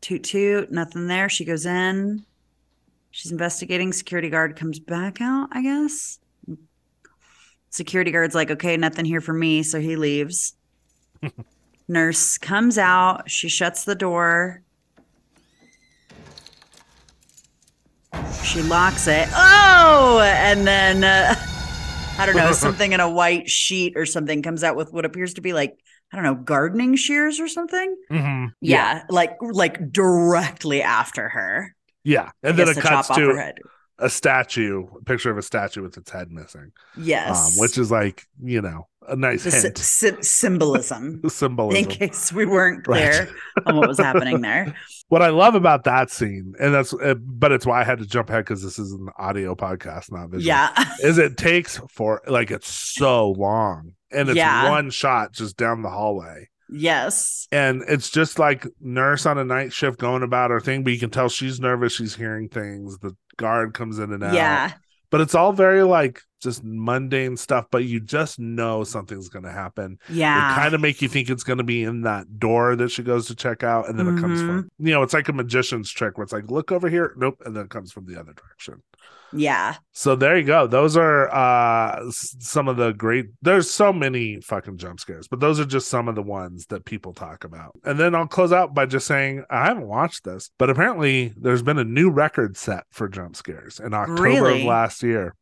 Toot 0.07 0.23
toot. 0.23 0.71
Nothing 0.71 1.09
there. 1.09 1.29
She 1.29 1.45
goes 1.45 1.67
in. 1.67 2.25
She's 3.11 3.33
investigating. 3.33 3.93
Security 3.93 4.31
guard 4.31 4.55
comes 4.55 4.79
back 4.79 5.21
out. 5.21 5.49
I 5.51 5.63
guess. 5.63 6.21
Security 7.71 8.13
guard's 8.13 8.33
like, 8.33 8.53
okay, 8.53 8.77
nothing 8.77 9.05
here 9.05 9.21
for 9.21 9.33
me, 9.33 9.65
so 9.65 9.81
he 9.81 9.97
leaves. 9.97 10.55
Nurse 11.89 12.39
comes 12.39 12.79
out. 12.79 13.29
She 13.29 13.49
shuts 13.49 13.83
the 13.83 13.97
door. 13.97 14.63
She 18.45 18.63
locks 18.63 19.09
it. 19.09 19.29
Oh, 19.35 20.21
and 20.23 20.65
then 20.65 21.03
uh, 21.03 21.35
I 22.21 22.27
don't 22.27 22.37
know, 22.37 22.53
something 22.53 22.93
in 22.93 23.01
a 23.01 23.11
white 23.11 23.51
sheet 23.51 23.95
or 23.97 24.07
something 24.07 24.41
comes 24.41 24.63
out 24.63 24.77
with 24.77 24.93
what 24.93 25.05
appears 25.05 25.35
to 25.35 25.41
be 25.41 25.53
like 25.53 25.81
I 26.13 26.17
don't 26.17 26.25
know, 26.25 26.35
gardening 26.37 26.97
shears 26.97 27.41
or 27.41 27.49
something. 27.49 27.97
Mhm. 28.11 28.53
Yeah, 28.61 29.03
like 29.09 29.37
like 29.41 29.91
directly 29.93 30.83
after 30.83 31.29
her. 31.29 31.75
Yeah, 32.05 32.31
and 32.43 32.57
then 32.57 32.69
it 32.69 32.77
cuts 32.77 33.09
to 33.09 33.53
a 33.99 34.09
statue, 34.11 34.87
a 35.01 35.03
picture 35.05 35.31
of 35.31 35.39
a 35.39 35.43
statue 35.43 35.83
with 35.83 35.97
its 35.97 36.11
head 36.11 36.31
missing. 36.31 36.73
Yes, 36.97 37.55
Um, 37.57 37.61
which 37.61 37.77
is 37.79 37.91
like 37.91 38.25
you 38.43 38.63
know 38.63 38.89
a 39.09 39.17
nice 39.17 39.45
hint, 39.45 39.79
sy- 39.79 40.17
symbolism. 40.21 41.21
In 41.75 41.85
case 41.87 42.33
we 42.33 42.47
weren't 42.47 42.87
Right. 42.87 43.13
clear 43.13 43.29
on 43.67 43.77
what 43.77 43.89
was 43.89 43.99
happening 43.99 44.41
there. 44.41 44.75
What 45.09 45.23
I 45.23 45.29
love 45.29 45.55
about 45.55 45.85
that 45.85 46.11
scene, 46.11 46.55
and 46.59 46.75
that's, 46.75 46.93
uh, 46.93 47.15
but 47.15 47.53
it's 47.53 47.65
why 47.65 47.81
I 47.81 47.85
had 47.85 48.01
to 48.01 48.07
jump 48.07 48.29
ahead 48.29 48.45
because 48.45 48.61
this 48.65 48.77
is 48.77 48.91
an 48.91 49.07
audio 49.17 49.55
podcast, 49.55 50.11
not 50.11 50.31
visual. 50.31 50.49
Yeah. 50.49 50.73
is 51.01 51.17
it 51.19 51.37
takes 51.37 51.79
for 51.93 52.21
like 52.27 52.51
it's 52.51 52.69
so 52.69 53.31
long, 53.31 53.93
and 54.11 54.29
it's 54.29 54.37
Yeah. 54.37 54.69
one 54.69 54.91
shot 54.91 55.31
just 55.33 55.57
down 55.57 55.83
the 55.83 55.91
hallway. 55.91 56.49
yes. 56.69 57.47
and 57.53 57.85
it's 57.87 58.11
just 58.11 58.41
like 58.41 58.67
nurse 58.81 59.27
on 59.27 59.39
a 59.39 59.45
night 59.45 59.73
shift 59.73 60.01
going 60.01 60.25
about 60.25 60.51
her 60.51 60.59
thing 60.59 60.83
but 60.83 60.93
you 60.93 60.99
can 60.99 61.11
tell 61.11 61.29
she's 61.29 61.61
nervous 61.61 61.93
she's 61.95 62.17
hearing 62.17 62.49
things 62.49 62.99
the 62.99 63.13
guard 63.37 63.73
comes 63.75 64.01
in 64.01 64.13
and 64.13 64.25
out 64.25 64.35
Yeah. 64.35 64.73
but 65.11 65.21
it's 65.21 65.37
all 65.37 65.53
very 65.53 65.85
like 65.85 66.21
just 66.43 66.63
mundane 66.65 67.37
stuff 67.37 67.67
but 67.71 67.85
you 67.85 67.99
just 68.01 68.39
know 68.39 68.85
something's 68.85 69.29
going 69.29 69.45
to 69.45 69.51
happen 69.53 69.99
Yeah. 70.09 70.53
it 70.53 70.57
kind 70.57 70.75
of 70.75 70.81
make 70.81 71.01
you 71.03 71.09
think 71.09 71.31
it's 71.31 71.43
going 71.45 71.59
to 71.59 71.65
be 71.65 71.83
in 71.83 72.03
that 72.03 72.39
door 72.39 72.77
that 72.77 72.91
she 72.91 73.03
goes 73.03 73.27
to 73.29 73.35
check 73.35 73.63
out 73.63 73.89
and 73.89 73.99
then 73.99 74.07
it 74.07 74.21
comes 74.21 74.41
Mm-hmm. 74.41 74.47
from 74.61 74.71
you 74.79 74.93
know 74.93 75.03
it's 75.03 75.15
like 75.15 75.29
a 75.29 75.33
magician's 75.33 75.91
trick 75.91 76.19
where 76.19 76.25
it's 76.25 76.33
like 76.33 76.51
look 76.51 76.73
over 76.73 76.89
here 76.89 77.15
nope 77.17 77.41
and 77.47 77.57
then 77.57 77.65
it 77.65 77.71
comes 77.71 77.93
from 77.93 78.07
the 78.07 78.19
other 78.21 78.33
direction 78.33 78.83
yeah. 79.33 79.75
so 79.93 80.15
there 80.15 80.39
you 80.39 80.45
go. 80.45 80.69
Those 80.69 80.97
are 80.97 81.29
uh 81.35 82.01
some 82.11 82.69
of 82.69 82.77
the 82.77 82.93
great 82.93 83.27
there's 83.43 83.69
so 83.69 83.93
many 83.93 84.41
fucking 84.41 84.79
jump 84.79 85.01
scares, 85.01 85.27
but 85.27 85.41
those 85.41 85.59
are 85.59 85.65
just 85.65 85.89
some 85.89 86.07
of 86.09 86.15
the 86.15 86.23
ones 86.23 86.67
that 86.67 86.85
people 86.85 87.13
talk 87.13 87.43
about. 87.43 87.73
And 87.85 87.99
then 87.99 88.15
I'll 88.15 88.29
close 88.29 88.53
out 88.53 88.73
by 88.73 88.87
just 88.87 89.07
saying 89.07 89.45
I 89.51 89.67
haven't 89.67 89.89
watched 89.89 90.23
this, 90.25 90.51
but 90.59 90.71
apparently 90.71 91.35
there's 91.37 91.63
been 91.63 91.79
a 91.79 91.85
new 91.85 92.09
record 92.09 92.57
set 92.57 92.85
for 92.93 93.09
jump 93.09 93.35
scares 93.35 93.81
in 93.81 93.93
October 93.95 94.23
Really? 94.23 94.61
of 94.61 94.67
last 94.69 95.03
year. 95.03 95.35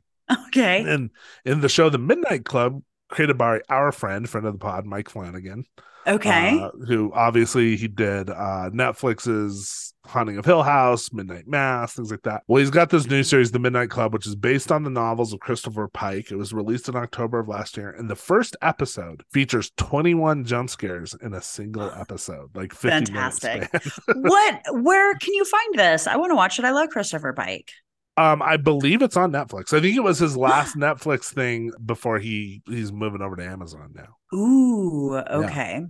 Okay. 0.49 0.85
And 0.87 1.11
in 1.45 1.61
the 1.61 1.69
show 1.69 1.91
The 1.91 1.99
Midnight 1.99 2.45
Club, 2.45 2.83
created 3.09 3.39
by 3.39 3.61
our 3.69 3.93
friend, 3.93 4.29
friend 4.29 4.47
of 4.47 4.55
the 4.55 4.59
pod, 4.59 4.87
Mike 4.87 5.09
Flanagan. 5.09 5.65
Okay. 6.07 6.61
uh, 6.61 6.71
who 6.87 7.11
obviously 7.15 7.77
he 7.77 7.89
did 7.89 8.29
uh 8.29 8.69
Netflix's 8.73 9.95
Haunting 10.07 10.37
of 10.37 10.45
Hill 10.45 10.63
House, 10.63 11.11
Midnight 11.15 11.49
Mass, 11.49 11.95
things 11.95 12.11
like 12.11 12.23
that. 12.25 12.43
Well, 12.47 12.61
he's 12.61 12.71
got 12.71 12.91
this 12.91 13.07
new 13.07 13.23
series, 13.23 13.53
The 13.53 13.59
Midnight 13.59 13.89
Club, 13.89 14.13
which 14.13 14.27
is 14.27 14.37
based 14.37 14.71
on 14.71 14.83
the 14.83 14.91
novels 14.91 15.33
of 15.33 15.41
Christopher 15.41 15.89
Pike. 15.89 16.31
It 16.31 16.37
was 16.37 16.53
released 16.53 16.91
in 16.91 16.97
October 16.97 17.39
of 17.39 17.49
last 17.49 17.79
year, 17.79 17.91
and 17.91 18.11
the 18.11 18.17
first 18.17 18.55
episode 18.61 19.25
features 19.33 19.71
21 19.79 20.45
jump 20.45 20.69
scares 20.69 21.17
in 21.23 21.33
a 21.33 21.41
single 21.41 21.91
episode, 21.99 22.55
like 22.55 22.75
50 22.75 23.13
Fantastic. 23.13 23.71
what 24.15 24.61
where 24.73 25.15
can 25.15 25.33
you 25.33 25.45
find 25.47 25.75
this? 25.75 26.07
I 26.07 26.17
want 26.17 26.33
to 26.33 26.37
watch 26.37 26.59
it. 26.59 26.67
I 26.67 26.73
love 26.73 26.91
Christopher 26.91 27.33
Pike. 27.33 27.71
Um, 28.17 28.43
I 28.43 28.57
believe 28.57 29.03
it's 29.03 29.17
on 29.17 29.33
Netflix. 29.33 29.73
I 29.73 29.81
think 29.81 29.97
it 29.97 30.03
was 30.03 30.19
his 30.19 30.37
last 30.37 30.77
Netflix 30.77 31.33
thing 31.33 31.73
before 31.85 32.19
he 32.19 32.63
he's 32.67 32.93
moving 32.93 33.23
over 33.23 33.37
to 33.37 33.45
Amazon 33.45 33.95
now. 33.95 34.37
Ooh, 34.37 35.17
okay. 35.17 35.83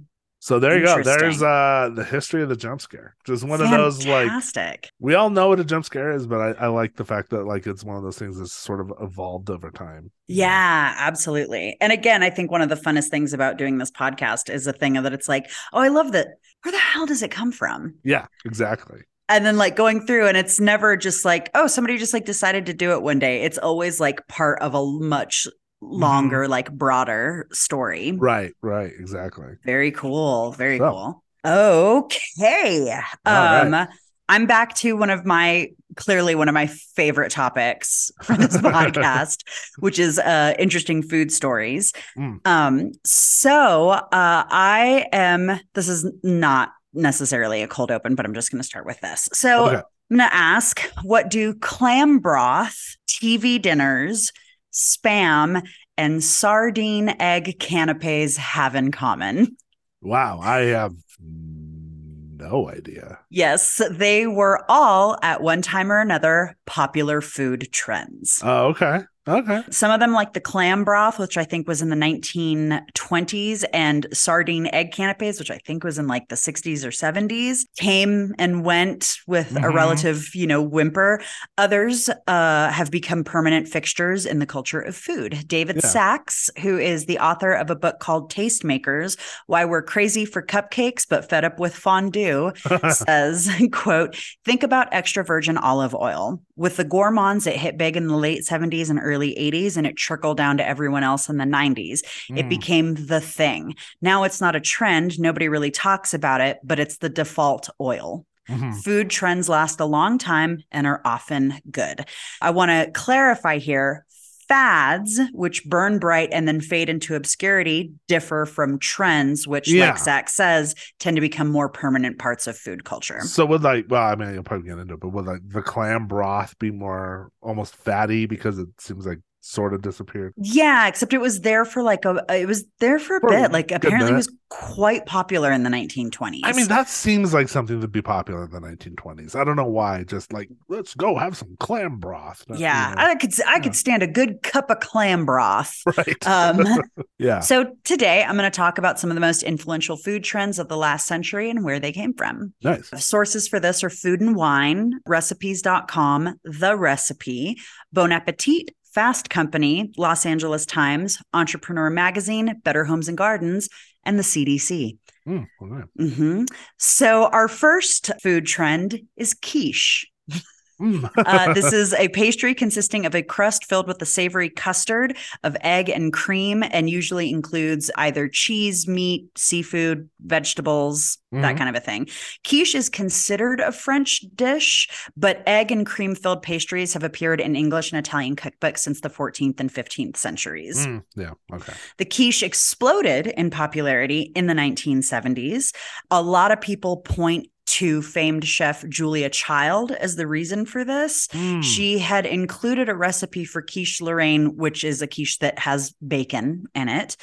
So 0.45 0.59
there 0.59 0.79
you 0.79 0.85
go. 0.85 1.03
There's 1.03 1.43
uh 1.43 1.89
the 1.95 2.05
history 2.05 2.43
of 2.43 2.51
the 2.51 2.57
jump 2.57 2.83
scare. 2.83 3.17
Just 3.25 3.45
one 3.45 3.63
of 3.63 3.71
those 3.71 4.07
like 4.07 4.91
we 4.99 5.15
all 5.15 5.31
know 5.31 5.49
what 5.49 5.59
a 5.59 5.65
jump 5.65 5.87
scare 5.87 6.13
is, 6.13 6.27
but 6.27 6.39
I, 6.39 6.65
I 6.65 6.67
like 6.67 6.97
the 6.97 7.05
fact 7.07 7.31
that 7.31 7.47
like 7.47 7.67
it's 7.67 7.83
one 7.83 7.97
of 7.97 8.03
those 8.03 8.19
things 8.19 8.39
that's 8.39 8.53
sort 8.53 8.83
of 8.83 8.93
evolved 9.01 9.49
over 9.49 9.71
time. 9.71 10.11
Yeah, 10.27 10.95
absolutely. 10.99 11.79
And 11.81 11.93
again, 11.93 12.23
I 12.23 12.29
think 12.29 12.51
one 12.51 12.61
of 12.61 12.69
the 12.69 12.75
funnest 12.75 13.09
things 13.09 13.33
about 13.33 13.57
doing 13.57 13.79
this 13.79 13.91
podcast 13.91 14.53
is 14.53 14.67
the 14.67 14.75
thing 14.75 14.93
that 14.95 15.15
it's 15.15 15.31
like, 15.31 15.51
oh, 15.73 15.81
I 15.81 15.89
love 15.89 16.13
that. 16.13 16.29
Where 16.63 16.73
the 16.73 16.79
hell 16.79 17.07
does 17.07 17.23
it 17.23 17.31
come 17.31 17.51
from? 17.51 17.95
Yeah, 18.05 18.27
exactly. 18.45 19.01
And 19.29 19.45
then 19.47 19.57
like 19.57 19.75
going 19.77 20.07
through, 20.07 20.27
and 20.29 20.37
it's 20.37 20.61
never 20.61 20.97
just 20.97 21.25
like, 21.25 21.51
oh, 21.55 21.67
somebody 21.67 21.97
just 21.99 22.13
like 22.13 22.27
decided 22.27 22.67
to 22.67 22.75
do 22.75 22.93
it 22.93 23.03
one 23.03 23.19
day. 23.19 23.43
It's 23.43 23.59
always 23.59 23.99
like 24.01 24.27
part 24.29 24.61
of 24.61 24.75
a 24.75 24.85
much 24.85 25.47
longer, 25.81 26.47
like 26.49 26.71
broader 26.73 27.47
story. 27.53 28.13
Right, 28.13 28.53
right, 28.63 28.93
exactly. 28.99 29.55
Very 29.65 29.91
cool. 29.93 30.53
Very 30.53 30.79
So. 30.79 30.91
cool. 30.91 31.25
Okay. 31.47 32.91
All 33.27 33.63
Um 33.65 33.73
right. 33.73 33.89
I'm 34.27 34.47
back 34.47 34.75
to 34.77 34.97
one 34.97 35.11
of 35.11 35.27
my 35.27 35.69
clearly 35.97 36.35
one 36.35 36.49
of 36.49 36.55
my 36.55 36.67
favorite 36.67 37.31
topics 37.31 38.11
for 38.23 38.35
this 38.37 38.57
podcast, 38.59 39.45
which 39.79 39.99
is 39.99 40.19
uh 40.19 40.55
interesting 40.59 41.03
food 41.03 41.31
stories. 41.31 41.93
Mm. 42.19 42.47
Um 42.47 42.93
so 43.05 43.91
uh 43.91 44.07
I 44.13 45.07
am 45.13 45.61
this 45.75 45.89
is 45.89 46.11
not 46.23 46.71
necessarily 46.95 47.63
a 47.63 47.69
cold 47.69 47.91
open, 47.91 48.15
but 48.15 48.25
I'm 48.27 48.35
just 48.35 48.51
going 48.51 48.61
to 48.61 48.67
start 48.67 48.87
with 48.87 49.01
this. 49.01 49.29
So 49.33 49.67
Okay. 49.67 49.83
I'm 50.11 50.17
going 50.19 50.29
to 50.29 50.35
ask 50.35 50.81
what 51.03 51.31
do 51.31 51.55
clam 51.55 52.19
broth, 52.19 52.97
TV 53.09 53.61
dinners, 53.61 54.33
spam, 54.73 55.67
and 55.97 56.23
sardine 56.23 57.15
egg 57.21 57.59
canapes 57.59 58.37
have 58.37 58.75
in 58.75 58.93
common? 58.93 59.57
Wow, 60.03 60.39
I 60.41 60.67
have 60.67 60.95
no 61.19 62.69
idea. 62.71 63.19
Yes, 63.35 63.83
they 63.91 64.29
were 64.29 64.65
all 64.69 65.19
at 65.23 65.43
one 65.43 65.61
time 65.61 65.91
or 65.91 65.99
another 66.01 66.57
popular 66.67 67.21
food 67.21 67.69
trends. 67.73 68.41
Oh, 68.45 68.67
okay. 68.69 69.01
Okay. 69.27 69.63
Some 69.71 69.91
of 69.91 70.01
them, 70.01 70.13
like 70.13 70.35
the 70.35 70.41
clam 70.41 70.85
broth, 70.85 71.19
which 71.19 71.39
I 71.39 71.45
think 71.45 71.67
was 71.67 71.81
in 71.81 71.89
the 71.89 71.97
1920s, 71.97 73.65
and 73.73 74.07
sardine 74.13 74.67
egg 74.67 74.93
canapes, 74.93 75.39
which 75.39 75.51
I 75.51 75.57
think 75.65 75.83
was 75.83 75.99
in 75.99 76.07
like 76.07 76.29
the 76.29 76.37
60s 76.37 76.85
or 76.85 76.91
70s, 76.91 77.65
came 77.79 78.35
and 78.39 78.67
went 78.67 79.17
with 79.27 79.53
a 79.57 79.61
Mhm. 79.61 79.73
relative, 79.75 80.35
you 80.35 80.47
know, 80.47 80.61
whimper. 80.61 81.23
Others 81.57 82.11
uh, 82.27 82.69
have 82.71 82.91
become 82.91 83.25
permanent 83.25 83.67
fixtures 83.67 84.27
in 84.27 84.41
the 84.41 84.47
culture 84.47 84.81
of 84.81 84.95
food. 84.95 85.49
David 85.49 85.77
Yeah. 85.77 85.89
Sax, 85.89 86.51
who 86.61 86.77
is 86.79 87.07
the 87.07 87.19
author 87.19 87.53
of 87.53 87.71
a 87.71 87.75
book 87.77 88.01
called 88.01 88.31
Tastemakers 88.31 89.17
Why 89.47 89.65
We're 89.65 89.81
Crazy 89.83 90.27
for 90.27 90.43
Cupcakes 90.43 91.07
But 91.09 91.31
Fed 91.31 91.47
Up 91.47 91.59
with 91.59 91.75
Fondue, 91.75 92.53
says, 92.91 93.24
quote, 93.73 94.17
think 94.45 94.63
about 94.63 94.89
extra 94.93 95.25
virgin 95.25 95.57
olive 95.57 95.95
oil. 95.95 96.41
With 96.57 96.77
the 96.77 96.85
gourmands, 96.85 97.47
it 97.47 97.57
hit 97.57 97.79
big 97.79 97.97
in 97.97 98.07
the 98.07 98.17
late 98.17 98.45
70s 98.45 98.91
and 98.91 99.01
early 99.03 99.35
80s, 99.39 99.77
and 99.77 99.87
it 99.87 99.97
trickled 99.97 100.37
down 100.37 100.57
to 100.59 100.67
everyone 100.67 101.03
else 101.03 101.29
in 101.29 101.37
the 101.37 101.45
90s. 101.45 102.03
It 102.31 102.47
Mm. 102.47 102.49
became 102.49 102.95
the 102.95 103.21
thing. 103.21 103.75
Now 104.01 104.25
it's 104.25 104.41
not 104.41 104.57
a 104.57 104.61
trend. 104.61 105.19
Nobody 105.19 105.49
really 105.49 105.71
talks 105.71 106.15
about 106.15 106.41
it, 106.41 106.59
but 106.63 106.79
it's 106.79 106.99
the 106.99 107.09
default 107.09 107.69
oil. 107.81 108.27
Mhm. 108.49 108.83
Food 108.83 109.09
trends 109.11 109.49
last 109.49 109.81
a 109.81 109.87
long 109.87 110.19
time 110.19 110.63
and 110.71 110.87
are 110.87 111.01
often 111.05 111.55
good. 111.71 112.05
I 112.43 112.51
want 112.51 112.71
to 112.71 112.91
clarify 112.93 113.57
here 113.59 114.05
Fads, 114.49 115.21
which 115.33 115.65
burn 115.65 115.99
bright 115.99 116.29
and 116.33 116.47
then 116.47 116.61
fade 116.61 116.89
into 116.89 117.15
obscurity, 117.15 117.93
differ 118.09 118.47
from 118.47 118.79
trends, 118.79 119.47
which, 119.47 119.71
Yeah. 119.71 119.91
like 119.91 119.99
Zach 119.99 120.29
says, 120.29 120.75
tend 120.99 121.17
to 121.17 121.21
become 121.21 121.51
more 121.51 121.69
permanent 121.69 122.19
parts 122.19 122.47
of 122.47 122.57
food 122.57 122.85
culture. 122.85 123.21
So 123.23 123.47
would 123.47 123.63
like, 123.63 123.87
well, 123.89 124.03
I 124.03 124.15
mean, 124.15 124.35
you'll 124.35 124.43
probably 124.43 124.69
get 124.69 124.79
into 124.79 124.95
it, 124.95 125.01
but 125.01 125.09
would 125.11 125.27
like 125.27 125.41
the 125.47 125.63
clam 125.63 126.07
broth 126.07 126.59
be 126.59 126.71
more 126.71 127.31
almost 127.41 127.77
fatty 127.77 128.27
because 128.27 128.59
it 128.59 128.69
seems 128.79 129.07
like 129.07 129.19
sort 129.45 129.75
of 129.75 129.83
disappeared? 129.83 130.33
Yeah, 130.37 130.89
except 130.89 131.13
it 131.13 131.21
was 131.21 131.43
there 131.43 131.65
for 131.65 131.83
like 131.83 132.05
a 132.05 132.25
it 132.31 132.47
was 132.47 132.65
there 132.81 132.99
for 132.99 133.19
a 133.19 133.21
For 133.21 133.29
bit. 133.29 133.53
Like 133.53 133.71
apparently 133.71 134.13
it 134.13 134.17
was 134.17 134.33
quite 134.49 135.05
popular 135.05 135.53
in 135.53 135.65
the 135.65 135.71
1920s. 135.71 136.41
I 136.45 136.53
mean, 136.53 136.69
that 136.69 136.89
seems 136.89 137.35
like 137.35 137.49
something 137.49 137.77
that'd 137.77 137.93
be 137.93 138.01
popular 138.01 138.45
in 138.45 138.51
the 138.51 138.61
1920s. 138.61 139.37
I 139.37 139.45
don't 139.45 139.57
know 139.57 139.67
why. 139.67 140.05
Just 140.05 140.33
like, 140.33 140.49
let's 140.69 140.95
go 140.95 141.19
have 141.19 141.37
some 141.37 141.57
clam 141.61 141.99
broth. 141.99 142.45
you 142.49 142.57
yeah, 142.57 142.95
know, 142.97 143.03
I 143.05 143.15
could 143.17 143.33
I 143.47 143.61
could 143.61 143.77
stand 143.77 144.03
a 144.03 144.07
good 144.07 144.43
cup 144.43 144.71
of 144.71 144.81
clam 144.81 145.27
broth. 145.27 145.79
right. 145.97 146.27
Um 146.27 146.65
yeah. 147.19 147.41
so 147.41 147.75
today 147.85 148.25
I'm 148.25 148.37
going 148.37 148.51
to 148.51 148.57
talk 148.57 148.79
about 148.79 148.99
some 148.99 149.11
of 149.11 149.15
the 149.15 149.21
most 149.21 149.43
influential 149.43 149.97
food 149.97 150.25
trends 150.25 150.59
of 150.59 150.69
the 150.69 150.77
last 150.77 151.07
century 151.07 151.51
and 151.51 151.65
where 151.65 151.79
they 151.81 151.93
came 151.93 152.15
from. 152.15 152.55
Nice. 152.63 152.91
Sources 153.05 153.47
for 153.47 153.61
this 153.61 153.85
are 153.85 153.91
Food 153.91 154.21
and 154.21 154.35
Wine, 154.35 155.01
recipes.com, 155.07 156.41
The 156.45 156.77
Recipe, 156.77 157.59
Bon 157.93 158.11
Appetit, 158.11 158.71
Fast 158.95 159.29
Company, 159.29 159.93
Los 159.97 160.25
Angeles 160.25 160.67
Times, 160.67 161.19
Entrepreneur 161.33 161.91
Magazine, 161.91 162.61
Better 162.65 162.85
Homes 162.85 163.09
and 163.09 163.19
Gardens, 163.19 163.69
and 164.05 164.19
the 164.19 164.23
CDC. 164.23 164.99
Mm, 165.27 165.47
okay. 165.63 166.13
hmm 166.13 166.45
So, 166.79 167.27
our 167.27 167.49
first 167.49 168.13
food 168.23 168.47
trend 168.47 169.01
is 169.17 169.35
quiche. 169.35 170.07
Mm. 170.81 171.09
Uh, 171.17 171.53
this 171.55 171.73
is 171.73 171.95
a 171.95 172.09
pastry 172.09 172.55
consisting 172.55 173.07
of 173.07 173.15
a 173.15 173.23
crust 173.23 173.65
filled 173.65 173.87
with 173.87 174.01
a 174.03 174.07
savory 174.07 174.51
custard 174.51 175.17
of 175.43 175.57
egg 175.61 175.89
and 175.89 176.13
cream, 176.13 176.63
and 176.71 176.91
usually 176.91 177.31
includes 177.31 177.91
either 177.97 178.29
cheese, 178.29 178.89
meat, 178.89 179.29
seafood, 179.37 180.09
vegetables, 180.21 181.19
that 181.33 181.55
Mhm. 181.55 181.59
kind 181.59 181.69
of 181.69 181.75
a 181.75 181.85
thing. 181.85 182.09
Quiche 182.45 182.75
is 182.77 182.89
considered 182.89 183.61
a 183.61 183.73
French 183.73 184.25
dish, 184.35 184.89
but 185.17 185.43
egg 185.47 185.73
and 185.73 185.85
cream 185.85 186.15
filled 186.15 186.43
pastries 186.43 186.93
have 186.93 187.03
appeared 187.03 187.41
in 187.41 187.57
English 187.57 187.91
and 187.93 187.99
Italian 187.99 188.37
cookbooks 188.37 188.79
since 188.79 189.01
the 189.01 189.11
14th 189.11 189.59
and 189.61 189.71
15th 189.73 190.17
centuries. 190.17 190.87
Mm, 190.87 191.03
yeah. 191.17 191.33
Okay. 191.53 191.73
The 191.99 192.05
quiche 192.05 192.43
exploded 192.43 193.27
in 193.27 193.51
popularity 193.51 194.33
in 194.37 194.47
the 194.47 194.55
1970s. 194.55 195.73
A 196.11 196.23
lot 196.23 196.53
of 196.53 196.61
people 196.61 196.99
point 196.99 197.49
to 197.67 198.03
famed 198.03 198.47
chef 198.47 198.87
Julia 198.89 199.31
Child 199.31 199.93
as 199.93 200.17
the 200.17 200.27
reason 200.27 200.67
for 200.67 200.85
this. 200.85 201.29
Mm. 201.29 201.63
She 201.63 201.99
had 201.99 202.27
included 202.27 202.89
a 202.89 202.95
recipe 202.95 203.45
for 203.45 203.63
quiche 203.63 204.01
Lorraine, 204.01 204.57
which 204.57 204.85
is 204.85 205.03
a 205.03 205.07
quiche 205.07 205.39
that 205.39 205.59
has 205.59 205.93
bacon 206.07 206.67
in 206.75 206.89
it, 206.89 207.17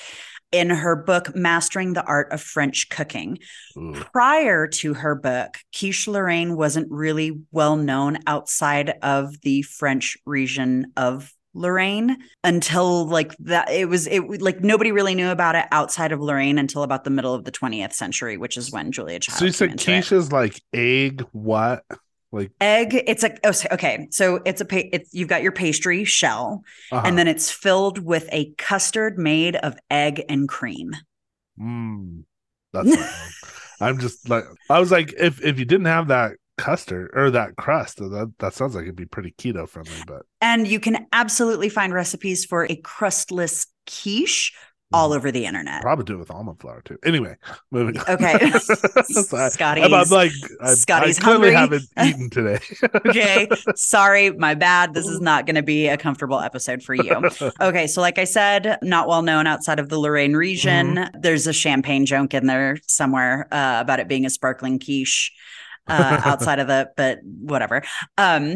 in 0.51 0.69
her 0.69 0.95
book, 0.95 1.35
Mastering 1.35 1.93
the 1.93 2.03
Art 2.03 2.31
of 2.31 2.41
French 2.41 2.89
Cooking. 2.89 3.39
Ooh. 3.77 3.93
Prior 4.11 4.67
to 4.67 4.93
her 4.93 5.15
book, 5.15 5.57
quiche 5.73 6.07
Lorraine 6.07 6.55
wasn't 6.55 6.91
really 6.91 7.41
well 7.51 7.77
known 7.77 8.17
outside 8.27 8.93
of 9.01 9.39
the 9.41 9.61
French 9.61 10.17
region 10.25 10.91
of 10.97 11.31
Lorraine 11.53 12.17
until 12.43 13.05
like 13.05 13.35
that 13.39 13.69
it 13.69 13.89
was 13.89 14.07
it 14.07 14.41
like 14.41 14.61
nobody 14.61 14.91
really 14.91 15.15
knew 15.15 15.29
about 15.29 15.55
it 15.55 15.65
outside 15.71 16.11
of 16.11 16.19
Lorraine 16.19 16.57
until 16.57 16.83
about 16.83 17.03
the 17.03 17.09
middle 17.09 17.33
of 17.33 17.43
the 17.43 17.51
20th 17.51 17.93
century 17.93 18.37
which 18.37 18.57
is 18.57 18.71
when 18.71 18.91
Julia 18.91 19.19
Child 19.19 19.39
So 19.39 19.45
you 19.45 19.51
said 19.51 19.71
into 19.71 20.17
it 20.17 20.31
like 20.31 20.61
egg, 20.73 21.25
what? 21.31 21.83
Like, 22.33 22.51
egg 22.61 22.93
it's 22.93 23.23
like 23.23 23.39
oh, 23.43 23.51
okay 23.73 24.07
so 24.09 24.39
it's 24.45 24.61
a 24.61 24.65
pa- 24.65 24.87
it's 24.93 25.13
you've 25.13 25.27
got 25.27 25.43
your 25.43 25.51
pastry 25.51 26.05
shell 26.05 26.63
uh-huh. 26.89 27.01
and 27.05 27.17
then 27.17 27.27
it's 27.27 27.51
filled 27.51 27.99
with 27.99 28.29
a 28.31 28.53
custard 28.53 29.17
made 29.17 29.57
of 29.57 29.75
egg 29.89 30.23
and 30.29 30.47
cream 30.47 30.93
Mm, 31.59 32.23
that's. 32.73 33.41
I'm 33.81 33.99
just 33.99 34.29
like 34.29 34.45
I 34.69 34.79
was 34.79 34.91
like 34.91 35.13
if 35.17 35.43
if 35.43 35.57
you 35.57 35.65
didn't 35.65 35.85
have 35.85 36.09
that 36.09 36.33
custard 36.61 37.09
or 37.13 37.31
that 37.31 37.55
crust 37.55 37.97
that 37.97 38.31
that 38.39 38.53
sounds 38.53 38.75
like 38.75 38.83
it'd 38.83 38.95
be 38.95 39.05
pretty 39.05 39.33
keto 39.37 39.67
friendly 39.67 39.91
but 40.07 40.21
and 40.41 40.67
you 40.67 40.79
can 40.79 41.07
absolutely 41.11 41.69
find 41.69 41.93
recipes 41.93 42.45
for 42.45 42.65
a 42.69 42.75
crustless 42.77 43.65
quiche 43.87 44.53
all 44.93 45.13
over 45.13 45.31
the 45.31 45.45
internet. 45.45 45.81
Probably 45.81 46.03
do 46.03 46.15
it 46.15 46.17
with 46.17 46.29
almond 46.31 46.59
flour 46.59 46.81
too. 46.83 46.97
Anyway 47.05 47.37
moving 47.71 47.97
on. 47.97 48.05
Okay. 48.09 48.49
Scotty's- 48.59 49.85
I'm, 49.85 49.93
I'm 49.93 50.09
like 50.09 50.33
I, 50.61 50.73
Scotty's 50.73 51.17
I 51.17 51.23
clearly 51.23 51.53
hungry. 51.53 51.79
haven't 51.79 51.83
eaten 52.09 52.29
today. 52.29 52.59
Okay. 53.07 53.47
Sorry 53.75 54.31
my 54.31 54.53
bad. 54.53 54.93
This 54.93 55.07
is 55.07 55.21
not 55.21 55.45
going 55.45 55.55
to 55.55 55.63
be 55.63 55.87
a 55.87 55.95
comfortable 55.95 56.41
episode 56.41 56.83
for 56.83 56.93
you. 56.93 57.15
Okay 57.61 57.87
so 57.87 58.01
like 58.01 58.19
i 58.19 58.25
said 58.25 58.77
not 58.81 59.07
well 59.07 59.21
known 59.21 59.47
outside 59.47 59.79
of 59.79 59.87
the 59.87 59.97
lorraine 59.97 60.35
region. 60.35 60.95
Mm-hmm. 60.95 61.21
there's 61.21 61.47
a 61.47 61.53
champagne 61.53 62.05
joke 62.05 62.33
in 62.33 62.47
there 62.47 62.77
somewhere 62.85 63.47
uh, 63.53 63.77
about 63.79 64.01
it 64.01 64.09
being 64.09 64.25
a 64.25 64.29
sparkling 64.29 64.77
quiche 64.77 65.31
uh, 65.87 66.21
outside 66.25 66.59
of 66.59 66.67
the 66.67 66.89
but 66.95 67.19
whatever 67.23 67.81
um 68.17 68.55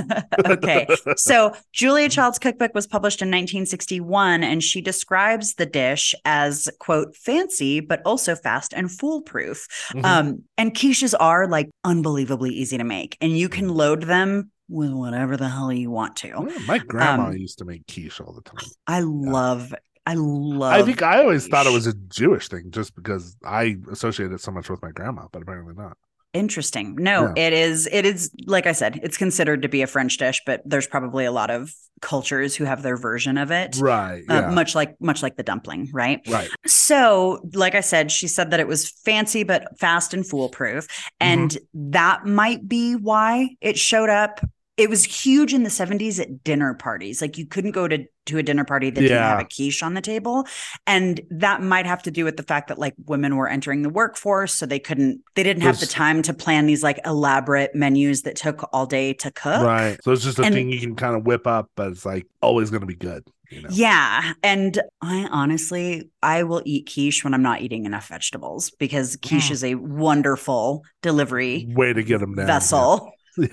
okay 0.46 0.86
so 1.16 1.52
julia 1.72 2.08
child's 2.16 2.38
cookbook 2.38 2.74
was 2.74 2.86
published 2.86 3.22
in 3.22 3.28
1961 3.28 4.42
and 4.42 4.62
she 4.62 4.80
describes 4.80 5.54
the 5.54 5.66
dish 5.66 6.14
as 6.24 6.68
quote 6.80 7.16
fancy 7.16 7.80
but 7.80 8.02
also 8.04 8.34
fast 8.34 8.72
and 8.74 8.90
foolproof 8.90 9.66
Mhm. 9.94 10.04
um, 10.04 10.42
and 10.58 10.74
quiches 10.74 11.14
are 11.18 11.46
like 11.48 11.70
unbelievably 11.84 12.50
easy 12.50 12.78
to 12.78 12.84
make, 12.84 13.16
and 13.20 13.36
you 13.36 13.48
can 13.48 13.68
load 13.68 14.02
them 14.02 14.50
with 14.68 14.90
whatever 14.92 15.36
the 15.36 15.48
hell 15.48 15.72
you 15.72 15.90
want 15.90 16.16
to. 16.16 16.28
Yeah, 16.28 16.58
my 16.66 16.78
grandma 16.78 17.26
um, 17.28 17.36
used 17.36 17.58
to 17.58 17.64
make 17.64 17.86
quiche 17.86 18.20
all 18.20 18.32
the 18.32 18.42
time 18.42 18.58
I 18.86 19.00
love, 19.00 19.74
I 20.06 20.14
love. 20.14 20.72
I 20.72 20.82
think 20.82 21.02
I 21.02 21.18
always 21.18 21.46
thought 21.48 21.66
it 21.66 21.72
was 21.72 21.86
a 21.86 21.94
Jewish 21.94 22.48
thing 22.48 22.70
just 22.70 22.94
because 22.94 23.36
I 23.44 23.76
associated 23.90 24.34
it 24.34 24.40
so 24.40 24.50
much 24.52 24.68
with 24.70 24.82
my 24.82 24.90
grandma, 24.90 25.26
but 25.32 25.42
apparently 25.42 25.74
not. 25.74 25.96
Interesting. 26.34 26.96
No, 26.96 27.32
it 27.36 27.52
is. 27.52 27.88
It 27.90 28.04
is 28.04 28.30
like 28.46 28.66
I 28.66 28.72
said, 28.72 29.00
it's 29.02 29.16
considered 29.16 29.62
to 29.62 29.68
be 29.68 29.82
a 29.82 29.86
French 29.86 30.18
dish, 30.18 30.42
but 30.44 30.60
there's 30.64 30.86
probably 30.86 31.24
a 31.24 31.32
lot 31.32 31.50
of 31.50 31.72
cultures 32.00 32.54
who 32.54 32.64
have 32.64 32.82
their 32.82 32.96
version 32.96 33.38
of 33.38 33.50
it. 33.50 33.76
Right. 33.80 34.22
Uh, 34.28 34.50
much 34.50 34.74
like 34.74 34.94
much 35.00 35.22
like 35.22 35.36
the 35.36 35.42
dumpling, 35.42 35.88
right? 35.92 36.20
right. 36.28 36.48
So, 36.66 37.40
like 37.54 37.74
I 37.74 37.80
said, 37.80 38.12
she 38.12 38.28
said 38.28 38.50
that 38.50 38.60
it 38.60 38.68
was 38.68 38.90
fancy 38.90 39.42
but 39.42 39.78
fast 39.78 40.12
and 40.12 40.26
foolproof. 40.26 40.86
And 41.20 41.56
that 41.72 42.26
might 42.26 42.68
be 42.68 42.94
why 42.94 43.56
it 43.60 43.78
showed 43.78 44.10
up. 44.10 44.40
It 44.76 44.90
was 44.90 45.04
huge 45.04 45.54
in 45.54 45.62
the 45.62 45.70
70s 45.70 46.20
at 46.20 46.42
dinner 46.42 46.74
parties. 46.74 47.22
Like 47.22 47.38
you 47.38 47.46
couldn't 47.46 47.70
go 47.70 47.86
to, 47.86 48.04
to 48.26 48.38
a 48.38 48.42
dinner 48.42 48.64
party 48.64 48.90
that 48.90 49.00
didn't 49.00 49.18
have 49.18 49.40
a 49.40 49.44
quiche 49.44 49.82
on 49.82 49.94
the 49.94 50.00
table. 50.00 50.46
And 50.86 51.20
that 51.30 51.62
might 51.62 51.86
have 51.86 52.02
to 52.04 52.10
do 52.10 52.24
with 52.24 52.36
the 52.36 52.42
fact 52.42 52.68
that 52.68 52.78
like 52.78 52.94
women 53.06 53.36
were 53.36 53.48
entering 53.48 53.82
the 53.82 53.88
workforce. 53.90 54.54
So 54.54 54.66
they 54.66 54.78
couldn't, 54.78 55.20
they 55.34 55.42
didn't 55.42 55.62
have 55.62 55.80
the 55.80 55.86
time 55.86 56.22
to 56.22 56.34
plan 56.34 56.66
these 56.66 56.82
like 56.82 56.98
elaborate 57.04 57.74
menus 57.74 58.22
that 58.22 58.36
took 58.36 58.68
all 58.72 58.86
day 58.86 59.12
to 59.14 59.30
cook. 59.30 59.62
Right. 59.62 59.98
So 60.02 60.12
it's 60.12 60.22
just 60.24 60.38
a 60.38 60.42
And- 60.44 60.54
thing 60.54 60.70
you 60.70 60.80
can 60.80 60.96
kind 60.96 61.14
of 61.16 61.24
whip 61.26 61.46
up, 61.46 61.70
but 61.76 61.88
it's 61.92 62.04
like 62.06 62.26
always 62.40 62.70
going 62.70 62.80
to 62.80 62.86
be 62.86 62.94
good. 62.96 63.24
You 63.50 63.62
know? 63.62 63.68
Yeah. 63.70 64.32
And 64.42 64.80
I 65.02 65.28
honestly, 65.30 66.10
I 66.22 66.42
will 66.44 66.62
eat 66.64 66.90
quiche 66.92 67.22
when 67.22 67.34
I'm 67.34 67.42
not 67.42 67.60
eating 67.60 67.84
enough 67.84 68.08
vegetables 68.08 68.70
because 68.70 69.16
quiche 69.16 69.48
Mm. 69.48 69.50
is 69.52 69.64
a 69.64 69.74
wonderful 69.76 70.82
delivery 71.02 71.66
Way 71.68 71.92
to 71.92 72.02
get 72.02 72.18
them 72.20 72.34
down. 72.34 72.46
vessel 72.46 73.00
Yeah. 73.04 73.10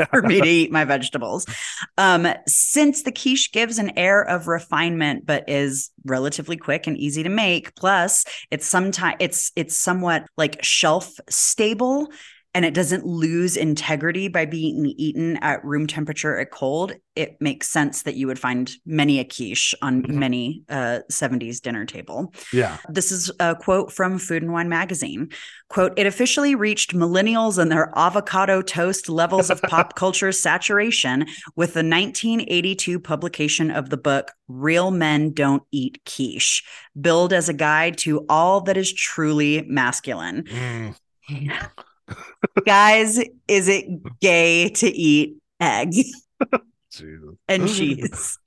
For 0.09 0.21
me 0.21 0.41
to 0.41 0.47
eat 0.47 0.71
my 0.71 0.85
vegetables. 0.85 1.45
Um, 1.97 2.27
since 2.47 3.03
the 3.03 3.11
quiche 3.11 3.51
gives 3.51 3.77
an 3.77 3.97
air 3.97 4.21
of 4.21 4.47
refinement, 4.47 5.25
but 5.25 5.49
is 5.49 5.89
relatively 6.05 6.57
quick 6.57 6.87
and 6.87 6.97
easy 6.97 7.23
to 7.23 7.29
make, 7.29 7.75
plus 7.75 8.25
it's 8.49 8.67
sometimes 8.67 9.17
it's 9.19 9.51
it's 9.55 9.75
somewhat 9.75 10.25
like 10.37 10.63
shelf 10.63 11.13
stable 11.29 12.09
and 12.53 12.65
it 12.65 12.73
doesn't 12.73 13.05
lose 13.05 13.55
integrity 13.55 14.27
by 14.27 14.45
being 14.45 14.85
eaten 14.97 15.37
at 15.37 15.63
room 15.63 15.87
temperature 15.87 16.37
at 16.37 16.51
cold, 16.51 16.91
it 17.15 17.37
makes 17.39 17.69
sense 17.69 18.03
that 18.03 18.15
you 18.15 18.27
would 18.27 18.39
find 18.39 18.71
many 18.85 19.19
a 19.19 19.23
quiche 19.23 19.73
on 19.81 20.03
Mhm. 20.03 20.13
many 20.15 20.63
uh 20.69 20.99
70s 21.09 21.59
dinner 21.61 21.85
table. 21.85 22.33
Yeah. 22.51 22.77
This 22.89 23.11
is 23.11 23.31
a 23.39 23.55
quote 23.55 23.91
from 23.91 24.17
Food 24.17 24.43
and 24.43 24.51
Wine 24.51 24.69
magazine. 24.69 25.29
Quote, 25.69 25.93
it 25.97 26.05
officially 26.05 26.53
reached 26.55 26.93
millennials 26.93 27.57
and 27.57 27.71
their 27.71 27.91
avocado 27.97 28.61
toast 28.61 29.07
levels 29.07 29.49
of 29.49 29.61
pop 29.61 29.95
culture 29.95 30.31
saturation 30.33 31.25
with 31.55 31.73
the 31.73 31.83
1982 31.83 32.99
publication 32.99 33.71
of 33.71 33.89
the 33.89 33.97
book 33.97 34.31
Real 34.49 34.91
Men 34.91 35.31
Don't 35.31 35.63
Eat 35.71 36.01
Quiche, 36.05 36.63
billed 36.99 37.31
as 37.31 37.47
a 37.47 37.53
guide 37.53 37.97
to 37.99 38.25
all 38.27 38.59
that 38.61 38.75
is 38.75 38.91
truly 38.91 39.63
masculine. 39.67 40.43
Mm. 40.43 40.95
Guys, 42.65 43.19
is 43.47 43.67
it 43.67 44.19
gay 44.19 44.69
to 44.69 44.87
eat 44.87 45.37
egg 45.59 45.93
and 47.47 47.67
cheese? 47.75 48.37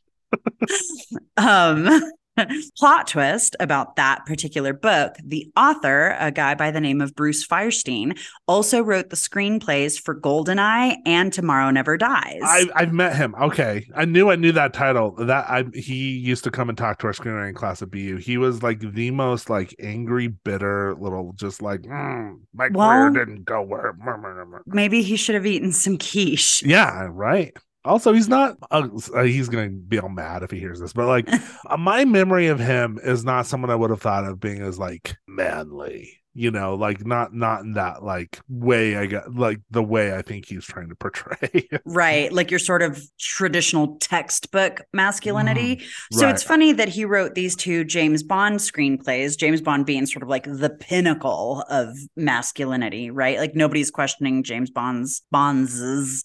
um 1.37 1.89
Plot 2.79 3.07
twist 3.09 3.57
about 3.61 3.97
that 3.97 4.27
particular 4.27 4.73
book 4.73 5.15
the 5.25 5.51
author, 5.57 6.17
a 6.19 6.31
guy 6.31 6.55
by 6.55 6.71
the 6.71 6.81
name 6.81 7.01
of 7.01 7.15
Bruce 7.15 7.47
Feirstein, 7.47 8.19
also 8.47 8.83
wrote 8.83 9.11
the 9.11 9.17
screenplays 9.17 10.01
for 10.01 10.19
Goldeneye 10.19 10.97
and 11.07 11.33
Tomorrow 11.33 11.71
Never 11.71 11.97
Dies. 11.97 12.41
I, 12.43 12.67
I've 12.75 12.93
met 12.93 13.17
him. 13.17 13.35
Okay, 13.41 13.87
I 13.95 14.05
knew 14.05 14.31
I 14.31 14.37
knew 14.37 14.53
that 14.53 14.73
title. 14.73 15.13
That 15.13 15.49
I 15.49 15.65
he 15.75 16.19
used 16.19 16.45
to 16.45 16.51
come 16.51 16.69
and 16.69 16.77
talk 16.77 16.99
to 17.01 17.07
our 17.07 17.13
screenwriting 17.13 17.55
class 17.55 17.83
at 17.83 17.91
BU. 17.91 18.17
He 18.17 18.37
was 18.37 18.63
like 18.63 18.81
the 18.81 19.11
most 19.11 19.49
like 19.51 19.75
angry, 19.79 20.29
bitter 20.29 20.95
little, 20.99 21.33
just 21.37 21.63
like 21.63 21.83
mm, 21.83 22.39
my 22.53 22.69
Well- 22.73 23.11
career 23.11 23.25
didn't 23.25 23.45
go 23.45 23.63
where. 23.63 23.93
mur- 23.99 24.19
mur- 24.19 24.35
mur- 24.35 24.47
mur." 24.47 24.63
Maybe 24.67 25.03
he 25.03 25.17
should 25.17 25.35
have 25.35 25.47
eaten 25.47 25.73
some 25.73 25.99
quiche. 25.99 26.63
Yeah, 26.65 27.09
right. 27.11 27.57
Also, 27.85 28.13
he's 28.13 28.29
not. 28.29 28.57
Uh, 28.71 28.89
he's 29.25 29.49
gonna 29.49 29.69
be 29.69 29.99
all 29.99 30.09
mad 30.09 30.43
if 30.43 30.51
he 30.51 30.59
hears 30.59 30.81
this, 30.81 30.93
but 30.93 31.07
like, 31.07 31.29
uh, 31.67 31.77
my 31.77 32.05
memory 32.05 32.47
of 32.47 32.59
him 32.59 32.99
is 33.03 33.25
not 33.25 33.47
someone 33.47 33.71
I 33.71 33.75
would 33.75 33.91
have 33.91 34.01
thought 34.03 34.25
of 34.25 34.41
being 34.41 34.63
as 34.63 34.79
like 34.79 35.17
manly. 35.29 36.21
You 36.37 36.51
know, 36.51 36.75
like 36.75 37.07
not 37.07 37.33
not 37.33 37.61
in 37.61 37.75
that 37.75 38.03
like 38.03 38.41
way. 38.49 38.97
I 38.97 39.07
got 39.07 39.33
like 39.37 39.61
the 39.71 39.85
way 39.85 40.17
I 40.17 40.23
think 40.23 40.47
he's 40.47 40.65
trying 40.65 40.89
to 40.89 40.97
portray. 40.97 41.69
Right. 41.85 42.33
Like 42.33 42.51
your 42.51 42.59
sort 42.59 42.83
of 42.83 43.01
traditional 43.21 43.99
textbook 44.01 44.81
masculinity. 44.93 45.85
So 46.11 46.23
Mm, 46.23 46.23
Right. 46.25 46.35
it's 46.35 46.43
funny 46.43 46.73
that 46.73 46.89
he 46.89 47.05
wrote 47.05 47.37
these 47.37 47.55
two 47.55 47.85
James 47.85 48.25
Bond 48.25 48.59
screenplays, 48.59 49.39
James 49.39 49.61
Bond 49.61 49.87
being 49.87 50.07
sort 50.07 50.25
of 50.25 50.29
like 50.29 50.43
the 50.45 50.71
pinnacle 50.81 51.65
of 51.71 51.95
masculinity, 52.17 53.13
right? 53.13 53.39
Like 53.39 53.55
nobody's 53.55 53.93
questioning 53.93 54.43
James 54.43 54.71
Bond's 54.71 55.23
Bond's 55.31 56.25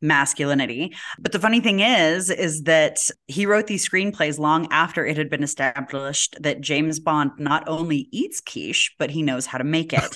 masculinity. 0.00 0.94
But 1.18 1.32
the 1.32 1.38
funny 1.38 1.60
thing 1.60 1.80
is, 1.80 2.30
is 2.30 2.62
that 2.62 2.98
he 3.26 3.46
wrote 3.46 3.66
these 3.66 3.88
screenplays 3.88 4.38
long 4.38 4.68
after 4.70 5.04
it 5.04 5.16
had 5.16 5.28
been 5.30 5.42
established 5.42 6.36
that 6.40 6.60
James 6.60 7.00
Bond 7.00 7.32
not 7.38 7.64
only 7.68 8.08
eats 8.12 8.40
quiche, 8.40 8.94
but 8.98 9.10
he 9.10 9.22
knows 9.22 9.46
how 9.46 9.58
to 9.58 9.64
make 9.64 9.92
it. 9.92 10.14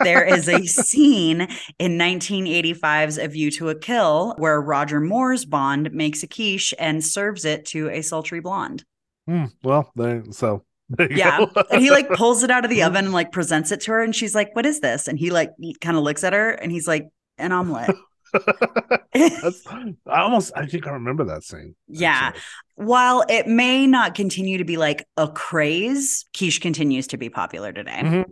there 0.00 0.24
is 0.24 0.48
a 0.48 0.64
scene 0.66 1.48
in 1.78 1.98
1985's 1.98 3.18
A 3.18 3.28
View 3.28 3.50
to 3.52 3.68
a 3.70 3.74
Kill 3.74 4.34
where 4.38 4.60
Roger 4.60 5.00
Moore's 5.00 5.44
Bond 5.44 5.92
makes 5.92 6.22
a 6.22 6.26
quiche 6.26 6.74
and 6.78 7.04
serves 7.04 7.44
it 7.44 7.64
to 7.66 7.88
a 7.90 8.02
sultry 8.02 8.40
blonde. 8.40 8.84
Hmm, 9.26 9.46
well, 9.62 9.90
there. 9.96 10.22
So 10.30 10.64
Yeah. 11.10 11.46
and 11.70 11.80
he 11.80 11.90
like 11.90 12.08
pulls 12.10 12.42
it 12.42 12.50
out 12.50 12.64
of 12.64 12.70
the 12.70 12.82
oven 12.84 13.06
and 13.06 13.14
like 13.14 13.32
presents 13.32 13.72
it 13.72 13.80
to 13.82 13.92
her 13.92 14.02
and 14.02 14.14
she's 14.14 14.34
like, 14.34 14.54
"What 14.54 14.66
is 14.66 14.80
this?" 14.80 15.08
And 15.08 15.18
he 15.18 15.30
like 15.30 15.50
kind 15.80 15.96
of 15.96 16.02
looks 16.02 16.22
at 16.24 16.34
her 16.34 16.50
and 16.50 16.70
he's 16.70 16.86
like, 16.86 17.08
"An 17.38 17.50
omelet." 17.52 17.96
I 19.14 20.20
almost. 20.20 20.52
I 20.56 20.66
think 20.66 20.86
I 20.86 20.90
remember 20.90 21.24
that 21.24 21.44
scene. 21.44 21.74
Yeah. 21.88 22.10
actually. 22.12 22.42
While 22.76 23.24
it 23.28 23.46
may 23.46 23.86
not 23.86 24.14
continue 24.14 24.58
to 24.58 24.64
be 24.64 24.76
like 24.76 25.06
a 25.16 25.28
craze, 25.28 26.24
quiche 26.36 26.60
continues 26.60 27.06
to 27.08 27.16
be 27.16 27.30
popular 27.30 27.72
today. 27.72 28.00
Mhm. 28.02 28.24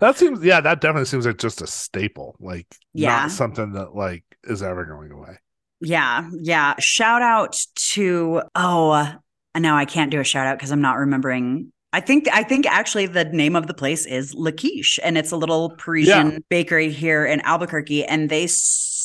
That 0.00 0.16
seems. 0.16 0.44
Yeah, 0.44 0.60
that 0.60 0.80
definitely 0.80 1.06
seems 1.06 1.26
like 1.26 1.38
just 1.38 1.62
a 1.62 1.66
staple. 1.66 2.36
Like, 2.40 2.66
Yeah. 2.94 3.22
not 3.22 3.30
something 3.32 3.72
that 3.72 3.94
like 3.94 4.24
is 4.44 4.62
ever 4.62 4.84
going 4.84 5.10
away. 5.10 5.38
Yeah, 5.80 6.28
yeah. 6.40 6.74
Shout 6.78 7.22
out 7.22 7.60
to 7.92 8.42
oh, 8.54 9.12
no, 9.58 9.74
I 9.74 9.84
can't 9.84 10.10
do 10.10 10.20
a 10.20 10.24
shout 10.24 10.46
out 10.46 10.58
because 10.58 10.70
I'm 10.70 10.80
not 10.80 10.96
remembering. 10.98 11.72
I 11.92 12.00
think 12.00 12.26
I 12.32 12.42
think 12.42 12.66
actually 12.66 13.06
the 13.06 13.24
name 13.24 13.54
of 13.56 13.66
the 13.66 13.74
place 13.74 14.06
is 14.06 14.32
La 14.34 14.50
Quiche, 14.52 14.98
and 15.02 15.18
it's 15.18 15.30
a 15.32 15.36
little 15.36 15.70
Parisian 15.76 16.42
bakery 16.48 16.90
here 16.90 17.26
in 17.26 17.40
Albuquerque, 17.40 18.04
and 18.04 18.30
they 18.30 18.46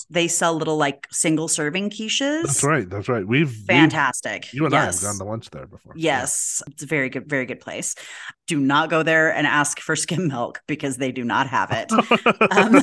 they 0.09 0.27
sell 0.27 0.53
little 0.55 0.77
like 0.77 1.07
single 1.11 1.47
serving 1.47 1.89
quiches. 1.89 2.43
That's 2.43 2.63
right. 2.63 2.89
That's 2.89 3.09
right. 3.09 3.27
We've 3.27 3.49
we've- 3.49 3.65
Fantastic. 3.65 4.53
you 4.53 4.65
and 4.65 4.73
I 4.73 4.85
have 4.85 5.01
gone 5.01 5.17
to 5.17 5.23
lunch 5.23 5.49
there 5.49 5.67
before. 5.67 5.93
Yes, 5.95 6.61
it's 6.67 6.83
a 6.83 6.85
very 6.85 7.09
good, 7.09 7.27
very 7.29 7.45
good 7.45 7.59
place. 7.59 7.95
Do 8.47 8.59
not 8.59 8.89
go 8.89 9.03
there 9.03 9.33
and 9.33 9.45
ask 9.45 9.79
for 9.79 9.95
skim 10.05 10.27
milk 10.27 10.61
because 10.67 10.97
they 10.97 11.11
do 11.11 11.23
not 11.23 11.47
have 11.47 11.71
it. 11.71 11.91
Um, 12.51 12.81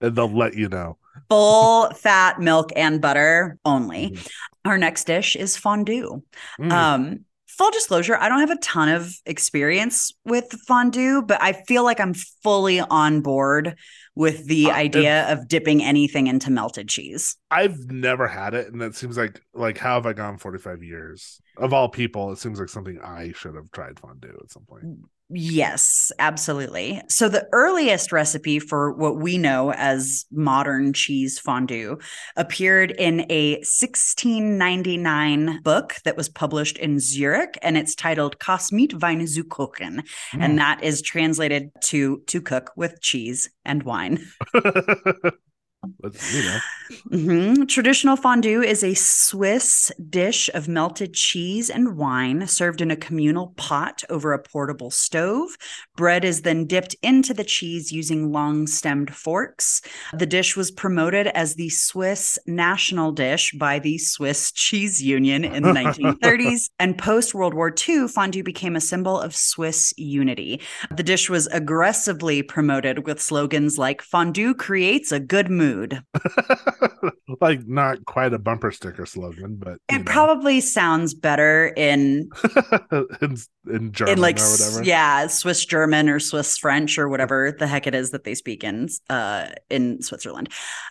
and 0.00 0.16
they'll 0.16 0.28
let 0.28 0.54
you 0.54 0.68
know. 0.68 0.98
Full 1.30 1.90
fat 1.90 2.40
milk 2.40 2.70
and 2.76 3.00
butter 3.00 3.58
only. 3.64 4.10
Mhm. 4.10 4.28
Our 4.64 4.78
next 4.78 5.04
dish 5.04 5.36
is 5.36 5.56
fondue. 5.56 6.22
Mm. 6.60 6.72
Um, 6.72 7.20
full 7.46 7.70
disclosure, 7.70 8.16
I 8.16 8.28
don't 8.28 8.40
have 8.40 8.50
a 8.50 8.56
ton 8.58 8.88
of 8.88 9.14
experience 9.24 10.12
with 10.24 10.50
fondue, 10.66 11.22
but 11.22 11.40
I 11.40 11.52
feel 11.52 11.84
like 11.84 12.00
I'm 12.00 12.14
fully 12.42 12.80
on 12.80 13.20
board 13.20 13.76
with 14.14 14.46
the 14.46 14.70
Uh, 14.70 14.72
idea 14.72 15.30
of 15.32 15.48
dipping 15.48 15.82
anything 15.82 16.26
into 16.26 16.50
melted 16.50 16.88
cheese. 16.88 17.36
I've 17.50 17.90
never 17.90 18.26
had 18.26 18.54
it, 18.54 18.72
and 18.72 18.82
it 18.82 18.94
seems 18.96 19.16
like 19.16 19.40
like 19.52 19.78
how 19.78 19.94
have 19.94 20.06
I 20.06 20.12
gone 20.12 20.38
forty 20.38 20.58
five 20.58 20.82
years? 20.82 21.40
Of 21.56 21.72
all 21.72 21.88
people, 21.88 22.32
it 22.32 22.38
seems 22.38 22.58
like 22.58 22.68
something 22.68 23.00
I 23.00 23.32
should 23.32 23.54
have 23.54 23.70
tried 23.70 24.00
fondue 24.00 24.36
at 24.42 24.50
some 24.50 24.64
point. 24.64 24.88
Yes, 25.36 26.12
absolutely. 26.18 27.02
So 27.08 27.28
the 27.28 27.48
earliest 27.52 28.12
recipe 28.12 28.58
for 28.60 28.92
what 28.92 29.16
we 29.16 29.36
know 29.36 29.72
as 29.72 30.26
modern 30.30 30.92
cheese 30.92 31.38
fondue 31.38 31.98
appeared 32.36 32.92
in 32.92 33.26
a 33.30 33.54
1699 33.56 35.60
book 35.62 35.96
that 36.04 36.16
was 36.16 36.28
published 36.28 36.78
in 36.78 37.00
Zurich 37.00 37.58
and 37.62 37.76
it's 37.76 37.94
titled 37.94 38.38
Kas 38.38 38.70
mit 38.72 39.00
Wein 39.02 39.26
zu 39.26 39.44
kochen 39.44 40.02
Mm. 40.32 40.42
and 40.42 40.58
that 40.58 40.82
is 40.82 41.02
translated 41.02 41.70
to 41.82 42.22
to 42.26 42.40
cook 42.40 42.72
with 42.76 43.00
cheese 43.00 43.50
and 43.64 43.82
wine. 43.82 44.24
but 46.00 46.14
you 46.32 46.42
know, 46.42 46.58
Mhm. 47.10 47.68
Traditional 47.68 48.16
fondue 48.16 48.62
is 48.62 48.84
a 48.84 48.94
Swiss 48.94 49.90
dish 50.10 50.50
of 50.52 50.68
melted 50.68 51.14
cheese 51.14 51.70
and 51.70 51.96
wine 51.96 52.46
served 52.46 52.80
in 52.80 52.90
a 52.90 52.96
communal 52.96 53.54
pot 53.56 54.04
over 54.10 54.32
a 54.32 54.38
portable 54.38 54.90
stove. 54.90 55.56
Bread 55.96 56.24
is 56.24 56.42
then 56.42 56.66
dipped 56.66 56.94
into 57.02 57.32
the 57.32 57.44
cheese 57.44 57.90
using 57.90 58.32
long 58.32 58.66
stemmed 58.66 59.14
forks. 59.14 59.80
The 60.12 60.26
dish 60.26 60.56
was 60.56 60.70
promoted 60.70 61.28
as 61.28 61.54
the 61.54 61.70
Swiss 61.70 62.38
national 62.46 63.12
dish 63.12 63.52
by 63.58 63.78
the 63.78 63.96
Swiss 63.98 64.52
Cheese 64.52 65.02
Union 65.02 65.44
in 65.44 65.62
the 65.62 65.72
1930s. 65.72 66.70
And 66.78 66.98
post 66.98 67.34
World 67.34 67.54
War 67.54 67.72
II, 67.88 68.08
fondue 68.08 68.42
became 68.42 68.76
a 68.76 68.80
symbol 68.80 69.18
of 69.18 69.34
Swiss 69.34 69.94
unity. 69.96 70.60
The 70.94 71.02
dish 71.02 71.30
was 71.30 71.46
aggressively 71.48 72.42
promoted 72.42 73.06
with 73.06 73.22
slogans 73.22 73.78
like 73.78 74.02
fondue 74.02 74.54
creates 74.54 75.12
a 75.12 75.20
good 75.20 75.50
mood. 75.50 75.73
like 77.40 77.66
not 77.66 78.04
quite 78.04 78.32
a 78.32 78.38
bumper 78.38 78.70
sticker 78.70 79.06
slogan, 79.06 79.56
but 79.56 79.78
It 79.88 79.98
know, 79.98 80.04
probably 80.04 80.60
sounds 80.60 81.14
better 81.14 81.72
in 81.76 82.30
in, 83.20 83.36
in 83.70 83.92
German 83.92 84.14
in 84.14 84.20
like 84.20 84.38
or 84.38 84.50
whatever. 84.50 84.84
yeah, 84.84 85.26
Swiss 85.26 85.64
German 85.64 86.08
or 86.08 86.20
Swiss 86.20 86.56
French 86.58 86.98
or 86.98 87.08
whatever 87.08 87.54
the 87.58 87.66
heck 87.66 87.86
it 87.86 87.94
is 87.94 88.10
that 88.10 88.24
they 88.24 88.34
speak 88.34 88.64
in 88.64 88.88
uh 89.10 89.48
in 89.70 90.02
Switzerland. 90.02 90.48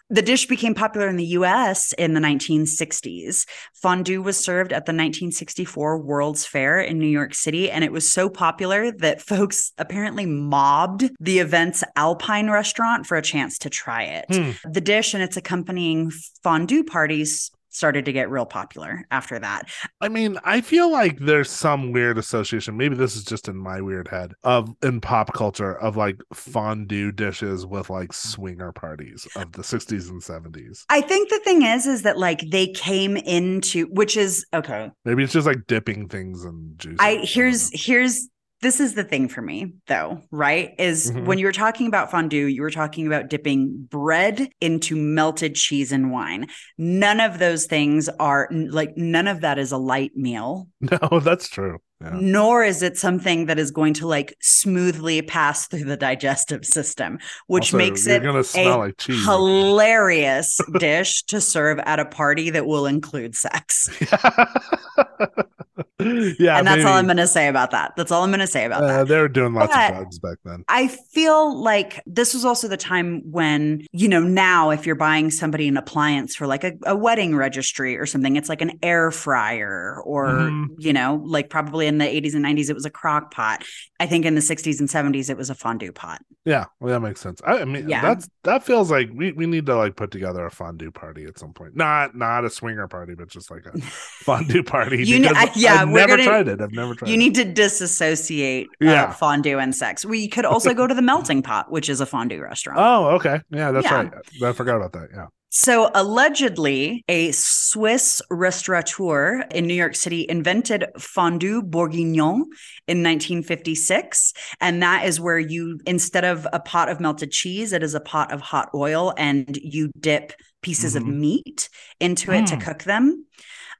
The 0.09 0.21
dish 0.21 0.45
became 0.47 0.75
popular 0.75 1.07
in 1.07 1.15
the 1.15 1.25
US 1.25 1.93
in 1.93 2.13
the 2.13 2.19
1960s. 2.19 3.45
Fondue 3.73 4.21
was 4.21 4.37
served 4.37 4.71
at 4.71 4.85
the 4.85 4.91
1964 4.91 5.99
World's 5.99 6.45
Fair 6.45 6.79
in 6.79 6.99
New 6.99 7.07
York 7.07 7.33
City 7.33 7.71
and 7.71 7.83
it 7.83 7.91
was 7.91 8.11
so 8.11 8.29
popular 8.29 8.91
that 8.91 9.21
folks 9.33 9.71
apparently 9.77 10.25
mobbed 10.25 11.09
the 11.19 11.39
event's 11.39 11.83
Alpine 11.95 12.49
restaurant 12.49 13.05
for 13.05 13.17
a 13.17 13.21
chance 13.21 13.57
to 13.59 13.69
try 13.69 14.03
it. 14.03 14.25
Hmm. 14.29 14.51
The 14.73 14.81
dish 14.81 15.13
and 15.13 15.21
its 15.21 15.37
accompanying 15.37 16.11
fondue 16.43 16.83
parties 16.83 17.51
started 17.73 18.05
to 18.05 18.13
get 18.13 18.29
real 18.29 18.45
popular 18.45 19.05
after 19.11 19.39
that. 19.39 19.67
I 19.99 20.07
mean, 20.07 20.37
I 20.43 20.61
feel 20.61 20.91
like 20.91 21.17
there's 21.19 21.49
some 21.49 21.91
weird 21.91 22.17
association. 22.17 22.77
Maybe 22.77 22.95
this 22.95 23.15
is 23.15 23.23
just 23.23 23.47
in 23.47 23.57
my 23.57 23.81
weird 23.81 24.07
head 24.07 24.33
of 24.43 24.69
in 24.81 25.01
pop 25.01 25.33
culture 25.33 25.75
of 25.79 25.97
like 25.97 26.21
fondue 26.33 27.11
dishes 27.11 27.65
with 27.65 27.89
like 27.89 28.13
swinger 28.13 28.71
parties 28.71 29.27
of 29.35 29.51
the 29.53 29.63
60s 29.63 30.09
and 30.09 30.21
70s. 30.21 30.85
I 30.89 31.01
think 31.01 31.29
the 31.29 31.39
thing 31.39 31.63
is, 31.63 31.85
is 31.85 32.03
that 32.03 32.17
like 32.17 32.49
they 32.49 32.67
came 32.67 33.17
into, 33.17 33.87
which 33.87 34.15
is 34.15 34.45
okay. 34.53 34.91
Maybe 35.03 35.23
it's 35.23 35.33
just 35.33 35.47
like 35.47 35.67
dipping 35.67 36.07
things 36.07 36.45
in 36.45 36.73
juice. 36.77 36.97
I 36.99 37.15
here's 37.23 37.69
here's 37.73 38.29
this 38.63 38.79
is 38.79 38.95
the 38.95 39.03
thing 39.03 39.27
for 39.27 39.41
me 39.43 39.73
though, 39.87 40.21
right? 40.31 40.73
Is 40.79 41.11
Mhm. 41.11 41.25
when 41.25 41.37
you 41.37 41.45
were 41.45 41.51
talking 41.51 41.85
about 41.87 42.09
fondue, 42.09 42.47
you 42.47 42.61
were 42.63 42.71
talking 42.71 43.05
about 43.05 43.29
dipping 43.29 43.87
bread 43.89 44.49
into 44.59 44.95
melted 44.95 45.53
cheese 45.55 45.91
and 45.91 46.11
wine. 46.11 46.47
None 46.79 47.19
of 47.19 47.37
those 47.37 47.65
things 47.67 48.09
are 48.19 48.49
like 48.51 48.97
none 48.97 49.27
of 49.27 49.41
that 49.41 49.59
is 49.59 49.71
a 49.71 49.77
light 49.77 50.13
meal, 50.15 50.67
No, 50.81 51.19
that's 51.19 51.47
true. 51.47 51.77
Yeah. 52.01 52.17
nor 52.19 52.65
is 52.65 52.81
it 52.83 52.97
something 52.97 53.45
that 53.45 53.57
is 53.57 53.71
going 53.71 53.93
to 53.93 54.07
like 54.07 54.35
smoothly 54.41 55.21
pass 55.21 55.67
through 55.67 55.85
the 55.85 55.95
digestive 55.95 56.65
system, 56.65 57.17
which 57.47 57.67
Also, 57.73 57.77
makes 57.77 58.07
it 58.07 58.25
a 58.25 58.31
like 58.77 59.01
hilarious 59.01 60.59
dish 60.79 61.23
to 61.27 61.39
serve 61.39 61.79
at 61.79 61.99
a 61.99 62.05
party 62.05 62.49
that 62.49 62.65
will 62.65 62.87
include 62.87 63.35
sex. 63.35 63.89
yeah, 65.99 66.57
and 66.57 66.65
that's 66.67 66.83
all 66.85 66.93
I'm 66.93 67.05
going 67.05 67.17
to 67.17 67.27
say 67.27 67.47
about 67.47 67.71
that. 67.71 67.93
That's 67.95 68.11
all 68.11 68.23
I'm 68.23 68.31
going 68.31 68.39
to 68.39 68.47
say 68.47 68.65
about 68.65 68.83
Uh, 68.83 68.87
that. 68.87 69.07
they 69.07 69.17
were 69.19 69.27
doing 69.27 69.53
lots 69.53 69.73
But- 69.73 69.91
of 69.91 69.95
drugs 69.97 70.19
back 70.19 70.37
then. 70.43 70.63
I 70.67 70.87
feel 70.87 71.55
like 71.61 72.01
this 72.07 72.33
was 72.33 72.43
also 72.45 72.67
the 72.67 72.77
time 72.77 73.21
when, 73.29 73.85
you 73.91 74.07
know, 74.07 74.19
now 74.19 74.71
if 74.71 74.87
you're 74.87 74.95
buying 74.95 75.29
somebody 75.29 75.67
an 75.67 75.77
appliance 75.77 76.35
for 76.35 76.47
like 76.47 76.63
a, 76.63 76.73
a 76.85 76.95
wedding 76.95 77.35
registry 77.35 77.95
or 77.97 78.05
something, 78.07 78.35
it's 78.35 78.49
like 78.49 78.61
an 78.61 78.71
air 78.81 79.11
fryer 79.11 80.01
or, 80.03 80.27
Mhm. 80.29 80.67
you 80.79 80.93
know, 80.93 81.21
like 81.25 81.49
probably 81.51 81.85
in 81.85 81.99
the 81.99 82.05
80s 82.05 82.33
and 82.33 82.43
90s, 82.43 82.69
it 82.69 82.73
was 82.73 82.85
a 82.85 82.89
crock 82.89 83.31
pot. 83.31 83.63
I 83.99 84.07
think 84.07 84.25
in 84.25 84.33
the 84.35 84.41
60s 84.41 84.79
and 84.79 84.89
70s, 84.89 85.29
it 85.29 85.37
was 85.37 85.49
a 85.49 85.55
fondue 85.55 85.91
pot. 85.91 86.21
Yeah, 86.43 86.65
well, 86.79 86.91
that 86.91 86.99
makes 86.99 87.21
sense. 87.21 87.39
I, 87.45 87.59
I 87.59 87.65
mean, 87.65 87.87
Yeah. 87.87 88.01
that's 88.01 88.27
that 88.43 88.63
feels 88.65 88.91
like 88.91 89.09
we, 89.13 89.31
we 89.31 89.45
need 89.45 89.65
to 89.67 89.77
like 89.77 89.95
put 89.95 90.11
together 90.11 90.45
a 90.45 90.51
fondue 90.51 90.91
party 90.91 91.23
at 91.23 91.39
some 91.39 91.53
point. 91.53 91.75
Not 91.77 92.15
not 92.17 92.43
a 92.43 92.49
swinger 92.49 92.87
party, 92.89 93.15
but 93.15 93.29
just 93.29 93.49
like 93.49 93.65
a 93.65 93.79
fondue 94.25 94.63
party. 94.63 95.05
You 95.05 95.21
because 95.21 95.37
I- 95.37 95.51
yeah, 95.55 95.82
I've 95.89 95.93
never 95.95 96.07
gonna- 96.17 96.23
tried 96.23 96.47
it. 96.47 96.61
I've 96.61 96.71
never 96.71 96.95
tried. 96.95 97.07
You 97.09 97.15
it. 97.15 97.17
need 97.17 97.35
to 97.35 97.45
disassociate 97.45 98.67
uh, 98.81 99.11
fondue 99.11 99.59
and 99.59 99.75
sex. 99.75 100.05
We 100.05 100.27
could 100.27 100.45
also 100.45 100.73
go 100.73 100.87
to 100.87 100.93
the 100.93 101.01
Melting 101.01 101.41
Pot, 101.43 101.71
which 101.71 101.89
is 101.89 102.01
a 102.01 102.05
fondue 102.05 102.41
restaurant. 102.41 102.79
Oh, 102.81 103.15
okay. 103.15 103.39
Yeah, 103.51 103.71
that's 103.71 103.85
Yeah. 103.85 103.95
right. 103.95 104.11
I 104.43 104.51
forgot 104.53 104.77
about 104.77 104.93
that. 104.93 105.09
Yeah. 105.13 105.25
So, 105.55 105.91
allegedly, 105.93 107.03
a 107.07 107.31
Swiss 107.31 108.23
restaurateur 108.31 109.43
in 109.51 109.67
New 109.67 109.75
York 109.75 109.95
City 109.95 110.25
invented 110.27 110.85
fondue 110.97 111.61
bourguignon 111.61 112.45
in 112.87 113.03
1956. 113.03 114.33
And 114.61 114.81
that 114.81 115.05
is 115.05 115.19
where 115.19 115.37
you, 115.37 115.79
instead 115.85 116.25
of 116.25 116.47
a 116.53 116.59
pot 116.59 116.89
of 116.89 116.99
melted 116.99 117.31
cheese, 117.31 117.71
it 117.71 117.83
is 117.83 117.93
a 117.93 117.99
pot 117.99 118.31
of 118.31 118.41
hot 118.41 118.69
oil 118.73 119.13
and 119.17 119.57
you 119.61 119.91
dip 119.99 120.33
pieces 120.63 120.95
of 120.95 121.03
Mhm. 121.03 121.17
meat 121.19 121.69
into 121.99 122.31
it 122.31 122.47
to 122.47 122.55
Mm. 122.55 122.61
cook 122.61 122.83
them. 122.83 123.25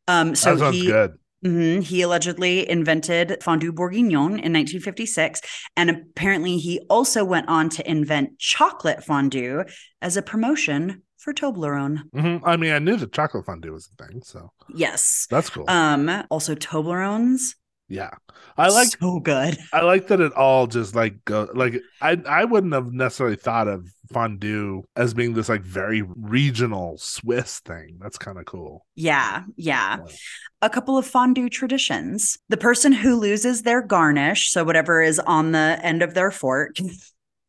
Um, 0.08 0.36
so 0.36 0.52
that 0.56 0.60
sounds 0.60 0.76
he, 0.76 0.86
good. 0.88 1.14
Mhm. 1.44 1.84
He 1.84 2.02
allegedly 2.02 2.70
invented 2.70 3.38
fondue 3.44 3.72
bourguignon 3.74 4.40
in 4.40 4.52
1956. 4.54 5.42
And 5.76 5.90
apparently, 5.90 6.58
he 6.58 6.80
also 6.90 7.24
went 7.26 7.50
on 7.50 7.70
to 7.70 7.90
invent 7.90 8.40
chocolate 8.40 9.04
fondue 9.04 9.64
as 10.02 10.16
a 10.18 10.22
promotion 10.22 11.02
for 11.18 11.34
Toblerone. 11.34 12.00
hmm 12.14 12.38
I 12.46 12.58
mean, 12.58 12.74
I 12.74 12.80
knew 12.80 12.98
the 12.98 13.08
chocolate 13.08 13.46
fondue 13.46 13.72
was 13.72 13.90
a 13.98 14.06
thing, 14.06 14.22
so 14.24 14.52
Yes. 14.74 15.26
that's 15.30 15.50
cool. 15.50 15.66
Um, 15.70 16.10
also 16.30 16.54
Toblerones. 16.56 17.56
Yeah, 17.88 18.12
I 18.58 18.70
like 18.70 18.90
so 19.00 19.20
good. 19.20 19.58
I 19.72 19.82
like 19.82 20.08
that 20.08 20.22
it 20.22 20.34
all 20.34 20.68
just 20.68 20.96
like 20.96 21.24
go 21.26 21.50
like 21.54 21.82
I 22.02 22.22
I 22.28 22.46
wouldn't 22.46 22.74
have 22.74 22.92
necessarily 22.92 23.36
thought 23.36 23.68
of 23.68 23.88
fondue 24.12 24.84
as 24.96 25.14
being 25.14 25.34
this 25.34 25.50
like 25.50 25.62
very 25.62 26.02
regional 26.02 26.98
Swiss 26.98 27.60
thing. 27.60 27.98
That's 28.00 28.18
kind 28.18 28.38
of 28.38 28.46
cool. 28.46 28.86
Yeah, 28.96 29.44
yeah. 29.56 29.98
Yeah. 29.98 30.14
A 30.62 30.70
couple 30.70 30.98
of 30.98 31.06
fondue 31.06 31.50
traditions. 31.50 32.38
The 32.50 32.58
person 32.58 32.94
who 32.94 33.20
loses 33.20 33.64
their 33.64 33.82
garnish, 33.82 34.50
so 34.50 34.64
whatever 34.64 35.02
is 35.02 35.20
on 35.20 35.52
the 35.52 35.80
end 35.82 36.02
of 36.02 36.14
their 36.14 36.32
fork, 36.32 36.78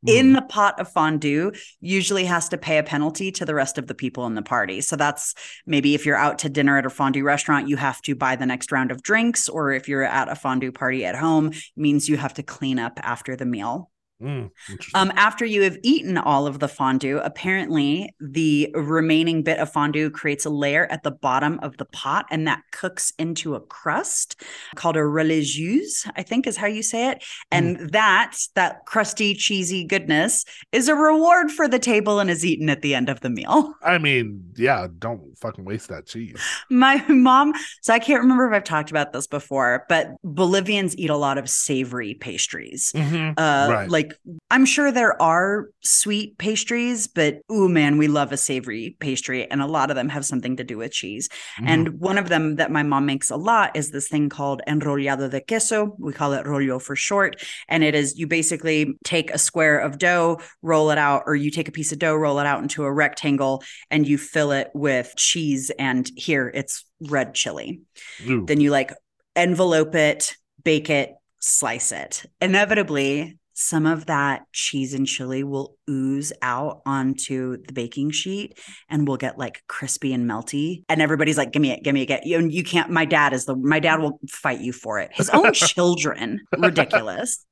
in 0.07 0.33
Mm. 0.33 0.35
the 0.35 0.43
pot 0.43 0.79
of 0.79 0.91
fondue 0.93 1.53
usually 1.81 2.25
has 2.25 2.49
to 2.51 2.59
pay 2.59 2.79
a 2.79 2.83
penalty 2.83 3.33
to 3.33 3.45
the 3.45 3.55
rest 3.55 3.79
of 3.79 3.87
the 3.87 3.95
people 3.95 4.27
in 4.27 4.35
the 4.35 4.43
party. 4.43 4.81
So 4.81 4.97
that's 4.97 5.35
maybe 5.67 5.95
if 5.95 6.05
you're 6.05 6.17
out 6.17 6.39
to 6.41 6.49
dinner 6.49 6.79
at 6.79 6.87
a 6.87 6.91
fondue 6.91 7.25
restaurant, 7.25 7.69
you 7.69 7.77
have 7.77 8.01
to 8.03 8.15
buy 8.15 8.37
the 8.37 8.47
next 8.47 8.73
round 8.73 8.91
of 8.91 9.03
drinks, 9.03 9.49
or 9.49 9.73
if 9.73 9.89
you're 9.89 10.03
at 10.05 10.29
a 10.29 10.35
fondue 10.35 10.73
party 10.73 11.05
at 11.05 11.17
home, 11.17 11.53
means 11.77 12.09
you 12.09 12.17
have 12.17 12.35
to 12.35 12.43
clean 12.43 12.79
up 12.79 13.01
after 13.03 13.37
the 13.37 13.47
meal. 13.47 13.91
Mm. 14.23 14.51
Um, 14.95 15.13
after 15.17 15.45
you 15.45 15.63
have 15.63 15.77
eaten 15.83 16.17
all 16.17 16.47
of 16.47 16.59
the 16.61 16.69
fondue, 16.69 17.19
apparently 17.19 18.15
the 18.21 18.71
remaining 18.75 19.43
bit 19.43 19.59
of 19.59 19.73
fondue 19.73 20.09
creates 20.09 20.45
a 20.45 20.51
layer 20.51 20.87
at 20.87 21.03
the 21.03 21.11
bottom 21.11 21.59
of 21.63 21.77
the 21.77 21.85
pot, 21.85 22.27
and 22.31 22.47
that 22.47 22.63
cooks 22.73 23.13
into 23.19 23.55
a 23.55 23.61
crust 23.61 24.41
called 24.77 24.97
a 24.97 25.05
religieuse, 25.05 26.07
I 26.17 26.23
think 26.23 26.47
is 26.47 26.57
how 26.57 26.67
you 26.67 26.83
say 26.83 27.11
it. 27.11 27.25
And 27.51 27.91
that, 27.91 28.37
that 28.55 28.87
crusty, 28.87 29.35
cheesy 29.35 29.85
goodness 29.85 30.45
is 30.73 30.89
a 30.89 30.95
reward 30.95 31.51
for 31.51 31.69
the 31.69 31.79
table 31.79 32.21
and 32.21 32.31
is 32.31 32.45
eaten 32.45 32.71
at 32.71 32.83
the 32.83 32.95
end 32.95 33.09
of 33.09 33.21
the 33.21 33.31
meal. 33.31 33.75
I 33.83 33.99
mean, 33.99 34.53
yeah, 34.57 34.87
don't 34.99 35.37
fucking 35.39 35.65
waste 35.65 35.89
that 35.89 36.07
cheese. 36.07 36.41
My 36.71 37.05
mom, 37.09 37.53
so 37.83 37.93
I 37.93 37.99
can't 37.99 38.23
remember 38.23 38.47
if 38.47 38.55
I've 38.55 38.65
talked 38.65 38.91
about 38.91 39.13
this 39.13 39.27
before, 39.27 39.85
but 39.89 40.13
Bolivians 40.23 40.97
eat 40.97 41.11
a 41.11 41.17
lot 41.17 41.37
of 41.39 41.51
savory 41.51 42.15
pastries. 42.15 42.93
Mhm. 42.95 43.35
Uh, 43.37 43.69
Right. 43.75 43.89
like 43.89 44.04
I'm 44.51 44.67
sure 44.67 44.91
there 44.91 45.21
are 45.21 45.69
sweet 45.83 46.39
pastries, 46.39 47.07
but 47.07 47.41
oh 47.49 47.69
man, 47.69 47.99
we 47.99 48.09
love 48.09 48.33
a 48.33 48.37
savory 48.37 48.97
pastry, 49.01 49.51
and 49.51 49.61
a 49.61 49.67
lot 49.67 49.91
of 49.91 49.97
them 49.97 50.09
have 50.09 50.25
something 50.25 50.57
to 50.57 50.65
do 50.65 50.79
with 50.79 50.93
cheese. 50.93 51.29
Mhm. 51.61 51.69
And 51.69 51.89
one 52.01 52.19
of 52.19 52.29
them 52.29 52.57
that 52.57 52.71
my 52.71 52.83
mom 52.83 53.07
makes 53.07 53.31
a 53.31 53.37
lot 53.37 53.77
is 53.77 53.91
this 53.91 54.09
thing 54.09 54.29
called 54.29 54.63
enrollado 54.67 55.31
de 55.31 55.41
queso. 55.41 55.95
We 55.99 56.13
call 56.13 56.33
it 56.33 56.47
rollo 56.47 56.79
for 56.79 56.97
short, 56.97 57.43
and 57.69 57.85
it 57.85 57.95
is 57.95 58.19
you 58.19 58.27
basically 58.27 58.95
take 59.05 59.31
a 59.31 59.39
square 59.39 59.79
of 59.79 59.99
dough, 59.99 60.41
roll 60.63 60.91
it 60.91 60.99
out, 60.99 61.25
or 61.27 61.35
you 61.35 61.51
take 61.51 61.69
a 61.69 61.73
piece 61.73 61.93
of 61.93 61.99
dough, 61.99 62.15
roll 62.15 62.39
it 62.39 62.47
out 62.47 62.63
into 62.63 62.85
a 62.85 62.93
rectangle, 62.93 63.63
and 63.91 64.07
you 64.07 64.19
fill 64.19 64.53
it 64.53 64.71
with 64.75 65.13
cheese. 65.17 65.71
And 65.79 66.11
here 66.17 66.51
it's 66.55 66.85
red 67.01 67.35
chili 67.35 67.81
Ooh. 68.27 68.47
then 68.47 68.61
you 68.61 68.71
like 68.71 68.93
envelope 69.37 69.95
it, 69.95 70.37
bake 70.63 70.89
it, 70.91 71.15
slice 71.41 71.93
it. 71.93 72.25
Inevitably, 72.41 73.39
some 73.55 73.87
of 73.87 74.07
that 74.07 74.43
cheese 74.53 74.95
and 74.95 75.07
chili 75.07 75.45
will 75.45 75.77
ooze 75.89 76.33
out 76.43 76.83
onto 76.85 77.57
the 77.67 77.73
baking 77.73 78.11
sheet 78.11 78.59
and 78.89 79.07
will 79.07 79.17
get 79.17 79.39
like 79.39 79.63
crispy 79.69 80.13
and 80.13 80.29
melty. 80.29 80.83
And 80.89 81.01
everybody's 81.01 81.39
like, 81.39 81.53
give 81.53 81.63
me 81.63 81.71
it, 81.71 81.83
give 81.85 81.95
me 81.95 82.03
it. 82.03 82.07
Get 82.07 82.27
you. 82.27 82.37
And 82.39 82.53
you 82.53 82.65
can't, 82.65 82.91
my 82.91 83.05
dad 83.05 83.33
is 83.33 83.45
the, 83.47 83.55
my 83.57 83.79
dad 83.81 84.01
will 84.01 84.19
fight 84.29 84.61
you 84.61 84.73
for 84.73 84.99
it. 84.99 85.11
His 85.15 85.31
own 85.31 85.53
children. 85.55 86.41
Ridiculous. 86.59 87.45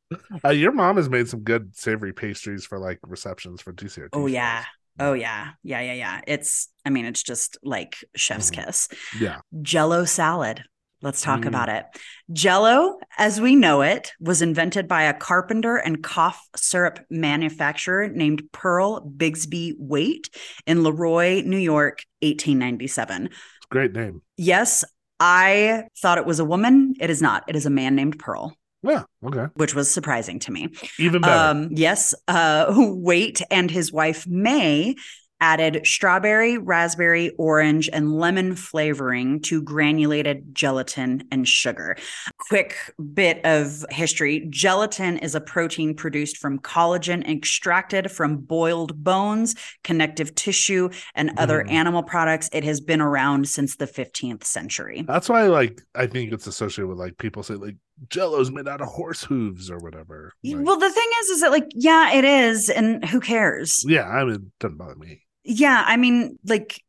Uh, 0.45 0.51
your 0.51 0.73
mom 0.73 0.97
has 0.97 1.09
made 1.09 1.29
some 1.29 1.41
good 1.41 1.75
savory 1.77 2.13
pastries 2.13 2.67
for 2.67 2.79
like 2.79 2.99
receptions 3.05 3.63
for 3.63 3.73
TCRT. 3.73 4.09
Oh, 4.13 4.27
yeah. 4.27 4.65
Oh, 5.01 5.13
yeah. 5.15 5.51
Yeah. 5.63 5.81
Yeah. 5.81 5.95
Yeah. 5.95 6.21
It's, 6.27 6.69
I 6.85 6.91
mean, 6.91 7.07
it's 7.07 7.23
just 7.23 7.57
like 7.63 7.97
chef's 8.17 8.51
Mhm. 8.51 8.65
kiss. 8.67 8.89
Yeah. 9.19 9.39
Jello 9.63 10.05
salad. 10.05 10.65
Let's 11.03 11.21
talk 11.21 11.41
Mm. 11.41 11.49
about 11.49 11.69
it. 11.69 11.85
Jello, 12.33 12.99
as 13.19 13.41
we 13.41 13.57
know 13.57 13.83
it, 13.83 14.13
was 14.21 14.41
invented 14.41 14.87
by 14.87 15.03
a 15.03 15.13
carpenter 15.15 15.77
and 15.77 16.03
cough 16.03 16.41
syrup 16.57 17.01
manufacturer 17.11 18.09
named 18.09 18.45
Pearle 18.53 19.01
Bixby 19.01 19.75
Wait 19.79 20.31
in 20.67 20.79
LeRoy, 20.79 21.45
New 21.45 21.59
York, 21.59 22.05
1897. 22.23 23.27
It's 23.27 23.67
great 23.69 23.93
name. 23.93 24.23
Yes, 24.37 24.85
I 25.19 25.85
thought 26.01 26.19
it 26.19 26.27
was 26.27 26.39
a 26.39 26.45
woman. 26.45 26.95
It 27.01 27.11
is 27.11 27.21
not. 27.21 27.45
It 27.49 27.57
is 27.57 27.67
a 27.67 27.71
man 27.71 27.95
named 27.97 28.19
Pearl, 28.19 28.57
Yeah. 28.83 29.03
Okay. 29.25 29.47
which 29.55 29.75
was 29.75 29.91
surprising 29.91 30.39
to 30.41 30.53
me. 30.53 30.69
Even 30.99 31.23
better. 31.23 31.35
Um, 31.51 31.69
yes, 31.73 32.15
uh, 32.29 32.67
Wait 32.77 33.43
and 33.51 33.71
his 33.71 33.93
wife 33.93 34.27
May 34.29 34.95
added 35.43 35.85
strawberry, 35.85 36.57
raspberry, 36.57 37.31
orange, 37.37 37.91
and 37.93 38.17
lemon 38.17 38.55
flavoring 38.55 39.41
to 39.41 39.61
granulated 39.61 40.55
gelatin 40.55 41.25
and 41.33 41.49
sugar. 41.49 41.97
Quick 42.39 42.77
bit 43.13 43.45
of 43.45 43.85
history 43.91 44.47
gelatin 44.51 45.19
is 45.19 45.35
a 45.35 45.41
protein 45.41 45.95
produced 45.97 46.37
from 46.37 46.61
collagen 46.61 47.29
extracted 47.29 48.09
from 48.11 48.37
boiled 48.37 49.03
bones, 49.03 49.57
connective 49.83 50.33
tissue, 50.37 50.89
and 51.17 51.33
other 51.39 51.65
Mhm. 51.65 51.71
animal 51.73 52.03
products. 52.05 52.49
It 52.53 52.63
has 52.63 52.81
been 52.81 53.01
around 53.01 53.49
since 53.49 53.75
the 53.75 53.89
15th 53.89 54.45
century. 54.45 55.05
That's 55.09 55.29
why, 55.29 55.49
like, 55.49 55.83
I 55.95 56.07
think 56.07 56.33
it's 56.33 56.47
associated 56.47 56.87
with 56.87 56.99
like 56.99 57.19
people 57.19 57.43
say 57.43 57.55
like 57.55 57.75
Jello's 58.09 58.51
made 58.51 58.69
out 58.69 58.81
of 58.81 58.89
horse 58.89 59.23
hooves 59.25 59.71
or 59.71 59.79
whatever. 59.79 60.33
Like, 60.45 60.65
well, 60.65 60.79
the 60.79 60.91
thing 60.91 61.09
is, 61.23 61.29
is 61.31 61.41
that 61.41 61.51
like, 61.51 61.67
yeah, 61.75 62.13
it 62.13 62.25
is. 62.25 62.71
And 62.71 63.05
who 63.05 63.19
cares? 63.21 63.85
yeah, 63.87 64.05
I 64.09 64.25
mean, 64.25 64.35
it 64.35 64.59
doesn't 64.61 64.79
bother 64.79 64.95
me. 64.95 65.23
Yeah 65.45 65.85
i 65.87 65.97
mean 65.97 66.39
like 66.45 66.81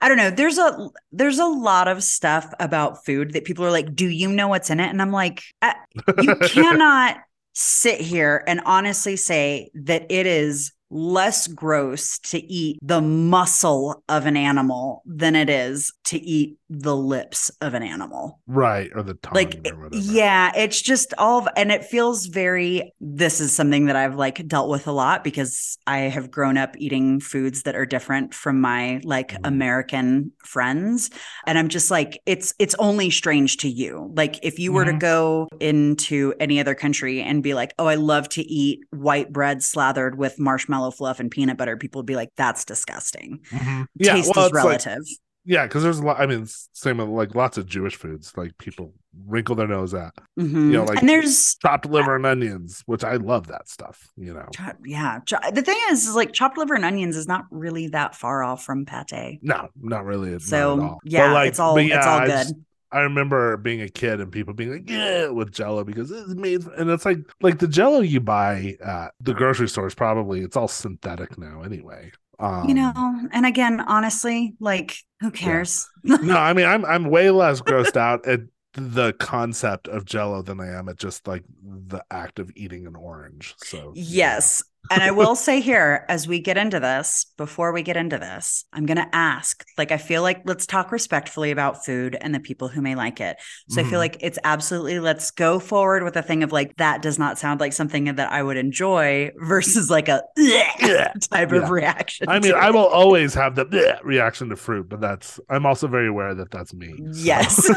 i 0.00 0.08
don't 0.08 0.16
know 0.16 0.30
there's 0.30 0.58
a 0.58 0.90
there's 1.12 1.38
a 1.38 1.46
lot 1.46 1.88
of 1.88 2.02
stuff 2.02 2.52
about 2.60 3.04
food 3.04 3.32
that 3.32 3.44
people 3.44 3.64
are 3.64 3.70
like 3.70 3.94
do 3.94 4.08
you 4.08 4.28
know 4.28 4.48
what's 4.48 4.70
in 4.70 4.80
it? 4.80 4.88
And 4.88 5.00
i'm 5.00 5.12
like 5.12 5.42
uh, 5.62 5.74
you 6.20 6.34
cannot 6.42 7.18
sit 7.54 8.00
here 8.00 8.42
and 8.46 8.60
honestly 8.64 9.16
say 9.16 9.70
that 9.74 10.10
it 10.10 10.26
is 10.26 10.72
less 10.90 11.46
gross 11.46 12.18
to 12.18 12.38
eat 12.38 12.78
the 12.82 13.00
muscle 13.00 14.04
of 14.08 14.26
an 14.26 14.36
animal 14.36 15.02
than 15.06 15.34
it 15.34 15.48
is 15.48 15.92
to 16.04 16.18
eat 16.18 16.58
the 16.74 16.96
lips 16.96 17.50
of 17.60 17.74
an 17.74 17.82
animal 17.82 18.40
Right. 18.46 18.90
Or 18.94 19.02
the 19.02 19.12
tongue 19.14 19.34
like 19.34 19.60
or 19.70 19.76
whatever. 19.76 20.02
yeah 20.02 20.52
it's 20.56 20.80
just 20.80 21.12
all 21.18 21.38
of 21.40 21.48
and 21.54 21.70
it 21.70 21.84
feels 21.84 22.26
very 22.26 22.94
this 23.00 23.40
is 23.42 23.52
something 23.54 23.86
that 23.86 23.96
i've 23.96 24.14
like 24.14 24.46
dealt 24.48 24.70
with 24.70 24.86
a 24.86 24.92
lot 24.92 25.22
because 25.22 25.76
i 25.86 25.98
have 25.98 26.30
grown 26.30 26.56
up 26.56 26.74
eating 26.78 27.20
foods 27.20 27.64
that 27.64 27.74
are 27.76 27.84
different 27.84 28.32
from 28.32 28.58
my 28.60 29.00
like 29.04 29.32
Mhm. 29.32 29.38
american 29.44 30.32
friends 30.46 31.10
and 31.46 31.58
i'm 31.58 31.68
just 31.68 31.90
like 31.90 32.18
it's 32.24 32.54
it's 32.58 32.74
only 32.78 33.10
strange 33.10 33.58
to 33.58 33.68
you 33.68 34.10
like 34.16 34.38
if 34.42 34.58
you 34.58 34.72
were 34.72 34.84
to 34.86 34.92
Mhm. 34.92 35.00
go 35.00 35.48
into 35.60 36.32
any 36.40 36.58
other 36.58 36.74
country 36.74 37.20
and 37.20 37.42
be 37.42 37.52
like 37.54 37.74
oh 37.78 37.86
i 37.86 37.96
love 37.96 38.28
to 38.30 38.42
eat 38.42 38.80
white 38.90 39.30
bread 39.32 39.62
slathered 39.62 40.16
with 40.16 40.38
marshmallow 40.38 40.90
fluff 40.92 41.20
and 41.20 41.30
peanut 41.30 41.58
butter 41.58 41.76
people 41.76 41.98
would 41.98 42.06
be 42.06 42.16
like 42.16 42.30
that's 42.36 42.64
disgusting 42.64 43.40
Mhm. 43.50 43.86
Yeah. 43.96 44.14
taste 44.14 44.32
well, 44.34 44.46
is 44.46 44.50
it's 44.50 44.54
like- 44.54 44.64
relative 44.64 45.02
Yeah, 45.44 45.66
because 45.66 45.82
there's 45.82 45.98
a 45.98 46.02
lot. 46.04 46.20
I 46.20 46.26
mean, 46.26 46.46
same 46.46 46.98
with 46.98 47.08
like 47.08 47.34
lots 47.34 47.58
of 47.58 47.66
Jewish 47.66 47.96
foods. 47.96 48.32
Like 48.36 48.56
people 48.58 48.94
wrinkle 49.26 49.54
their 49.56 49.66
nose 49.66 49.92
at 49.92 50.14
Mhm. 50.38 50.70
know, 50.70 50.84
like- 50.84 51.00
and 51.00 51.08
there's 51.08 51.56
chopped 51.56 51.84
liver 51.84 52.14
and 52.16 52.24
onions, 52.24 52.82
which 52.86 53.02
I 53.04 53.16
love 53.16 53.48
that 53.48 53.68
stuff. 53.68 54.08
You 54.16 54.34
know, 54.34 54.46
Chop- 54.54 54.78
yeah. 54.84 55.18
cho- 55.26 55.38
The 55.52 55.62
thing 55.62 55.76
is, 55.90 56.06
is 56.06 56.14
like 56.14 56.32
chopped 56.32 56.56
liver 56.58 56.74
and 56.74 56.84
onions 56.84 57.16
is 57.16 57.26
not 57.26 57.44
really 57.50 57.88
that 57.88 58.14
far 58.14 58.42
off 58.44 58.64
from 58.64 58.86
pate. 58.86 59.40
no, 59.42 59.68
not 59.80 60.04
really. 60.04 60.30
not 60.30 60.36
at 60.36 60.42
So 60.42 60.80
all. 60.80 60.98
But, 61.02 61.12
yeah, 61.12 61.32
like- 61.32 61.48
it's 61.48 61.58
all 61.58 61.74
but 61.74 61.84
it's 61.84 61.90
yeah, 61.90 62.08
all 62.08 62.18
I 62.20 62.26
good. 62.26 62.30
just- 62.32 62.54
I 62.94 63.00
remember 63.00 63.56
being 63.56 63.80
a 63.80 63.88
kid 63.88 64.20
and 64.20 64.30
people 64.30 64.52
being 64.52 64.70
like, 64.70 64.88
"Yeah," 64.90 65.28
with 65.30 65.50
Jello 65.50 65.82
because 65.82 66.10
it's 66.10 66.34
made, 66.34 66.66
and 66.76 66.90
it's 66.90 67.06
like 67.06 67.18
like 67.40 67.58
the 67.58 67.66
Jello 67.66 68.00
you 68.00 68.20
buy 68.20 68.76
at 68.84 69.12
the 69.18 69.32
grocery 69.32 69.66
store 69.68 69.86
is 69.86 69.94
probably 69.94 70.42
it's 70.42 70.58
all 70.58 70.68
synthetic 70.68 71.38
now 71.38 71.62
anyway. 71.62 72.12
Um, 72.38 72.68
you 72.68 72.74
know, 72.74 72.92
and 73.32 73.46
again, 73.46 73.80
honestly, 73.80 74.54
like 74.60 74.96
who 75.20 75.30
cares? 75.30 75.88
no, 76.04 76.36
I 76.36 76.52
mean 76.52 76.66
I'm 76.66 76.84
I'm 76.84 77.04
way 77.10 77.30
less 77.30 77.60
grossed 77.60 77.96
out 77.96 78.26
at 78.26 78.40
the 78.74 79.12
concept 79.14 79.88
of 79.88 80.04
Jello 80.04 80.42
than 80.42 80.60
I 80.60 80.68
am 80.68 80.88
at 80.88 80.96
just 80.96 81.26
like 81.26 81.44
the 81.62 82.02
act 82.10 82.38
of 82.38 82.50
eating 82.56 82.86
an 82.86 82.96
orange. 82.96 83.54
So 83.58 83.92
Yes. 83.94 84.62
And 84.90 85.02
I 85.02 85.10
will 85.10 85.36
say 85.46 85.60
here, 85.60 86.04
as 86.08 86.26
we 86.26 86.38
get 86.40 86.56
into 86.56 86.80
this, 86.80 87.26
before 87.36 87.72
we 87.72 87.82
get 87.82 87.96
into 87.96 88.18
this, 88.18 88.64
I'm 88.72 88.86
going 88.86 88.96
to 88.98 89.08
ask 89.14 89.64
like, 89.78 89.92
I 89.92 89.96
feel 89.96 90.22
like 90.22 90.42
let's 90.44 90.66
talk 90.66 90.92
respectfully 90.92 91.50
about 91.50 91.84
food 91.84 92.16
and 92.20 92.34
the 92.34 92.40
people 92.40 92.68
who 92.68 92.82
may 92.82 92.94
like 92.94 93.20
it. 93.20 93.36
So 93.68 93.80
I 93.80 93.84
feel 93.84 93.92
Mhm. 93.94 93.98
like 93.98 94.16
it's 94.20 94.38
absolutely, 94.44 94.98
let's 95.00 95.30
go 95.30 95.58
forward 95.58 96.02
with 96.02 96.16
a 96.16 96.22
thing 96.22 96.42
of 96.42 96.52
like, 96.52 96.76
that 96.76 97.00
does 97.02 97.18
not 97.18 97.38
sound 97.38 97.60
like 97.60 97.72
something 97.72 98.04
that 98.16 98.32
I 98.32 98.42
would 98.42 98.56
enjoy 98.56 99.30
versus 99.36 99.90
like 99.90 100.08
a 100.08 100.22
type 100.38 101.50
Yeah. 101.52 101.56
of 101.62 101.70
reaction. 101.70 102.28
I 102.28 102.40
mean, 102.40 102.54
I 102.54 102.70
will 102.70 102.86
always 102.86 103.34
have 103.34 103.54
the 103.54 103.98
reaction 104.02 104.48
to 104.50 104.56
fruit, 104.56 104.88
but 104.88 105.00
that's 105.00 105.38
I'm 105.48 105.64
also 105.66 105.86
very 105.88 106.08
aware 106.08 106.34
that 106.34 106.50
that's 106.50 106.74
me. 106.74 106.94
so- 107.12 107.22
Yes. 107.22 107.70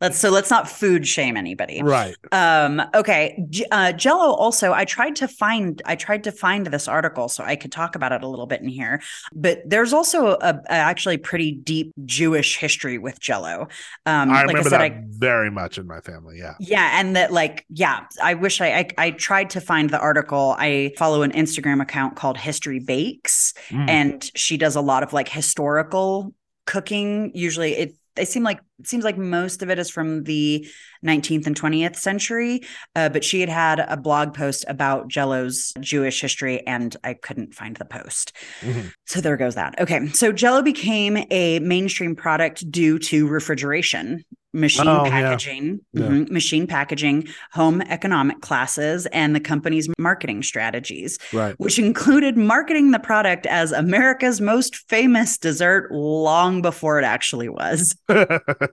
let's, 0.00 0.18
so 0.18 0.30
let's 0.30 0.50
not 0.50 0.68
food 0.68 1.06
shame 1.06 1.36
anybody. 1.36 1.82
right. 1.82 2.14
Um, 2.32 2.82
okay. 2.94 3.42
J- 3.48 3.66
uh, 3.70 3.92
Jello 3.92 4.34
also, 4.34 4.72
I 4.72 4.84
tried 4.84 5.16
to 5.16 5.28
find, 5.28 5.80
I 5.86 5.94
tried 5.96 6.15
to 6.24 6.32
find 6.32 6.66
this 6.66 6.88
article 6.88 7.28
so 7.28 7.44
I 7.44 7.56
could 7.56 7.72
talk 7.72 7.94
about 7.96 8.12
it 8.12 8.22
a 8.22 8.28
little 8.28 8.46
bit 8.46 8.60
in 8.60 8.68
here, 8.68 9.00
but 9.34 9.62
there's 9.66 9.92
also 9.92 10.32
a, 10.40 10.60
a 10.68 10.72
actually 10.72 11.16
pretty 11.18 11.52
deep 11.52 11.92
Jewish 12.04 12.56
history 12.56 12.98
with 12.98 13.20
Jello. 13.20 13.68
Um, 14.06 14.30
I 14.30 14.40
like 14.40 14.48
remember 14.48 14.70
said, 14.70 14.80
that 14.80 14.92
I, 14.92 15.02
very 15.08 15.50
much 15.50 15.78
in 15.78 15.86
my 15.86 16.00
family. 16.00 16.38
Yeah. 16.38 16.54
yeah, 16.60 17.00
and 17.00 17.16
that 17.16 17.32
like, 17.32 17.64
yeah, 17.68 18.06
I 18.22 18.34
wish 18.34 18.60
I, 18.60 18.68
I 18.78 18.88
I 18.98 19.10
tried 19.12 19.50
to 19.50 19.60
find 19.60 19.90
the 19.90 19.98
article. 19.98 20.54
I 20.58 20.92
follow 20.96 21.22
an 21.22 21.32
Instagram 21.32 21.80
account 21.82 22.16
called 22.16 22.36
History 22.38 22.78
Bakes, 22.80 23.54
Mm. 23.70 23.88
and 23.88 24.30
she 24.34 24.56
does 24.56 24.76
a 24.76 24.80
lot 24.80 25.02
of 25.02 25.12
like 25.12 25.28
historical 25.28 26.32
cooking. 26.66 27.32
Usually, 27.34 27.72
it 27.74 27.94
they 28.14 28.24
seem 28.24 28.42
like 28.42 28.60
it 28.78 28.86
seems 28.86 29.04
like 29.04 29.16
most 29.18 29.62
of 29.62 29.70
it 29.70 29.78
is 29.78 29.90
from 29.90 30.24
the 30.24 30.66
19th 31.04 31.46
and 31.46 31.58
20th 31.58 31.96
century. 31.96 32.62
Uh, 32.94 33.08
but 33.08 33.24
she 33.24 33.40
had 33.40 33.48
had 33.48 33.80
a 33.80 33.96
blog 33.96 34.34
post 34.34 34.64
about 34.68 35.08
Jello's 35.08 35.72
Jewish 35.80 36.20
history, 36.20 36.66
and 36.66 36.96
I 37.04 37.14
couldn't 37.14 37.54
find 37.54 37.76
the 37.76 37.84
post. 37.84 38.32
Mhm. 38.62 38.92
So 39.06 39.20
there 39.20 39.36
goes 39.36 39.54
that. 39.54 39.80
Okay, 39.80 40.08
so 40.08 40.32
Jello 40.32 40.62
became 40.62 41.24
a 41.30 41.58
mainstream 41.60 42.14
product 42.16 42.70
due 42.70 42.98
to 43.00 43.26
refrigeration. 43.28 44.24
Machine 44.52 44.88
Oh, 44.88 45.04
yeah. 45.04 45.10
packaging, 45.10 45.80
Yeah. 45.92 46.04
mhm, 46.06 46.30
machine 46.30 46.66
packaging, 46.66 47.28
home 47.52 47.82
economic 47.82 48.40
classes, 48.40 49.04
and 49.12 49.36
the 49.36 49.40
company's 49.40 49.86
marketing 49.98 50.42
strategies 50.42 51.18
Right. 51.30 51.54
which 51.58 51.78
included 51.78 52.38
marketing 52.38 52.90
the 52.92 52.98
product 52.98 53.44
as 53.44 53.70
America's 53.70 54.40
most 54.40 54.76
famous 54.88 55.36
dessert 55.36 55.90
long 55.92 56.62
before 56.62 56.98
it 56.98 57.04
actually 57.04 57.50
was. 57.50 57.94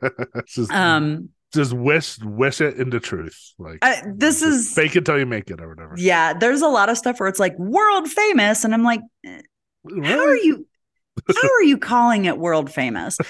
just, 0.47 0.71
Um, 0.71 1.29
just 1.53 1.73
wish 1.73 2.17
wish 2.19 2.61
it 2.61 2.77
into 2.77 2.99
truth. 2.99 3.53
Like 3.59 3.79
I- 3.81 4.01
this 4.15 4.41
is- 4.41 4.73
fake 4.73 4.95
it 4.95 5.05
till 5.05 5.19
you 5.19 5.25
make 5.25 5.49
it 5.49 5.61
or 5.61 5.69
whatever. 5.69 5.95
yeah, 5.97 6.33
there's 6.33 6.61
a 6.61 6.67
lot 6.67 6.89
of 6.89 6.97
stuff 6.97 7.19
where 7.19 7.29
it's 7.29 7.39
like 7.39 7.57
world 7.59 8.07
famous, 8.09 8.63
and 8.63 8.73
I'm 8.73 8.83
like, 8.83 9.01
how 9.25 10.19
are 10.19 10.35
you? 10.35 10.65
How 11.41 11.49
are 11.49 11.63
you 11.63 11.77
calling 11.77 12.25
it 12.25 12.37
world 12.37 12.71
famous? 12.71 13.17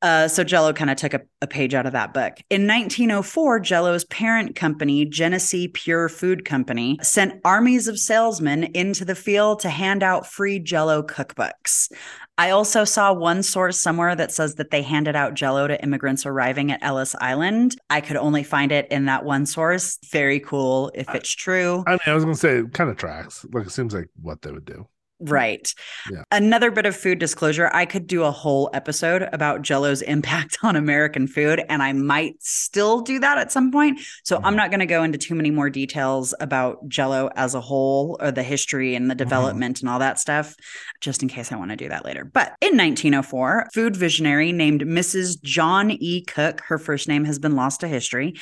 Uh, 0.00 0.28
so 0.28 0.44
Jello 0.44 0.72
kind 0.72 0.90
of 0.90 0.96
took 0.96 1.12
a, 1.12 1.22
a 1.42 1.46
page 1.46 1.74
out 1.74 1.86
of 1.86 1.92
that 1.92 2.14
book. 2.14 2.34
In 2.50 2.68
1904, 2.68 3.60
Jello's 3.60 4.04
parent 4.04 4.54
company, 4.54 5.04
Genesee 5.04 5.66
Pure 5.68 6.10
Food 6.10 6.44
Company, 6.44 6.98
sent 7.02 7.40
armies 7.44 7.88
of 7.88 7.98
salesmen 7.98 8.64
into 8.74 9.04
the 9.04 9.16
field 9.16 9.58
to 9.60 9.68
hand 9.68 10.04
out 10.04 10.26
free 10.26 10.60
Jello 10.60 11.02
cookbooks. 11.02 11.90
I 12.36 12.50
also 12.50 12.84
saw 12.84 13.12
one 13.12 13.42
source 13.42 13.80
somewhere 13.80 14.14
that 14.14 14.30
says 14.30 14.54
that 14.54 14.70
they 14.70 14.82
handed 14.82 15.16
out 15.16 15.34
Jello 15.34 15.66
to 15.66 15.82
immigrants 15.82 16.24
arriving 16.24 16.70
at 16.70 16.82
Ellis 16.82 17.16
Island. 17.20 17.74
I 17.90 18.00
could 18.00 18.16
only 18.16 18.44
find 18.44 18.70
it 18.70 18.86
in 18.92 19.06
that 19.06 19.24
one 19.24 19.46
source. 19.46 19.98
Very 20.12 20.38
cool 20.38 20.92
if 20.94 21.12
it's 21.12 21.34
true. 21.34 21.82
I 21.88 21.92
mean, 21.92 21.98
I 22.06 22.14
was 22.14 22.22
gonna 22.22 22.36
say 22.36 22.58
it 22.58 22.72
kind 22.72 22.88
of 22.88 22.96
tracks. 22.96 23.44
Like 23.52 23.66
it 23.66 23.70
seems 23.70 23.92
like 23.92 24.08
what 24.22 24.42
they 24.42 24.52
would 24.52 24.64
do. 24.64 24.86
Right. 25.20 25.72
Yeah. 26.10 26.22
Another 26.30 26.70
bit 26.70 26.86
of 26.86 26.96
food 26.96 27.18
disclosure. 27.18 27.70
I 27.74 27.86
could 27.86 28.06
do 28.06 28.22
a 28.22 28.30
whole 28.30 28.70
episode 28.72 29.28
about 29.32 29.62
Jello's 29.62 30.00
impact 30.02 30.58
on 30.62 30.76
American 30.76 31.26
food, 31.26 31.60
and 31.68 31.82
I 31.82 31.92
might 31.92 32.36
still 32.40 33.00
do 33.00 33.18
that 33.18 33.36
at 33.36 33.50
some 33.50 33.72
point. 33.72 34.00
So 34.24 34.36
I'm 34.44 34.54
Mhm. 34.54 34.56
not 34.56 34.70
going 34.70 34.80
to 34.80 34.86
go 34.86 35.02
into 35.02 35.18
too 35.18 35.34
many 35.34 35.50
more 35.50 35.70
details 35.70 36.34
about 36.40 36.88
Jello 36.88 37.30
as 37.34 37.54
a 37.54 37.60
whole 37.60 38.16
or 38.20 38.30
the 38.30 38.42
history 38.44 38.94
and 38.94 39.10
the 39.10 39.14
development 39.16 39.80
and 39.80 39.88
all 39.88 39.98
that 39.98 40.20
stuff, 40.20 40.54
just 41.00 41.22
in 41.22 41.28
case 41.28 41.50
I 41.50 41.56
want 41.56 41.70
to 41.70 41.76
do 41.76 41.88
that 41.88 42.04
later. 42.04 42.24
But 42.24 42.54
in 42.60 42.76
1904, 42.76 43.68
food 43.74 43.96
visionary 43.96 44.52
named 44.52 44.82
Mrs. 44.82 45.42
John 45.42 45.90
E. 45.90 46.22
Cook, 46.24 46.60
her 46.68 46.78
first 46.78 47.08
name 47.08 47.24
has 47.24 47.38
been 47.40 47.56
lost 47.56 47.80
to 47.80 47.88
history, 47.88 48.34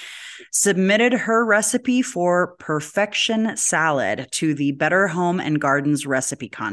submitted 0.52 1.12
her 1.14 1.44
recipe 1.46 2.02
for 2.02 2.48
perfection 2.58 3.56
salad 3.56 4.28
to 4.32 4.52
the 4.54 4.72
Better 4.72 5.08
Home 5.08 5.40
and 5.40 5.60
Gardens 5.60 6.06
recipe 6.06 6.48
contest. 6.48 6.65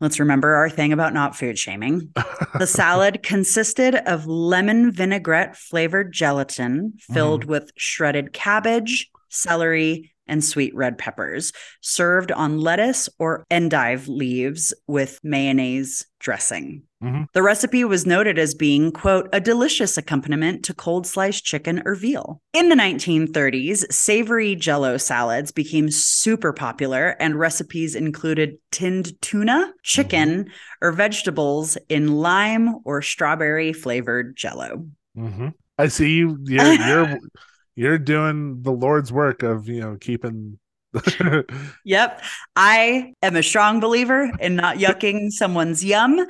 Let's 0.00 0.20
remember 0.20 0.54
our 0.54 0.68
thing 0.68 0.92
about 0.92 1.14
not 1.14 1.36
food 1.36 1.58
shaming. 1.58 2.12
The 2.58 2.66
salad 2.68 3.22
consisted 3.22 3.94
of 3.94 4.26
lemon 4.26 4.92
vinaigrette 4.92 5.56
flavored 5.56 6.12
gelatin 6.12 6.94
filled 6.98 7.42
mm-hmm. 7.42 7.50
with 7.50 7.70
shredded 7.76 8.32
cabbage, 8.32 9.10
celery, 9.28 10.12
and 10.26 10.44
sweet 10.44 10.74
red 10.74 10.96
peppers, 10.96 11.52
served 11.80 12.32
on 12.32 12.60
lettuce 12.60 13.08
or 13.18 13.44
endive 13.50 14.08
leaves 14.08 14.72
with 14.86 15.20
mayonnaise 15.22 16.06
dressing. 16.18 16.82
Mhm. 17.02 17.28
The 17.32 17.42
recipe 17.42 17.82
was 17.84 18.04
noted 18.04 18.38
as 18.38 18.54
being, 18.54 18.92
quote, 18.92 19.28
a 19.32 19.40
delicious 19.40 19.96
accompaniment 19.96 20.64
to 20.64 20.74
cold 20.74 21.06
sliced 21.06 21.44
chicken 21.44 21.82
or 21.86 21.94
veal. 21.94 22.42
In 22.52 22.68
the 22.68 22.76
1930s, 22.76 23.86
savory 23.90 24.54
jello 24.54 24.98
salads 24.98 25.50
became 25.50 25.90
super 25.90 26.52
popular, 26.52 27.16
and 27.18 27.38
recipes 27.38 27.94
included 27.94 28.58
tinned 28.70 29.20
tuna, 29.22 29.72
chicken, 29.82 30.50
or 30.82 30.92
vegetables 30.92 31.78
in 31.88 32.08
lime 32.08 32.76
or 32.84 33.00
strawberry 33.00 33.72
flavored 33.72 34.36
jello. 34.36 34.86
hmm 35.14 35.48
I 35.78 35.88
see 35.88 36.10
you. 36.16 36.36
You're 36.44 36.74
you're 36.74 37.18
you're 37.74 37.98
doing 37.98 38.60
the 38.62 38.72
Lord's 38.72 39.10
work 39.10 39.42
of 39.42 39.68
you 39.68 39.80
know 39.80 39.96
keeping. 39.98 40.58
Yep. 41.84 42.22
I 42.56 43.14
am 43.22 43.36
a 43.36 43.42
strong 43.42 43.80
believer 43.80 44.30
in 44.40 44.56
not 44.56 44.76
yucking 44.76 45.30
someone's 45.30 45.84
yum. 45.84 46.26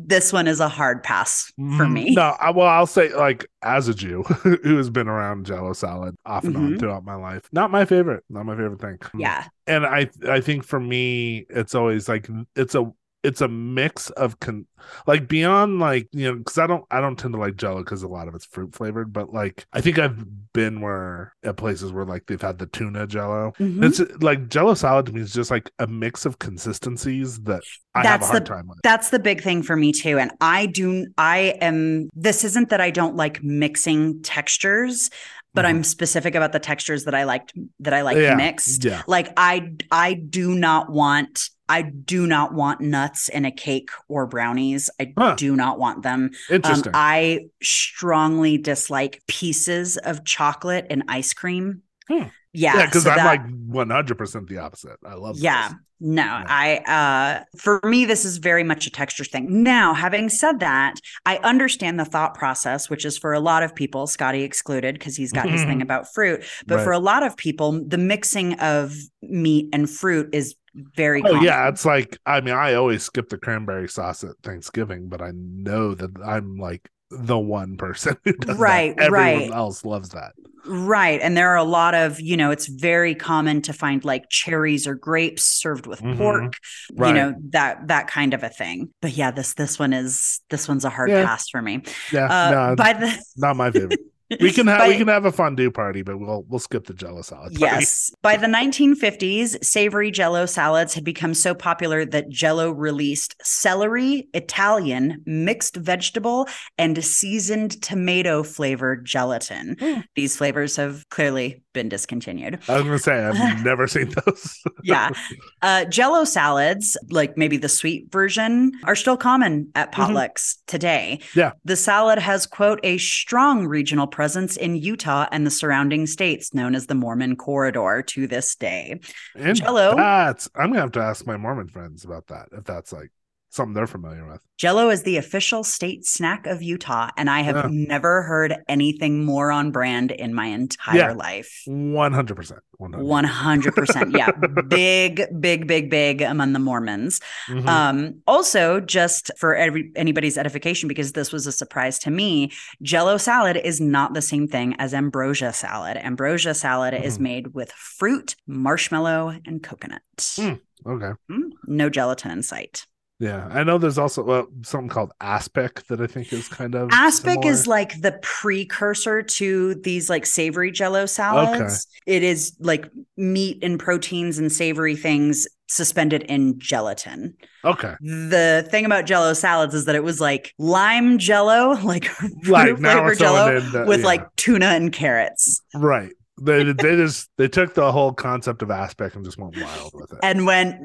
This 0.00 0.32
one 0.32 0.46
is 0.46 0.60
a 0.60 0.68
hard 0.68 1.02
pass 1.02 1.46
for 1.56 1.86
Mm, 1.86 1.92
me. 1.92 2.10
No, 2.14 2.36
I, 2.40 2.50
well, 2.50 2.68
I'll 2.68 2.86
say 2.86 3.12
like 3.14 3.46
as 3.62 3.88
a 3.88 3.94
Jew 3.94 4.22
who 4.42 4.76
has 4.76 4.90
been 4.90 5.08
around 5.08 5.44
Jello 5.46 5.72
salad 5.72 6.14
off 6.24 6.44
and 6.44 6.56
on 6.56 6.74
Mhm. 6.74 6.78
throughout 6.78 7.04
my 7.04 7.16
life, 7.16 7.48
not 7.52 7.70
my 7.70 7.84
favorite, 7.84 8.22
not 8.30 8.46
my 8.46 8.54
favorite 8.56 8.80
thing. 8.80 8.98
Yeah. 9.18 9.44
and 9.66 9.84
I 9.84 10.08
I 10.28 10.40
think 10.40 10.64
for 10.64 10.78
me 10.80 11.46
it's 11.50 11.74
always 11.74 12.08
like 12.08 12.28
it's 12.54 12.74
a 12.74 12.90
it's 13.24 13.40
a 13.40 13.48
mix 13.48 14.10
of 14.10 14.38
con 14.40 14.64
like 15.08 15.26
beyond 15.28 15.80
like 15.80 16.08
you 16.12 16.24
know 16.30 16.36
because 16.38 16.56
I 16.58 16.66
don't 16.68 16.84
I 16.90 17.00
don't 17.00 17.16
tend 17.18 17.34
to 17.34 17.40
like 17.40 17.56
Jello 17.56 17.78
because 17.82 18.02
a 18.02 18.08
lot 18.08 18.28
of 18.28 18.34
it's 18.34 18.46
fruit 18.46 18.74
flavored, 18.74 19.12
but 19.12 19.32
like 19.32 19.66
I 19.72 19.80
think 19.80 19.98
I've 19.98 20.24
been 20.52 20.80
where 20.80 21.34
at 21.42 21.56
places 21.56 21.92
where 21.92 22.04
like 22.04 22.26
they've 22.26 22.40
had 22.40 22.58
the 22.58 22.66
tuna 22.66 23.06
Jello. 23.06 23.52
Mhm. 23.58 23.84
It's 23.84 24.00
like 24.22 24.48
Jello 24.48 24.74
salad 24.74 25.06
to 25.06 25.12
me 25.12 25.20
is 25.20 25.32
just 25.32 25.50
like 25.50 25.70
a 25.78 25.86
mix 25.86 26.26
of 26.26 26.38
consistencies 26.38 27.40
that 27.40 27.62
I 27.94 28.06
have 28.06 28.06
a 28.06 28.18
That's 28.18 28.30
hard 28.30 28.44
the- 28.44 28.48
time 28.48 28.68
with. 28.68 28.78
That's 28.84 29.10
the 29.10 29.18
big 29.18 29.42
thing 29.42 29.62
for 29.62 29.74
me 29.76 29.92
too. 29.92 30.18
And 30.18 30.30
I 30.40 30.66
do, 30.66 31.06
I 31.18 31.56
am, 31.60 32.08
this 32.14 32.44
isn't 32.44 32.70
that 32.70 32.80
I 32.80 32.90
don't 32.90 33.16
like 33.16 33.42
mixing 33.42 34.22
textures, 34.22 35.10
but. 35.54 35.66
I'm 35.66 35.82
specific 35.84 36.34
about 36.34 36.52
the 36.52 36.60
textures 36.60 37.04
that 37.04 37.14
I 37.14 37.24
liked, 37.24 37.52
that 37.80 37.92
I 37.92 38.02
like 38.02 38.16
yeah, 38.16 38.34
mixed. 38.34 38.84
Yeah, 38.84 39.02
Like 39.06 39.32
I, 39.36 39.72
I 39.90 40.14
do 40.14 40.54
not 40.54 40.90
want, 40.90 41.50
I 41.68 41.82
do 41.82 42.26
not 42.26 42.54
want 42.54 42.80
nuts 42.80 43.28
in 43.28 43.44
a 43.44 43.50
cake 43.50 43.90
or 44.08 44.26
brownies. 44.26 44.88
I 45.00 45.12
Huh. 45.18 45.34
do 45.36 45.56
not 45.56 45.78
want 45.78 46.02
them. 46.02 46.30
Um, 46.50 46.54
interesting. 46.56 46.92
I 46.94 47.46
strongly 47.62 48.58
dislike 48.58 49.22
pieces 49.26 49.96
of 49.96 50.24
chocolate 50.24 50.86
in 50.90 51.04
ice 51.08 51.32
cream. 51.32 51.82
Hmm. 52.08 52.28
Yeah, 52.54 52.76
Yeah, 52.78 52.86
because 52.86 53.02
so 53.04 53.10
I'm 53.10 53.16
that- 53.16 53.26
like 53.26 53.42
100% 53.46 54.48
the 54.48 54.58
opposite. 54.58 54.96
I 55.06 55.14
love 55.14 55.36
yeah 55.38 55.68
this. 55.68 55.76
no 56.00 56.22
i 56.46 56.76
uh 56.86 57.44
for 57.58 57.80
me 57.84 58.04
this 58.04 58.24
is 58.24 58.38
very 58.38 58.62
much 58.64 58.86
a 58.86 58.90
texture 58.90 59.24
thing 59.24 59.62
now 59.64 59.92
having 59.92 60.28
said 60.28 60.60
that 60.60 60.94
i 61.26 61.36
understand 61.38 61.98
the 62.00 62.04
thought 62.04 62.34
process 62.34 62.88
which 62.88 63.04
is 63.04 63.18
for 63.18 63.32
a 63.32 63.40
lot 63.40 63.62
of 63.64 63.74
people 63.74 64.06
scotty 64.06 64.42
excluded 64.44 64.94
because 64.94 65.16
he's 65.16 65.32
got 65.32 65.48
his 65.50 65.62
thing 65.64 65.82
about 65.88 66.06
fruit 66.14 66.44
but 66.66 66.82
for 66.84 66.92
a 66.92 66.98
lot 67.00 67.22
of 67.24 67.36
people 67.36 67.82
the 67.86 67.98
mixing 67.98 68.54
of 68.60 68.94
meat 69.22 69.68
and 69.72 69.90
fruit 69.90 70.28
is 70.32 70.54
very 70.94 71.20
Oh 71.24 71.30
common. 71.30 71.42
yeah, 71.42 71.68
it's 71.68 71.84
like 71.84 72.16
I 72.24 72.40
mean 72.40 72.54
I 72.54 72.74
always 72.74 73.02
skip 73.02 73.28
the 73.28 73.38
cranberry 73.38 73.88
sauce 73.88 74.22
at 74.22 74.36
Thanksgiving, 74.44 75.08
but 75.08 75.20
I 75.20 75.32
know 75.34 75.92
that 75.94 76.10
I'm 76.24 76.56
like 76.56 76.88
the 77.10 77.38
one 77.38 77.76
person 77.76 78.16
who 78.24 78.32
does 78.32 78.58
that. 78.58 78.58
Right, 78.58 78.94
Everyone 78.98 79.12
right. 79.12 79.50
else 79.50 79.84
loves 79.84 80.10
that. 80.10 80.32
Right. 80.66 81.18
And 81.22 81.34
there 81.34 81.48
are 81.50 81.56
a 81.56 81.64
lot 81.64 81.94
of, 81.94 82.20
you 82.20 82.36
know, 82.36 82.50
it's 82.50 82.66
very 82.66 83.14
common 83.14 83.62
to 83.62 83.72
find 83.72 84.04
like 84.04 84.28
cherries 84.28 84.86
or 84.86 84.94
grapes 84.94 85.44
served 85.44 85.86
with 85.86 86.02
Mhm. 86.02 86.18
pork, 86.18 86.56
you 86.90 87.12
know, 87.14 87.34
that 87.50 87.88
that 87.88 88.08
kind 88.08 88.34
of 88.34 88.42
a 88.42 88.50
thing. 88.50 88.90
But 89.00 89.12
yeah, 89.12 89.30
this 89.30 89.54
this 89.54 89.78
one 89.78 89.94
is 89.94 90.40
this 90.50 90.68
one's 90.68 90.84
a 90.84 90.90
hard 90.90 91.08
Yeah. 91.10 91.24
pass 91.24 91.48
for 91.48 91.62
me. 91.62 91.82
Yeah, 92.12 92.26
Uh 92.26 92.50
no, 92.50 92.76
by 92.76 92.92
the 92.92 93.18
not 93.36 93.56
my 93.56 93.70
favorite. 93.70 94.00
We 94.40 94.52
can 94.52 94.66
have 94.66 94.80
by- 94.80 94.88
we 94.88 94.96
can 94.96 95.08
have 95.08 95.24
a 95.24 95.32
fondue 95.32 95.70
party, 95.70 96.02
but 96.02 96.18
we'll 96.18 96.44
we'll 96.48 96.58
skip 96.58 96.86
the 96.86 96.94
Jello 96.94 97.22
salad. 97.22 97.54
Party. 97.54 97.60
Yes. 97.60 98.10
By 98.22 98.36
the 98.36 98.46
1950s, 98.46 99.64
savory 99.64 100.10
jello 100.10 100.44
salads 100.46 100.94
had 100.94 101.04
become 101.04 101.34
so 101.34 101.54
popular 101.54 102.04
that 102.04 102.28
jello 102.28 102.70
released 102.70 103.34
celery, 103.42 104.28
Italian, 104.34 105.22
mixed 105.24 105.76
vegetable, 105.76 106.46
and 106.76 107.02
seasoned 107.02 107.80
tomato 107.82 108.42
flavored 108.42 109.04
gelatin. 109.04 109.76
Hmm. 109.80 110.00
These 110.14 110.36
flavors 110.36 110.76
have 110.76 111.08
clearly 111.08 111.62
been 111.78 111.88
discontinued. 111.88 112.58
I 112.68 112.74
was 112.74 112.82
gonna 112.82 112.98
say 112.98 113.24
I've 113.24 113.64
never 113.64 113.86
seen 113.86 114.12
those. 114.24 114.60
Yeah. 114.82 115.10
Uh, 115.60 115.84
jello 115.84 116.22
salads, 116.24 116.96
like 117.10 117.36
maybe 117.36 117.56
the 117.56 117.68
sweet 117.68 118.12
version, 118.12 118.70
are 118.84 118.94
still 118.94 119.16
common 119.16 119.70
at 119.74 119.92
potlucks 119.92 120.56
today. 120.68 121.18
Mm-hmm. 121.20 121.38
Yeah. 121.38 121.52
The 121.64 121.74
salad 121.74 122.20
has, 122.20 122.46
quote, 122.46 122.78
a 122.84 122.96
strong 122.98 123.66
regional 123.66 124.06
presence 124.06 124.56
in 124.56 124.76
Utah 124.76 125.26
and 125.32 125.44
the 125.44 125.50
surrounding 125.50 126.06
states, 126.06 126.54
known 126.54 126.76
as 126.76 126.86
the 126.86 126.94
Mormon 126.94 127.34
Corridor 127.34 128.02
to 128.06 128.28
this 128.28 128.54
day. 128.54 129.00
And 129.34 129.56
Jell-O. 129.56 129.96
That's 129.96 130.48
I'm 130.54 130.68
gonna 130.68 130.80
have 130.80 130.92
to 130.92 131.00
ask 131.00 131.26
my 131.26 131.36
Mormon 131.36 131.68
friends 131.68 132.04
about 132.04 132.28
that 132.28 132.48
if 132.52 132.64
that's 132.64 132.92
like 132.92 133.10
something 133.50 133.74
they're 133.74 133.86
familiar 133.86 134.26
with. 134.28 134.40
Jello 134.58 134.90
is 134.90 135.04
the 135.04 135.16
official 135.16 135.62
state 135.62 136.04
snack 136.04 136.46
of 136.46 136.62
Utah, 136.62 137.10
and 137.16 137.30
I 137.30 137.42
have 137.42 137.56
Yeah. 137.56 137.68
never 137.70 138.22
heard 138.22 138.56
anything 138.68 139.24
more 139.24 139.52
on 139.52 139.70
brand 139.70 140.10
in 140.10 140.34
my 140.34 140.46
entire 140.46 140.96
Yeah. 140.98 141.12
life. 141.12 141.62
One 141.66 142.12
hundred 142.12 142.34
percent. 142.36 142.60
One 142.78 143.24
hundred 143.24 143.74
percent, 143.74 144.12
yeah, 144.12 144.30
big, 144.68 145.22
big, 145.40 145.66
big, 145.66 145.90
big 145.90 146.22
among 146.22 146.52
the 146.52 146.58
Mormons. 146.58 147.20
Mhm. 147.48 147.66
Um, 147.66 148.14
also, 148.26 148.80
just 148.80 149.30
for 149.38 149.54
every, 149.56 149.90
anybody's 149.96 150.36
edification, 150.38 150.88
because 150.88 151.12
this 151.12 151.32
was 151.32 151.46
a 151.46 151.52
surprise 151.52 151.98
to 152.00 152.10
me, 152.10 152.50
Jello 152.82 153.16
salad 153.16 153.56
is 153.56 153.80
not 153.80 154.14
the 154.14 154.22
same 154.22 154.46
thing 154.48 154.74
as 154.78 154.92
ambrosia 154.94 155.52
salad. 155.52 155.96
Ambrosia 155.98 156.54
salad 156.54 156.94
is 156.94 157.18
Mhm. 157.18 157.22
made 157.22 157.46
with 157.54 157.72
fruit, 157.72 158.36
marshmallow, 158.46 159.38
and 159.46 159.62
coconut. 159.62 160.02
Mm. 160.18 160.60
okay. 160.86 161.12
Mm, 161.30 161.50
no 161.66 161.88
gelatin 161.90 162.30
in 162.30 162.42
sight. 162.42 162.86
Yeah, 163.20 163.48
I 163.50 163.64
know. 163.64 163.78
There's 163.78 163.98
also 163.98 164.22
well, 164.22 164.46
something 164.62 164.88
called 164.88 165.12
aspic 165.20 165.84
that 165.88 166.00
I 166.00 166.06
think 166.06 166.32
is 166.32 166.46
kind 166.46 166.76
of 166.76 166.88
Aspic 166.90 167.44
is 167.44 167.66
like 167.66 168.00
the 168.00 168.12
precursor 168.22 169.22
to 169.22 169.74
these 169.74 170.08
like 170.08 170.24
savory 170.24 170.70
jello 170.70 171.04
salads. 171.06 171.88
It 172.06 172.22
is 172.22 172.54
like 172.60 172.88
meat 173.16 173.58
and 173.62 173.78
proteins 173.78 174.38
and 174.38 174.52
savory 174.52 174.94
things 174.94 175.48
suspended 175.66 176.22
in 176.24 176.60
gelatin. 176.60 177.36
okay. 177.64 177.94
The 178.00 178.66
thing 178.70 178.84
about 178.84 179.04
jello 179.04 179.32
salads 179.32 179.74
is 179.74 179.84
that 179.86 179.96
it 179.96 180.04
was 180.04 180.20
like 180.20 180.54
lime 180.58 181.18
jello, 181.18 181.70
like 181.82 182.08
Like 182.46 182.68
fruit 182.68 182.80
now 182.80 183.14
jello 183.14 183.54
with 183.84 184.00
yeah. 184.00 184.06
like 184.06 184.36
tuna 184.36 184.66
and 184.66 184.92
carrots. 184.92 185.60
right. 185.74 186.12
They 186.40 186.64
they 186.64 186.96
just 186.96 187.30
they 187.36 187.48
took 187.48 187.74
the 187.74 187.90
whole 187.92 188.12
concept 188.12 188.62
of 188.62 188.70
aspic 188.70 189.14
and 189.14 189.24
just 189.24 189.38
went 189.38 189.56
wild 189.60 189.92
with 189.94 190.12
it. 190.12 190.18
And 190.22 190.46
went 190.46 190.76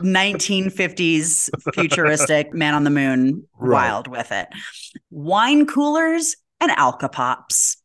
1950s 0.00 1.50
futuristic 1.74 2.52
man 2.54 2.74
on 2.74 2.84
the 2.84 2.90
moon 2.90 3.46
Right. 3.58 3.90
wild 3.90 4.08
with 4.08 4.32
it. 4.32 4.48
Wine 5.10 5.66
coolers 5.66 6.36
and 6.60 6.70
Alcopops. 6.72 7.76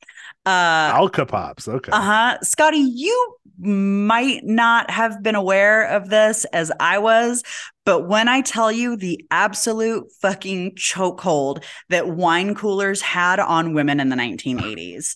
Uh 0.46 0.92
Alcopops. 0.94 1.68
Okay. 1.68 1.92
Uh-huh. 1.92 2.38
Scotty, 2.42 2.78
you 2.80 3.36
might 3.62 4.44
not 4.44 4.90
have 4.90 5.22
been 5.22 5.36
aware 5.36 5.84
of 5.84 6.10
this 6.10 6.46
as 6.46 6.72
I 6.80 6.98
was, 6.98 7.44
but 7.86 8.08
when 8.08 8.28
I 8.28 8.42
tell 8.42 8.72
you 8.72 8.96
the 8.96 9.26
absolute 9.32 10.12
fucking 10.22 10.76
chokehold 10.76 11.64
that 11.90 12.10
wine 12.10 12.56
coolers 12.56 13.02
had 13.02 13.40
on 13.40 13.74
women 13.74 14.00
in 14.00 14.10
the 14.10 14.16
1980s, 14.16 15.16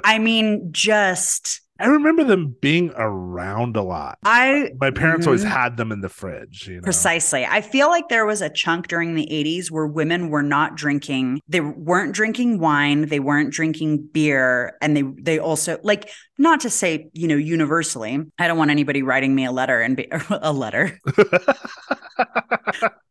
I 0.04 0.18
mean, 0.18 0.68
just 0.72 1.60
I 1.80 1.86
remember 1.86 2.24
them 2.24 2.56
being 2.60 2.92
around 2.96 3.76
a 3.76 3.82
lot. 3.82 4.18
I 4.24 4.70
My 4.80 4.90
parents 4.90 5.26
always 5.26 5.44
Mhm. 5.44 5.48
had 5.50 5.76
them 5.76 5.92
in 5.92 6.00
the 6.00 6.08
fridge. 6.08 6.66
You 6.68 6.76
know? 6.76 6.82
Precisely. 6.82 7.46
I 7.46 7.60
feel 7.60 7.88
like 7.88 8.08
there 8.08 8.26
was 8.26 8.42
a 8.42 8.50
chunk 8.50 8.88
during 8.88 9.14
the 9.14 9.30
80s 9.32 9.70
where 9.70 9.86
women 9.86 10.28
were 10.30 10.42
not 10.42 10.76
drinking. 10.76 11.40
They 11.48 11.60
weren't 11.60 12.14
drinking 12.14 12.58
wine, 12.58 13.02
they 13.06 13.20
weren't 13.20 13.50
drinking 13.52 14.08
beer, 14.12 14.76
and 14.82 14.96
they 14.96 15.02
they 15.22 15.38
also 15.38 15.78
like 15.84 16.10
not 16.40 16.60
to 16.60 16.70
say, 16.70 17.08
you 17.14 17.26
know, 17.28 17.36
universally. 17.36 18.18
I 18.38 18.46
don't 18.48 18.58
want 18.58 18.70
anybody 18.70 19.02
writing 19.02 19.34
me 19.34 19.44
a 19.44 19.52
letter 19.52 19.80
and 19.80 19.96
be 19.96 20.08
a 20.30 20.52
letter. 20.52 20.98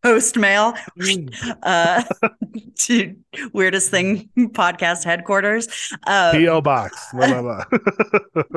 Post 0.03 0.38
mail 0.38 0.73
uh 1.64 2.03
to 2.80 3.15
weirdest 3.53 3.91
thing 3.91 4.30
podcast 4.38 5.03
headquarters. 5.03 5.68
Uh 6.06 6.31
PO 6.31 6.61
box. 6.61 7.07
Blah, 7.14 7.41
blah, 7.41 7.64
blah. 7.73 8.56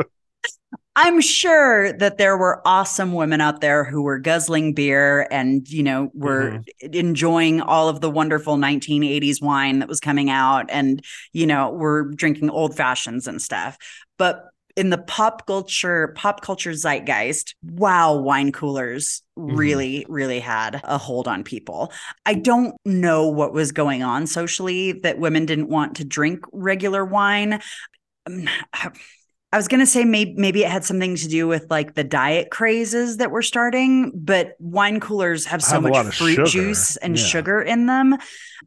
I'm 0.96 1.20
sure 1.20 1.92
that 1.94 2.18
there 2.18 2.36
were 2.36 2.60
awesome 2.66 3.12
women 3.12 3.40
out 3.40 3.60
there 3.60 3.84
who 3.84 4.02
were 4.02 4.18
guzzling 4.18 4.74
beer 4.74 5.26
and, 5.30 5.68
you 5.68 5.82
know, 5.82 6.10
were 6.14 6.50
mm-hmm. 6.82 6.94
enjoying 6.94 7.60
all 7.60 7.88
of 7.88 8.00
the 8.00 8.10
wonderful 8.10 8.56
1980s 8.56 9.40
wine 9.40 9.78
that 9.78 9.88
was 9.88 10.00
coming 10.00 10.30
out 10.30 10.66
and, 10.68 11.02
you 11.32 11.46
know, 11.46 11.70
were 11.70 12.10
drinking 12.14 12.50
old 12.50 12.76
fashions 12.76 13.28
and 13.28 13.40
stuff. 13.40 13.78
But 14.18 14.46
in 14.76 14.90
the 14.90 14.98
pop 14.98 15.46
culture, 15.46 16.12
pop 16.16 16.40
culture 16.40 16.72
zeitgeist, 16.72 17.54
wow, 17.62 18.16
wine 18.16 18.50
coolers 18.50 19.22
mm-hmm. 19.38 19.56
really, 19.56 20.06
really 20.08 20.40
had 20.40 20.80
a 20.82 20.98
hold 20.98 21.28
on 21.28 21.44
people. 21.44 21.92
I 22.26 22.34
don't 22.34 22.74
know 22.84 23.28
what 23.28 23.52
was 23.52 23.70
going 23.72 24.02
on 24.02 24.26
socially 24.26 24.92
that 24.92 25.18
women 25.18 25.46
didn't 25.46 25.68
want 25.68 25.96
to 25.96 26.04
drink 26.04 26.44
regular 26.52 27.04
wine. 27.04 27.60
Um, 28.26 28.48
I 29.52 29.56
was 29.56 29.66
going 29.66 29.80
to 29.80 29.86
say 29.86 30.04
maybe 30.04 30.34
maybe 30.36 30.62
it 30.62 30.70
had 30.70 30.84
something 30.84 31.16
to 31.16 31.28
do 31.28 31.48
with 31.48 31.68
like 31.70 31.94
the 31.94 32.04
diet 32.04 32.50
crazes 32.50 33.16
that 33.16 33.32
were 33.32 33.42
starting, 33.42 34.12
but 34.14 34.54
wine 34.60 35.00
coolers 35.00 35.44
have 35.46 35.62
so 35.62 35.80
Have 35.80 35.82
much 35.82 36.16
fruit 36.16 36.46
juice 36.46 36.96
and 36.96 37.18
Yeah. 37.18 37.24
sugar 37.24 37.60
in 37.60 37.86
them. 37.86 38.16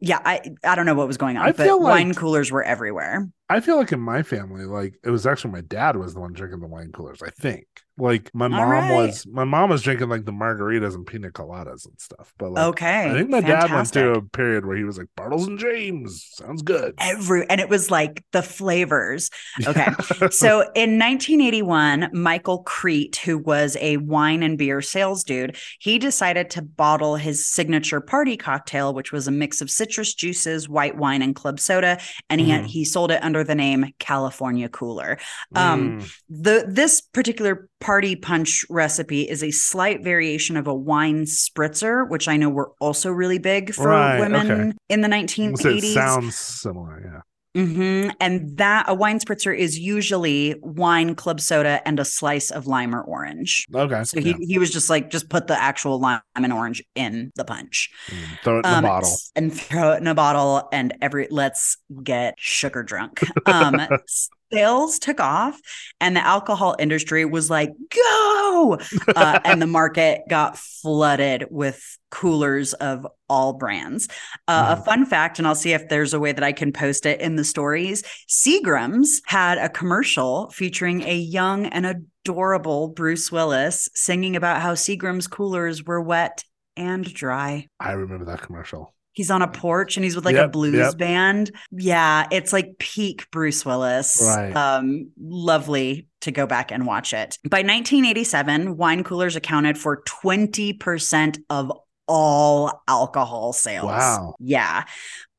Yeah, 0.00 0.20
I 0.24 0.40
I 0.64 0.74
don't 0.74 0.86
know 0.86 0.94
what 0.94 1.06
was 1.06 1.16
going 1.16 1.36
on, 1.36 1.44
I 1.44 1.52
but 1.52 1.64
feel 1.64 1.82
like- 1.82 1.92
wine 1.92 2.14
coolers 2.14 2.50
were 2.50 2.62
everywhere. 2.62 3.28
I 3.50 3.60
feel 3.60 3.76
like 3.76 3.92
in 3.92 4.00
my 4.00 4.22
family, 4.22 4.64
like 4.64 4.94
it 5.04 5.10
was 5.10 5.26
actually 5.26 5.52
my 5.52 5.60
dad 5.60 5.96
was 5.96 6.14
the 6.14 6.20
one 6.20 6.32
drinking 6.32 6.60
the 6.60 6.66
wine 6.66 6.92
coolers. 6.92 7.22
I 7.22 7.30
think. 7.30 7.66
Like 7.96 8.28
my 8.34 8.48
mom 8.48 8.70
right. 8.70 8.96
was 8.96 9.24
my 9.26 9.44
mom 9.44 9.70
was 9.70 9.82
drinking 9.82 10.08
like 10.08 10.24
the 10.24 10.32
margaritas 10.32 10.94
and 10.94 11.06
pina 11.06 11.30
coladas 11.30 11.86
and 11.86 11.94
stuff. 12.00 12.32
But 12.38 12.52
like 12.52 12.64
okay. 12.68 13.10
I 13.10 13.14
think 13.14 13.30
my 13.30 13.40
dad 13.40 13.70
went 13.70 13.88
through 13.88 14.14
a 14.14 14.22
period 14.22 14.66
where 14.66 14.76
he 14.76 14.82
was 14.82 14.98
like 14.98 15.06
Bartles 15.16 15.46
and 15.46 15.58
James. 15.58 16.26
Sounds 16.32 16.62
good. 16.62 16.94
every 16.98 17.48
and 17.48 17.60
it 17.60 17.68
was 17.68 17.90
like 17.90 18.24
the 18.32 18.42
flavors. 18.42 19.30
Okay. 19.66 19.86
So 20.30 20.60
in 20.74 20.98
1981, 20.98 22.10
Michael 22.12 22.62
Crete, 22.64 23.16
who 23.16 23.38
was 23.38 23.76
a 23.80 23.98
wine 23.98 24.42
and 24.42 24.58
beer 24.58 24.82
sales 24.82 25.22
dude, 25.22 25.56
he 25.78 25.98
decided 25.98 26.50
to 26.50 26.62
bottle 26.62 27.16
his 27.16 27.46
signature 27.46 28.00
party 28.00 28.36
cocktail, 28.36 28.92
which 28.92 29.12
was 29.12 29.28
a 29.28 29.30
mix 29.30 29.60
of 29.60 29.70
citrus 29.84 30.14
juices, 30.14 30.68
white 30.68 30.96
wine, 30.96 31.20
and 31.22 31.34
club 31.34 31.60
soda, 31.60 31.98
and 32.30 32.40
he 32.40 32.50
Mhm. 32.52 32.64
he 32.66 32.84
sold 32.84 33.10
it 33.10 33.22
under 33.22 33.44
the 33.44 33.54
name 33.54 33.92
California 33.98 34.68
Cooler. 34.68 35.18
Um, 35.54 35.74
Mm, 36.00 36.12
the 36.30 36.64
this 36.66 37.00
particular 37.00 37.68
party 37.80 38.16
punch 38.16 38.64
recipe 38.70 39.28
is 39.28 39.42
a 39.42 39.50
slight 39.50 40.02
variation 40.02 40.56
of 40.56 40.66
a 40.66 40.74
wine 40.74 41.24
spritzer, 41.24 42.08
which 42.08 42.28
I 42.28 42.36
know 42.36 42.48
were 42.48 42.72
also 42.80 43.10
really 43.10 43.38
big 43.38 43.74
for 43.74 43.88
Right, 43.88 44.18
women 44.20 44.50
okay. 44.50 44.72
in 44.88 45.00
the 45.02 45.06
almost 45.08 45.10
1980s. 45.10 45.84
it 45.84 45.94
sounds 45.94 46.34
similar. 46.36 47.00
Yeah. 47.04 47.20
Hmm 47.54 48.08
And 48.20 48.56
that 48.58 48.86
a 48.88 48.94
wine 48.94 49.20
spritzer 49.20 49.56
is 49.56 49.78
usually 49.78 50.56
wine, 50.60 51.14
club 51.14 51.40
soda, 51.40 51.80
and 51.86 52.00
a 52.00 52.04
slice 52.04 52.50
of 52.50 52.66
lime 52.66 52.94
or 52.94 53.02
orange. 53.02 53.66
Okay. 53.74 54.02
So 54.04 54.20
he, 54.20 54.30
yeah. 54.30 54.36
he 54.40 54.58
was 54.58 54.70
just 54.70 54.90
like, 54.90 55.10
just 55.10 55.28
put 55.28 55.46
the 55.46 55.60
actual 55.60 56.00
lime 56.00 56.20
and 56.34 56.52
orange 56.52 56.82
in 56.94 57.32
the 57.36 57.44
punch. 57.44 57.90
Mm, 58.10 58.38
Throw 58.42 58.58
it 58.58 58.66
in 58.66 58.70
Um, 58.70 58.82
the 58.82 58.88
bottle. 58.88 59.16
And 59.36 59.52
throw 59.54 59.92
it 59.92 60.00
in 60.00 60.06
a 60.06 60.14
bottle 60.14 60.68
and 60.72 60.94
every 61.00 61.28
let's 61.30 61.76
get 62.02 62.34
sugar 62.38 62.82
drunk. 62.82 63.22
Um 63.46 63.80
sales 64.54 64.98
took 64.98 65.20
off 65.20 65.58
and 66.00 66.16
the 66.16 66.24
alcohol 66.24 66.76
industry 66.78 67.24
was 67.24 67.50
like, 67.50 67.70
go. 67.90 68.78
Uh, 69.14 69.40
and 69.44 69.60
the 69.60 69.66
market 69.80 70.22
got 70.28 70.58
flooded 70.58 71.46
with 71.50 71.98
coolers 72.10 72.72
of 72.74 73.06
all 73.28 73.54
brands. 73.54 74.08
Uh, 74.46 74.76
A 74.78 74.84
fun 74.84 75.04
fact, 75.06 75.38
and 75.38 75.48
I'll 75.48 75.54
see 75.54 75.72
if 75.72 75.88
there's 75.88 76.14
a 76.14 76.20
way 76.20 76.32
that 76.32 76.44
I 76.44 76.52
can 76.52 76.72
post 76.72 77.06
it 77.06 77.20
in 77.20 77.36
the 77.36 77.44
stories 77.44 78.02
Seagram's 78.28 79.20
had 79.26 79.58
a 79.58 79.68
commercial 79.68 80.50
featuring 80.50 81.02
a 81.02 81.16
young 81.16 81.66
and 81.66 81.86
adorable 82.24 82.88
Bruce 82.88 83.32
Willis 83.32 83.88
singing 83.94 84.36
about 84.36 84.62
how 84.62 84.74
Seagram's 84.74 85.26
coolers 85.26 85.84
were 85.84 86.00
wet 86.00 86.44
and 86.76 87.04
dry. 87.04 87.66
I 87.80 87.92
remember 87.92 88.24
that 88.26 88.42
commercial. 88.42 88.94
He's 89.14 89.30
on 89.30 89.42
a 89.42 89.48
porch 89.48 89.96
and 89.96 90.04
he's 90.04 90.16
with 90.16 90.24
like 90.24 90.36
a 90.36 90.48
blues 90.48 90.74
yep. 90.74 90.98
band. 90.98 91.52
Yeah, 91.70 92.26
it's 92.30 92.52
like 92.52 92.78
peak 92.78 93.30
Bruce 93.30 93.64
Willis. 93.64 94.20
Right. 94.20 94.54
Um, 94.54 95.10
lovely 95.18 96.08
to 96.22 96.32
go 96.32 96.46
back 96.46 96.72
and 96.72 96.84
watch 96.84 97.12
it. 97.12 97.38
By 97.48 97.58
1987, 97.58 98.76
wine 98.76 99.04
coolers 99.04 99.36
accounted 99.36 99.78
for 99.78 100.02
20% 100.02 101.38
of 101.48 101.72
all 102.06 102.82
alcohol 102.88 103.52
sales. 103.52 103.86
Wow. 103.86 104.34
Yeah. 104.40 104.84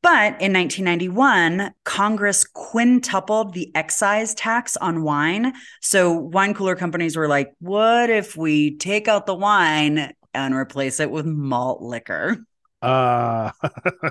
But 0.02 0.40
in 0.40 0.54
1991, 0.54 1.74
Congress 1.84 2.46
quintupled 2.46 3.54
the 3.54 3.76
excise 3.76 4.36
tax 4.36 4.78
on 4.78 5.02
wine. 5.02 5.54
So 5.82 6.14
wine 6.14 6.54
cooler 6.54 6.76
companies 6.76 7.18
were 7.18 7.28
like, 7.28 7.54
what 7.60 8.12
if 8.12 8.38
we 8.38 8.78
take 8.78 9.08
out 9.08 9.26
the 9.26 9.34
wine 9.34 10.14
and 10.36 10.54
replace 10.54 11.00
it 11.00 11.10
with 11.10 11.26
malt 11.26 11.82
liquor? 11.82 12.46
Uh 12.82 13.52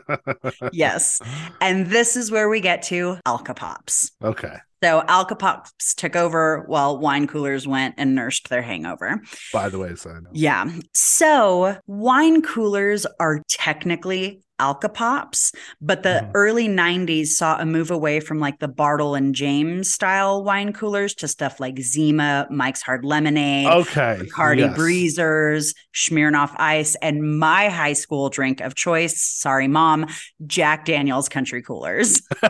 Yes. 0.72 1.20
And 1.60 1.86
this 1.86 2.16
is 2.16 2.30
where 2.30 2.48
we 2.48 2.60
get 2.60 2.82
to 2.84 3.18
Alcopops. 3.26 4.10
okay. 4.22 4.56
So 4.82 5.02
Alcopops 5.08 5.94
took 5.96 6.14
over 6.14 6.64
while 6.66 6.98
wine 6.98 7.26
coolers 7.26 7.66
went 7.66 7.94
and 7.96 8.14
nursed 8.14 8.50
their 8.50 8.60
hangover. 8.60 9.22
By 9.52 9.70
the 9.70 9.78
way, 9.78 9.94
so 9.94 10.20
Yeah. 10.32 10.66
So 10.92 11.78
wine 11.86 12.42
coolers 12.42 13.06
are 13.18 13.42
technically 13.48 14.42
Alcopops, 14.60 15.52
but 15.80 16.02
the 16.02 16.22
Mhm. 16.22 16.30
early 16.34 16.68
90s 16.68 17.36
saw 17.36 17.58
a 17.58 17.66
move 17.66 17.90
away 17.90 18.20
from 18.20 18.38
like 18.38 18.58
the 18.60 18.68
Bartle 18.68 19.14
and 19.14 19.34
James 19.34 19.92
style 19.92 20.44
wine 20.44 20.72
coolers 20.72 21.14
to 21.16 21.28
stuff 21.28 21.58
like 21.60 21.78
Zima, 21.80 22.46
Mike's 22.50 22.82
Hard 22.82 23.04
Lemonade, 23.04 23.66
Okay. 23.66 24.20
Bacardi 24.22 24.58
yes. 24.60 24.76
Breezers, 24.76 25.74
Smirnoff 25.94 26.52
Ice, 26.56 26.94
and 27.02 27.38
my 27.38 27.68
high 27.68 27.92
school 27.94 28.28
drink 28.30 28.60
of 28.60 28.74
choice, 28.74 29.20
sorry, 29.20 29.66
mom, 29.68 30.06
Jack 30.46 30.84
Daniels 30.84 31.28
Country 31.28 31.62
Coolers. 31.62 32.20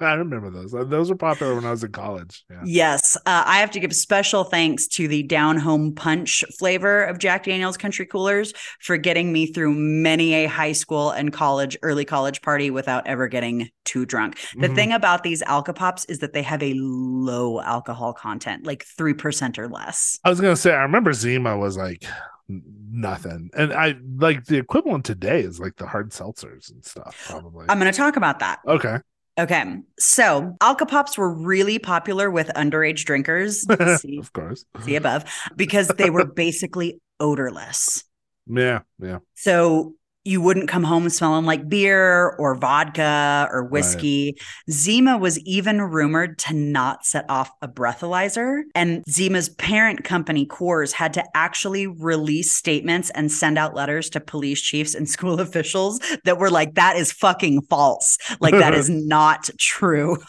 I 0.00 0.14
remember 0.14 0.50
those. 0.50 0.72
Those 0.88 1.10
were 1.10 1.16
popular 1.16 1.54
when 1.54 1.64
I 1.64 1.70
was 1.70 1.82
in 1.84 1.92
college. 1.92 2.44
Yeah. 2.50 2.60
Yes, 2.64 3.16
uh, 3.26 3.42
I 3.46 3.58
have 3.58 3.70
to 3.72 3.80
give 3.80 3.92
special 3.94 4.44
thanks 4.44 4.86
to 4.88 5.08
the 5.08 5.22
down 5.24 5.56
home 5.58 5.94
punch 5.94 6.44
flavor 6.58 7.02
of 7.04 7.18
Jack 7.18 7.44
Daniels 7.44 7.76
Country 7.76 8.06
Coolers 8.06 8.52
for 8.80 8.96
getting 8.96 9.32
me 9.32 9.46
through 9.46 9.74
many 9.74 10.34
a 10.34 10.46
high 10.46 10.72
school 10.72 11.10
and 11.10 11.32
college, 11.32 11.40
early 11.82 12.04
college 12.04 12.42
party 12.42 12.70
without 12.70 13.06
ever 13.06 13.28
getting 13.28 13.68
too 13.84 14.04
drunk. 14.06 14.38
The 14.58 14.68
Mhm. 14.68 14.74
thing 14.74 14.92
about 14.92 15.22
these 15.22 15.42
Alcopops 15.42 16.06
is 16.08 16.18
that 16.20 16.32
they 16.32 16.42
have 16.42 16.62
a 16.62 16.74
low 16.76 17.60
alcohol 17.60 18.12
content, 18.12 18.64
like 18.66 18.84
3% 18.96 19.58
or 19.58 19.68
less. 19.68 20.18
I 20.24 20.30
was 20.30 20.40
gonna 20.40 20.56
say 20.56 20.72
I 20.72 20.82
remember 20.82 21.12
Zima 21.12 21.56
was 21.56 21.76
like 21.76 22.04
nothing, 22.48 23.50
and 23.56 23.72
I 23.72 23.96
like 24.16 24.44
the 24.46 24.58
equivalent 24.58 25.04
today 25.04 25.40
is 25.40 25.60
like 25.60 25.76
the 25.76 25.86
hard 25.86 26.10
seltzers 26.10 26.70
and 26.70 26.84
stuff. 26.84 27.26
Probably. 27.28 27.66
I'm 27.68 27.78
going 27.78 27.90
to 27.90 27.96
talk 27.96 28.16
about 28.16 28.40
that. 28.40 28.58
okay. 28.66 28.98
Okay. 29.38 29.76
So 29.98 30.56
Alcopops 30.60 31.16
were 31.16 31.32
really 31.32 31.78
popular 31.78 32.30
with 32.30 32.48
underage 32.56 33.04
drinkers. 33.04 33.64
see, 34.00 34.18
of 34.18 34.32
course. 34.32 34.64
see 34.84 34.96
above, 34.96 35.24
because 35.56 35.88
they 35.88 36.10
were 36.10 36.26
basically 36.26 37.00
odorless. 37.20 38.04
Yeah. 38.52 38.80
Yeah. 38.98 39.18
So 39.34 39.94
you 40.24 40.40
wouldn't 40.42 40.68
come 40.68 40.84
home 40.84 41.08
smelling 41.08 41.46
like 41.46 41.68
beer 41.68 42.30
or 42.38 42.54
vodka 42.54 43.48
or 43.50 43.64
whiskey. 43.64 44.36
Zima 44.70 45.16
was 45.16 45.38
even 45.40 45.80
rumored 45.80 46.38
to 46.40 46.54
not 46.54 47.06
set 47.06 47.24
off 47.30 47.50
a 47.62 47.68
breathalyzer. 47.68 48.62
And 48.74 49.02
Zima's 49.08 49.48
parent 49.48 50.04
company, 50.04 50.44
Coors, 50.46 50.92
had 50.92 51.14
to 51.14 51.24
actually 51.34 51.86
release 51.86 52.52
statements 52.52 53.08
and 53.10 53.32
send 53.32 53.56
out 53.56 53.74
letters 53.74 54.10
to 54.10 54.20
police 54.20 54.60
chiefs 54.60 54.94
and 54.94 55.08
school 55.08 55.40
officials 55.40 56.00
that 56.24 56.38
were 56.38 56.50
like, 56.50 56.74
that 56.74 56.96
is 56.96 57.12
fucking 57.12 57.62
false. 57.62 58.18
Like, 58.40 58.52
that 58.54 58.74
is 58.74 58.90
not 58.90 59.48
true. 59.58 60.18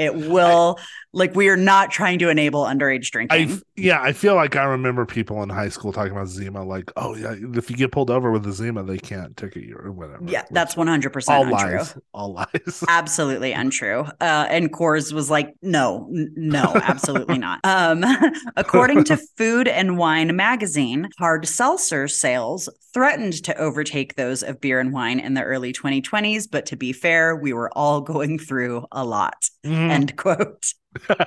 It 0.00 0.16
will, 0.16 0.80
like, 1.12 1.34
we 1.34 1.48
are 1.48 1.56
not 1.56 1.90
trying 1.90 2.18
to 2.20 2.28
enable 2.28 2.64
underage 2.64 3.10
drinking. 3.10 3.50
f- 3.50 3.62
yeah, 3.76 4.00
I 4.00 4.12
feel 4.12 4.34
like 4.34 4.56
I 4.56 4.64
remember 4.64 5.04
people 5.06 5.42
in 5.42 5.48
high 5.48 5.68
school 5.68 5.92
talking 5.92 6.12
about 6.12 6.28
Zima, 6.28 6.62
like, 6.64 6.90
oh 6.96 7.16
yeah, 7.16 7.34
if 7.54 7.70
you 7.70 7.76
get 7.76 7.90
pulled 7.92 8.10
over 8.10 8.30
with 8.30 8.46
a 8.46 8.52
Zima, 8.52 8.82
they 8.82 8.98
can't 8.98 9.36
ticket 9.36 9.64
you 9.64 9.76
or 9.76 9.90
whatever. 9.90 10.24
yeah, 10.26 10.44
that's 10.50 10.74
100% 10.74 11.28
all 11.28 11.42
untrue. 11.42 11.78
lies. 11.78 11.96
All 12.14 12.32
lies. 12.34 12.84
absolutely 12.88 13.52
untrue. 13.52 14.00
Uh, 14.20 14.46
and 14.50 14.72
Coors 14.72 15.12
was 15.12 15.30
like, 15.30 15.54
no, 15.62 16.08
n- 16.14 16.32
no, 16.36 16.72
absolutely 16.74 17.38
not. 17.38 17.60
Um, 17.70 18.04
according 18.56 19.04
to 19.04 19.16
Food 19.36 19.68
and 19.68 19.96
Wine 19.96 20.34
magazine, 20.34 21.08
hard 21.18 21.46
seltzer 21.46 22.08
sales 22.08 22.68
threatened 22.92 23.42
to 23.44 23.56
overtake 23.56 24.16
those 24.16 24.42
of 24.42 24.60
beer 24.60 24.80
and 24.80 24.92
wine 24.92 25.20
in 25.20 25.34
the 25.34 25.42
early 25.42 25.72
2020s. 25.72 26.48
But 26.50 26.66
to 26.66 26.76
be 26.76 26.92
fair, 26.92 27.36
we 27.36 27.52
were 27.52 27.70
all 27.76 28.00
going 28.00 28.38
through 28.38 28.86
a 28.92 29.04
lot. 29.04 29.48
Mm. 29.64 29.90
End 29.90 30.16
quote. 30.16 30.72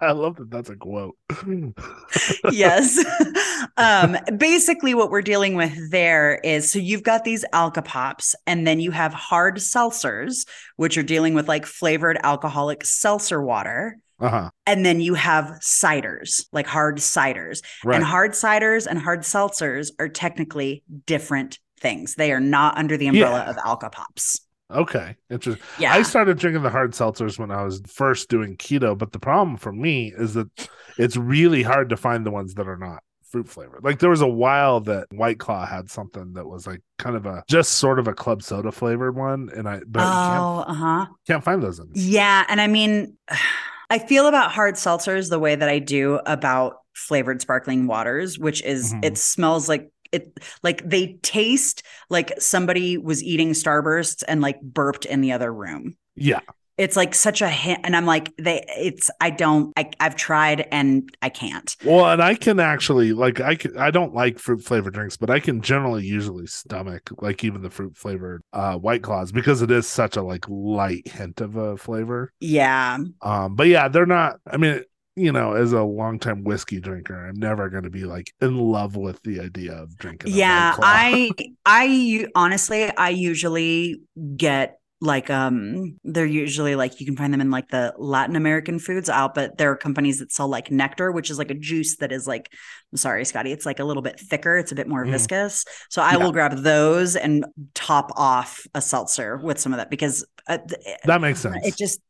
I 0.00 0.12
love 0.12 0.36
that. 0.36 0.50
That's 0.50 0.70
a 0.70 0.76
quote. 0.76 1.16
yes. 2.52 3.02
um, 3.76 4.16
basically, 4.36 4.94
what 4.94 5.10
we're 5.10 5.22
dealing 5.22 5.54
with 5.54 5.90
there 5.90 6.40
is 6.44 6.70
so 6.72 6.78
you've 6.78 7.02
got 7.02 7.24
these 7.24 7.44
Alcopops, 7.52 8.34
and 8.46 8.66
then 8.66 8.80
you 8.80 8.90
have 8.90 9.14
hard 9.14 9.56
seltzers, 9.56 10.46
which 10.76 10.98
are 10.98 11.02
dealing 11.02 11.34
with 11.34 11.48
like 11.48 11.66
flavored 11.66 12.18
alcoholic 12.22 12.84
seltzer 12.84 13.42
water. 13.42 13.98
Uh 14.20 14.28
huh. 14.28 14.50
And 14.66 14.84
then 14.86 15.00
you 15.00 15.14
have 15.14 15.46
ciders, 15.60 16.46
like 16.52 16.66
hard 16.66 16.98
ciders. 16.98 17.62
Right. 17.84 17.96
And 17.96 18.04
hard 18.04 18.32
ciders 18.32 18.86
and 18.86 18.98
hard 18.98 19.20
seltzers 19.20 19.90
are 19.98 20.08
technically 20.08 20.84
different 21.06 21.58
things. 21.80 22.14
They 22.14 22.32
are 22.32 22.40
not 22.40 22.78
under 22.78 22.96
the 22.96 23.08
umbrella 23.08 23.44
Yeah. 23.44 23.50
of 23.50 23.56
Alcopops. 23.56 24.40
Okay. 24.74 25.16
Interesting. 25.30 25.64
Yeah. 25.78 25.92
I 25.94 26.02
started 26.02 26.38
drinking 26.38 26.62
the 26.62 26.70
hard 26.70 26.92
seltzers 26.92 27.38
when 27.38 27.50
I 27.50 27.62
was 27.62 27.80
first 27.86 28.28
doing 28.28 28.56
keto, 28.56 28.96
but 28.96 29.12
the 29.12 29.18
problem 29.18 29.56
for 29.56 29.72
me 29.72 30.12
is 30.16 30.34
that 30.34 30.48
it's 30.98 31.16
really 31.16 31.62
hard 31.62 31.88
to 31.90 31.96
find 31.96 32.24
the 32.26 32.30
ones 32.30 32.54
that 32.54 32.68
are 32.68 32.76
not 32.76 33.02
fruit 33.30 33.48
flavored. 33.48 33.82
Like 33.82 33.98
there 33.98 34.10
was 34.10 34.20
a 34.20 34.28
while 34.28 34.80
that 34.82 35.08
White 35.12 35.38
Claw 35.38 35.66
had 35.66 35.90
something 35.90 36.34
that 36.34 36.46
was 36.46 36.66
like 36.66 36.80
kind 36.98 37.16
of 37.16 37.26
a 37.26 37.42
just 37.48 37.74
sort 37.74 37.98
of 37.98 38.06
a 38.06 38.14
club 38.14 38.42
soda 38.42 38.70
flavored 38.70 39.16
one, 39.16 39.50
and 39.56 39.68
I 39.68 39.80
but 39.86 40.02
oh, 40.02 40.64
uh 40.66 40.72
huh. 40.74 41.06
can't 41.26 41.42
find 41.42 41.62
those. 41.62 41.80
Anymore. 41.80 41.94
Yeah. 41.96 42.44
And 42.48 42.60
I 42.60 42.66
mean, 42.68 43.16
I 43.90 43.98
feel 43.98 44.26
about 44.26 44.50
hard 44.52 44.76
seltzers 44.76 45.30
the 45.30 45.38
way 45.38 45.54
that 45.54 45.68
I 45.68 45.78
do 45.78 46.20
about 46.26 46.76
flavored 46.94 47.40
sparkling 47.40 47.86
waters, 47.86 48.38
which 48.38 48.62
is 48.62 48.94
Mhm. 48.94 49.04
it 49.04 49.18
smells 49.18 49.68
like 49.68 49.90
it 50.14 50.40
like 50.62 50.88
they 50.88 51.14
taste 51.22 51.82
like 52.10 52.32
somebody 52.38 52.98
was 52.98 53.22
eating 53.22 53.50
starbursts 53.52 54.24
and 54.28 54.40
like 54.40 54.60
burped 54.62 55.04
in 55.06 55.20
the 55.20 55.32
other 55.32 55.52
room. 55.52 55.96
Yeah, 56.16 56.40
It's 56.76 56.96
like 56.96 57.14
such 57.14 57.40
a 57.42 57.48
hint, 57.48 57.80
and 57.84 57.94
I'm 57.96 58.06
like, 58.06 58.32
they. 58.36 58.64
It's 58.68 59.10
I 59.20 59.30
don't. 59.30 59.72
I 59.76 59.90
I've 60.00 60.16
tried 60.16 60.66
and 60.72 61.08
I 61.22 61.28
can't. 61.28 61.76
Well, 61.82 62.10
and 62.10 62.22
I 62.22 62.34
can 62.34 62.60
actually 62.60 63.12
like 63.12 63.40
I 63.40 63.56
can 63.56 63.76
I 63.76 63.90
don't 63.90 64.14
like 64.14 64.38
fruit 64.38 64.62
flavored 64.64 64.94
drinks, 64.94 65.18
but 65.18 65.28
I 65.28 65.38
can 65.38 65.60
generally 65.60 66.02
usually 66.04 66.46
stomach 66.46 67.10
like 67.20 67.44
even 67.44 67.60
the 67.60 67.68
fruit 67.68 67.94
flavored 67.96 68.40
uh 68.54 68.76
white 68.76 69.02
claws 69.02 69.32
because 69.32 69.60
it 69.60 69.70
is 69.70 69.86
such 69.86 70.16
a 70.16 70.22
like 70.22 70.46
light 70.48 71.06
hint 71.08 71.42
of 71.42 71.56
a 71.56 71.76
flavor. 71.76 72.32
Yeah, 72.40 72.98
Um 73.22 73.56
but 73.56 73.68
yeah, 73.68 73.88
they're 73.88 74.06
not 74.06 74.40
I 74.46 74.56
mean, 74.58 74.82
you 75.16 75.30
know, 75.30 75.54
as 75.54 75.72
a 75.72 75.82
longtime 75.82 76.42
whiskey 76.42 76.80
drinker, 76.80 77.28
I'm 77.28 77.38
never 77.38 77.68
going 77.68 77.84
to 77.84 77.90
be 77.90 78.04
like 78.04 78.32
in 78.40 78.58
love 78.58 78.96
with 78.96 79.22
the 79.22 79.40
idea 79.40 79.72
of 79.72 79.96
drinking. 79.96 80.32
yeah. 80.34 80.74
I 80.78 81.30
I 81.64 82.26
honestly, 82.34 82.84
I 82.96 83.10
usually 83.10 84.00
get 84.36 84.80
like 85.00 85.28
um 85.28 85.98
they're 86.04 86.24
usually 86.24 86.76
like 86.76 86.98
you 87.00 87.04
can 87.04 87.16
find 87.16 87.32
them 87.32 87.40
in 87.40 87.50
like 87.50 87.68
the 87.68 87.92
Latin 87.98 88.36
American 88.36 88.78
foods 88.78 89.10
out, 89.10 89.34
but 89.34 89.58
there 89.58 89.70
are 89.70 89.76
companies 89.76 90.20
that 90.20 90.32
sell 90.32 90.48
like 90.48 90.70
nectar, 90.70 91.10
which 91.12 91.30
is 91.30 91.38
like 91.38 91.50
a 91.50 91.54
juice 91.54 91.96
that 91.96 92.12
is 92.12 92.26
like 92.26 92.50
I'm 92.92 92.96
sorry, 92.98 93.24
Scotty, 93.24 93.50
it's 93.52 93.66
like 93.66 93.80
a 93.80 93.84
little 93.84 94.02
bit 94.02 94.18
thicker, 94.20 94.56
it's 94.56 94.72
a 94.72 94.74
bit 94.74 94.88
more 94.88 95.04
Mm. 95.04 95.10
viscous. 95.10 95.64
So 95.90 96.00
I 96.00 96.12
Yeah. 96.12 96.18
will 96.18 96.32
grab 96.32 96.56
those 96.58 97.16
and 97.16 97.44
top 97.74 98.12
off 98.16 98.66
a 98.74 98.80
seltzer 98.80 99.36
with 99.38 99.58
some 99.58 99.72
of 99.72 99.78
that 99.78 99.90
because 99.90 100.24
uh, 100.46 100.58
that 101.04 101.20
makes 101.20 101.40
sense. 101.40 101.56
it 101.66 101.76
just 101.76 102.00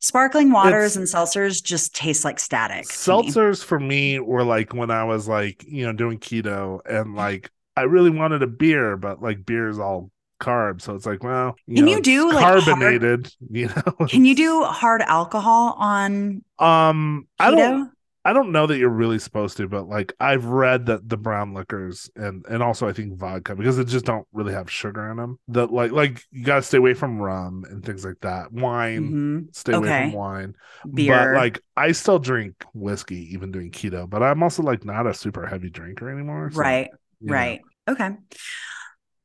sparkling 0.00 0.50
waters 0.50 0.96
It's- 0.96 0.96
and 0.96 1.06
seltzers 1.06 1.62
just 1.62 1.94
taste 1.94 2.24
like 2.24 2.40
static. 2.40 2.84
to 2.86 2.88
me. 2.88 3.22
Seltzers 3.30 3.64
for 3.64 3.78
me 3.78 4.18
were 4.18 4.42
like 4.44 4.74
when 4.74 4.90
I 4.90 5.04
was 5.04 5.28
like, 5.28 5.64
you 5.66 5.84
know, 5.86 5.92
doing 5.92 6.18
keto 6.18 6.80
and 6.88 7.14
like 7.14 7.50
I 7.76 7.82
really 7.82 8.10
wanted 8.10 8.42
a 8.42 8.46
beer, 8.46 8.96
but 8.96 9.22
like 9.22 9.44
beer 9.44 9.68
is 9.68 9.78
all 9.78 10.10
carbs, 10.40 10.82
so 10.82 10.94
it's 10.94 11.06
like, 11.06 11.22
well, 11.22 11.54
Can 11.72 11.84
know, 11.86 11.90
you 11.92 12.00
do, 12.00 12.26
it's 12.26 12.34
like, 12.34 12.44
hard- 12.44 12.62
carbonated? 12.64 13.32
You 13.50 13.68
know, 13.68 14.06
Can 14.08 14.24
you 14.24 14.34
do 14.34 14.64
hard 14.64 15.02
alcohol 15.02 15.74
on 15.78 16.42
Um, 16.58 17.26
I 17.38 17.50
don't. 17.50 17.90
I 18.26 18.32
don't 18.32 18.52
know 18.52 18.66
that 18.66 18.78
you're 18.78 18.88
really 18.88 19.18
supposed 19.18 19.58
to, 19.58 19.68
but 19.68 19.86
like 19.86 20.14
I've 20.18 20.46
read 20.46 20.86
that 20.86 21.06
the 21.06 21.18
brown 21.18 21.52
liquors 21.52 22.08
and 22.16 22.42
and 22.48 22.62
also 22.62 22.88
I 22.88 22.94
think 22.94 23.18
vodka 23.18 23.54
because 23.54 23.76
they 23.76 23.84
just 23.84 24.06
don't 24.06 24.26
really 24.32 24.54
have 24.54 24.70
sugar 24.70 25.10
in 25.10 25.18
them. 25.18 25.38
That 25.48 25.70
like 25.70 25.92
like 25.92 26.22
you 26.32 26.42
got 26.42 26.54
to 26.56 26.62
stay 26.62 26.78
away 26.78 26.94
from 26.94 27.20
rum 27.20 27.64
and 27.68 27.84
things 27.84 28.02
like 28.02 28.18
that. 28.22 28.50
Wine, 28.50 29.12
Mhm. 29.12 29.54
stay 29.54 29.74
away 29.74 30.04
from 30.04 30.12
wine. 30.12 30.54
Beer. 30.94 31.34
But 31.34 31.38
like 31.38 31.60
I 31.76 31.92
still 31.92 32.18
drink 32.18 32.64
whiskey 32.72 33.34
even 33.34 33.52
doing 33.52 33.70
keto, 33.70 34.08
but 34.08 34.22
I'm 34.22 34.42
also 34.42 34.62
like 34.62 34.86
not 34.86 35.06
a 35.06 35.12
super 35.12 35.44
heavy 35.46 35.68
drinker 35.68 36.08
anymore. 36.08 36.50
so, 36.50 36.60
right. 36.60 36.88
you 37.20 37.26
know. 37.26 37.34
Right. 37.34 37.60
Okay. 37.90 38.08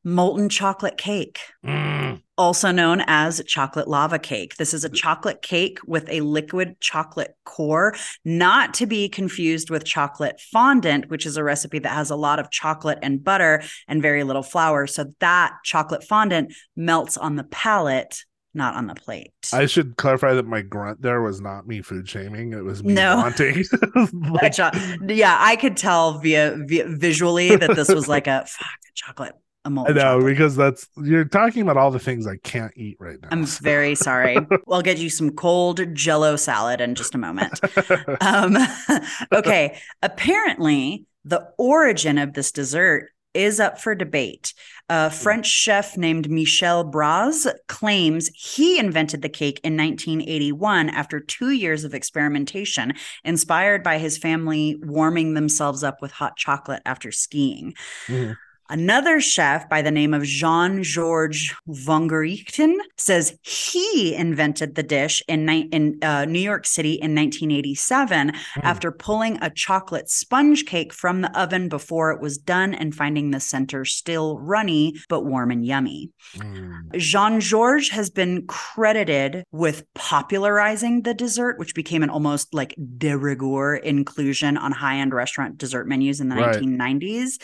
Molten 0.06 0.48
chocolate 0.48 0.98
cake. 0.98 1.40
Mm, 1.66 2.22
also 2.38 2.72
known 2.72 3.04
as 3.06 3.44
chocolate 3.46 3.88
lava 3.88 4.18
cake. 4.18 4.56
This 4.56 4.74
is 4.74 4.86
a 4.86 4.90
chocolate 4.90 5.42
cake 5.42 5.80
with 5.86 6.08
a 6.10 6.22
liquid 6.22 6.80
chocolate 6.80 7.36
core, 7.44 7.94
not 8.24 8.74
to 8.76 8.86
be 8.86 9.10
confused 9.10 9.70
with 9.70 9.84
chocolate 9.84 10.40
fondant, 10.40 11.10
which 11.10 11.26
is 11.26 11.36
a 11.36 11.44
recipe 11.44 11.80
that 11.80 11.92
has 11.92 12.10
a 12.10 12.16
lot 12.16 12.40
of 12.40 12.50
chocolate 12.50 13.00
and 13.02 13.22
butter 13.24 13.62
and 13.90 14.02
very 14.02 14.24
little 14.24 14.42
flour. 14.44 14.88
So 14.88 15.06
that 15.20 15.58
chocolate 15.66 16.06
fondant 16.06 16.54
melts 16.78 17.18
on 17.18 17.36
the 17.36 17.44
palate, 17.44 18.24
not 18.54 18.76
on 18.76 18.88
the 18.88 18.96
plate. 18.96 19.34
I 19.52 19.66
should 19.66 19.98
clarify 19.98 20.34
that 20.34 20.48
my 20.48 20.62
grunt 20.62 21.02
there 21.02 21.22
was 21.22 21.42
not 21.42 21.68
me 21.68 21.82
food 21.82 22.08
shaming. 22.08 22.54
It 22.54 22.64
was 22.64 22.84
me 22.86 22.94
No. 22.94 23.18
wanting. 23.18 23.66
Like, 24.32 24.58
yeah, 24.58 25.38
I 25.40 25.58
could 25.58 25.76
tell 25.76 26.20
via, 26.20 26.56
via 26.66 26.88
visually 26.88 27.58
that 27.58 27.76
this 27.76 27.90
was 27.90 28.08
like 28.08 28.28
a 28.28 28.46
fuck 28.48 28.68
chocolate. 28.96 29.34
A 29.66 29.68
I 29.68 29.72
know 29.72 29.94
chocolate. 29.94 30.26
because 30.26 30.56
that's 30.56 30.88
you're 30.98 31.26
talking 31.26 31.62
about 31.64 31.76
all 31.78 31.92
the 31.92 32.00
things 32.00 32.26
I 32.26 32.38
can't 32.38 32.72
eat 32.78 32.98
right 33.00 33.18
now. 33.22 33.28
I'm 33.32 33.46
so- 33.46 33.62
very 33.64 33.94
sorry. 33.96 34.38
I'll 34.72 34.82
get 34.82 34.98
you 35.00 35.10
some 35.10 35.32
cold 35.32 35.82
jello 35.94 36.36
salad 36.38 36.80
in 36.82 36.96
just 36.96 37.14
a 37.16 37.18
moment. 37.18 37.60
Um, 38.22 38.58
okay. 39.34 39.78
Apparently, 40.02 41.06
the 41.26 41.50
origin 41.58 42.18
of 42.18 42.34
this 42.34 42.52
dessert 42.52 43.10
is 43.34 43.60
up 43.60 43.80
for 43.80 43.94
debate. 43.96 44.54
A 44.90 45.10
French 45.12 45.46
chef 45.46 45.96
named 45.98 46.30
Michel 46.32 46.84
Bras 46.84 47.46
claims 47.68 48.28
he 48.30 48.80
invented 48.80 49.22
the 49.22 49.30
cake 49.30 49.60
in 49.64 49.78
1981 49.78 50.90
after 50.90 51.20
two 51.20 51.52
years 51.52 51.84
of 51.84 51.94
experimentation, 51.94 52.94
inspired 53.24 53.84
by 53.84 54.00
his 54.00 54.18
family 54.18 54.78
warming 54.82 55.36
themselves 55.36 55.84
up 55.84 56.02
with 56.02 56.12
hot 56.12 56.38
chocolate 56.38 56.82
after 56.86 57.12
skiing. 57.12 57.74
Mhm. 58.08 58.36
Another 58.70 59.20
chef 59.20 59.68
by 59.68 59.82
the 59.82 59.90
name 59.92 60.14
of 60.14 60.24
Jean 60.24 60.84
Georges 60.84 61.54
Vongerichten 61.68 62.76
says 62.98 63.38
he 63.42 64.14
invented 64.16 64.76
the 64.76 64.84
dish 64.84 65.24
in, 65.28 65.46
ni- 65.46 65.68
in 65.72 65.98
uh, 66.04 66.26
New 66.26 66.40
York 66.40 66.66
City 66.68 66.94
in 66.94 67.16
1987 67.16 68.32
after 68.62 68.92
pulling 68.92 69.38
a 69.42 69.50
chocolate 69.50 70.10
sponge 70.10 70.66
cake 70.66 70.94
from 70.94 71.22
the 71.22 71.40
oven 71.40 71.68
before 71.68 72.12
it 72.12 72.22
was 72.22 72.38
done 72.38 72.74
and 72.76 72.94
finding 72.94 73.32
the 73.32 73.40
center 73.40 73.86
still 73.86 74.38
runny 74.40 74.94
but 75.10 75.26
warm 75.26 75.50
and 75.50 75.66
yummy. 75.66 76.12
Mm. 76.36 76.96
Jean 76.98 77.40
Georges 77.40 77.90
has 77.90 78.10
been 78.10 78.46
credited 78.48 79.44
with 79.52 79.84
popularizing 79.96 81.02
the 81.02 81.14
dessert, 81.16 81.58
which 81.58 81.74
became 81.74 82.04
an 82.04 82.10
almost 82.10 82.54
like 82.54 82.76
de 82.98 83.18
rigueur 83.18 83.76
inclusion 83.78 84.58
on 84.58 84.72
high 84.72 84.98
end 84.98 85.14
restaurant 85.14 85.58
dessert 85.58 85.88
menus 85.88 86.20
in 86.22 86.30
the 86.30 86.36
Right. 86.36 86.56
1990s. 86.62 87.40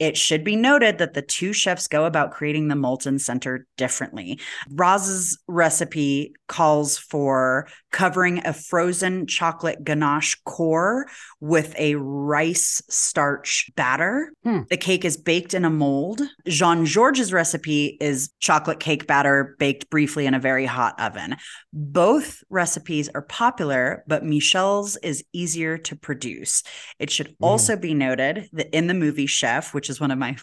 It 0.00 0.16
should 0.16 0.42
be 0.42 0.56
noted 0.56 0.96
that 0.98 1.12
the 1.12 1.22
two 1.22 1.52
chefs 1.52 1.86
go 1.86 2.06
about 2.06 2.32
creating 2.32 2.68
the 2.68 2.74
molten 2.74 3.18
center 3.18 3.66
differently. 3.76 4.40
Bras's 4.68 5.38
recipe 5.46 6.34
calls 6.48 6.96
for 6.96 7.68
covering 7.90 8.44
a 8.46 8.52
frozen 8.52 9.26
chocolate 9.26 9.84
ganache 9.84 10.36
core 10.44 11.06
with 11.40 11.74
a 11.78 11.94
rice 11.96 12.82
starch 12.88 13.70
batter. 13.76 14.32
Hmm. 14.42 14.60
The 14.68 14.76
cake 14.76 15.04
is 15.04 15.16
baked 15.16 15.54
in 15.54 15.64
a 15.64 15.70
mold. 15.70 16.22
Jean 16.46 16.86
Georges' 16.86 17.32
recipe 17.32 17.96
is 18.00 18.30
chocolate 18.40 18.80
cake 18.80 19.06
batter 19.06 19.56
baked 19.58 19.90
briefly 19.90 20.26
in 20.26 20.34
a 20.34 20.40
very 20.40 20.66
hot 20.66 20.98
oven. 21.00 21.36
Both 21.72 22.42
recipes 22.50 23.08
are 23.14 23.22
popular, 23.22 24.04
but 24.06 24.24
Michel's 24.24 24.96
is 24.98 25.24
easier 25.32 25.78
to 25.78 25.96
produce. 25.96 26.62
It 26.98 27.10
should 27.10 27.34
also 27.40 27.76
be 27.76 27.94
noted 27.94 28.48
that 28.52 28.74
in 28.74 28.86
the 28.86 28.94
movie 28.94 29.26
Chef, 29.26 29.74
which 29.74 29.90
is 29.90 30.00
one 30.00 30.10
of 30.10 30.18
my 30.18 30.36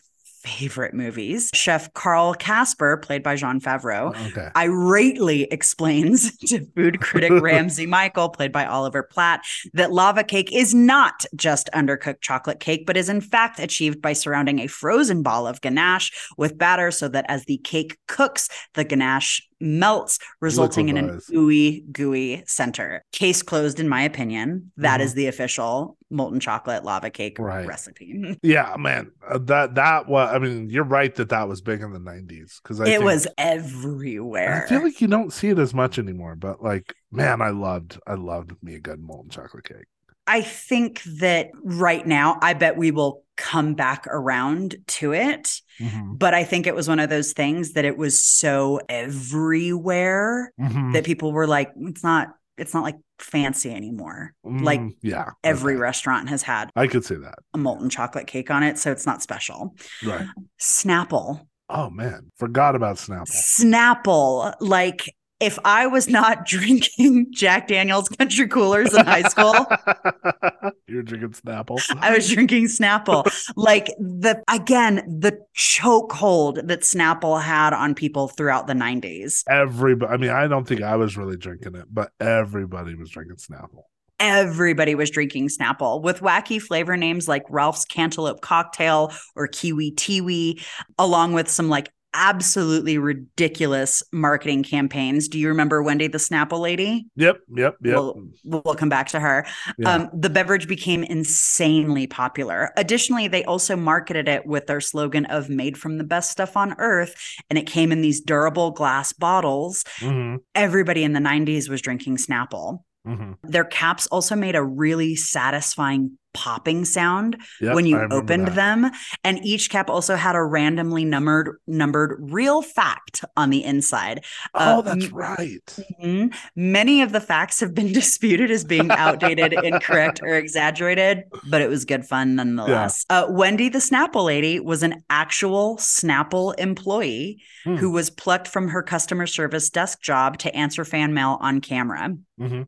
favorite 0.47 0.93
movies, 0.93 1.49
Chef 1.53 1.93
Carl 1.93 2.33
Casper, 2.33 2.97
played 2.97 3.21
by 3.23 3.35
Jon 3.35 3.59
Favreau, 3.59 4.13
oh, 4.15 4.27
Okay. 4.27 4.49
irately 4.55 5.47
explains 5.51 6.35
to 6.47 6.65
food 6.75 6.99
critic 7.01 7.31
Ramsey 7.41 7.85
Michael, 7.85 8.29
played 8.29 8.51
by 8.51 8.65
Oliver 8.65 9.03
Platt, 9.03 9.45
that 9.73 9.91
lava 9.91 10.23
cake 10.23 10.51
is 10.53 10.73
not 10.73 11.25
just 11.35 11.69
undercooked 11.73 12.21
chocolate 12.21 12.59
cake, 12.59 12.85
but 12.85 12.97
is 12.97 13.09
in 13.09 13.21
fact 13.21 13.59
achieved 13.59 14.01
by 14.01 14.13
surrounding 14.13 14.59
a 14.59 14.67
frozen 14.67 15.21
ball 15.23 15.47
of 15.47 15.61
ganache 15.61 16.11
with 16.37 16.57
batter 16.57 16.91
so 16.91 17.07
that 17.07 17.25
as 17.27 17.45
the 17.45 17.57
cake 17.59 17.97
cooks, 18.07 18.49
the 18.73 18.83
ganache 18.83 19.41
melts, 19.59 20.19
resulting 20.41 20.89
in 20.89 20.97
an 20.97 21.19
ooey 21.31 21.91
gooey 21.91 22.43
center. 22.47 23.03
Case 23.11 23.41
closed, 23.41 23.79
in 23.79 23.89
my 23.89 24.01
opinion. 24.03 24.71
That 24.77 24.99
Mhm. 24.99 25.03
is 25.03 25.13
the 25.13 25.27
official 25.27 25.97
molten 26.09 26.39
chocolate 26.39 26.83
lava 26.83 27.09
cake 27.09 27.37
Right. 27.39 27.67
recipe. 27.67 28.37
Yeah, 28.43 28.75
man. 28.77 29.11
Uh, 29.27 29.39
that 29.39 29.75
that 29.75 30.07
was. 30.07 30.29
I 30.33 30.39
mean, 30.39 30.69
you're 30.69 30.83
right 30.83 31.13
that 31.15 31.29
that 31.29 31.47
was 31.47 31.61
big 31.61 31.81
in 31.81 31.91
the 31.91 31.99
'90s 31.99 32.59
because 32.61 32.79
it 32.79 33.01
was 33.01 33.27
everywhere. 33.37 34.63
I 34.65 34.69
feel 34.69 34.83
like 34.83 35.01
you 35.01 35.07
don't 35.07 35.33
see 35.33 35.49
it 35.49 35.59
as 35.59 35.73
much 35.73 35.99
anymore, 35.99 36.35
but 36.35 36.61
like, 36.63 36.93
man, 37.11 37.41
I 37.41 37.49
loved, 37.49 37.99
I 38.07 38.13
loved 38.13 38.51
me 38.61 38.75
a 38.75 38.79
good 38.79 38.99
molten 38.99 39.29
chocolate 39.29 39.65
cake. 39.65 39.85
I 40.25 40.41
think 40.41 41.01
that 41.19 41.51
right 41.63 42.05
now, 42.05 42.37
I 42.41 42.53
bet 42.53 42.77
we 42.77 42.91
will 42.91 43.23
come 43.37 43.73
back 43.75 44.05
around 44.07 44.75
to 44.87 45.13
it. 45.13 45.61
Mhm. 45.79 46.17
But 46.19 46.33
I 46.33 46.43
think 46.43 46.67
it 46.67 46.75
was 46.75 46.87
one 46.89 46.99
of 46.99 47.09
those 47.09 47.33
things 47.33 47.73
that 47.73 47.85
it 47.85 47.97
was 47.97 48.21
so 48.21 48.79
everywhere 48.89 50.51
Mhm. 50.59 50.93
that 50.93 51.05
people 51.05 51.31
were 51.31 51.47
like, 51.47 51.71
it's 51.77 52.03
not, 52.03 52.29
it's 52.57 52.73
not 52.73 52.83
like 52.83 52.95
fancy 53.19 53.71
anymore. 53.71 54.33
like 54.43 54.79
Mm, 54.79 54.95
yeah, 55.01 55.31
Every 55.43 55.73
okay. 55.73 55.81
restaurant 55.81 56.29
has 56.29 56.41
had 56.41 56.69
I 56.75 56.87
could 56.87 57.05
say 57.05 57.15
that. 57.15 57.35
a 57.53 57.57
molten 57.57 57.89
chocolate 57.89 58.27
cake 58.27 58.49
on 58.51 58.63
it. 58.63 58.77
So 58.79 58.91
it's 58.91 59.05
not 59.05 59.21
special. 59.21 59.75
Right. 60.05 60.25
Snapple. 60.59 61.47
Oh 61.69 61.89
man, 61.89 62.31
forgot 62.37 62.75
about 62.75 62.95
Snapple. 62.97 63.27
Snapple. 63.29 64.53
Like 64.59 65.13
if 65.39 65.59
I 65.63 65.87
was 65.87 66.07
not 66.07 66.45
drinking 66.47 67.27
Jack 67.31 67.67
Daniels 67.67 68.09
country 68.09 68.47
coolers 68.47 68.93
in 68.93 69.05
high 69.05 69.23
school, 69.23 69.53
You're 70.87 71.03
drinking 71.03 71.31
Snapple. 71.31 71.81
I 71.99 72.15
was 72.15 72.29
drinking 72.29 72.65
Snapple. 72.65 73.29
like 73.55 73.87
the 73.99 74.41
again, 74.49 74.95
the 75.07 75.37
chokehold 75.55 76.67
that 76.67 76.81
Snapple 76.81 77.41
had 77.41 77.73
on 77.73 77.93
people 77.93 78.29
throughout 78.29 78.67
the 78.67 78.73
90s. 78.73 79.43
Everybody. 79.49 80.13
I 80.13 80.17
mean, 80.17 80.29
I 80.29 80.47
don't 80.47 80.65
think 80.67 80.81
I 80.81 80.95
was 80.95 81.17
really 81.17 81.37
drinking 81.37 81.75
it, 81.75 81.85
but 81.91 82.11
everybody 82.19 82.95
was 82.95 83.09
drinking 83.09 83.37
Snapple. 83.37 83.83
Everybody 84.19 84.95
was 84.95 85.11
drinking 85.11 85.49
Snapple 85.49 86.01
with 86.01 86.21
wacky 86.21 86.59
flavor 86.59 86.97
names 86.97 87.27
like 87.27 87.43
Ralph's 87.49 87.85
Cantaloupe 87.85 88.41
Cocktail 88.41 89.11
or 89.35 89.47
Kiwi 89.47 89.91
Teawi, 89.91 90.65
along 90.97 91.33
with 91.33 91.47
some 91.47 91.69
like 91.69 91.91
absolutely 92.13 92.97
ridiculous 92.97 94.01
marketing 94.11 94.63
campaigns. 94.63 95.27
Do 95.27 95.37
you 95.37 95.47
remember 95.49 95.83
Wendy 95.83 96.07
the 96.07 96.17
Snapple 96.17 96.59
lady? 96.59 97.05
Yep, 97.15 97.37
yep, 97.55 97.75
yep. 97.83 97.95
We'll, 97.95 98.23
we'll 98.43 98.75
come 98.75 98.89
back 98.89 99.07
to 99.09 99.19
her. 99.19 99.45
Yeah. 99.77 99.93
Um, 99.93 100.09
the 100.13 100.29
beverage 100.29 100.67
became 100.67 101.03
insanely 101.03 102.07
popular. 102.07 102.71
Additionally, 102.77 103.27
they 103.27 103.43
also 103.43 103.75
marketed 103.75 104.27
it 104.27 104.45
with 104.45 104.67
their 104.67 104.81
slogan 104.81 105.25
of 105.25 105.49
made 105.49 105.77
from 105.77 105.97
the 105.97 106.03
best 106.03 106.31
stuff 106.31 106.57
on 106.57 106.75
earth. 106.79 107.15
And 107.49 107.59
it 107.59 107.67
came 107.67 107.91
in 107.91 108.01
these 108.01 108.21
durable 108.21 108.71
glass 108.71 109.13
bottles. 109.13 109.83
Mhm, 109.99 110.37
Everybody 110.55 111.03
in 111.03 111.13
the 111.13 111.19
90s 111.19 111.69
was 111.69 111.81
drinking 111.81 112.17
Snapple. 112.17 112.79
mhm. 113.07 113.35
Their 113.43 113.63
caps 113.63 114.07
also 114.07 114.35
made 114.35 114.55
a 114.55 114.63
really 114.63 115.15
satisfying 115.15 116.17
popping 116.37 116.85
sound 116.85 117.35
Yep, 117.59 117.73
when 117.73 117.87
you 117.87 117.97
opened 118.11 118.47
that. 118.49 118.55
them 118.55 118.91
and 119.23 119.43
each 119.43 119.71
cap 119.71 119.89
also 119.89 120.15
had 120.15 120.35
a 120.35 120.43
randomly 120.43 121.03
numbered 121.03 121.57
numbered 121.65 122.15
real 122.19 122.61
fact 122.61 123.25
on 123.35 123.49
the 123.49 123.63
inside 123.63 124.23
Oh, 124.53 124.79
Uh, 124.79 124.81
that's 124.81 125.07
right. 125.11 125.75
Mhm. 126.01 126.31
Many 126.55 127.01
of 127.01 127.11
the 127.11 127.19
facts 127.19 127.59
have 127.59 127.73
been 127.73 127.91
disputed 128.01 128.51
as 128.51 128.63
being 128.63 128.91
outdated, 128.91 129.51
incorrect, 129.53 130.19
or 130.21 130.35
exaggerated, 130.35 131.23
but 131.49 131.61
it 131.61 131.69
was 131.69 131.85
good 131.85 132.05
fun 132.05 132.35
nonetheless. 132.35 133.03
Uh, 133.09 133.25
Wendy, 133.29 133.69
the 133.69 133.79
Snapple 133.79 134.25
lady, 134.25 134.59
was 134.59 134.83
an 134.83 135.03
actual 135.09 135.77
Snapple 135.77 136.53
employee 136.59 137.41
Hmm. 137.63 137.75
who 137.77 137.89
was 137.91 138.09
plucked 138.09 138.47
from 138.47 138.67
her 138.69 138.83
customer 138.83 139.25
service 139.27 139.69
desk 139.69 140.01
job 140.01 140.37
to 140.39 140.55
answer 140.55 140.85
fan 140.85 141.13
mail 141.13 141.37
on 141.41 141.59
camera. 141.61 142.15
Mhm. 142.39 142.67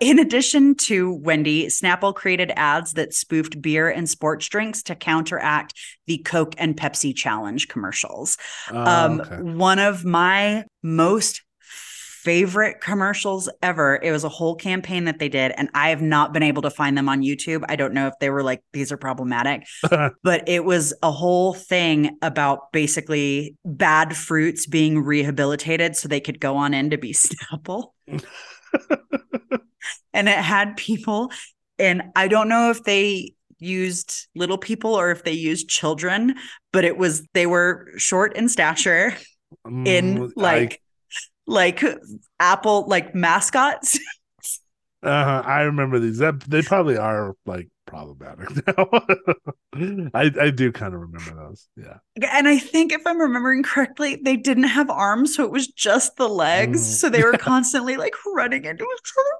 In 0.00 0.18
addition 0.18 0.74
to 0.76 1.12
Wendy, 1.12 1.66
Snapple 1.66 2.14
created 2.14 2.50
ads 2.56 2.94
that 2.94 3.09
that 3.10 3.14
spoofed 3.16 3.60
beer 3.60 3.88
and 3.88 4.08
sports 4.08 4.48
drinks 4.48 4.82
to 4.84 4.94
counteract 4.94 5.74
the 6.06 6.18
Coke 6.18 6.54
and 6.58 6.76
Pepsi 6.76 7.14
challenge 7.14 7.68
commercials. 7.68 8.36
Oh, 8.70 8.78
um, 8.78 9.20
okay. 9.20 9.42
One 9.42 9.78
of 9.78 10.04
my 10.04 10.64
most 10.82 11.42
favorite 12.22 12.80
commercials 12.82 13.48
ever. 13.62 13.98
It 14.02 14.12
was 14.12 14.24
a 14.24 14.28
whole 14.28 14.54
campaign 14.54 15.06
that 15.06 15.18
they 15.18 15.30
did, 15.30 15.52
and 15.52 15.70
I 15.74 15.88
have 15.88 16.02
not 16.02 16.34
been 16.34 16.42
able 16.42 16.62
to 16.62 16.70
find 16.70 16.96
them 16.96 17.08
on 17.08 17.22
YouTube. 17.22 17.64
I 17.68 17.76
don't 17.76 17.94
know 17.94 18.06
if 18.08 18.14
they 18.20 18.28
were 18.30 18.42
like, 18.42 18.62
these 18.72 18.92
are 18.92 18.98
problematic, 18.98 19.66
but 20.22 20.46
it 20.46 20.64
was 20.64 20.92
a 21.02 21.10
whole 21.10 21.54
thing 21.54 22.18
about 22.20 22.72
basically 22.72 23.56
bad 23.64 24.16
fruits 24.16 24.66
being 24.66 25.02
rehabilitated 25.02 25.96
so 25.96 26.08
they 26.08 26.20
could 26.20 26.40
go 26.40 26.56
on 26.56 26.74
in 26.74 26.90
to 26.90 26.98
be 26.98 27.12
Snapple. 27.14 27.92
and 30.12 30.28
it 30.28 30.38
had 30.38 30.76
people, 30.76 31.32
and 31.80 32.02
I 32.14 32.28
don't 32.28 32.48
know 32.48 32.70
if 32.70 32.84
they 32.84 33.34
used 33.58 34.28
little 34.34 34.58
people 34.58 34.94
or 34.94 35.10
if 35.10 35.24
they 35.24 35.32
used 35.32 35.68
children, 35.68 36.34
but 36.72 36.84
it 36.84 36.96
was 36.96 37.26
they 37.34 37.46
were 37.46 37.88
short 37.96 38.36
in 38.36 38.48
stature 38.48 39.14
in 39.84 40.18
Mm, 40.18 40.30
I- 40.38 40.40
like 40.40 40.82
like 41.46 41.82
apple 42.38 42.86
like 42.86 43.14
mascots 43.14 43.98
Uh, 45.02 45.42
I 45.46 45.62
remember 45.62 45.98
these. 45.98 46.18
That 46.18 46.40
they 46.40 46.60
probably 46.60 46.98
are 46.98 47.34
like 47.46 47.68
problematic 47.86 48.50
now. 48.66 48.86
I 50.14 50.30
I 50.38 50.50
do 50.50 50.70
kind 50.72 50.92
of 50.94 51.00
remember 51.00 51.34
those. 51.34 51.66
Yeah. 51.74 51.96
and 52.30 52.46
i 52.46 52.58
think 52.58 52.92
if 52.92 53.00
i'm 53.06 53.18
remembering 53.18 53.62
correctly 53.62 54.20
they 54.22 54.36
didn't 54.36 54.64
have 54.78 54.90
arms 54.90 55.34
so 55.34 55.42
it 55.44 55.50
was 55.50 55.68
just 55.68 56.16
the 56.16 56.28
legs 56.28 56.80
Mm. 56.82 56.94
so 57.00 57.08
they 57.08 57.22
were 57.24 57.32
constantly 57.38 57.96
like 57.96 58.14
running 58.26 58.64
into 58.66 58.84
each 58.84 59.12
other 59.18 59.36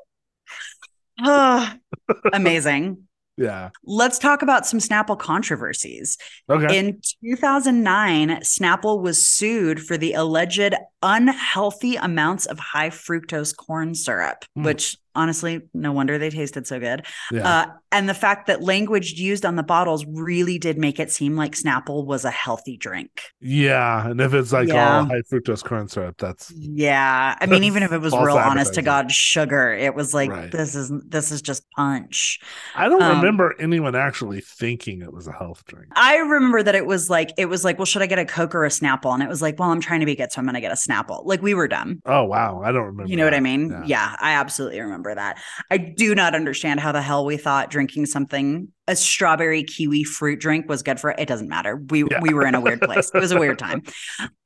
Ah, 1.21 1.77
amazing 2.33 3.05
Yeah. 3.37 3.71
let's 3.85 4.19
talk 4.19 4.43
about 4.43 4.67
some 4.67 4.81
snapple 4.81 5.19
controversies 5.19 6.17
Okay. 6.49 6.79
In 6.79 7.01
2009, 7.25 8.41
Snapple 8.43 9.01
was 9.01 9.25
sued 9.25 9.81
for 9.83 9.97
the 9.97 10.13
alleged 10.15 10.75
unhealthy 11.03 11.97
amounts 11.97 12.47
of 12.47 12.59
high 12.59 12.91
fructose 12.91 13.57
corn 13.57 13.95
syrup, 13.95 14.45
Hmm. 14.57 14.65
which 14.65 14.97
honestly, 15.15 15.63
no 15.75 15.93
wonder 15.93 16.19
they 16.19 16.31
tasted 16.31 16.67
so 16.67 16.79
good. 16.81 17.07
yeah. 17.33 17.49
Uh, 17.49 17.67
and 17.93 18.09
the 18.09 18.15
fact 18.15 18.47
that 18.47 18.63
language 18.63 19.15
used 19.15 19.45
on 19.45 19.57
the 19.57 19.65
bottles 19.65 20.05
really 20.07 20.59
did 20.59 20.79
make 20.79 21.01
it 21.01 21.11
seem 21.11 21.35
like 21.37 21.53
Snapple 21.57 22.07
was 22.07 22.25
a 22.25 22.31
healthy 22.31 22.77
drink. 22.77 23.23
yeah. 23.41 24.07
And 24.09 24.21
if 24.21 24.33
it's 24.35 24.53
like 24.53 24.69
Yeah. 24.69 24.99
all 24.99 25.05
high 25.07 25.23
fructose 25.23 25.65
corn 25.65 25.89
syrup, 25.89 26.17
that's 26.19 26.53
Yeah, 26.57 27.37
I 27.41 27.47
mean, 27.47 27.65
even 27.65 27.83
if 27.83 27.91
it 27.93 27.99
was 28.01 28.13
real 28.13 28.37
honest 28.39 28.75
to. 28.75 28.83
God 28.83 29.11
sugar, 29.11 29.73
it 29.73 29.95
was 29.95 30.15
like 30.15 30.31
Right. 30.31 30.51
this 30.53 30.75
is 30.77 30.93
this 31.09 31.33
is 31.33 31.43
just 31.43 31.69
punch. 31.73 32.39
I 32.77 32.89
don't 32.89 33.03
Um, 33.03 33.17
remember 33.19 33.55
anyone 33.59 33.97
actually 33.97 34.41
thinking 34.41 35.03
it 35.03 35.13
was 35.13 35.27
a 35.27 35.33
health 35.33 35.65
drink. 35.67 35.89
I 35.97 36.17
remember 36.19 36.63
that 36.63 36.75
it 36.77 36.87
was 36.87 37.11
like 37.11 37.33
it 37.37 37.47
was 37.47 37.65
like, 37.65 37.79
well, 37.79 37.87
should 37.87 38.03
I 38.03 38.07
get 38.07 38.19
a 38.21 38.25
Coke 38.25 38.55
or 38.55 38.65
a 38.65 38.69
Snapple? 38.69 39.13
And 39.15 39.23
it 39.23 39.29
was 39.29 39.43
like, 39.43 39.59
well, 39.59 39.71
I'm 39.71 39.81
trying 39.81 40.01
to 40.01 40.07
be 40.07 40.15
good, 40.15 40.31
so 40.31 40.39
I'm 40.41 40.47
gonna 40.47 40.61
get 40.61 40.71
a 40.73 40.77
Snapple. 40.77 41.25
Like 41.27 41.43
we 41.43 41.55
were 41.55 41.67
dumb. 41.67 42.01
Oh 42.07 42.25
wow. 42.25 42.63
I 42.63 42.71
don't 42.71 42.85
remember. 42.87 43.11
You 43.11 43.17
know 43.17 43.25
what. 43.25 43.35
I 43.35 43.41
mean? 43.41 43.71
Yeah. 43.71 43.83
Yeah. 43.87 44.17
I 44.21 44.33
absolutely 44.35 44.81
remember 44.81 45.00
that. 45.15 45.39
I 45.71 45.79
do 45.79 46.15
not 46.15 46.35
understand 46.35 46.81
how 46.81 46.93
the 46.93 47.03
hell 47.03 47.25
we 47.25 47.37
thought 47.37 47.71
drinking 47.71 48.07
something 48.07 48.69
a 48.91 48.97
strawberry 48.97 49.63
kiwi 49.63 50.03
fruit 50.03 50.41
drink 50.41 50.69
was 50.69 50.83
good 50.83 50.99
for 50.99 51.11
it. 51.11 51.21
It 51.21 51.29
doesn't 51.29 51.49
matter. 51.49 51.77
We 51.77 52.05
Yeah. 52.11 52.21
we 52.21 52.35
were 52.35 52.45
in 52.45 52.57
a 52.57 52.61
weird 52.61 52.81
place. 52.81 53.09
It 53.15 53.21
was 53.21 53.31
a 53.31 53.39
weird 53.39 53.59
time. 53.59 53.83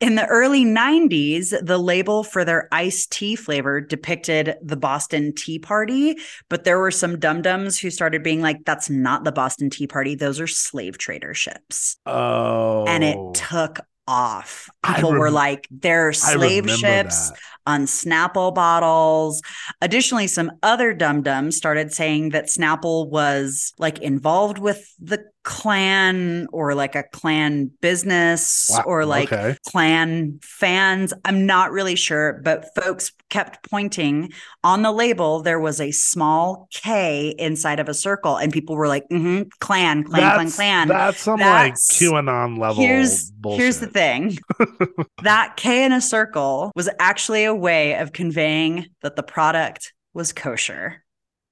In 0.00 0.16
the 0.16 0.26
early 0.26 0.64
90s, 0.66 1.54
the 1.62 1.78
label 1.78 2.22
for 2.24 2.44
their 2.44 2.68
iced 2.70 3.10
tea 3.10 3.36
flavor 3.36 3.80
depicted 3.80 4.56
the 4.62 4.76
Boston 4.76 5.32
Tea 5.34 5.58
Party, 5.58 6.16
but 6.50 6.64
there 6.64 6.78
were 6.78 6.90
some 6.90 7.18
dum-dums 7.18 7.78
who 7.78 7.90
started 7.90 8.22
being 8.22 8.42
like 8.42 8.64
that's 8.66 8.90
not 8.90 9.24
the 9.24 9.32
Boston 9.32 9.70
Tea 9.70 9.86
Party. 9.86 10.14
Those 10.14 10.38
are 10.40 10.46
slave 10.46 10.98
trader 10.98 11.32
ships. 11.32 11.96
Oh. 12.04 12.84
And 12.86 13.02
it 13.02 13.16
oh. 13.16 13.32
took 13.32 13.80
off. 14.06 14.70
People 14.84 15.12
were 15.12 15.30
like, 15.30 15.66
they're 15.70 16.12
slave 16.12 16.70
ships 16.70 17.30
that. 17.30 17.38
on 17.66 17.86
Snapple 17.86 18.54
bottles. 18.54 19.42
Additionally, 19.80 20.26
some 20.26 20.52
other 20.62 20.92
dum 20.92 21.22
dums 21.22 21.56
started 21.56 21.92
saying 21.92 22.30
that 22.30 22.46
Snapple 22.46 23.08
was 23.08 23.72
like 23.78 23.98
involved 24.00 24.58
with 24.58 24.86
the 24.98 25.24
Klan 25.44 26.46
or 26.52 26.74
like 26.74 26.94
a 26.94 27.02
Klan 27.04 27.70
business 27.80 28.68
Wow, 28.70 28.82
or 28.86 29.04
like 29.06 29.32
okay. 29.32 29.56
Klan 29.68 30.38
fans. 30.42 31.12
I'm 31.24 31.46
not 31.46 31.70
really 31.70 31.96
sure, 31.96 32.40
but 32.42 32.66
folks 32.74 33.12
kept 33.30 33.68
pointing 33.68 34.32
on 34.62 34.82
the 34.82 34.90
label. 34.90 35.42
There 35.42 35.60
was 35.60 35.80
a 35.80 35.90
small 35.90 36.66
K 36.72 37.34
inside 37.38 37.78
of 37.78 37.88
a 37.88 37.94
circle, 37.94 38.36
and 38.36 38.52
people 38.52 38.74
were 38.76 38.88
like, 38.88 39.04
mm-hmm, 39.12 39.42
Klan, 39.60 40.04
Klan, 40.04 40.34
Klan, 40.34 40.50
Klan. 40.50 40.88
that's 40.88 41.20
some 41.20 41.38
That's- 41.38 42.00
like 42.00 42.10
QAnon 42.24 42.58
level. 42.58 42.82
Here's 42.82 43.30
bullshit. 43.30 43.60
here's 43.60 43.78
the 43.80 43.86
thing. 43.86 44.38
that 45.22 45.56
K 45.56 45.84
in 45.84 45.92
a 45.92 46.00
circle 46.00 46.72
was 46.74 46.88
actually 46.98 47.44
a 47.44 47.54
way 47.54 47.94
of 47.98 48.12
conveying 48.12 48.86
that 49.02 49.16
the 49.16 49.22
product 49.22 49.92
was 50.14 50.32
kosher. 50.32 51.04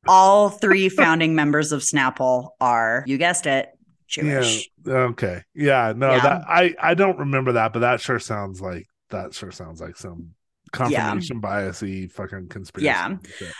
All 0.08 0.48
three 0.48 0.88
founding 0.88 1.34
members 1.34 1.72
of 1.72 1.82
Snapple 1.82 2.50
are, 2.60 3.04
you 3.06 3.18
guessed 3.18 3.46
it, 3.46 3.68
Jewish. 4.12 4.68
Yeah. 4.84 4.92
Okay. 4.94 5.42
Yeah. 5.54 5.92
No, 5.96 6.10
Yeah. 6.12 6.20
that 6.20 6.44
I 6.48 6.74
I 6.80 6.94
don't 6.94 7.18
remember 7.18 7.52
that, 7.52 7.72
but 7.72 7.80
that 7.80 8.00
sure 8.00 8.18
sounds 8.18 8.60
like 8.60 8.86
that 9.10 9.34
sure 9.34 9.50
sounds 9.50 9.80
like 9.80 9.96
some 9.96 10.30
confirmation 10.72 11.40
biasy 11.40 12.10
fucking 12.10 12.48
conspiracy. 12.48 12.86
Yeah. 12.86 13.16
shit. 13.36 13.52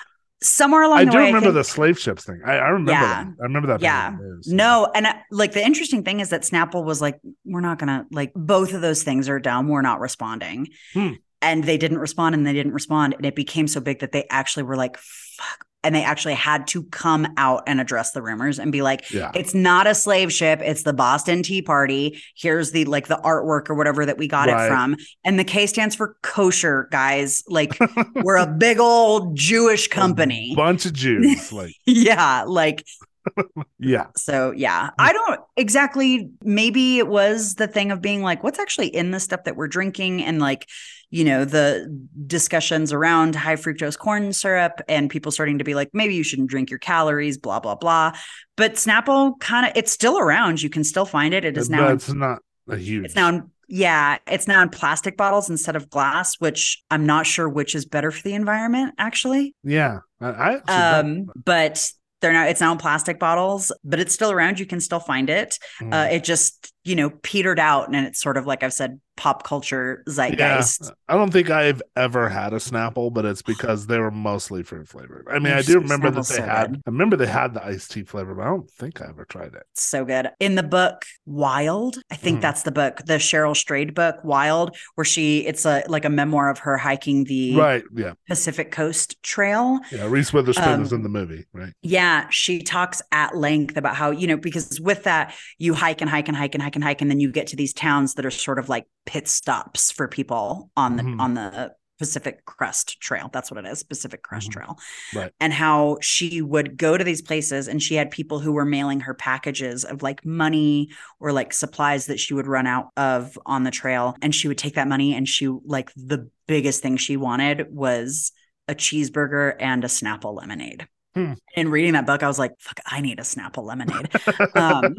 Somewhere 0.42 0.82
along 0.82 0.98
I 0.98 1.04
the 1.04 1.10
do 1.12 1.16
way, 1.18 1.26
remember 1.26 1.46
think- 1.48 1.54
the 1.54 1.64
slave 1.64 1.98
ships 2.00 2.24
thing. 2.24 2.40
I, 2.44 2.54
I 2.56 2.68
remember 2.70 2.92
Yeah. 2.92 3.00
that. 3.24 3.26
I 3.40 3.42
remember 3.44 3.68
that. 3.68 3.80
Yeah. 3.80 4.16
news. 4.18 4.48
No, 4.48 4.90
and 4.94 5.06
uh, 5.06 5.14
like 5.30 5.52
the 5.52 5.64
interesting 5.64 6.02
thing 6.02 6.18
is 6.20 6.30
that 6.30 6.42
Snapple 6.42 6.84
was 6.84 7.00
like, 7.00 7.20
we're 7.44 7.60
not 7.60 7.78
gonna 7.78 8.06
like 8.10 8.32
both 8.34 8.74
of 8.74 8.80
those 8.80 9.02
things 9.04 9.28
are 9.28 9.38
dumb. 9.38 9.68
We're 9.68 9.82
not 9.82 10.00
responding. 10.00 10.68
Hmm. 10.94 11.10
And 11.42 11.62
they 11.64 11.76
didn't 11.78 11.98
respond 11.98 12.34
and 12.34 12.46
they 12.46 12.52
didn't 12.52 12.72
respond. 12.72 13.14
And 13.14 13.24
it 13.26 13.34
became 13.36 13.66
so 13.68 13.80
big 13.80 14.00
that 14.00 14.12
they 14.12 14.24
actually 14.30 14.62
were 14.64 14.76
like, 14.76 14.96
fuck. 14.98 15.64
And 15.84 15.94
they 15.94 16.04
actually 16.04 16.34
had 16.34 16.66
to 16.68 16.84
come 16.84 17.26
out 17.36 17.64
and 17.66 17.80
address 17.80 18.12
the 18.12 18.22
rumors 18.22 18.58
and 18.58 18.70
be 18.70 18.82
like, 18.82 19.10
Yeah. 19.10 19.32
it's 19.34 19.52
not 19.54 19.86
a 19.86 19.94
slave 19.94 20.32
ship, 20.32 20.60
it's 20.62 20.84
the 20.84 20.92
Boston 20.92 21.42
Tea 21.42 21.62
Party. 21.62 22.22
Here's 22.36 22.70
the 22.70 22.84
like 22.84 23.08
the 23.08 23.20
artwork 23.24 23.68
or 23.68 23.74
whatever 23.74 24.06
that 24.06 24.16
we 24.18 24.28
got 24.28 24.48
Right. 24.48 24.66
it 24.66 24.68
from. 24.68 24.96
And 25.24 25.38
the 25.38 25.44
K 25.44 25.66
stands 25.66 25.94
for 25.96 26.16
kosher, 26.22 26.88
guys. 26.92 27.42
Like 27.48 27.76
we're 28.14 28.36
a 28.36 28.46
big 28.46 28.78
old 28.78 29.36
Jewish 29.36 29.88
company. 29.88 30.54
bunch 30.56 30.86
of 30.86 30.92
Jews. 30.92 31.52
Like, 31.52 31.74
yeah. 31.86 32.44
Like 32.46 32.84
yeah. 33.78 34.06
so 34.16 34.52
yeah, 34.56 34.90
I 34.98 35.12
don't 35.12 35.40
exactly. 35.56 36.30
Maybe 36.42 36.98
it 36.98 37.06
was 37.06 37.54
the 37.54 37.68
thing 37.68 37.90
of 37.92 38.00
being 38.02 38.22
like, 38.22 38.42
what's 38.42 38.58
actually 38.58 38.88
in 38.88 39.10
the 39.12 39.20
stuff 39.20 39.44
that 39.44 39.56
we're 39.56 39.68
drinking, 39.68 40.24
and 40.24 40.40
like, 40.40 40.68
you 41.14 41.24
know, 41.24 41.44
the 41.44 41.86
discussions 42.26 42.90
around 42.92 43.36
high 43.36 43.56
fructose 43.56 43.98
corn 43.98 44.32
syrup, 44.32 44.80
and 44.88 45.10
people 45.10 45.30
starting 45.30 45.58
to 45.58 45.64
be 45.64 45.74
like, 45.74 45.90
maybe 45.92 46.14
you 46.14 46.22
shouldn't 46.24 46.48
drink 46.48 46.70
your 46.70 46.78
calories, 46.78 47.36
blah 47.36 47.60
blah 47.60 47.74
blah. 47.74 48.12
But 48.56 48.74
Snapple 48.74 49.38
kind 49.38 49.66
of, 49.66 49.72
it's 49.76 49.92
still 49.92 50.18
around. 50.18 50.62
You 50.62 50.70
can 50.70 50.84
still 50.84 51.04
find 51.04 51.34
it. 51.34 51.44
It 51.44 51.56
is 51.58 51.68
now. 51.70 51.88
it's 51.88 52.12
not 52.12 52.38
a 52.68 52.76
huge. 52.78 53.04
it's 53.04 53.14
now. 53.14 53.28
In, 53.28 53.50
yeah, 53.68 54.18
it's 54.26 54.48
now 54.48 54.62
in 54.62 54.70
plastic 54.70 55.16
bottles 55.16 55.48
instead 55.50 55.76
of 55.76 55.88
glass, 55.90 56.36
which 56.40 56.82
I'm 56.90 57.06
not 57.06 57.26
sure 57.26 57.48
which 57.48 57.74
is 57.74 57.84
better 57.84 58.10
for 58.10 58.22
the 58.22 58.32
environment. 58.34 58.94
Actually, 58.98 59.54
Yeah. 59.62 59.98
I, 60.20 60.60
I 60.66 60.98
um, 61.00 61.26
but 61.44 61.90
they're 62.20 62.32
now 62.32 62.46
it's 62.46 62.60
now 62.60 62.72
in 62.72 62.78
plastic 62.78 63.18
bottles, 63.18 63.70
but 63.84 63.98
it's 64.00 64.14
still 64.14 64.30
around. 64.30 64.58
You 64.60 64.66
can 64.66 64.80
still 64.80 65.00
find 65.00 65.28
it. 65.28 65.58
Uh, 65.80 65.84
Mm. 65.84 66.12
it 66.14 66.24
just 66.24 66.71
you 66.84 66.96
know 66.96 67.10
petered 67.10 67.58
out, 67.60 67.88
and 67.88 67.96
it's 68.06 68.20
sort 68.20 68.36
of 68.36 68.46
like 68.46 68.62
I've 68.62 68.72
said, 68.72 69.00
pop 69.16 69.44
culture 69.44 70.02
zeitgeist. 70.08 70.90
I 71.08 71.14
don't 71.14 71.30
think 71.32 71.50
I've 71.50 71.82
ever 71.96 72.28
had 72.28 72.52
a 72.52 72.56
Snapple, 72.56 73.12
but 73.12 73.24
it's 73.24 73.42
because 73.42 73.86
they 73.86 73.98
were 73.98 74.10
mostly 74.10 74.62
fruit 74.62 74.88
flavored. 74.88 75.26
I 75.30 75.34
mean, 75.38 75.44
They're 75.44 75.56
I 75.56 75.62
do 75.62 75.78
remember 75.80 76.10
that 76.10 76.26
they 76.28 76.36
so 76.36 76.42
had. 76.42 76.72
good. 76.72 76.82
I 76.86 76.90
remember 76.90 77.16
they 77.16 77.26
had 77.26 77.54
the 77.54 77.64
iced 77.64 77.92
tea 77.92 78.04
flavor, 78.04 78.34
but 78.34 78.42
I 78.42 78.46
don't 78.46 78.70
think 78.70 79.00
I 79.00 79.08
ever 79.08 79.24
tried 79.24 79.54
it. 79.54 79.64
So 79.74 80.04
good. 80.04 80.30
In 80.40 80.54
the 80.54 80.62
book 80.62 81.04
Wild, 81.26 81.96
I 82.10 82.16
think 82.16 82.38
Mm. 82.38 82.42
that's 82.42 82.62
the 82.62 82.72
book, 82.72 82.98
the 83.06 83.14
Cheryl 83.14 83.56
Strayed 83.56 83.94
book 83.94 84.16
Wild, 84.22 84.76
where 84.94 85.04
she 85.04 85.46
it's 85.46 85.64
a 85.64 85.82
like 85.88 86.04
a 86.04 86.10
memoir 86.10 86.50
of 86.50 86.58
her 86.60 86.76
hiking 86.76 87.24
the 87.24 87.56
Right? 87.56 87.84
Yeah. 87.94 88.14
Pacific 88.28 88.70
Coast 88.70 89.22
Trail. 89.22 89.80
Yeah. 89.90 90.06
Reese 90.08 90.32
Witherspoon 90.32 90.80
was 90.80 90.92
Um, 90.92 90.98
in 90.98 91.02
the 91.02 91.08
movie, 91.08 91.46
right? 91.52 91.72
Yeah, 91.82 92.28
she 92.30 92.62
talks 92.62 93.02
at 93.12 93.36
length 93.36 93.76
about 93.76 93.96
how, 93.96 94.10
you 94.10 94.26
know, 94.26 94.36
because 94.36 94.80
with 94.80 95.04
that, 95.04 95.34
you 95.58 95.74
hike 95.74 96.00
and 96.00 96.10
hike 96.10 96.28
and 96.28 96.36
hike 96.36 96.54
and 96.54 96.62
hike 96.62 96.71
and 96.74 96.84
hike, 96.84 97.00
and 97.00 97.10
then 97.10 97.20
you 97.20 97.30
get 97.30 97.48
to 97.48 97.56
these 97.56 97.72
towns 97.72 98.14
that 98.14 98.26
are 98.26 98.30
sort 98.30 98.58
of 98.58 98.68
like 98.68 98.86
pit 99.06 99.28
stops 99.28 99.90
for 99.92 100.08
people 100.08 100.70
on 100.76 100.96
the 100.96 101.02
Mhm. 101.02 101.20
on 101.20 101.34
the 101.34 101.74
Pacific 101.98 102.44
Crest 102.44 103.00
Trail. 103.00 103.30
That's 103.32 103.48
what 103.48 103.64
it 103.64 103.68
is, 103.68 103.84
Pacific 103.84 104.22
Crest 104.22 104.48
Mhm. 104.48 104.52
Trail. 104.52 104.78
Right. 105.14 105.30
And 105.38 105.52
how 105.52 105.98
she 106.00 106.42
would 106.42 106.76
go 106.76 106.98
to 106.98 107.04
these 107.04 107.22
places 107.22 107.68
and 107.68 107.80
she 107.80 107.94
had 107.94 108.10
people 108.10 108.40
who 108.40 108.50
were 108.50 108.64
mailing 108.64 109.00
her 109.00 109.14
packages 109.14 109.84
of 109.84 110.02
like 110.02 110.24
money 110.24 110.88
or 111.20 111.32
like 111.32 111.52
supplies 111.52 112.06
that 112.06 112.18
she 112.18 112.34
would 112.34 112.48
run 112.48 112.66
out 112.66 112.88
of 112.96 113.38
on 113.46 113.62
the 113.62 113.70
trail. 113.70 114.16
And 114.20 114.34
she 114.34 114.48
would 114.48 114.58
take 114.58 114.74
that 114.74 114.88
money 114.88 115.14
and 115.14 115.28
she 115.28 115.46
like 115.46 115.92
the 115.94 116.28
biggest 116.48 116.82
thing 116.82 116.96
she 116.96 117.16
wanted 117.16 117.72
was 117.72 118.32
a 118.66 118.74
cheeseburger 118.74 119.54
and 119.60 119.84
a 119.84 119.88
Snapple 119.88 120.34
lemonade. 120.34 120.88
Hmm. 121.14 121.34
And 121.54 121.70
reading 121.70 121.92
that 121.92 122.06
book, 122.06 122.24
I 122.24 122.26
was 122.26 122.38
like, 122.38 122.52
fuck, 122.58 122.80
I 122.86 123.00
need 123.00 123.20
a 123.20 123.22
Snapple 123.22 123.64
lemonade. 123.64 124.08
um, 124.56 124.96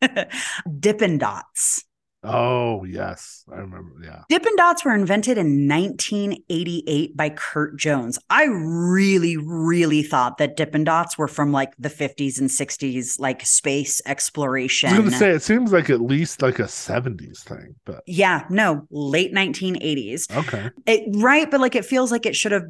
Dippin' 0.80 1.18
Dots. 1.18 1.84
Oh 2.28 2.82
yes, 2.84 3.44
I 3.52 3.58
remember. 3.58 3.92
Yeah. 4.02 4.22
Dippin' 4.28 4.56
Dots 4.56 4.84
were 4.84 4.94
invented 4.94 5.38
in 5.38 5.68
1988 5.68 7.16
by 7.16 7.30
Curt 7.30 7.78
Jones. 7.78 8.18
I 8.28 8.46
really, 8.46 9.36
really 9.36 10.02
thought 10.02 10.38
that 10.38 10.56
Dippin' 10.56 10.82
Dots 10.82 11.16
were 11.16 11.28
from 11.28 11.52
like 11.52 11.72
the 11.78 11.90
50s 11.90 12.40
and 12.40 12.50
60s, 12.50 13.20
like 13.20 13.46
space 13.46 14.02
exploration. 14.06 14.88
I 14.88 14.98
was 14.98 15.12
exploration. 15.12 15.20
gonna 15.20 15.32
say 15.32 15.36
it 15.36 15.42
seems 15.42 15.72
like 15.72 15.88
at 15.88 16.00
least 16.00 16.42
like 16.42 16.58
a 16.58 16.64
'70s 16.64 17.44
thing, 17.44 17.76
but 17.84 18.02
yeah, 18.06 18.44
no, 18.50 18.86
late 18.90 19.32
1980s. 19.32 20.36
okay. 20.36 20.70
It, 20.86 21.04
right, 21.16 21.48
but 21.48 21.60
like 21.60 21.76
it 21.76 21.84
feels 21.84 22.10
like 22.10 22.26
it 22.26 22.34
should 22.34 22.52
have 22.52 22.64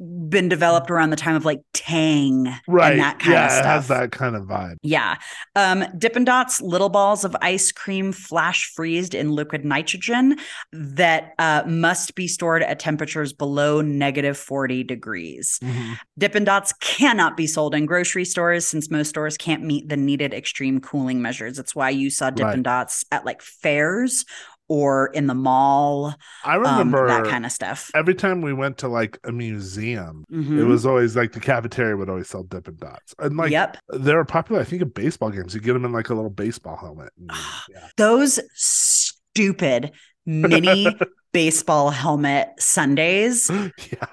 been 0.00 0.48
developed 0.48 0.90
around 0.90 1.10
the 1.10 1.16
time 1.16 1.36
of 1.36 1.44
like 1.44 1.60
Tang 1.74 2.46
Right. 2.66 2.92
and 2.92 3.00
that 3.00 3.18
kind 3.18 3.32
yeah, 3.32 3.44
of 3.46 3.52
stuff. 3.52 3.64
it 3.64 3.68
has 3.68 3.88
that 3.88 4.12
kind 4.12 4.34
of 4.34 4.44
vibe. 4.44 4.76
Yeah. 4.82 5.16
Um, 5.56 5.84
Dippin' 5.98 6.24
Dots, 6.24 6.60
little 6.62 6.88
balls 6.88 7.24
of 7.24 7.36
ice 7.42 7.70
cream 7.70 8.12
flash 8.12 8.72
freezed 8.74 9.14
in 9.14 9.30
liquid 9.32 9.64
nitrogen 9.64 10.38
that 10.72 11.34
uh, 11.38 11.64
must 11.66 12.14
be 12.14 12.26
stored 12.26 12.62
at 12.62 12.78
temperatures 12.78 13.32
below 13.34 13.80
negative 13.82 14.38
40 14.38 14.84
degrees. 14.84 15.58
Mhm. 15.62 15.98
Dippin' 16.18 16.44
Dots 16.44 16.72
cannot 16.80 17.36
be 17.36 17.46
sold 17.46 17.74
in 17.74 17.84
grocery 17.84 18.24
stores 18.24 18.66
since 18.66 18.90
most 18.90 19.08
stores 19.10 19.36
can't 19.36 19.62
meet 19.64 19.88
the 19.88 19.96
needed 19.98 20.32
extreme 20.32 20.80
cooling 20.80 21.20
measures. 21.20 21.56
That's 21.56 21.74
why 21.74 21.90
you 21.90 22.08
saw 22.08 22.30
Dippin' 22.30 22.50
Right. 22.50 22.62
Dots 22.62 23.04
at 23.12 23.26
like 23.26 23.42
fairs 23.42 24.24
or 24.70 25.08
in 25.08 25.26
the 25.26 25.34
mall, 25.34 26.14
I 26.44 26.54
um, 26.54 26.60
remember 26.62 27.08
that 27.08 27.24
kind 27.24 27.44
of 27.44 27.50
stuff. 27.50 27.90
every 27.92 28.14
time 28.14 28.40
we 28.40 28.52
went 28.54 28.78
to 28.78 28.88
like 28.88 29.18
a 29.24 29.32
museum, 29.32 30.24
it 30.30 30.34
Mhm. 30.34 30.68
was 30.68 30.86
always 30.86 31.16
like 31.16 31.32
the 31.32 31.40
cafeteria 31.40 31.96
would 31.96 32.08
always 32.08 32.28
sell 32.28 32.44
Dippin' 32.44 32.76
Dots, 32.76 33.12
and 33.18 33.36
like 33.36 33.50
yep. 33.50 33.76
they 33.92 34.14
were 34.14 34.24
popular. 34.24 34.60
I 34.60 34.64
think 34.64 34.80
at 34.82 34.94
baseball 34.94 35.30
games, 35.30 35.54
you 35.54 35.60
get 35.60 35.72
them 35.72 35.84
in 35.84 35.92
like 35.92 36.08
a 36.08 36.14
little 36.14 36.30
baseball 36.30 36.76
helmet. 36.76 37.10
And, 37.18 37.32
yeah. 37.68 37.88
Those 37.96 38.38
stupid 38.54 39.90
mini 40.24 40.86
baseball 41.32 41.90
helmet 41.90 42.50
sundaes. 42.60 43.50
yeah. 43.90 44.06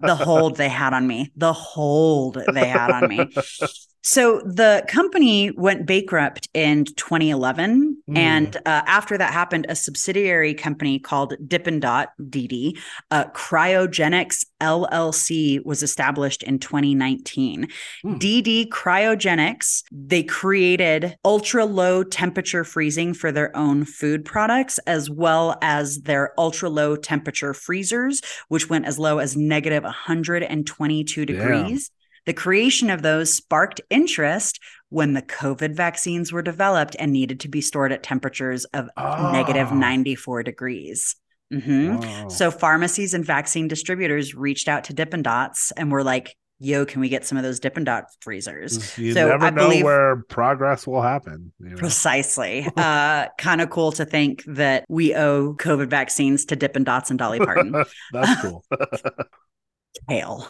the 0.00 0.14
hold 0.16 0.56
they 0.56 0.70
had 0.70 0.94
on 0.94 1.06
me, 1.06 1.32
the 1.36 1.52
hold 1.52 2.42
they 2.50 2.66
had 2.68 2.90
on 2.90 3.08
me. 3.08 3.30
So 4.08 4.40
the 4.44 4.84
company 4.86 5.50
went 5.50 5.84
bankrupt 5.84 6.48
in 6.54 6.84
2011. 6.84 7.96
Mm. 8.08 8.16
And 8.16 8.56
uh, 8.58 8.60
after 8.86 9.18
that 9.18 9.32
happened, 9.32 9.66
a 9.68 9.74
subsidiary 9.74 10.54
company 10.54 11.00
called 11.00 11.34
Dippin' 11.48 11.80
Dot, 11.80 12.12
DD, 12.22 12.78
uh, 13.10 13.24
Cryogenics 13.30 14.46
LLC 14.60 15.64
was 15.64 15.82
established 15.82 16.44
in 16.44 16.60
2019. 16.60 17.66
Hmm. 18.02 18.14
DD 18.14 18.68
Cryogenics, 18.68 19.82
they 19.90 20.22
created 20.22 21.16
ultra 21.24 21.64
low 21.64 22.04
temperature 22.04 22.62
freezing 22.62 23.12
for 23.12 23.32
their 23.32 23.54
own 23.56 23.84
food 23.84 24.24
products, 24.24 24.78
as 24.86 25.10
well 25.10 25.58
as 25.62 26.02
their 26.02 26.32
ultra 26.38 26.70
low 26.70 26.94
temperature 26.94 27.52
freezers, 27.52 28.22
which 28.50 28.70
went 28.70 28.86
as 28.86 29.00
low 29.00 29.18
as 29.18 29.36
negative 29.36 29.82
122 29.82 31.26
Damn. 31.26 31.36
degrees. 31.36 31.90
The 32.26 32.34
creation 32.34 32.90
of 32.90 33.02
those 33.02 33.32
sparked 33.34 33.80
interest 33.90 34.60
when 34.88 35.14
the 35.14 35.22
COVID 35.22 35.74
vaccines 35.74 36.32
were 36.32 36.42
developed 36.42 36.94
and 36.98 37.12
needed 37.12 37.40
to 37.40 37.48
be 37.48 37.60
stored 37.60 37.92
at 37.92 38.02
temperatures 38.02 38.64
of 38.66 38.88
negative 38.96 39.68
Oh. 39.72 39.74
94 39.74 40.42
degrees. 40.42 41.16
Mhm. 41.52 42.00
Wow. 42.00 42.28
So 42.28 42.50
pharmacies 42.50 43.14
and 43.14 43.24
vaccine 43.24 43.68
distributors 43.68 44.34
reached 44.34 44.68
out 44.68 44.84
to 44.84 44.92
Dippin' 44.92 45.22
Dots 45.22 45.70
and 45.76 45.90
were 45.92 46.02
like, 46.02 46.34
yo, 46.58 46.84
can 46.86 47.00
we 47.00 47.08
get 47.08 47.24
some 47.24 47.36
of 47.38 47.44
those 47.44 47.60
Dippin' 47.60 47.84
Dot 47.84 48.04
freezers? 48.20 48.96
you 48.98 49.12
so 49.12 49.28
never 49.28 49.44
I 49.46 49.50
know 49.50 49.68
believe- 49.68 49.84
where 49.84 50.16
progress 50.28 50.86
will 50.86 51.02
happen. 51.02 51.52
You 51.60 51.70
know? 51.70 51.76
Precisely. 51.76 52.66
uh, 52.76 53.26
kind 53.38 53.60
of 53.60 53.70
cool 53.70 53.92
to 53.92 54.04
think 54.04 54.42
that 54.46 54.84
we 54.88 55.14
owe 55.14 55.54
COVID 55.54 55.88
vaccines 55.88 56.46
to 56.46 56.56
Dippin' 56.56 56.82
Dots 56.84 57.10
and 57.10 57.18
Dolly 57.18 57.38
Parton. 57.38 57.72
That's 58.12 58.40
cool. 58.40 58.64
Kale. 60.08 60.48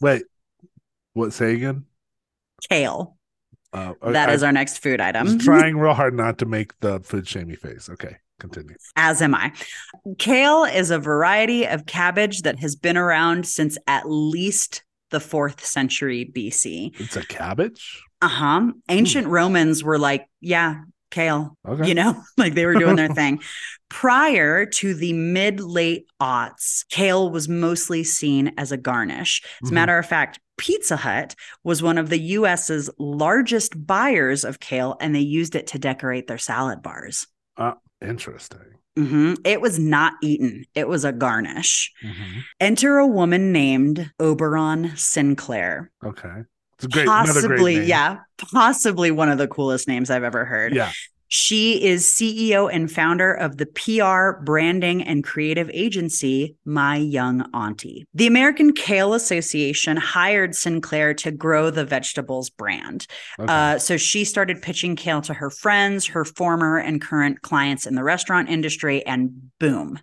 Wait, 0.00 0.22
what? 1.16 1.32
Say 1.32 1.54
again. 1.54 1.84
Kale. 2.68 3.16
Uh, 3.72 3.92
That 4.02 4.30
I, 4.30 4.32
is 4.32 4.42
our 4.42 4.52
next 4.52 4.78
food 4.78 5.00
item. 5.00 5.38
trying 5.38 5.76
real 5.78 5.94
hard 5.94 6.14
not 6.14 6.38
to 6.38 6.46
make 6.46 6.78
the 6.80 7.00
food 7.00 7.26
shamey 7.28 7.56
face. 7.56 7.90
Okay, 7.90 8.16
continue. 8.38 8.76
As 8.94 9.20
am 9.20 9.34
I. 9.34 9.52
Kale 10.18 10.64
is 10.64 10.90
a 10.90 10.98
variety 10.98 11.66
of 11.66 11.84
cabbage 11.86 12.42
that 12.42 12.58
has 12.60 12.76
been 12.76 12.96
around 12.96 13.46
since 13.46 13.76
at 13.86 14.08
least 14.08 14.82
the 15.10 15.20
fourth 15.20 15.64
century 15.64 16.30
BC. 16.34 16.98
It's 17.00 17.16
a 17.16 17.26
cabbage. 17.26 18.02
Uh 18.22 18.28
huh. 18.28 18.72
Ancient 18.88 19.26
Romans 19.26 19.84
were 19.84 19.98
like, 19.98 20.26
yeah, 20.40 20.82
kale, 21.10 21.56
Okay. 21.66 21.88
you 21.88 21.94
know, 21.94 22.20
like 22.36 22.54
they 22.54 22.66
were 22.66 22.74
doing 22.74 22.96
their 22.96 23.08
thing. 23.14 23.40
Prior 23.88 24.66
to 24.66 24.94
the 24.94 25.12
mid 25.12 25.60
late 25.60 26.06
aughts, 26.20 26.84
kale 26.90 27.30
was 27.30 27.48
mostly 27.48 28.02
seen 28.04 28.52
as 28.58 28.72
a 28.72 28.76
garnish. 28.76 29.42
As 29.62 29.68
a 29.68 29.70
Mhm. 29.70 29.74
matter 29.74 29.98
of 29.98 30.06
fact, 30.06 30.40
Pizza 30.58 30.96
Hut 30.96 31.34
was 31.64 31.82
one 31.82 31.98
of 31.98 32.08
the 32.08 32.18
US's 32.18 32.88
largest 32.98 33.86
buyers 33.86 34.42
of 34.44 34.58
kale, 34.58 34.96
and 35.00 35.14
they 35.14 35.20
used 35.20 35.54
it 35.54 35.66
to 35.68 35.78
decorate 35.78 36.26
their 36.26 36.38
salad 36.38 36.82
bars. 36.82 37.26
Interesting. 38.02 38.60
hmm 38.96 39.34
It 39.44 39.60
was 39.60 39.78
not 39.78 40.14
eaten, 40.22 40.64
it 40.74 40.88
was 40.88 41.04
a 41.04 41.12
garnish. 41.12 41.92
Mhm. 42.02 42.42
Enter 42.60 42.98
a 42.98 43.06
woman 43.06 43.52
named 43.52 44.10
Oberon 44.18 44.96
Sinclair. 44.96 45.90
Okay, 46.04 46.44
it's 46.76 46.84
a 46.84 46.88
great, 46.88 47.08
another 47.08 47.32
great 47.32 47.48
Possibly, 47.48 47.84
yeah, 47.84 48.18
possibly 48.52 49.10
one 49.10 49.28
of 49.28 49.38
the 49.38 49.48
coolest 49.48 49.88
names 49.88 50.10
I've 50.10 50.24
ever 50.24 50.44
heard. 50.44 50.74
yeah. 50.74 50.92
She 51.28 51.82
is 51.82 52.04
CEO 52.06 52.72
and 52.72 52.90
founder 52.90 53.32
of 53.32 53.56
the 53.56 53.66
PR, 53.66 54.42
branding, 54.44 55.02
and 55.02 55.24
creative 55.24 55.68
agency, 55.72 56.54
My 56.64 56.96
Young 56.96 57.42
Auntie. 57.52 58.06
The 58.14 58.28
American 58.28 58.72
Kale 58.72 59.12
Association 59.14 59.96
hired 59.96 60.54
Sinclair 60.54 61.14
to 61.14 61.32
grow 61.32 61.70
the 61.70 61.84
vegetables 61.84 62.48
brand. 62.48 63.08
Okay. 63.40 63.52
Uh, 63.52 63.78
so 63.78 63.96
she 63.96 64.24
started 64.24 64.62
pitching 64.62 64.94
kale 64.94 65.20
to 65.22 65.34
her 65.34 65.50
friends, 65.50 66.06
her 66.06 66.24
former 66.24 66.78
and 66.78 67.02
current 67.02 67.42
clients 67.42 67.86
in 67.86 67.96
the 67.96 68.04
restaurant 68.04 68.48
industry, 68.48 69.04
and 69.04 69.50
boom. 69.58 69.98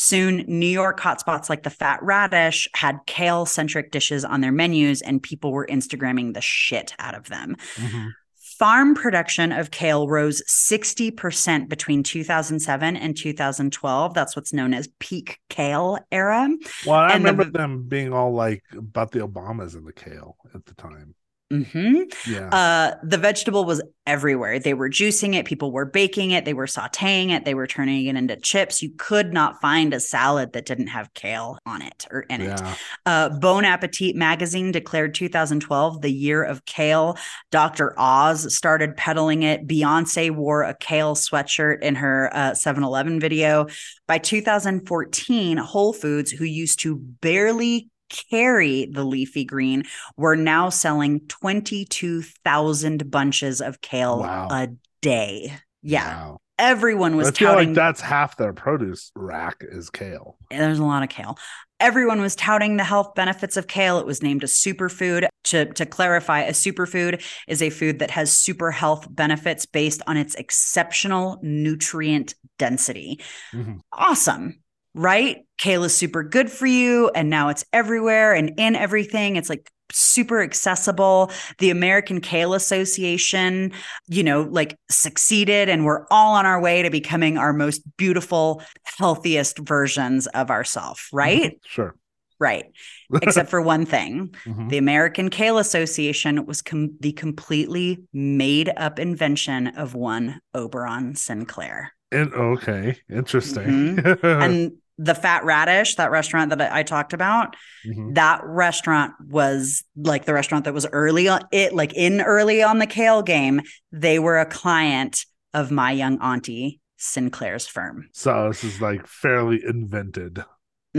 Soon, 0.00 0.44
New 0.46 0.68
York 0.68 1.00
hotspots 1.00 1.50
like 1.50 1.64
the 1.64 1.70
Fat 1.70 2.00
Radish 2.04 2.68
had 2.72 3.00
kale 3.06 3.44
centric 3.44 3.90
dishes 3.90 4.24
on 4.24 4.40
their 4.40 4.52
menus, 4.52 5.02
and 5.02 5.20
people 5.20 5.50
were 5.50 5.66
Instagramming 5.66 6.34
the 6.34 6.40
shit 6.40 6.94
out 7.00 7.16
of 7.16 7.28
them. 7.28 7.56
Mhm. 7.74 8.12
Farm 8.36 8.94
production 8.94 9.50
of 9.50 9.72
kale 9.72 10.06
rose 10.08 10.40
60% 10.46 11.68
between 11.68 12.04
2007 12.04 12.96
and 12.96 13.16
2012. 13.16 14.14
That's 14.14 14.36
what's 14.36 14.52
known 14.52 14.72
as 14.72 14.88
peak 15.00 15.40
kale 15.48 15.98
era. 16.12 16.48
Well, 16.86 17.00
I 17.00 17.10
and 17.14 17.24
the- 17.24 17.32
remember 17.32 17.58
them 17.58 17.88
being 17.88 18.12
all 18.12 18.32
like 18.32 18.62
about 18.76 19.10
the 19.10 19.26
Obamas 19.26 19.74
and 19.74 19.84
the 19.84 19.92
kale 19.92 20.36
at 20.54 20.64
the 20.66 20.74
time. 20.74 21.16
Hmm 21.50 22.02
Yeah. 22.26 22.48
Uh, 22.50 22.94
the 23.02 23.16
vegetable 23.16 23.64
was 23.64 23.82
everywhere. 24.06 24.58
They 24.58 24.74
were 24.74 24.88
juicing 24.88 25.34
it, 25.34 25.44
people 25.46 25.72
were 25.72 25.84
baking 25.84 26.30
it, 26.30 26.44
they 26.44 26.54
were 26.54 26.66
sauteing 26.66 27.30
it, 27.30 27.44
they 27.44 27.54
were 27.54 27.66
turning 27.66 28.06
it 28.06 28.16
into 28.16 28.36
chips. 28.36 28.82
You 28.82 28.90
could 28.96 29.32
not 29.32 29.60
find 29.60 29.92
a 29.94 30.00
salad 30.00 30.52
that 30.52 30.66
didn't 30.66 30.88
have 30.88 31.12
kale 31.14 31.58
on 31.66 31.82
it 31.82 32.06
or 32.10 32.20
in 32.22 32.42
it. 32.42 32.60
yeah. 32.60 32.74
Uh, 33.06 33.28
Bon 33.30 33.64
Appetit 33.64 34.14
magazine 34.16 34.72
declared 34.72 35.14
2012 35.14 36.00
the 36.02 36.10
year 36.10 36.42
of 36.42 36.64
kale. 36.64 37.16
Dr. 37.50 37.94
Oz 37.98 38.54
started 38.54 38.96
peddling 38.96 39.42
it. 39.42 39.66
Beyonce 39.66 40.30
wore 40.30 40.62
a 40.62 40.74
kale 40.74 41.14
sweatshirt 41.14 41.82
in 41.82 41.94
her 41.96 42.30
uh, 42.34 42.54
7 42.54 42.82
Eleven 42.82 43.20
video. 43.20 43.66
By 44.06 44.18
2014, 44.18 45.56
Whole 45.58 45.92
Foods, 45.92 46.30
who 46.30 46.44
used 46.44 46.80
to 46.80 46.96
barely 46.96 47.88
carry 48.08 48.86
the 48.86 49.04
leafy 49.04 49.44
green, 49.44 49.84
were 50.16 50.36
now 50.36 50.68
selling 50.70 51.20
22,000 51.28 53.10
bunches 53.10 53.60
of 53.60 53.80
kale 53.80 54.20
Wow. 54.20 54.48
a 54.50 54.68
day. 55.02 55.52
Yeah. 55.82 56.06
Wow. 56.08 56.38
Everyone 56.58 57.14
was 57.16 57.28
I 57.28 57.30
feel 57.32 57.48
touting 57.52 57.68
like 57.68 57.76
that's 57.76 58.00
half 58.00 58.36
their 58.36 58.52
produce 58.52 59.12
rack 59.14 59.58
is 59.60 59.90
kale. 59.90 60.36
there's 60.50 60.80
a 60.80 60.84
lot 60.84 61.04
of 61.04 61.08
kale. 61.08 61.38
Everyone 61.78 62.20
was 62.20 62.34
touting 62.34 62.76
the 62.76 62.82
health 62.82 63.14
benefits 63.14 63.56
of 63.56 63.68
kale. 63.68 64.00
It 64.00 64.06
was 64.06 64.24
named 64.24 64.42
a 64.42 64.48
superfood. 64.48 65.28
To, 65.44 65.66
to 65.66 65.86
clarify, 65.86 66.40
a 66.40 66.50
superfood 66.50 67.22
is 67.46 67.62
a 67.62 67.70
food 67.70 68.00
that 68.00 68.10
has 68.10 68.32
super 68.36 68.72
health 68.72 69.06
benefits 69.08 69.64
based 69.66 70.02
on 70.08 70.16
its 70.16 70.34
exceptional 70.34 71.38
nutrient 71.42 72.34
density. 72.58 73.20
Mhm. 73.54 73.78
Awesome, 73.92 74.60
right? 74.94 75.44
Kale 75.58 75.84
is 75.84 75.94
super 75.96 76.22
good 76.22 76.50
for 76.50 76.66
you, 76.66 77.10
and 77.14 77.30
now 77.30 77.48
it's 77.48 77.64
everywhere 77.72 78.32
and 78.34 78.52
in 78.58 78.76
everything. 78.76 79.36
It's 79.36 79.48
like 79.48 79.70
super 79.90 80.42
accessible. 80.42 81.30
The 81.58 81.70
American 81.70 82.20
Kale 82.20 82.54
Association, 82.54 83.72
you 84.06 84.22
know, 84.22 84.42
like 84.42 84.78
succeeded, 84.90 85.68
and 85.68 85.84
we're 85.84 86.06
all 86.10 86.34
on 86.34 86.46
our 86.46 86.60
way 86.60 86.82
to 86.82 86.90
becoming 86.90 87.38
our 87.38 87.52
most 87.52 87.82
beautiful, 87.96 88.62
healthiest 88.84 89.58
versions 89.58 90.26
of 90.28 90.50
ourselves, 90.50 91.08
right? 91.12 91.58
Sure. 91.66 91.94
Right. 92.40 92.66
Except 93.22 93.50
for 93.50 93.60
one 93.60 93.84
thing. 93.84 94.34
Mhm. 94.44 94.68
The 94.68 94.78
American 94.78 95.28
Kale 95.30 95.58
Association 95.58 96.46
was 96.46 96.62
com- 96.62 96.96
the 97.00 97.12
completely 97.12 98.04
made 98.12 98.70
up 98.76 98.98
invention 99.00 99.68
of 99.68 99.94
one 99.94 100.40
Oberon 100.54 101.14
Sinclair. 101.16 101.94
And- 102.10 102.32
okay, 102.32 102.96
interesting. 103.10 103.96
Mm-hmm. 103.96 104.26
and 104.42 104.72
the 105.00 105.14
Fat 105.14 105.44
Radish, 105.44 105.94
that 105.94 106.10
restaurant 106.10 106.50
that 106.50 106.60
I 106.60 106.80
I 106.80 106.82
talked 106.82 107.12
about, 107.12 107.54
Mhm. 107.86 108.14
that 108.16 108.40
restaurant 108.44 109.12
was 109.28 109.84
like 109.96 110.24
the 110.24 110.34
restaurant 110.34 110.64
that 110.64 110.74
was 110.74 110.86
early 110.92 111.28
on 111.28 111.42
it, 111.52 111.72
like 111.72 111.92
in 111.94 112.20
early 112.20 112.62
on 112.62 112.78
the 112.80 112.86
kale 112.86 113.22
game. 113.22 113.60
They 113.92 114.18
were 114.18 114.38
a 114.38 114.46
client 114.46 115.24
of 115.54 115.70
my 115.70 115.92
young 115.92 116.20
auntie 116.20 116.80
Sinclair's 116.96 117.66
firm. 117.68 118.08
So 118.12 118.48
this 118.48 118.64
is 118.64 118.80
like 118.80 119.06
fairly 119.06 119.62
invented. 119.64 120.42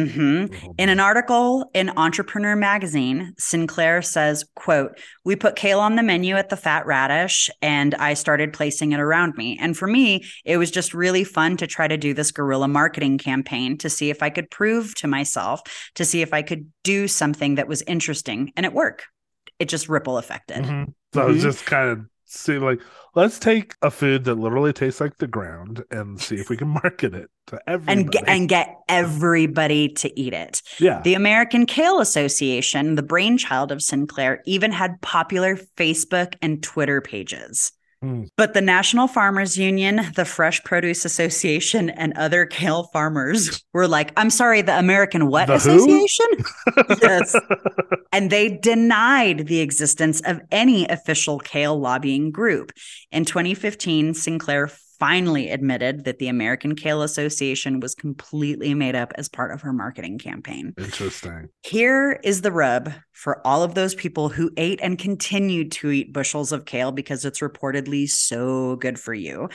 Hmm 0.07 0.45
In 0.77 0.89
an 0.89 0.99
article 0.99 1.69
in 1.73 1.89
Entrepreneur 1.97 2.55
magazine, 2.55 3.34
Sinclair 3.38 4.01
says, 4.01 4.45
quote, 4.55 4.99
"We 5.26 5.35
put 5.35 5.55
kale 5.55 5.80
on 5.80 5.95
the 5.95 6.03
menu 6.03 6.35
at 6.35 6.49
the 6.49 6.57
Fat 6.57 6.85
Radish 6.85 7.49
and 7.61 7.95
I 7.95 8.13
started 8.13 8.53
placing 8.53 8.91
it 8.91 8.99
around 8.99 9.35
me. 9.38 9.57
And 9.59 9.77
for 9.77 9.88
me, 9.88 10.26
it 10.45 10.57
was 10.57 10.71
just 10.71 10.93
really 10.93 11.23
fun 11.23 11.57
to 11.57 11.67
try 11.67 11.88
to 11.88 11.97
do 11.97 12.13
this 12.13 12.31
guerrilla 12.31 12.67
marketing 12.67 13.17
campaign 13.17 13.77
to 13.80 13.89
see 13.89 14.09
if 14.09 14.23
I 14.23 14.30
could 14.30 14.49
prove 14.49 14.95
to 14.95 15.07
myself 15.07 15.61
to 15.95 16.05
see 16.05 16.21
if 16.21 16.34
I 16.34 16.41
could 16.41 16.71
do 16.84 17.07
something 17.07 17.55
that 17.55 17.67
was 17.67 17.81
interesting 17.84 18.51
and 18.55 18.65
it 18.65 18.73
worked. 18.73 19.07
It 19.59 19.69
just 19.69 19.89
ripple 19.89 20.17
affected. 20.17 20.63
Mhm. 20.63 20.93
So 21.13 21.27
it's 21.27 21.39
Mhm. 21.39 21.43
just 21.43 21.65
kind 21.65 21.89
of 21.89 22.05
see 22.31 22.57
like 22.57 22.80
let's 23.15 23.39
take 23.39 23.76
a 23.81 23.91
food 23.91 24.23
that 24.26 24.35
literally 24.35 24.73
tastes 24.73 25.01
like 25.01 25.18
the 25.18 25.27
ground 25.27 25.84
and 25.91 26.19
see 26.22 26.35
if 26.35 26.49
we 26.49 26.57
can 26.57 26.68
market 26.84 27.14
it 27.14 27.30
to 27.47 27.60
everybody. 27.68 28.01
And 28.01 28.11
get, 28.11 28.27
and 28.27 28.49
get 28.49 28.76
everybody 28.88 29.89
to 29.89 30.19
eat 30.19 30.34
it. 30.34 30.61
yeah, 30.80 31.01
The 31.01 31.15
American 31.15 31.65
Kale 31.65 31.99
Association, 31.99 32.95
the 32.95 33.03
brainchild 33.03 33.72
of 33.72 33.81
Sinclair, 33.81 34.41
even 34.45 34.72
had 34.72 35.01
popular 35.01 35.56
Facebook 35.56 36.35
and 36.41 36.61
Twitter 36.61 37.01
pages. 37.01 37.72
Hmm. 38.01 38.23
But 38.38 38.53
the 38.53 38.61
National 38.61 39.07
Farmers 39.07 39.57
Union, 39.57 40.01
the 40.15 40.23
Fresh 40.23 40.63
Produce 40.63 41.03
Association, 41.03 41.89
and 41.89 42.13
other 42.15 42.45
kale 42.45 42.84
farmers 42.93 43.61
were 43.73 43.89
like, 43.89 44.13
I'm 44.15 44.30
sorry, 44.30 44.61
the 44.61 44.77
American 44.77 45.27
what 45.27 45.47
The 45.47 45.55
association? 45.55 46.27
yes. 47.01 47.35
And 48.13 48.30
they 48.30 48.57
denied 48.57 49.47
the 49.47 49.59
existence 49.59 50.21
of 50.21 50.39
any 50.49 50.88
official 50.88 51.39
kale 51.39 51.77
lobbying 51.77 52.31
group. 52.31 52.71
In 53.11 53.26
2015, 53.26 54.13
Sinclair 54.13 54.69
finally 54.99 55.49
admitted 55.49 56.03
that 56.03 56.19
the 56.19 56.27
American 56.27 56.76
Kale 56.76 57.01
Association 57.01 57.80
was 57.80 57.95
completely 57.95 58.73
made 58.73 58.95
up 58.95 59.13
as 59.15 59.30
part 59.30 59.51
of 59.51 59.61
her 59.61 59.73
marketing 59.73 60.17
campaign. 60.17 60.73
Interesting. 60.77 61.49
Here 61.63 62.19
is 62.23 62.41
the 62.41 62.51
rub 62.51 62.93
for 63.13 63.45
all 63.45 63.63
of 63.63 63.76
those 63.76 63.95
people 63.95 64.30
who 64.30 64.51
ate 64.57 64.80
and 64.81 64.97
continued 64.97 65.71
to 65.73 65.91
eat 65.91 66.13
bushels 66.13 66.51
of 66.51 66.65
kale 66.65 66.91
because 66.91 67.26
it's 67.26 67.39
reportedly 67.39 68.09
so 68.09 68.76
good 68.77 68.99
for 68.99 69.13
you. 69.13 69.49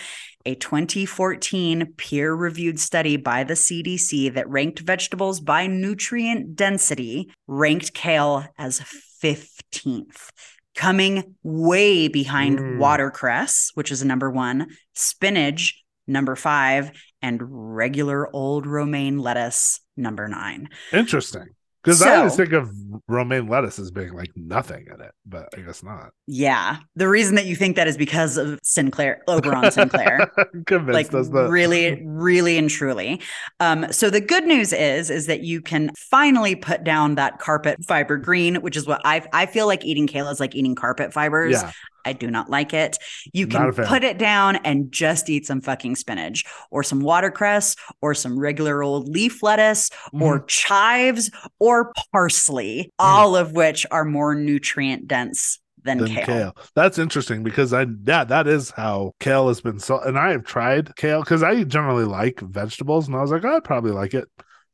A 0.47 0.55
2014 0.55 1.95
peer 1.97 2.35
reviewed 2.35 2.79
study 2.79 3.17
by 3.17 3.45
the 3.45 3.55
CDC 3.55 4.35
that 4.35 4.49
ranked 4.49 4.81
vegetables 4.81 5.41
by 5.41 5.67
nutrient 5.67 6.57
density 6.57 7.31
ranked 7.47 7.95
kale 7.95 8.45
as 8.59 8.81
15th. 9.23 10.31
Coming 10.75 11.37
way 11.43 12.09
behind 12.09 12.59
Mm. 12.59 12.79
watercress, 12.79 13.71
which 13.75 13.93
is 13.93 14.05
number 14.05 14.31
one, 14.31 14.69
spinach, 14.95 15.83
number 16.07 16.35
five, 16.37 16.91
and 17.23 17.41
regular 17.77 18.29
old 18.35 18.67
romaine 18.67 19.19
lettuce, 19.19 19.81
number 19.97 20.29
nine. 20.29 20.69
Interesting. 20.93 21.54
Because 21.85 22.01
I 22.03 22.17
always 22.17 22.33
So- 22.33 22.39
think 22.39 22.53
of 22.55 22.71
romaine 23.09 23.47
lettuce 23.47 23.79
as 23.79 23.91
being 23.91 24.15
like 24.15 24.31
nothing 24.37 24.87
in 24.93 25.01
it, 25.01 25.13
but 25.27 25.49
I 25.57 25.61
guess 25.61 25.83
not. 25.83 26.11
Yeah. 26.27 26.79
The 26.97 27.09
reason 27.09 27.35
that 27.35 27.45
you 27.45 27.57
think 27.57 27.77
that 27.77 27.87
is 27.87 27.97
because 27.99 28.37
of 28.39 28.59
Sinclair, 28.63 29.21
Oberon 29.29 29.71
Sinclair. 29.71 30.31
Convinced 30.67 30.95
like 30.95 31.15
as 31.15 31.31
the 31.31 31.49
really 31.49 32.03
really 32.07 32.57
and 32.57 32.71
truly 32.71 33.21
um 33.61 33.91
so 33.93 34.09
the 34.09 34.21
good 34.21 34.45
news 34.45 34.73
is 34.73 35.11
is 35.11 35.27
that 35.27 35.43
you 35.43 35.61
can 35.61 35.91
finally 36.11 36.55
put 36.55 36.85
down 36.85 37.17
that 37.17 37.39
carpet 37.39 37.85
fiber 37.85 38.17
green 38.17 38.57
which 38.57 38.77
is 38.77 38.87
what 38.87 39.01
i 39.05 39.23
i 39.33 39.47
feel 39.47 39.67
like 39.67 39.85
eating 39.85 40.07
kale 40.07 40.29
is 40.29 40.41
like 40.41 40.55
eating 40.55 40.75
carpet 40.75 41.13
fibers 41.13 41.53
yeah. 41.53 41.71
I 42.05 42.13
do 42.13 42.31
not 42.31 42.49
like 42.51 42.73
it 42.75 42.97
you 43.33 43.47
can 43.47 43.73
put 43.73 44.05
it 44.05 44.19
down 44.19 44.57
and 44.57 44.91
just 44.93 45.29
eat 45.31 45.47
some 45.47 45.61
fucking 45.61 45.97
spinach 45.97 46.45
or 46.71 46.83
some 46.83 47.01
watercress 47.01 47.77
or 48.03 48.15
some 48.15 48.39
regular 48.39 48.83
old 48.83 49.09
leaf 49.09 49.43
lettuce 49.43 49.91
or 50.21 50.39
Mm-hmm. 50.41 50.47
chives 50.47 51.31
or 51.59 51.93
parsley 52.13 52.93
all 52.99 53.37
of 53.37 53.53
which 53.53 53.87
are 53.91 54.05
more 54.05 54.35
nutrient 54.35 55.07
dense 55.09 55.59
than, 55.83 55.99
than 55.99 56.09
kale. 56.09 56.25
kale. 56.25 56.57
That's 56.75 56.99
interesting 56.99 57.43
because 57.43 57.75
I 57.75 57.85
yeah, 58.07 58.25
that 58.25 58.47
is 58.47 58.71
how 58.71 59.13
kale 59.21 59.49
has 59.49 59.61
been 59.61 59.79
so 59.79 60.01
and 60.01 60.19
I 60.19 60.31
have 60.31 60.45
tried 60.45 60.97
kale 60.97 61.21
because 61.21 61.43
I 61.43 61.63
generally 61.65 62.07
like 62.07 62.41
vegetables 62.41 63.07
and 63.07 63.15
I 63.15 63.21
was 63.21 63.31
like, 63.31 63.45
oh, 63.45 63.57
I'd 63.57 63.65
probably 63.65 63.91
like 63.91 64.15
it. 64.15 64.25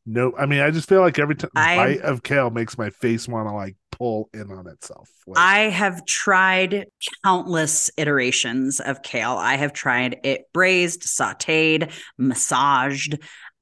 No, 0.07 0.33
I 0.39 0.47
mean 0.47 0.61
I 0.61 0.71
just 0.71 0.89
feel 0.89 1.01
like 1.01 1.19
every 1.19 1.35
t- 1.35 1.49
I- 1.57 1.77
bite 1.77 2.01
of 2.03 2.23
kale 2.23 2.51
makes 2.51 2.79
my 2.79 2.91
face 2.91 3.27
want 3.27 3.49
to 3.49 3.53
like 3.53 3.77
pull 4.01 4.31
in 4.33 4.51
on 4.51 4.67
itself. 4.67 5.09
Like, 5.27 5.39
I 5.39 5.59
have 5.69 6.05
tried 6.07 6.87
countless 7.23 7.91
iterations 7.99 8.81
of 8.81 9.03
kale. 9.03 9.33
I 9.37 9.57
have 9.57 9.73
tried 9.75 10.19
it 10.25 10.47
braised, 10.55 11.03
sauteed, 11.03 11.93
massaged, 12.19 13.19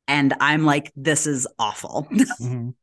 and 0.06 0.32
I'm 0.40 0.64
like, 0.64 0.92
this 0.96 1.26
is 1.26 1.46
awful. 1.58 2.06
Mhm. 2.40 2.74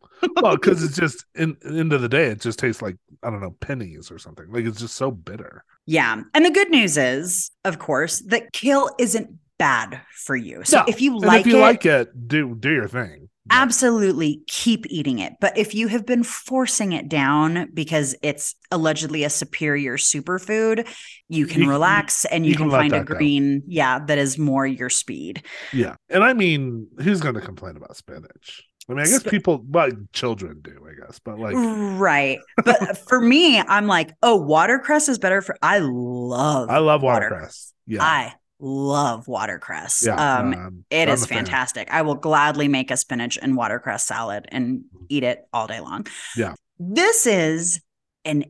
well, 0.42 0.56
because 0.56 0.82
it's 0.84 0.96
just 0.96 1.26
in 1.36 1.58
end 1.66 1.92
of 1.94 2.02
the 2.02 2.08
day, 2.10 2.28
it 2.28 2.40
just 2.42 2.58
tastes 2.60 2.82
like 2.82 2.96
I 3.24 3.30
don't 3.30 3.42
know 3.42 3.56
pennies 3.60 4.12
or 4.12 4.18
something. 4.20 4.46
Like 4.50 4.66
it's 4.66 4.80
just 4.80 4.96
so 4.96 5.12
bitter. 5.12 5.64
yeah. 5.86 6.22
And 6.34 6.46
the 6.46 6.52
good 6.52 6.70
news 6.70 6.98
is, 6.98 7.52
of 7.66 7.80
course, 7.80 8.20
that 8.28 8.52
kale 8.54 8.90
isn't 9.00 9.30
bad 9.60 10.02
for 10.26 10.36
you. 10.36 10.64
So 10.64 10.80
No. 10.80 10.86
if 10.88 11.02
you 11.02 11.18
like 11.20 11.42
if 11.42 11.48
you 11.48 11.58
it, 11.58 11.62
like 11.62 11.86
it, 11.86 12.28
do 12.28 12.56
do 12.56 12.72
your 12.72 12.88
thing. 12.88 13.30
But- 13.48 13.58
Absolutely 13.58 14.42
keep 14.48 14.86
eating 14.90 15.20
it. 15.20 15.34
But 15.40 15.58
if 15.58 15.76
you 15.76 15.88
have 15.88 16.06
been 16.06 16.24
forcing 16.24 16.94
it 16.94 17.08
down 17.08 17.70
because 17.74 18.16
it's 18.24 18.56
allegedly 18.72 19.24
a 19.24 19.30
superior 19.30 19.98
superfood, 19.98 20.88
you 21.30 21.46
can 21.46 21.62
You- 21.64 21.70
relax 21.70 22.26
and 22.26 22.46
you, 22.46 22.52
you 22.52 22.58
can, 22.58 22.70
can 22.70 22.80
find 22.80 22.94
a 22.94 22.98
that 23.00 23.06
go. 23.06 23.16
green, 23.16 23.62
yeah, 23.68 24.00
that 24.00 24.18
is 24.18 24.38
more 24.40 24.66
your 24.66 24.90
speed. 24.90 25.44
Yeah, 25.74 25.96
and 26.10 26.24
I 26.24 26.34
mean, 26.34 26.88
who's 27.02 27.22
going 27.22 27.36
to 27.36 27.42
complain 27.42 27.78
about 27.78 27.96
spinach? 27.96 28.64
I 28.90 28.94
mean, 28.94 29.02
I 29.02 29.06
guess 29.10 29.24
people, 29.24 29.64
well, 29.68 29.90
children 30.14 30.60
do, 30.62 30.86
I 30.88 31.06
guess, 31.06 31.20
but 31.26 31.40
like, 31.40 31.56
right. 31.56 32.38
But 32.64 32.98
for 33.08 33.20
me, 33.20 33.60
I'm 33.60 33.88
like, 33.88 34.12
oh, 34.22 34.36
watercress 34.36 35.10
is 35.10 35.18
better 35.18 35.42
for 35.42 35.56
I 35.62 35.80
love 35.80 36.70
I 36.70 36.78
love 36.78 37.02
water- 37.02 37.30
watercress. 37.32 37.74
Yeah, 37.88 38.04
I 38.04 38.34
love 38.60 39.28
watercress. 39.28 40.06
yeah, 40.06 40.40
Um 40.40 40.54
um, 40.54 40.86
it 40.90 41.08
I'm 41.08 41.14
is 41.14 41.24
a 41.24 41.28
fan. 41.28 41.46
fantastic. 41.46 41.88
I 41.92 42.02
will 42.02 42.16
gladly 42.16 42.68
make 42.68 42.92
a 42.92 42.98
spinach 42.98 43.38
and 43.42 43.56
watercress 43.58 44.06
salad 44.06 44.46
and 44.50 44.86
eat 45.10 45.24
it 45.24 45.48
all 45.54 45.68
day 45.68 45.80
long. 45.80 46.08
Yeah. 46.36 46.56
This 46.80 47.26
is 47.26 47.82
an 48.24 48.46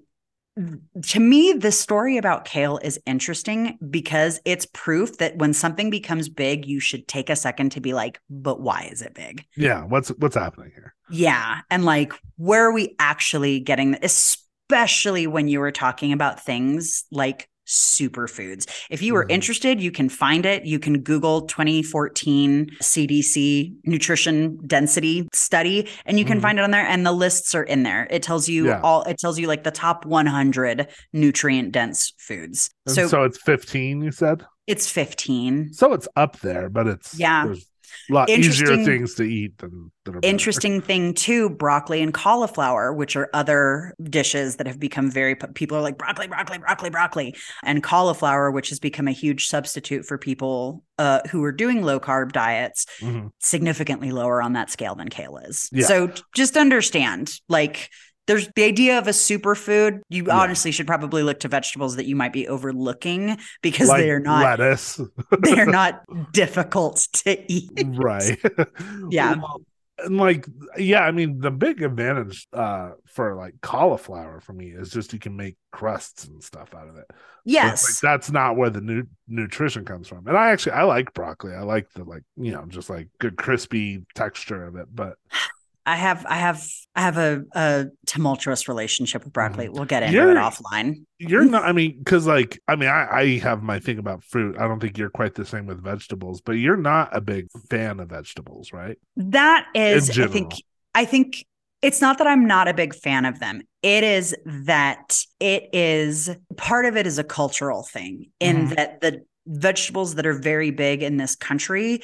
to 1.01 1.19
me, 1.19 1.51
the 1.51 1.71
story 1.71 2.15
about 2.17 2.45
kale 2.45 2.77
is 2.77 2.97
interesting 3.05 3.77
because 3.89 4.39
it's 4.45 4.65
proof 4.67 5.17
that 5.17 5.35
when 5.37 5.51
something 5.53 5.89
becomes 5.89 6.29
big, 6.29 6.65
you 6.65 6.79
should 6.79 7.09
take 7.09 7.29
a 7.29 7.35
second 7.35 7.71
to 7.73 7.81
be 7.81 7.93
like, 7.93 8.21
but 8.29 8.61
why 8.61 8.87
is 8.89 9.01
it 9.01 9.13
big? 9.13 9.43
Yeah, 9.57 9.83
what's 9.83 10.09
what's 10.09 10.35
happening 10.35 10.71
here? 10.73 10.95
Yeah. 11.09 11.59
And 11.69 11.83
like, 11.83 12.13
where 12.37 12.63
are 12.65 12.71
we 12.71 12.95
actually 12.99 13.59
getting, 13.59 13.97
especially 14.01 15.27
when 15.27 15.49
you 15.49 15.59
were 15.59 15.71
talking 15.71 16.13
about 16.13 16.39
things 16.45 17.03
like 17.11 17.49
superfoods? 17.65 18.65
If 18.89 19.01
you 19.01 19.13
were 19.13 19.25
Mhm. 19.25 19.31
interested, 19.31 19.81
you 19.81 19.91
can 19.91 20.09
find 20.09 20.45
it. 20.45 20.65
You 20.65 20.79
can 20.79 20.99
Google 21.01 21.41
2014 21.47 22.67
CDC 22.81 23.73
nutrition 23.85 24.57
density 24.67 25.27
study 25.33 25.87
and 26.05 26.19
you 26.19 26.25
can 26.25 26.39
Mhm. 26.39 26.41
find 26.41 26.59
it 26.59 26.61
on 26.63 26.71
there. 26.71 26.85
And 26.85 27.05
the 27.05 27.11
lists 27.11 27.55
are 27.55 27.63
in 27.63 27.83
there. 27.83 28.07
It 28.09 28.23
tells 28.23 28.47
you 28.47 28.67
Yeah. 28.67 28.81
all, 28.81 29.03
it 29.03 29.17
tells 29.17 29.39
you 29.39 29.47
like 29.47 29.63
the 29.63 29.71
top 29.71 30.05
100 30.05 30.87
nutrient 31.13 31.71
dense 31.71 32.13
foods. 32.17 32.69
And 32.85 32.95
So, 32.95 33.07
so, 33.07 33.23
it's 33.23 33.39
15, 33.41 34.01
you 34.01 34.11
said? 34.11 34.45
it's 34.67 34.89
15. 34.89 35.71
So 35.73 35.93
it's 35.93 36.07
up 36.15 36.39
there, 36.39 36.69
but 36.69 36.87
it's 36.87 37.17
Yeah. 37.19 37.45
there's 37.45 37.65
a 38.09 38.13
lot 38.13 38.29
easier 38.29 38.77
things 38.83 39.15
to 39.15 39.23
eat 39.23 39.57
than, 39.57 39.91
than 40.05 40.19
interesting 40.21 40.81
thing 40.81 41.13
too 41.13 41.49
broccoli 41.49 42.01
and 42.01 42.13
cauliflower 42.13 42.93
which 42.93 43.15
are 43.15 43.29
other 43.33 43.93
dishes 44.03 44.57
that 44.57 44.67
have 44.67 44.79
become 44.79 45.09
very 45.09 45.35
people 45.53 45.77
are 45.77 45.81
like 45.81 45.97
broccoli 45.97 46.27
broccoli 46.27 46.57
broccoli 46.57 46.89
broccoli 46.89 47.35
and 47.63 47.81
cauliflower 47.83 48.51
which 48.51 48.69
has 48.69 48.79
become 48.79 49.07
a 49.07 49.11
huge 49.11 49.47
substitute 49.47 50.05
for 50.05 50.17
people 50.17 50.83
uh, 50.97 51.19
who 51.29 51.43
are 51.43 51.51
doing 51.51 51.81
low 51.83 51.99
carb 51.99 52.31
diets 52.31 52.85
Mhm. 53.01 53.29
significantly 53.39 54.11
lower 54.11 54.41
on 54.41 54.53
that 54.53 54.69
scale 54.69 54.95
than 54.95 55.09
kale 55.09 55.37
is 55.37 55.69
Yeah. 55.71 55.85
so 55.85 56.11
just 56.35 56.55
understand 56.57 57.33
like 57.49 57.89
there's 58.27 58.47
the 58.55 58.63
idea 58.63 58.97
of 58.97 59.07
a 59.07 59.11
superfood. 59.11 60.01
You 60.09 60.25
Yeah. 60.27 60.37
honestly 60.39 60.71
should 60.71 60.87
probably 60.87 61.23
look 61.23 61.39
to 61.41 61.47
vegetables 61.47 61.95
that 61.97 62.05
you 62.05 62.15
might 62.15 62.33
be 62.33 62.47
overlooking 62.47 63.37
because 63.61 63.89
Like 63.89 64.01
they 64.01 64.09
are 64.11 64.19
not 64.19 64.43
lettuce, 64.59 64.99
they're 65.41 65.65
not 65.81 66.01
difficult 66.31 67.07
to 67.23 67.51
eat. 67.51 67.71
right? 67.95 68.37
Yeah. 69.09 69.35
Well, 69.35 69.61
and 69.99 70.17
like 70.17 70.45
yeah 70.77 70.99
i 70.99 71.11
mean 71.11 71.39
the 71.39 71.49
big 71.49 71.81
advantage 71.81 72.47
uh 72.51 72.91
for 73.05 73.33
like 73.35 73.53
cauliflower 73.61 74.41
for 74.41 74.51
me 74.51 74.65
is 74.67 74.89
just 74.89 75.13
you 75.13 75.19
can 75.19 75.37
make 75.37 75.55
crusts 75.71 76.25
and 76.25 76.43
stuff 76.43 76.75
out 76.75 76.89
of 76.89 76.97
it 76.97 77.05
So 77.09 77.15
Yes. 77.45 77.83
like, 78.03 78.11
that's 78.11 78.29
not 78.29 78.57
where 78.57 78.69
the 78.69 78.81
nu- 78.81 79.07
nutrition 79.29 79.85
comes 79.85 80.09
from 80.09 80.27
and 80.27 80.35
i 80.35 80.49
actually 80.51 80.73
i 80.73 80.83
like 80.83 81.13
broccoli 81.13 81.53
i 81.53 81.61
like 81.61 81.89
the 81.93 82.03
like 82.03 82.23
you 82.35 82.51
know 82.51 82.65
just 82.67 82.89
like 82.89 83.07
good 83.21 83.37
crispy 83.37 84.05
texture 84.15 84.65
of 84.65 84.75
it 84.75 84.87
but 84.93 85.15
I 85.85 85.95
have 85.95 86.25
I 86.27 86.35
have 86.35 86.63
I 86.95 87.01
have 87.01 87.17
a, 87.17 87.43
a 87.53 87.85
tumultuous 88.07 88.67
relationship 88.67 89.23
with 89.23 89.33
broccoli. 89.33 89.69
We'll 89.69 89.85
get 89.85 90.03
into 90.03 90.17
Mm-hmm. 90.17 90.27
You're- 90.27 90.39
it 90.39 90.43
offline. 90.43 91.05
you're 91.19 91.45
not 91.45 91.63
i 91.69 91.71
mean 91.71 91.97
because 91.99 92.25
like 92.27 92.59
i 92.67 92.75
mean 92.75 92.89
I, 92.89 93.07
I 93.11 93.37
have 93.39 93.61
my 93.63 93.79
thing 93.79 93.99
about 93.99 94.23
fruit 94.23 94.57
i 94.59 94.67
don't 94.67 94.79
think 94.79 94.97
you're 94.97 95.09
quite 95.09 95.35
the 95.35 95.45
same 95.45 95.65
with 95.65 95.83
vegetables 95.83 96.41
but 96.41 96.53
you're 96.53 96.75
not 96.77 97.15
a 97.15 97.21
big 97.21 97.47
fan 97.69 97.99
of 97.99 98.09
vegetables 98.09 98.73
right 98.73 98.97
That 99.17 99.67
is, 99.75 100.17
I 100.19 100.27
think. 100.27 100.53
I 100.93 101.05
think 101.05 101.45
it's 101.81 102.01
not 102.01 102.17
that 102.17 102.27
I'm 102.27 102.47
not 102.47 102.67
a 102.67 102.73
big 102.73 102.95
fan 102.95 103.25
of 103.25 103.39
them. 103.39 103.61
It 103.83 104.03
is 104.03 104.35
that 104.45 105.19
it 105.39 105.69
is 105.73 106.29
part 106.57 106.85
of 106.85 106.97
it 106.97 107.05
is 107.05 107.19
a 107.19 107.23
cultural 107.23 107.83
thing 107.83 108.31
in 108.39 108.69
Mhm. 108.69 108.75
that 108.75 109.01
the 109.01 109.21
vegetables 109.47 110.15
that 110.15 110.25
are 110.25 110.33
very 110.33 110.71
big 110.71 111.03
in 111.03 111.17
this 111.17 111.35
country 111.35 112.01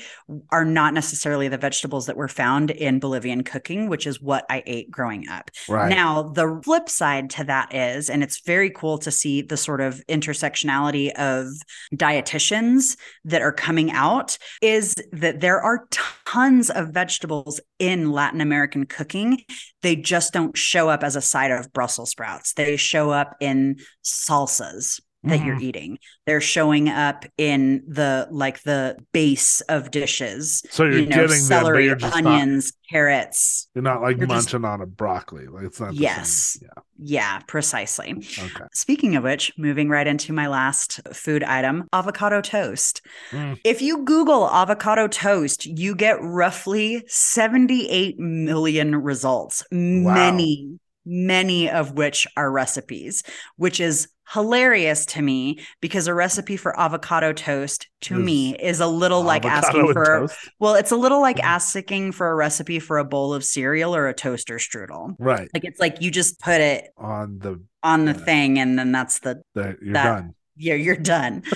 are 0.49 0.65
not 0.65 0.93
necessarily 0.93 1.47
the 1.47 1.57
vegetables 1.57 2.05
that 2.05 2.17
were 2.17 2.27
found 2.27 2.71
in 2.71 2.99
Bolivian 2.99 3.43
cooking, 3.43 3.89
which 3.89 4.05
is 4.05 4.21
what 4.21 4.45
I 4.49 4.63
ate 4.65 4.91
growing 4.91 5.27
up. 5.27 5.49
right 5.67 5.89
Now, 5.89 6.23
the 6.23 6.61
flip 6.63 6.89
side 6.89 7.29
to 7.31 7.43
that 7.45 7.73
is, 7.73 8.09
and 8.09 8.23
it's 8.23 8.41
very 8.45 8.69
cool 8.69 8.97
to 8.99 9.11
see 9.11 9.41
the 9.41 9.57
sort 9.57 9.81
of 9.81 10.01
intersectionality 10.07 11.11
of 11.13 11.47
dietitians 11.95 12.97
that 13.25 13.41
are 13.41 13.51
coming 13.51 13.91
out, 13.91 14.37
is 14.61 14.95
that 15.11 15.39
there 15.39 15.61
are 15.61 15.87
tons 16.25 16.69
of 16.69 16.89
vegetables 16.89 17.59
in 17.79 18.11
Latin 18.11 18.41
American 18.41 18.85
cooking. 18.85 19.39
They 19.81 19.95
just 19.95 20.33
don't 20.33 20.55
show 20.55 20.89
up 20.89 21.03
as 21.03 21.15
a 21.15 21.21
side 21.21 21.51
of 21.51 21.73
Brussels 21.73 22.11
sprouts, 22.11 22.53
they 22.53 22.77
show 22.77 23.09
up 23.09 23.35
in 23.39 23.77
salsas. 24.03 24.99
That 25.23 25.45
you're 25.45 25.59
eating, 25.59 25.99
they're 26.25 26.41
showing 26.41 26.89
up 26.89 27.25
in 27.37 27.83
the 27.87 28.27
like 28.31 28.63
the 28.63 28.97
base 29.11 29.61
of 29.61 29.91
dishes. 29.91 30.63
so 30.71 30.83
you're 30.83 30.93
you 30.93 31.05
know, 31.05 31.09
getting 31.15 31.27
them 31.27 31.37
celery, 31.37 31.85
you're 31.85 31.95
just 31.95 32.15
not 32.15 32.25
onions, 32.25 32.73
carrots, 32.89 33.67
you're 33.75 33.83
not 33.83 34.01
like 34.01 34.17
You're 34.17 34.25
just- 34.25 34.51
munching 34.51 34.65
on 34.65 34.81
a 34.81 34.87
broccoli 34.87 35.45
like 35.45 35.65
it's 35.65 35.79
not. 35.79 35.93
Yes. 35.93 36.57
Yeah, 36.97 37.39
precisely. 37.47 38.13
okay 38.13 38.65
Speaking 38.73 39.15
of 39.15 39.23
which, 39.23 39.51
moving 39.59 39.89
right 39.89 40.07
into 40.07 40.33
my 40.33 40.47
last 40.47 40.99
food 41.13 41.43
item 41.43 41.87
avocado 41.93 42.41
toast. 42.41 43.01
Mm. 43.29 43.59
If 43.63 43.81
you 43.83 44.03
Google 44.03 44.49
avocado 44.49 45.07
toast, 45.07 45.67
you 45.67 45.93
get 45.95 46.17
roughly 46.21 47.03
78 47.07 48.17
million 48.19 48.95
results, 48.95 49.63
many, 49.71 50.79
many 51.05 51.69
of 51.69 51.93
which 51.93 52.27
are 52.35 52.51
recipes, 52.51 53.23
which 53.57 53.79
is 53.79 54.07
hilarious 54.33 55.05
to 55.05 55.21
me 55.21 55.59
because 55.81 56.07
a 56.07 56.13
recipe 56.13 56.57
for 56.57 56.79
avocado 56.79 57.33
toast 57.33 57.87
to 58.01 58.17
Is 58.19 58.25
me 58.25 58.55
is 58.57 58.79
a 58.79 58.87
little 58.87 59.23
like 59.23 59.45
asking 59.45 59.91
for 59.93 60.05
toast? 60.05 60.37
well 60.59 60.75
it's 60.75 60.91
a 60.91 60.95
little 60.95 61.21
like 61.21 61.37
Mhm. 61.37 61.43
asking 61.43 62.11
for 62.13 62.29
a 62.31 62.35
recipe 62.35 62.79
for 62.79 62.97
a 62.97 63.03
bowl 63.05 63.33
of 63.33 63.43
cereal 63.43 63.95
or 63.95 64.07
a 64.07 64.13
toaster 64.13 64.55
strudel 64.57 65.15
right 65.19 65.49
like 65.53 65.63
it's 65.65 65.79
like 65.79 66.01
you 66.01 66.09
just 66.11 66.39
put 66.39 66.61
it 66.61 66.89
on 66.97 67.39
the 67.39 67.61
on 67.83 68.05
the 68.05 68.13
thing 68.13 68.57
and 68.59 68.77
then 68.79 68.91
that's 68.91 69.19
the 69.19 69.41
the 69.53 69.75
you're 69.81 69.93
That- 69.93 70.03
done 70.21 70.35
yeah 70.55 70.75
you're 70.75 70.95
done. 70.95 71.43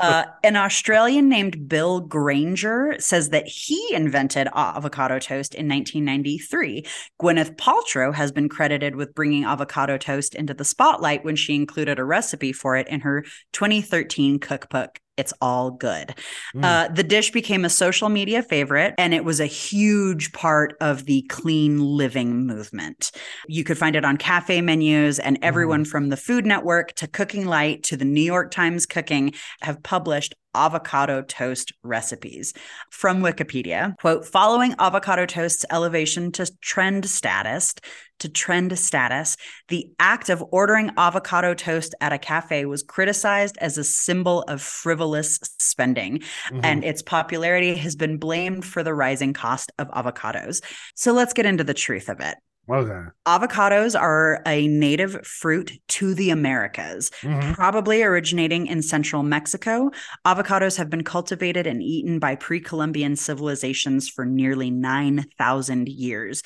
Uh, 0.00 0.24
an 0.44 0.56
australian 0.56 1.28
named 1.28 1.68
bill 1.68 2.00
granger 2.00 2.94
says 2.98 3.30
that 3.30 3.46
he 3.46 3.92
invented 3.92 4.46
avocado 4.54 5.18
toast 5.18 5.54
in 5.54 5.68
1993 5.68 6.84
gwyneth 7.20 7.56
paltrow 7.56 8.14
has 8.14 8.30
been 8.30 8.48
credited 8.48 8.94
with 8.94 9.14
bringing 9.14 9.44
avocado 9.44 9.98
toast 9.98 10.34
into 10.34 10.54
the 10.54 10.64
spotlight 10.64 11.24
when 11.24 11.36
she 11.36 11.54
included 11.54 11.98
a 11.98 12.04
recipe 12.04 12.52
for 12.52 12.76
it 12.76 12.86
in 12.88 13.00
her 13.00 13.24
2013 13.52 14.38
cookbook 14.38 15.00
it's 15.18 15.34
all 15.40 15.70
good 15.70 16.14
Mm. 16.54 16.64
uh, 16.64 16.88
the 16.88 17.02
dish 17.02 17.30
became 17.30 17.64
a 17.64 17.68
social 17.68 18.08
media 18.08 18.42
favorite 18.42 18.94
and 18.96 19.12
it 19.12 19.24
was 19.24 19.40
a 19.40 19.46
huge 19.46 20.32
part 20.32 20.76
of 20.80 21.04
the 21.04 21.22
clean 21.28 21.78
living 21.80 22.46
movement. 22.46 23.10
You 23.48 23.64
could 23.64 23.76
find 23.76 23.96
it 23.96 24.04
on 24.04 24.16
cafe 24.16 24.60
menus, 24.62 25.18
and 25.18 25.38
everyone 25.42 25.84
from 25.84 26.08
the 26.08 26.16
Food 26.16 26.46
Network 26.46 26.94
to 26.94 27.06
Cooking 27.06 27.44
Light 27.46 27.82
to 27.84 27.96
the 27.96 28.04
New 28.04 28.22
York 28.22 28.50
Times 28.50 28.86
Cooking 28.86 29.34
have 29.62 29.82
published 29.82 30.34
avocado 30.54 31.22
toast 31.22 31.72
recipes. 31.82 32.52
From 32.90 33.20
Wikipedia, 33.22 33.96
quote, 33.98 34.24
following 34.26 34.74
avocado 34.78 35.26
toast's 35.26 35.64
elevation 35.70 36.32
to 36.32 36.50
trend 36.60 37.08
status, 37.08 37.74
to 38.18 38.28
trend 38.28 38.76
status, 38.78 39.36
the 39.68 39.90
act 40.00 40.28
of 40.28 40.44
ordering 40.50 40.90
avocado 40.96 41.54
toast 41.54 41.94
at 42.00 42.12
a 42.12 42.18
cafe 42.18 42.64
was 42.64 42.82
criticized 42.82 43.56
as 43.60 43.78
a 43.78 43.84
symbol 43.84 44.42
of 44.42 44.60
frivolous 44.60 45.38
spending 45.58 46.18
Mhm. 46.50 46.60
and 46.64 46.84
its 46.84 47.02
popularity 47.02 47.74
has 47.76 47.94
been 47.94 48.16
blamed 48.16 48.64
for 48.64 48.82
the 48.82 48.94
rising 48.94 49.32
cost 49.32 49.70
of 49.78 49.88
avocados. 49.88 50.60
So 50.94 51.12
let's 51.12 51.32
get 51.32 51.46
into 51.46 51.64
the 51.64 51.74
truth 51.74 52.08
of 52.08 52.20
it. 52.20 52.36
Okay 52.68 53.04
Avocados 53.26 53.98
are 53.98 54.42
a 54.46 54.66
native 54.68 55.26
fruit 55.26 55.72
to 55.88 56.14
the 56.14 56.30
Americas, 56.30 57.10
Mhm. 57.22 57.54
probably 57.54 58.02
originating 58.02 58.66
in 58.66 58.82
central 58.82 59.22
Mexico. 59.22 59.90
Avocados 60.26 60.76
have 60.78 60.88
been 60.90 61.04
cultivated 61.04 61.66
and 61.66 61.82
eaten 61.82 62.18
by 62.18 62.36
pre 62.36 62.60
Columbian 62.60 63.16
civilizations 63.16 64.08
for 64.08 64.24
nearly 64.24 64.70
9,000 64.70 65.88
years. 65.88 66.42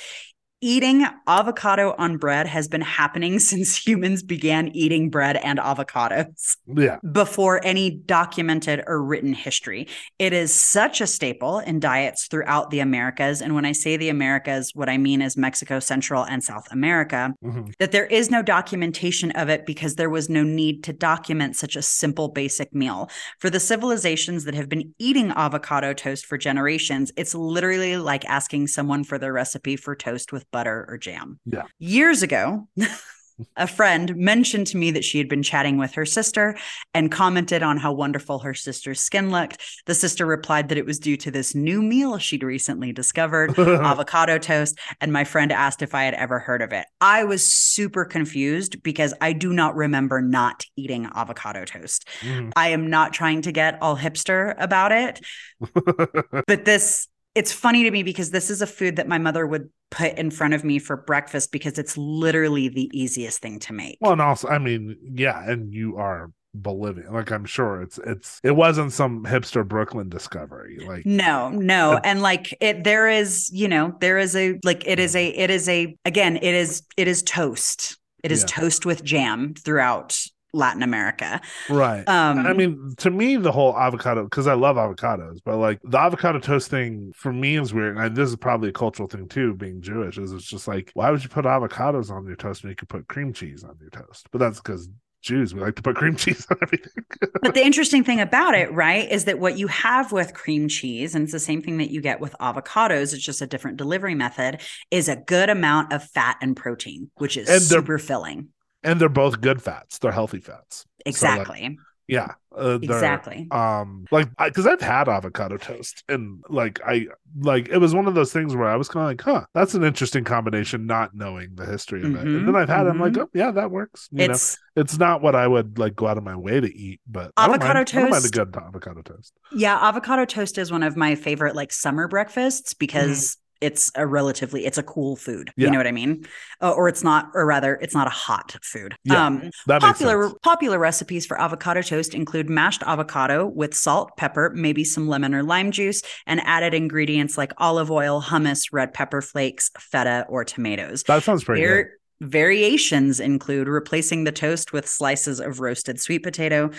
Eating 0.65 1.05
avocado 1.27 1.93
on 1.99 2.19
bread 2.19 2.47
has 2.47 2.69
been 2.69 2.83
happening 2.83 3.39
since 3.51 3.77
humans 3.77 4.23
began 4.23 4.69
eating 4.69 5.11
bread 5.11 5.37
and 5.39 5.59
avocados 5.59 6.57
yeah 6.77 6.99
before 7.11 7.61
any 7.65 7.91
documented 7.91 8.85
or 8.87 9.03
written 9.03 9.35
history. 9.35 9.89
It 10.21 10.33
is 10.33 10.55
such 10.55 11.01
a 11.01 11.07
staple 11.09 11.59
in 11.59 11.81
diets 11.81 12.29
throughout 12.29 12.71
the 12.71 12.79
Americas. 12.79 13.43
And 13.43 13.57
when 13.57 13.65
I 13.65 13.73
say 13.73 13.97
the 13.97 14.09
Americas, 14.09 14.71
what 14.73 14.89
I 14.89 14.99
mean 14.99 15.21
is 15.21 15.37
Mexico, 15.37 15.81
Central, 15.81 16.23
and 16.25 16.45
South 16.45 16.69
America, 16.71 17.35
Mhm. 17.45 17.73
that 17.81 17.91
there 17.91 18.07
is 18.07 18.31
no 18.31 18.41
documentation 18.41 19.33
of 19.33 19.49
it 19.49 19.67
because 19.67 19.97
there 19.97 20.11
was 20.11 20.29
no 20.29 20.45
need 20.45 20.85
to 20.85 20.93
document 20.93 21.57
such 21.57 21.75
a 21.75 21.83
simple, 21.83 22.29
basic 22.29 22.73
meal. 22.73 23.11
For 23.41 23.51
the 23.51 23.59
civilizations 23.59 24.45
that 24.45 24.55
have 24.55 24.69
been 24.69 24.95
eating 25.01 25.33
avocado 25.35 25.93
toast 25.93 26.25
for 26.25 26.39
generations, 26.39 27.11
it's 27.17 27.35
literally 27.35 27.97
like 27.97 28.25
asking 28.27 28.69
someone 28.69 29.03
for 29.03 29.19
their 29.19 29.33
recipe 29.33 29.75
for 29.75 29.97
toast 29.97 30.33
with 30.33 30.45
butter 30.53 30.85
or 30.89 30.99
jam. 30.99 31.41
Yeah. 31.45 31.65
Years 31.79 32.23
ago, 32.23 32.69
a 33.57 33.67
friend 33.67 34.15
mentioned 34.15 34.67
to 34.69 34.77
me 34.77 34.91
that 34.93 35.05
she 35.05 35.19
had 35.19 35.29
been 35.29 35.43
chatting 35.43 35.79
with 35.79 35.95
her 35.95 36.05
sister 36.07 36.57
and 36.95 37.11
commented 37.11 37.63
on 37.63 37.77
how 37.79 37.93
wonderful 37.93 38.41
her 38.41 38.55
sister's 38.55 39.01
skin 39.01 39.31
looked. 39.31 39.59
The 39.87 39.95
sister 39.95 40.27
replied 40.27 40.69
that 40.69 40.79
it 40.79 40.87
was 40.87 40.99
due 40.99 41.17
to 41.17 41.31
this 41.31 41.55
new 41.55 41.83
meal 41.83 42.19
she'd 42.19 42.43
recently 42.43 42.93
discovered 42.93 43.59
avocado 43.59 44.39
toast. 44.39 44.79
And 45.01 45.13
my 45.13 45.25
friend 45.25 45.51
asked 45.51 45.83
if 45.83 45.95
I 45.95 46.05
had 46.05 46.15
ever 46.15 46.39
heard 46.39 46.63
of 46.63 46.73
it. 46.73 46.87
I 47.01 47.25
was 47.25 47.53
super 47.53 48.05
confused 48.05 48.83
because 48.83 49.15
I 49.21 49.33
do 49.33 49.53
not 49.53 49.75
remember 49.75 50.21
not 50.21 50.65
eating 50.77 51.09
avocado 51.15 51.65
toast. 51.65 52.07
Mhm. 52.21 52.53
I 52.55 52.69
am 52.69 52.91
not 52.91 53.13
trying 53.13 53.43
to 53.43 53.53
get 53.53 53.79
all 53.81 53.97
hipster 53.97 54.55
about 54.59 54.93
it, 54.93 55.21
but 56.47 56.65
this. 56.65 57.09
It's 57.35 57.53
funny 57.53 57.85
to 57.85 57.91
me 57.91 58.03
because 58.03 58.31
this 58.31 58.51
is 58.51 58.61
a 58.63 58.67
food 58.67 58.97
that 58.97 59.09
my 59.09 59.19
mother 59.19 59.47
would 59.47 59.71
put 59.91 60.19
in 60.19 60.31
front 60.31 60.55
of 60.55 60.65
me 60.65 60.79
for 60.79 60.97
breakfast 60.97 61.53
because 61.53 61.79
it's 61.79 61.97
literally 61.97 62.69
the 62.69 62.91
easiest 62.93 63.41
thing 63.41 63.59
to 63.61 63.73
make. 63.73 63.99
well 64.01 64.13
and 64.13 64.23
also 64.23 64.49
i 64.49 64.57
mean 64.59 64.97
yeah 65.15 65.43
and 65.51 65.73
you 65.75 65.97
are 65.99 66.31
bolivian 66.55 67.13
like 67.13 67.31
i'm 67.31 67.45
sure 67.45 67.83
it's 67.83 67.99
it's 68.07 68.41
it 68.43 68.53
wasn't 68.53 68.91
some 68.93 69.25
hipster 69.25 69.67
brooklyn 69.67 70.09
discovery 70.09 70.79
like 70.87 71.05
No, 71.07 71.51
no. 71.51 71.93
Uh, 71.95 72.01
And 72.05 72.23
like 72.23 72.55
it 72.61 72.85
there 72.85 73.09
is, 73.09 73.51
you 73.53 73.69
know, 73.69 73.95
there 74.01 74.19
is 74.19 74.35
a 74.37 74.59
like 74.65 74.83
it 74.87 74.99
is 74.99 75.15
a 75.17 75.27
it 75.29 75.51
is 75.51 75.69
a 75.69 75.97
again, 76.05 76.37
it 76.37 76.55
is 76.55 76.83
it 76.97 77.09
is 77.09 77.23
toast. 77.23 77.99
It 78.23 78.33
is 78.33 78.43
Yeah. 78.43 78.47
toast 78.47 78.87
with 78.87 79.03
jam 79.03 79.55
throughout 79.55 80.19
Latin 80.53 80.83
America. 80.83 81.41
right 81.69 82.07
Um 82.09 82.47
I 82.47 82.53
mean, 82.53 82.95
to 82.99 83.11
me, 83.11 83.37
the 83.37 83.53
whole 83.53 83.77
avocado, 83.77 84.25
because 84.25 84.47
I 84.47 84.55
love 84.55 84.77
avocados, 84.77 85.39
but 85.45 85.57
like 85.57 85.81
the 85.85 85.99
avocado 85.99 86.39
toast 86.39 86.69
thing 86.71 87.13
for 87.17 87.33
me 87.33 87.57
is 87.57 87.73
weird. 87.73 87.97
And 87.97 88.17
this 88.17 88.29
is 88.29 88.37
probably 88.37 88.69
a 88.71 88.73
cultural 88.73 89.09
thing 89.09 89.29
too, 89.29 89.55
being 89.55 89.81
Jewish, 89.81 90.19
is 90.19 90.33
it's 90.33 90.45
just 90.45 90.69
like, 90.69 90.91
why 90.95 91.11
would 91.11 91.23
you 91.23 91.29
put 91.29 91.45
avocados 91.45 92.11
on 92.11 92.27
your 92.27 92.37
toast 92.37 92.63
when 92.63 92.71
you 92.71 92.77
could 92.77 92.89
put 92.89 93.09
cream 93.09 93.33
cheese 93.33 93.65
on 93.65 93.77
your 93.81 93.91
toast? 93.91 94.29
But 94.31 94.39
that's 94.39 94.61
because 94.61 94.89
Jews, 95.23 95.55
we 95.55 95.61
like 95.61 95.77
to 95.77 95.83
put 95.83 95.97
cream 95.97 96.17
cheese 96.23 96.47
on 96.51 96.59
everything. 96.63 97.05
but 97.43 97.55
the 97.55 97.65
interesting 97.65 98.05
thing 98.05 98.21
about 98.21 98.55
it, 98.55 98.73
right, 98.73 99.11
is 99.11 99.25
that 99.25 99.39
what 99.39 99.57
you 99.57 99.69
have 99.69 100.13
with 100.13 100.35
cream 100.35 100.69
cheese, 100.69 101.15
and 101.15 101.25
it's 101.25 101.33
the 101.33 101.39
same 101.39 101.63
thing 101.63 101.79
that 101.79 101.91
you 101.91 102.01
get 102.01 102.21
with 102.21 102.35
avocados, 102.41 103.15
it's 103.15 103.23
just 103.23 103.41
a 103.41 103.47
different 103.47 103.77
delivery 103.77 104.15
method, 104.15 104.61
is 104.91 105.09
a 105.09 105.17
good 105.17 105.49
amount 105.49 105.93
of 105.93 106.03
fat 106.03 106.37
and 106.43 106.57
protein, 106.57 107.11
which 107.15 107.37
is 107.37 107.49
And 107.49 107.63
super 107.63 107.99
filling. 107.99 108.49
And 108.85 109.01
they're 109.01 109.09
both 109.09 109.41
good 109.41 109.63
fats, 109.63 109.99
they're 109.99 110.13
healthy 110.13 110.41
fats. 110.41 110.87
So, 111.11 111.31
like, 111.31 111.49
Exactly. 111.51 111.79
Yeah, 112.09 112.35
uh, 112.57 112.79
Exactly. 112.81 113.51
Um, 113.51 114.07
like 114.11 114.29
because 114.39 114.67
I've 114.67 114.81
had 114.81 115.09
avocado 115.09 115.59
toast, 115.59 116.05
and 116.09 116.43
like 116.49 116.81
I 116.87 117.07
like 117.39 117.69
it 117.69 117.79
was 117.79 117.95
one 117.95 118.07
of 118.09 118.15
those 118.15 118.33
things 118.33 118.57
where 118.57 118.69
I 118.69 118.77
was 118.77 118.89
kind 118.89 119.05
of 119.05 119.09
like, 119.11 119.21
huh, 119.23 119.45
that's 119.55 119.75
an 119.75 119.85
interesting 119.85 120.25
combination, 120.25 120.87
not 120.87 121.15
knowing 121.15 121.55
the 121.55 121.67
history 121.67 122.05
of 122.05 122.15
it. 122.15 122.29
And 122.33 122.47
then 122.47 122.55
Mhm, 122.55 122.57
I've 122.57 122.69
had, 122.71 122.87
it, 122.87 122.91
I'm 122.91 122.99
like, 122.99 123.17
mhm. 123.17 123.19
oh 123.19 123.29
yeah, 123.35 123.51
that 123.53 123.71
works. 123.71 124.09
You 124.11 124.25
know, 124.25 124.41
It's 124.41 124.59
it's 124.75 124.99
not 124.99 125.21
what 125.23 125.35
I 125.37 125.47
would 125.47 125.79
like 125.79 125.95
go 125.97 126.07
out 126.07 126.19
of 126.19 126.25
my 126.25 126.37
way 126.37 126.61
to 126.61 126.75
eat, 126.75 127.01
but 127.07 127.33
I 127.39 127.47
Avocado 127.47 127.85
I 127.95 128.01
don't 128.01 128.11
mind 128.11 128.25
a 128.25 128.31
good 128.31 128.57
avocado 128.57 129.03
toast. 129.03 129.35
yeah, 129.51 129.77
avocado 129.77 130.25
toast 130.25 130.57
is 130.59 130.73
one 130.73 130.83
of 130.83 130.97
my 130.97 131.15
favorite 131.15 131.55
like 131.55 131.73
summer 131.73 132.09
breakfasts 132.09 132.75
because 132.75 133.37
it's 133.63 133.91
a 133.95 134.07
relatively 134.07 134.67
it's 134.67 134.79
a 134.79 134.83
cool 134.83 135.17
food. 135.17 135.53
Yeah. 135.57 135.67
You 135.67 135.73
know 135.73 135.79
what 135.79 135.87
I 135.87 135.93
mean? 135.93 136.27
Uh, 136.61 136.73
or 136.73 136.89
it's 136.89 137.03
not, 137.03 137.31
or 137.35 137.47
rather, 137.47 137.77
it's 137.77 137.95
not 137.95 138.07
a 138.07 138.11
hot 138.11 138.57
food. 138.63 138.95
Yeah, 139.05 139.27
um, 139.27 139.51
popular 139.67 140.33
popular 140.43 140.79
recipes 140.79 141.25
for 141.25 141.41
avocado 141.41 141.83
toast 141.83 142.15
include 142.15 142.51
mashed 142.51 142.83
avocado 142.83 143.47
with 143.47 143.75
salt, 143.75 144.17
pepper, 144.17 144.53
maybe 144.55 144.85
some 144.85 145.09
lemon 145.09 145.35
or 145.35 145.43
lime 145.43 145.71
juice, 145.71 146.03
and 146.27 146.41
added 146.45 146.75
ingredients 146.75 147.39
like 147.39 147.53
olive 147.59 147.91
oil, 147.91 148.21
hummus, 148.21 148.69
red 148.73 148.93
pepper 148.93 149.23
flakes, 149.23 149.71
feta, 149.79 150.27
or 150.29 150.45
tomatoes. 150.45 151.05
That 151.05 151.23
sounds 151.23 151.45
pretty 151.45 151.63
good. 151.63 151.87
Variations 152.21 153.19
include 153.19 153.67
replacing 153.67 154.23
the 154.25 154.31
toast 154.31 154.73
with 154.73 154.89
slices 154.89 155.41
of 155.41 155.59
roasted 155.59 156.01
sweet 156.01 156.23
potato, 156.23 156.71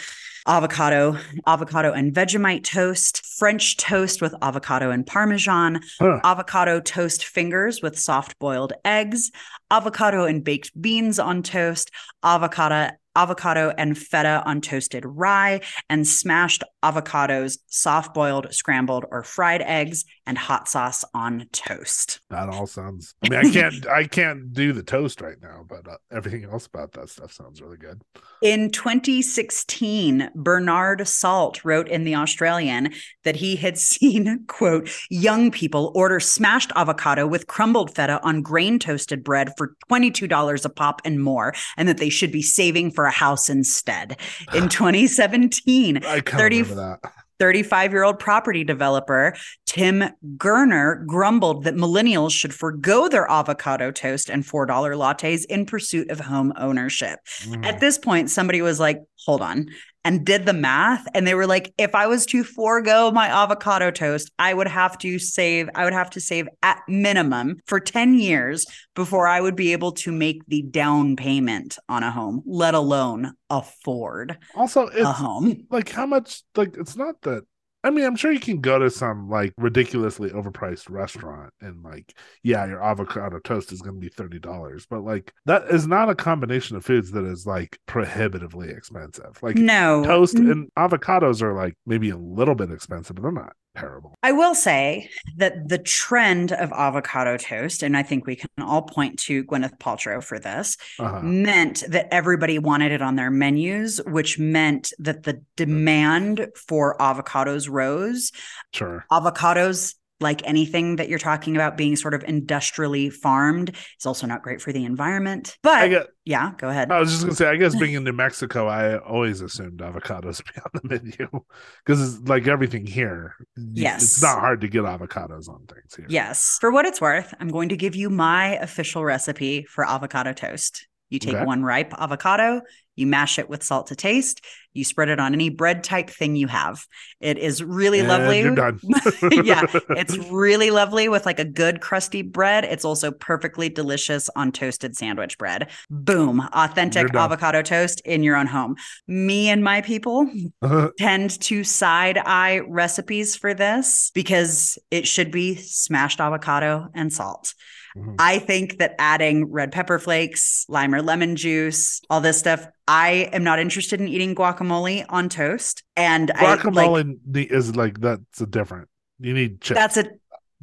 avocado, 0.45 1.18
avocado 1.48 1.91
and 1.94 2.14
Vegemite 2.14 2.64
toast, 2.64 3.26
French 3.26 3.78
toast 3.78 4.22
with 4.22 4.36
avocado 4.41 4.91
and 4.91 5.06
parmesan, 5.06 5.82
Huh. 5.99 6.20
avocado 6.24 6.80
toast 6.80 7.26
fingers 7.26 7.82
with 7.82 7.98
soft 7.98 8.38
boiled 8.40 8.74
eggs, 8.84 9.32
avocado 9.73 10.25
and 10.25 10.43
baked 10.43 10.79
beans 10.79 11.17
on 11.17 11.41
toast, 11.41 11.89
avocado 12.23 12.91
avocado 13.15 13.73
and 13.77 13.97
feta 13.97 14.41
on 14.45 14.61
toasted 14.61 15.03
rye, 15.05 15.61
and 15.89 16.07
smashed 16.07 16.63
avocados, 16.83 17.59
soft 17.67 18.13
boiled, 18.13 18.53
scrambled, 18.53 19.05
or 19.11 19.23
fried 19.23 19.61
eggs, 19.61 20.05
and 20.25 20.37
hot 20.37 20.67
sauce 20.67 21.03
on 21.13 21.45
toast. 21.51 22.21
That 22.29 22.49
all 22.49 22.65
sounds. 22.65 23.13
I 23.23 23.29
mean, 23.29 23.39
I 23.39 23.51
can't. 23.51 23.87
I 23.87 24.05
can't 24.05 24.53
do 24.53 24.73
the 24.73 24.83
toast 24.83 25.21
right 25.21 25.37
now, 25.41 25.65
but 25.67 25.87
uh, 25.87 25.97
everything 26.11 26.45
else 26.45 26.65
about 26.65 26.93
that 26.93 27.09
stuff 27.09 27.33
sounds 27.33 27.61
really 27.61 27.77
good. 27.77 28.01
In 28.41 28.71
2016, 28.71 30.29
Bernard 30.35 31.07
Salt 31.07 31.63
wrote 31.63 31.87
in 31.87 32.03
The 32.03 32.15
Australian 32.15 32.93
that 33.23 33.35
he 33.35 33.55
had 33.55 33.77
seen, 33.93 34.45
quote, 34.47 34.89
young 35.09 35.51
people 35.51 35.91
order 35.95 36.19
smashed 36.19 36.71
avocado 36.75 37.27
with 37.27 37.47
crumbled 37.47 37.95
feta 37.95 38.21
on 38.23 38.41
grain 38.41 38.79
toasted 38.79 39.23
bread 39.23 39.51
for 39.57 39.62
$22 39.90 40.65
a 40.65 40.69
pop 40.69 41.02
and 41.06 41.22
more, 41.22 41.53
and 41.77 41.88
that 41.88 41.98
they 41.98 42.10
should 42.10 42.31
be 42.31 42.41
saving 42.41 42.91
for 42.91 43.06
a 43.06 43.11
house 43.11 43.49
instead. 43.49 44.18
In 44.53 44.69
2017, 44.69 45.98
I 45.98 46.19
kind 46.22 46.26
30 46.26 46.61
that. 46.61 46.99
35 47.40 47.91
year 47.91 48.03
old 48.03 48.19
property 48.19 48.64
developer 48.64 49.35
Tim 49.65 50.03
Gurner 50.38 51.06
grumbled 51.06 51.64
that 51.64 51.76
millennials 51.76 52.31
should 52.31 52.53
forego 52.53 53.10
their 53.10 53.30
avocado 53.30 53.91
toast 53.91 54.30
and 54.30 54.44
$4 54.44 54.68
lattes 54.68 55.45
in 55.45 55.65
pursuit 55.65 56.10
of 56.10 56.19
home 56.19 56.53
ownership. 56.57 57.19
Mm. 57.41 57.65
At 57.65 57.80
this 57.80 57.98
point, 57.98 58.30
somebody 58.30 58.61
was 58.61 58.80
like, 58.80 59.02
hold 59.26 59.41
on, 59.41 59.68
and 60.05 60.25
did 60.25 60.45
the 60.45 60.53
math. 60.53 61.05
And 61.13 61.25
they 61.25 61.35
were 61.35 61.47
like, 61.47 61.73
if 61.77 61.95
I 61.95 62.07
was 62.07 62.25
to 62.27 62.43
forego 62.43 63.11
my 63.11 63.27
avocado 63.27 63.91
toast, 63.91 64.31
I 64.38 64.53
would 64.53 64.67
have 64.67 64.97
to 64.99 65.19
save, 65.19 65.69
I 65.75 65.84
would 65.84 65.93
have 65.93 66.09
to 66.11 66.21
save 66.21 66.47
at 66.61 66.81
minimum 66.88 67.57
for 67.65 67.80
10 67.80 68.15
years 68.19 68.65
before 68.95 69.27
I 69.27 69.41
would 69.41 69.55
be 69.55 69.71
able 69.71 69.91
to 69.93 70.11
make 70.11 70.45
the 70.47 70.61
down 70.61 71.15
payment 71.15 71.77
on 71.89 72.03
a 72.03 72.11
home, 72.11 72.43
let 72.45 72.73
alone 72.73 73.34
afford 73.49 74.38
Also, 74.55 74.88
it's 74.88 75.01
a 75.01 75.11
home. 75.11 75.65
like 75.69 75.89
how 75.89 76.05
much 76.05 76.43
like 76.55 76.75
it's 76.77 76.95
not 76.95 77.21
that 77.21 77.43
I 77.85 77.89
mean, 77.89 78.05
I'm 78.05 78.15
sure 78.15 78.31
you 78.31 78.39
can 78.39 78.61
go 78.61 78.80
to 78.80 78.89
some 78.89 79.30
like 79.30 79.53
ridiculously 79.57 80.30
overpriced 80.30 80.89
restaurant 80.89 81.53
and 81.60 81.84
like, 81.84 82.14
yeah, 82.41 82.65
your 82.65 82.81
avocado 82.81 83.39
toast 83.39 83.73
is 83.73 83.81
going 83.81 83.95
to 83.95 83.99
be 83.99 84.10
$30, 84.10 84.88
but 84.89 85.03
like 85.03 85.34
that 85.45 85.64
is 85.69 85.85
not 85.85 86.10
a 86.10 86.15
combination 86.15 86.77
of 86.77 86.85
foods 86.85 87.11
that 87.11 87.26
is 87.26 87.45
like 87.45 87.77
prohibitively 87.85 88.69
expensive. 88.69 89.38
Like 89.41 89.57
No. 89.57 90.03
toast 90.03 90.39
and 90.39 90.69
avocados 90.77 91.41
are 91.41 91.53
like 91.53 91.76
maybe 91.85 92.10
a 92.10 92.18
little 92.18 92.55
bit 92.55 92.72
expensive, 92.72 93.15
but 93.18 93.23
they're 93.23 93.31
not 93.34 93.53
terrible. 93.75 94.13
I 94.23 94.31
will 94.31 94.55
say 94.55 95.09
that 95.37 95.67
the 95.67 95.77
trend 95.77 96.51
of 96.51 96.71
avocado 96.71 97.37
toast, 97.37 97.83
and 97.83 97.97
I 97.97 98.03
think 98.03 98.25
we 98.27 98.35
can 98.35 98.49
all 98.59 98.83
point 98.83 99.19
to 99.19 99.43
Gwyneth 99.43 99.79
Paltrow 99.79 100.23
for 100.23 100.39
this, 100.39 100.77
Uh-huh. 100.99 101.21
meant 101.21 101.83
that 101.89 102.07
everybody 102.11 102.59
wanted 102.59 102.91
it 102.91 103.01
on 103.01 103.15
their 103.15 103.31
menus, 103.31 103.99
which 104.05 104.37
meant 104.39 104.93
that 104.99 105.23
the 105.23 105.41
demand 105.55 106.47
for 106.67 106.97
avocados 106.99 107.69
rose. 107.69 108.31
Sure. 108.73 109.05
Avocados, 109.11 109.95
like 110.23 110.41
anything 110.45 110.95
that 110.95 111.09
you're 111.09 111.19
talking 111.19 111.55
about 111.55 111.77
being 111.77 111.95
sort 111.95 112.15
of 112.15 112.23
industrially 112.23 113.11
farmed, 113.11 113.69
is 113.99 114.05
also 114.07 114.25
not 114.25 114.41
great 114.41 114.61
for 114.61 114.71
the 114.73 114.83
environment. 114.85 115.57
But 115.61 115.75
I 115.75 115.87
get 115.89 116.07
yeah, 116.25 116.53
go 116.57 116.69
ahead. 116.69 116.91
I 116.91 116.99
was 116.99 117.11
just 117.11 117.23
gonna 117.23 117.35
say, 117.35 117.47
I 117.47 117.57
guess 117.57 117.75
being 117.75 117.93
in 117.93 118.03
New 118.03 118.13
Mexico, 118.13 118.67
I 118.67 118.97
always 118.97 119.41
assumed 119.41 119.79
avocados 119.79 120.43
be 120.55 120.59
on 120.61 120.71
the 120.73 120.89
menu 120.89 121.43
because 121.85 122.01
it's 122.17 122.27
like 122.27 122.47
everything 122.47 122.85
here. 122.87 123.35
Yes. 123.55 124.01
it's 124.03 124.23
not 124.23 124.39
hard 124.39 124.61
to 124.61 124.67
get 124.67 124.83
avocados 124.83 125.49
on 125.49 125.65
things 125.67 125.95
here. 125.95 126.05
Yes. 126.09 126.57
For 126.59 126.71
what 126.71 126.85
it's 126.85 127.01
worth, 127.01 127.33
I'm 127.39 127.49
going 127.49 127.69
to 127.69 127.77
give 127.77 127.95
you 127.95 128.09
my 128.09 128.55
official 128.55 129.03
recipe 129.03 129.63
for 129.65 129.87
avocado 129.87 130.33
toast. 130.33 130.87
You 131.09 131.19
take 131.19 131.35
Okay. 131.35 131.45
one 131.45 131.61
ripe 131.63 131.93
avocado, 131.99 132.61
you 132.95 133.07
mash 133.07 133.40
it 133.40 133.49
with 133.49 133.64
salt 133.64 133.88
to 133.88 133.95
taste, 133.95 134.41
you 134.74 134.84
spread 134.84 135.10
it 135.10 135.20
on 135.20 135.34
any 135.34 135.49
bread 135.49 135.84
type 135.84 136.10
thing 136.10 136.36
you 136.36 136.48
have. 136.48 136.86
It 137.20 137.38
is 137.38 137.64
really 137.64 137.99
And 137.99 138.07
lovely. 138.07 138.41
You're 138.41 138.56
done. 138.56 138.80
yeah, 139.44 139.65
it's 139.91 140.18
really 140.30 140.72
lovely 140.72 141.10
with 141.10 141.26
like 141.26 141.40
a 141.40 141.45
good 141.45 141.80
crusty 141.80 142.22
bread. 142.22 142.65
It's 142.65 142.86
also 142.86 143.11
perfectly 143.11 143.70
delicious 143.70 144.30
on 144.36 144.52
toasted 144.52 144.95
sandwich 144.95 145.38
bread. 145.38 145.70
Boom, 145.90 146.41
authentic 146.53 147.14
avocado 147.14 147.61
toast 147.61 148.02
in 148.02 148.24
your 148.24 148.36
own 148.36 148.48
home. 148.48 148.76
Me 149.07 149.49
and 149.49 149.64
my 149.64 149.82
people 149.82 150.30
uh-huh. 150.61 150.90
tend 150.98 151.40
to 151.41 151.64
side 151.64 152.18
eye 152.18 152.61
recipes 152.68 153.36
for 153.36 153.53
this 153.53 154.11
because 154.14 154.78
it 154.90 155.07
should 155.07 155.32
be 155.32 155.56
smashed 155.56 156.20
avocado 156.20 156.90
and 156.94 157.14
salt. 157.14 157.53
Mhm. 157.95 158.15
I 158.20 158.40
think 158.40 158.80
that 158.80 158.95
adding 158.98 159.52
red 159.52 159.72
pepper 159.72 159.99
flakes, 159.99 160.65
lime 160.68 160.95
or 160.95 161.02
lemon 161.02 161.36
juice, 161.36 162.02
all 162.10 162.22
this 162.22 162.40
stuff, 162.40 162.68
I 162.88 163.30
am 163.32 163.44
not 163.44 163.60
interested 163.60 164.02
in 164.02 164.07
eating 164.07 164.34
guacamole 164.36 165.06
on 165.10 165.30
toast. 165.30 165.84
And 165.95 166.32
I 166.32 166.56
like 166.56 166.60
Guacamole 166.61 167.52
is 167.52 167.76
like 167.76 167.99
that's 167.99 168.41
a 168.41 168.48
different. 168.48 168.90
You 169.20 169.34
need 169.34 169.61
chips. 169.61 169.80
that's 169.80 169.98
a 169.98 170.06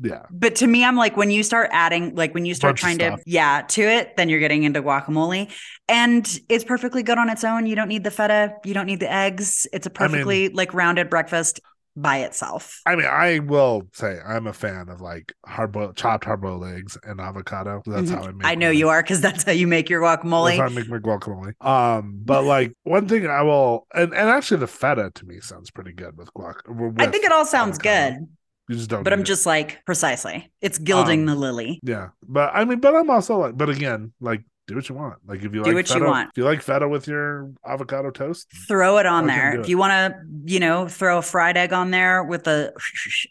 yeah. 0.02 0.23
but 0.31 0.57
to 0.57 0.66
me, 0.66 0.85
I'm 0.85 0.97
like, 0.97 1.16
when 1.16 1.31
you 1.31 1.43
start 1.43 1.69
adding, 1.73 2.15
like 2.15 2.32
when 2.35 2.47
you 2.47 2.55
start 2.55 2.73
Bunch 2.73 2.81
trying 2.81 2.98
to, 2.98 3.19
yeah, 3.27 3.62
to 3.69 3.82
it, 3.82 4.16
then 4.16 4.28
you're 4.28 4.40
getting 4.40 4.62
into 4.62 4.82
guacamole. 4.82 5.51
And 5.89 6.40
it's 6.48 6.65
perfectly 6.65 7.02
good 7.02 7.19
on 7.19 7.28
its 7.28 7.44
own. 7.44 7.66
You 7.66 7.77
don't 7.77 7.89
need 7.89 8.05
the 8.05 8.11
feta, 8.11 8.55
you 8.65 8.74
don't 8.74 8.86
need 8.86 9.01
the 9.01 9.12
eggs. 9.12 9.66
It's 9.73 9.86
a 9.86 9.90
I 9.90 10.05
mean- 10.05 10.11
perfectly 10.12 10.48
like 10.48 10.73
rounded 10.74 11.11
breakfast 11.11 11.61
by 11.96 12.18
itself. 12.18 12.80
I 12.86 12.96
mean, 12.96 13.06
I 13.06 13.40
will 13.40 13.88
say 13.92 14.18
I'm 14.26 14.46
a 14.46 14.52
fan 14.52 14.88
of 14.88 15.00
like 15.00 15.32
hard 15.46 15.72
boiled, 15.72 15.96
chopped 15.96 16.24
hard 16.24 16.40
boiled 16.40 16.64
eggs 16.64 16.96
and 17.02 17.20
avocado. 17.20 17.82
That's 17.86 18.10
Mhm. 18.10 18.14
how 18.14 18.22
I 18.24 18.32
make. 18.32 18.46
I 18.46 18.54
know 18.54 18.70
you 18.70 18.88
are 18.88 19.02
because 19.02 19.20
that's 19.20 19.42
how 19.44 19.52
you 19.52 19.66
make 19.66 19.90
your 19.90 20.00
guacamole. 20.00 20.56
That's 20.56 20.58
how 20.58 20.66
I 20.66 20.68
make 20.70 20.88
my 20.88 20.98
guacamole. 20.98 21.54
Um, 21.64 22.22
but 22.24 22.44
like 22.44 22.72
one 22.84 23.06
thing 23.08 23.26
I 23.26 23.42
will, 23.42 23.86
and, 23.94 24.14
and 24.14 24.28
actually 24.30 24.60
the 24.60 24.66
feta 24.66 25.10
to 25.14 25.26
me 25.26 25.40
sounds 25.40 25.70
pretty 25.70 25.92
good 25.92 26.16
with 26.16 26.32
guac. 26.34 26.56
I 26.98 27.06
think 27.06 27.24
it 27.24 27.32
all 27.32 27.44
sounds 27.44 27.78
avocado. 27.78 28.16
good, 28.16 28.28
You 28.68 28.76
just 28.76 28.90
don't. 28.90 29.04
but 29.04 29.12
I'm 29.12 29.20
it. 29.20 29.24
just 29.24 29.46
like, 29.46 29.84
precisely. 29.84 30.50
It's 30.60 30.78
gilding 30.78 31.20
Um, 31.20 31.26
the 31.26 31.34
lily. 31.34 31.80
Yeah, 31.82 32.08
but 32.26 32.50
I 32.54 32.64
mean, 32.64 32.80
but 32.80 32.94
I'm 32.94 33.10
also 33.10 33.38
like, 33.38 33.56
but 33.56 33.68
again, 33.70 34.12
like, 34.20 34.42
do 34.70 34.76
what 34.76 34.88
you 34.88 34.94
want. 34.94 35.16
Like, 35.26 35.38
if 35.38 35.44
you 35.44 35.51
Do 35.51 35.62
like 35.64 35.74
what 35.74 35.94
you 35.94 36.05
want. 36.05 36.30
if 36.30 36.38
you 36.38 36.44
like 36.44 36.62
feta 36.62 36.88
with 36.88 37.06
your 37.06 37.51
avocado 37.66 38.10
toast, 38.10 38.47
Throw 38.68 38.98
it 38.98 39.06
on 39.06 39.26
there. 39.26 39.55
If 39.55 39.66
it. 39.66 39.68
you 39.68 39.76
want 39.78 39.92
to, 39.92 40.20
you 40.44 40.60
know, 40.60 40.88
throw 40.88 41.18
a 41.18 41.22
fried 41.22 41.56
egg 41.56 41.72
on 41.72 41.90
there 41.90 42.22
with 42.24 42.47
a, 42.47 42.72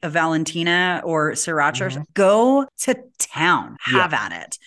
a 0.04 0.10
Valentina 0.10 1.02
or 1.04 1.32
sriracha, 1.32 1.90
Mhm. 1.98 2.04
go 2.14 2.68
to 2.82 2.96
town. 3.18 3.78
Yeah. 3.92 4.02
Have 4.02 4.14
at 4.14 4.32
it. 4.32 4.58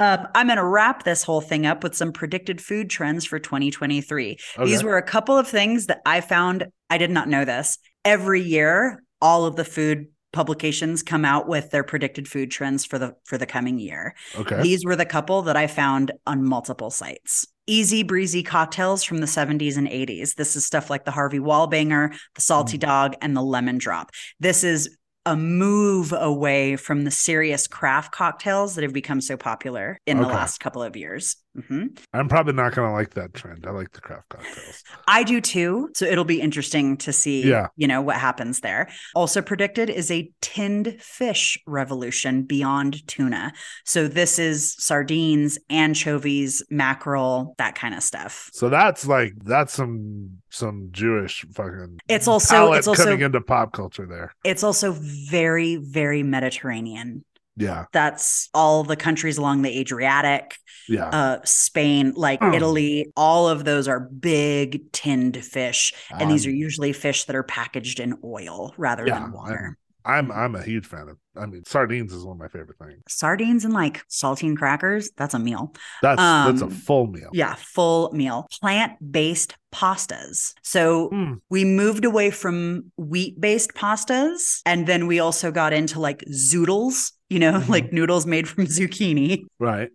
Um, 0.00 0.28
I'm 0.34 0.46
going 0.46 0.58
to 0.58 0.64
wrap 0.64 1.02
this 1.02 1.24
whole 1.24 1.40
thing 1.40 1.66
up 1.66 1.82
with 1.82 1.96
some 1.96 2.12
predicted 2.12 2.60
food 2.60 2.88
trends 2.88 3.24
for 3.24 3.38
2023. 3.40 4.38
These 4.64 4.84
were 4.84 4.96
a 4.96 5.02
couple 5.02 5.36
of 5.36 5.48
things 5.48 5.86
that 5.86 6.00
I 6.06 6.20
found. 6.20 6.66
I 6.88 6.98
did 6.98 7.10
not 7.10 7.28
know 7.28 7.44
this. 7.44 7.78
Every 8.04 8.40
year, 8.40 9.02
all 9.20 9.44
of 9.44 9.56
the 9.56 9.64
food 9.64 10.06
publications 10.38 11.02
come 11.02 11.24
out 11.24 11.48
with 11.48 11.72
their 11.72 11.82
predicted 11.82 12.28
food 12.28 12.48
trends 12.48 12.84
for 12.84 12.96
the 12.96 13.12
for 13.24 13.36
the 13.36 13.44
coming 13.46 13.76
year. 13.80 14.14
okay, 14.36 14.62
These 14.62 14.84
were 14.84 14.94
the 14.94 15.04
couple 15.04 15.42
that 15.42 15.56
I 15.56 15.66
found 15.66 16.12
on 16.28 16.44
multiple 16.44 16.90
sites. 16.90 17.44
Easy 17.66 18.04
breezy 18.04 18.44
cocktails 18.44 19.02
from 19.02 19.18
the 19.18 19.26
70s 19.26 19.76
and 19.76 19.88
80s. 19.88 20.36
This 20.36 20.54
is 20.54 20.64
stuff 20.64 20.90
like 20.90 21.04
the 21.04 21.10
Harvey 21.10 21.40
Wallbanger, 21.40 22.16
the 22.36 22.40
Salty 22.40 22.76
Mm. 22.78 22.82
Dog, 22.82 23.14
and 23.20 23.36
the 23.36 23.42
Lemon 23.42 23.78
Drop. 23.78 24.12
This 24.38 24.62
is 24.62 24.96
a 25.26 25.34
move 25.36 26.14
away 26.16 26.76
from 26.76 27.02
the 27.02 27.10
serious 27.10 27.66
craft 27.66 28.12
cocktails 28.12 28.76
that 28.76 28.82
have 28.84 28.92
become 28.94 29.20
so 29.20 29.36
popular 29.36 29.98
in 30.06 30.18
the 30.18 30.28
last 30.28 30.60
couple 30.60 30.84
of 30.84 30.96
years. 30.96 31.34
Hmm 31.66 31.86
I'm 32.12 32.28
probably 32.28 32.52
not 32.52 32.74
gonna 32.74 32.92
like 32.92 33.14
that 33.14 33.34
trend. 33.34 33.66
I 33.66 33.70
like 33.70 33.92
the 33.92 34.00
craft 34.00 34.28
cocktails. 34.30 34.82
I 35.06 35.22
do 35.22 35.40
too. 35.40 35.90
So 35.94 36.04
it'll 36.04 36.24
be 36.24 36.40
interesting 36.40 36.96
to 36.98 37.12
see, 37.12 37.42
Yeah. 37.48 37.68
you 37.76 37.86
know, 37.86 38.00
what 38.02 38.16
happens 38.16 38.60
there. 38.60 38.88
Also 39.14 39.42
predicted 39.42 39.90
is 39.90 40.10
a 40.10 40.30
tinned 40.40 40.96
fish 41.00 41.58
revolution 41.66 42.42
beyond 42.42 43.06
tuna. 43.08 43.52
So 43.84 44.08
this 44.08 44.38
is 44.38 44.74
sardines, 44.78 45.58
anchovies, 45.70 46.62
mackerel, 46.70 47.54
that 47.58 47.74
kind 47.74 47.94
of 47.94 48.02
stuff. 48.02 48.50
So 48.52 48.68
that's 48.68 49.06
like 49.06 49.32
that's 49.44 49.72
some 49.72 50.38
some 50.50 50.88
Jewish 50.92 51.44
fucking. 51.54 51.98
It's 52.08 52.26
also- 52.28 52.72
it's 52.72 52.88
also- 52.88 53.04
coming 53.04 53.20
into 53.20 53.40
pop 53.40 53.72
culture 53.72 54.06
there. 54.06 54.32
It's 54.44 54.62
also 54.62 54.92
very, 54.92 55.76
very 55.76 56.22
Mediterranean. 56.22 57.24
Yeah, 57.58 57.86
That's 57.92 58.48
all 58.54 58.84
the 58.84 58.96
countries 58.96 59.38
along 59.38 59.62
the 59.62 59.78
Adriatic, 59.78 60.56
yeah. 60.86 61.10
uh, 61.12 61.38
Spain, 61.44 62.12
like 62.16 62.40
Hmm. 62.40 62.52
Italy. 62.52 63.12
All 63.16 63.48
of 63.48 63.64
those 63.64 63.88
are 63.88 64.00
big 64.00 64.92
tinned 64.92 65.42
fish, 65.44 65.92
and 66.18 66.30
these 66.30 66.44
Um, 66.44 66.48
are 66.48 66.50
usually 66.50 66.92
fish 66.92 67.24
that 67.24 67.36
are 67.36 67.42
packaged 67.42 68.00
in 68.00 68.18
oil 68.24 68.74
rather 68.76 69.04
Yeah, 69.06 69.14
than 69.14 69.32
water. 69.32 69.76
I'm 70.04 70.30
I'm 70.32 70.54
a 70.54 70.62
huge 70.62 70.86
fan 70.86 71.08
of. 71.08 71.18
I 71.36 71.46
mean, 71.46 71.64
sardines 71.64 72.12
is 72.12 72.24
one 72.24 72.36
of 72.36 72.38
my 72.40 72.48
favorite 72.48 72.78
things. 72.78 73.02
Sardines 73.08 73.64
and 73.64 73.72
like 73.72 74.06
saltine 74.08 74.56
crackers. 74.56 75.10
That's 75.16 75.34
a 75.34 75.38
meal. 75.38 75.74
That's 76.02 76.34
that's 76.38 76.60
a 76.62 76.68
Um, 76.68 76.70
full 76.70 77.06
meal. 77.06 77.30
Yeah, 77.32 77.54
full 77.56 78.10
meal. 78.12 78.46
Plant 78.60 78.94
based 79.12 79.54
pastas. 79.72 80.52
So 80.62 81.10
Mm, 81.12 81.40
we 81.50 81.64
moved 81.64 82.04
away 82.04 82.30
from 82.30 82.92
wheat 82.96 83.40
based 83.40 83.72
pastas, 83.74 84.60
and 84.66 84.86
then 84.86 85.06
we 85.06 85.20
also 85.20 85.50
got 85.50 85.72
into 85.72 86.00
like 86.00 86.22
zoodles. 86.30 87.12
You 87.30 87.38
know, 87.38 87.52
Mhm. 87.60 87.68
like 87.68 87.92
noodles 87.92 88.26
made 88.26 88.48
from 88.48 88.66
zucchini. 88.66 89.44
right. 89.58 89.90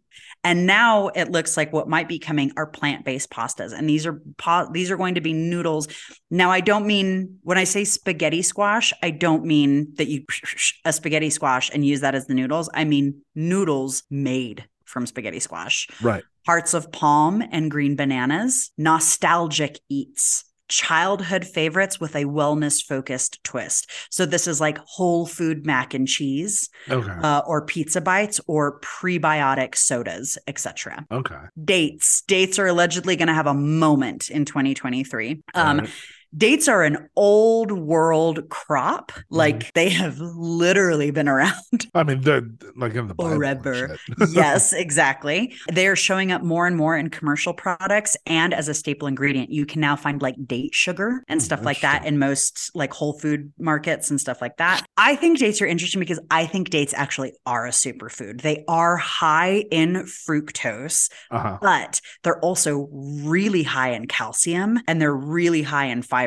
And 0.46 0.66
now 0.68 1.08
it 1.08 1.32
looks 1.32 1.56
like 1.56 1.72
what 1.72 1.88
might 1.88 2.10
be 2.10 2.20
coming 2.20 2.52
are 2.58 2.68
plant-based 2.68 3.30
pastas, 3.30 3.72
and 3.72 3.88
these 3.90 4.06
are 4.06 4.22
pa- 4.38 4.66
these 4.72 4.92
are 4.92 4.98
going 4.98 5.16
to 5.16 5.22
be 5.22 5.32
noodles. 5.32 5.88
Now, 6.30 6.52
I 6.52 6.60
don't 6.60 6.86
mean 6.86 7.40
when 7.44 7.58
I 7.58 7.64
say 7.64 7.86
spaghetti 7.86 8.42
squash, 8.42 8.92
I 9.02 9.10
don't 9.12 9.46
mean 9.46 9.94
that 9.96 10.10
you 10.10 10.26
a 10.86 10.92
spaghetti 10.92 11.30
squash 11.30 11.70
and 11.74 11.86
use 11.86 12.02
that 12.02 12.14
as 12.14 12.28
the 12.28 12.34
noodles. 12.34 12.70
I 12.74 12.84
mean 12.84 13.22
noodles 13.36 14.04
made 14.12 14.66
from 14.84 15.06
spaghetti 15.08 15.40
squash. 15.40 15.88
Right. 16.02 16.24
Hearts 16.46 16.74
of 16.74 16.92
palm 16.92 17.42
and 17.52 17.72
green 17.72 17.96
bananas, 17.96 18.72
nostalgic 18.78 19.80
eats. 19.90 20.44
Childhood 20.74 21.46
favorites 21.46 22.00
with 22.00 22.16
a 22.16 22.26
wellness 22.26 22.84
focused 22.84 23.44
twist. 23.44 23.92
So, 24.10 24.26
this 24.26 24.48
is 24.48 24.60
like 24.60 24.80
whole 24.80 25.28
food 25.28 25.68
mac 25.68 25.94
and 25.94 26.08
cheese, 26.08 26.68
Okay. 26.90 27.12
uh, 27.12 27.44
or 27.46 27.64
pizza 27.64 28.02
bites 28.02 28.42
or 28.48 28.80
prebiotic 28.80 29.76
sodas, 29.76 30.40
etc. 30.48 31.06
okay. 31.12 31.36
Dates. 31.64 32.24
Dates 32.24 32.58
are 32.58 32.66
allegedly 32.66 33.16
going 33.16 33.28
to 33.28 33.36
have 33.36 33.46
a 33.46 33.54
moment 33.54 34.32
in 34.32 34.46
2023. 34.46 35.44
Um. 35.54 35.88
Dates 36.36 36.68
are 36.68 36.84
an 36.84 37.10
old 37.16 37.72
world 37.72 38.50
crop. 38.50 39.12
Mm-hmm. 39.12 39.36
Like 39.36 39.74
they 39.74 39.90
have 39.90 40.18
literally 40.20 41.12
been 41.12 41.28
around. 41.28 41.54
I 41.94 42.04
mean, 42.04 42.22
they're 42.22 42.48
like 42.76 42.96
in 42.96 43.08
the 43.08 43.14
Bible 43.14 43.36
Forever. 43.36 43.98
yes, 44.32 44.74
exactly. 44.74 45.54
They 45.72 45.88
are 45.88 45.96
showing 45.96 46.32
up 46.32 46.42
more 46.42 46.66
and 46.68 46.76
more 46.76 46.98
in 46.98 47.10
commercial 47.10 47.54
products 47.54 48.18
and 48.26 48.54
as 48.54 48.68
a 48.68 48.74
staple 48.74 49.08
ingredient. 49.08 49.52
You 49.52 49.66
can 49.66 49.82
now 49.82 49.96
find 49.96 50.22
like 50.22 50.36
date 50.48 50.74
sugar 50.74 51.24
and 51.28 51.42
Hmm, 51.44 51.46
stuff 51.46 51.64
like 51.64 51.82
that 51.82 52.06
in 52.06 52.18
most 52.18 52.72
like 52.74 52.94
whole 52.94 53.20
food 53.20 53.52
markets 53.60 54.10
and 54.10 54.20
stuff 54.20 54.42
like 54.42 54.58
that. 54.58 54.86
I 54.98 55.16
think 55.16 55.40
dates 55.40 55.62
are 55.62 55.66
interesting 55.66 56.00
because 56.00 56.20
I 56.32 56.46
think 56.46 56.70
dates 56.70 56.94
actually 56.94 57.34
are 57.46 57.66
a 57.66 57.72
superfood. 57.72 58.42
They 58.42 58.64
are 58.68 58.98
high 58.98 59.66
in 59.72 60.06
fructose, 60.06 61.12
uh-huh. 61.32 61.60
but 61.62 62.02
they're 62.24 62.40
also 62.40 62.90
really 62.92 63.64
high 63.64 63.92
in 63.92 64.08
calcium 64.08 64.80
and 64.88 65.02
they're 65.02 65.16
really 65.16 65.62
high 65.62 65.86
in 65.86 66.02
fiber. 66.02 66.23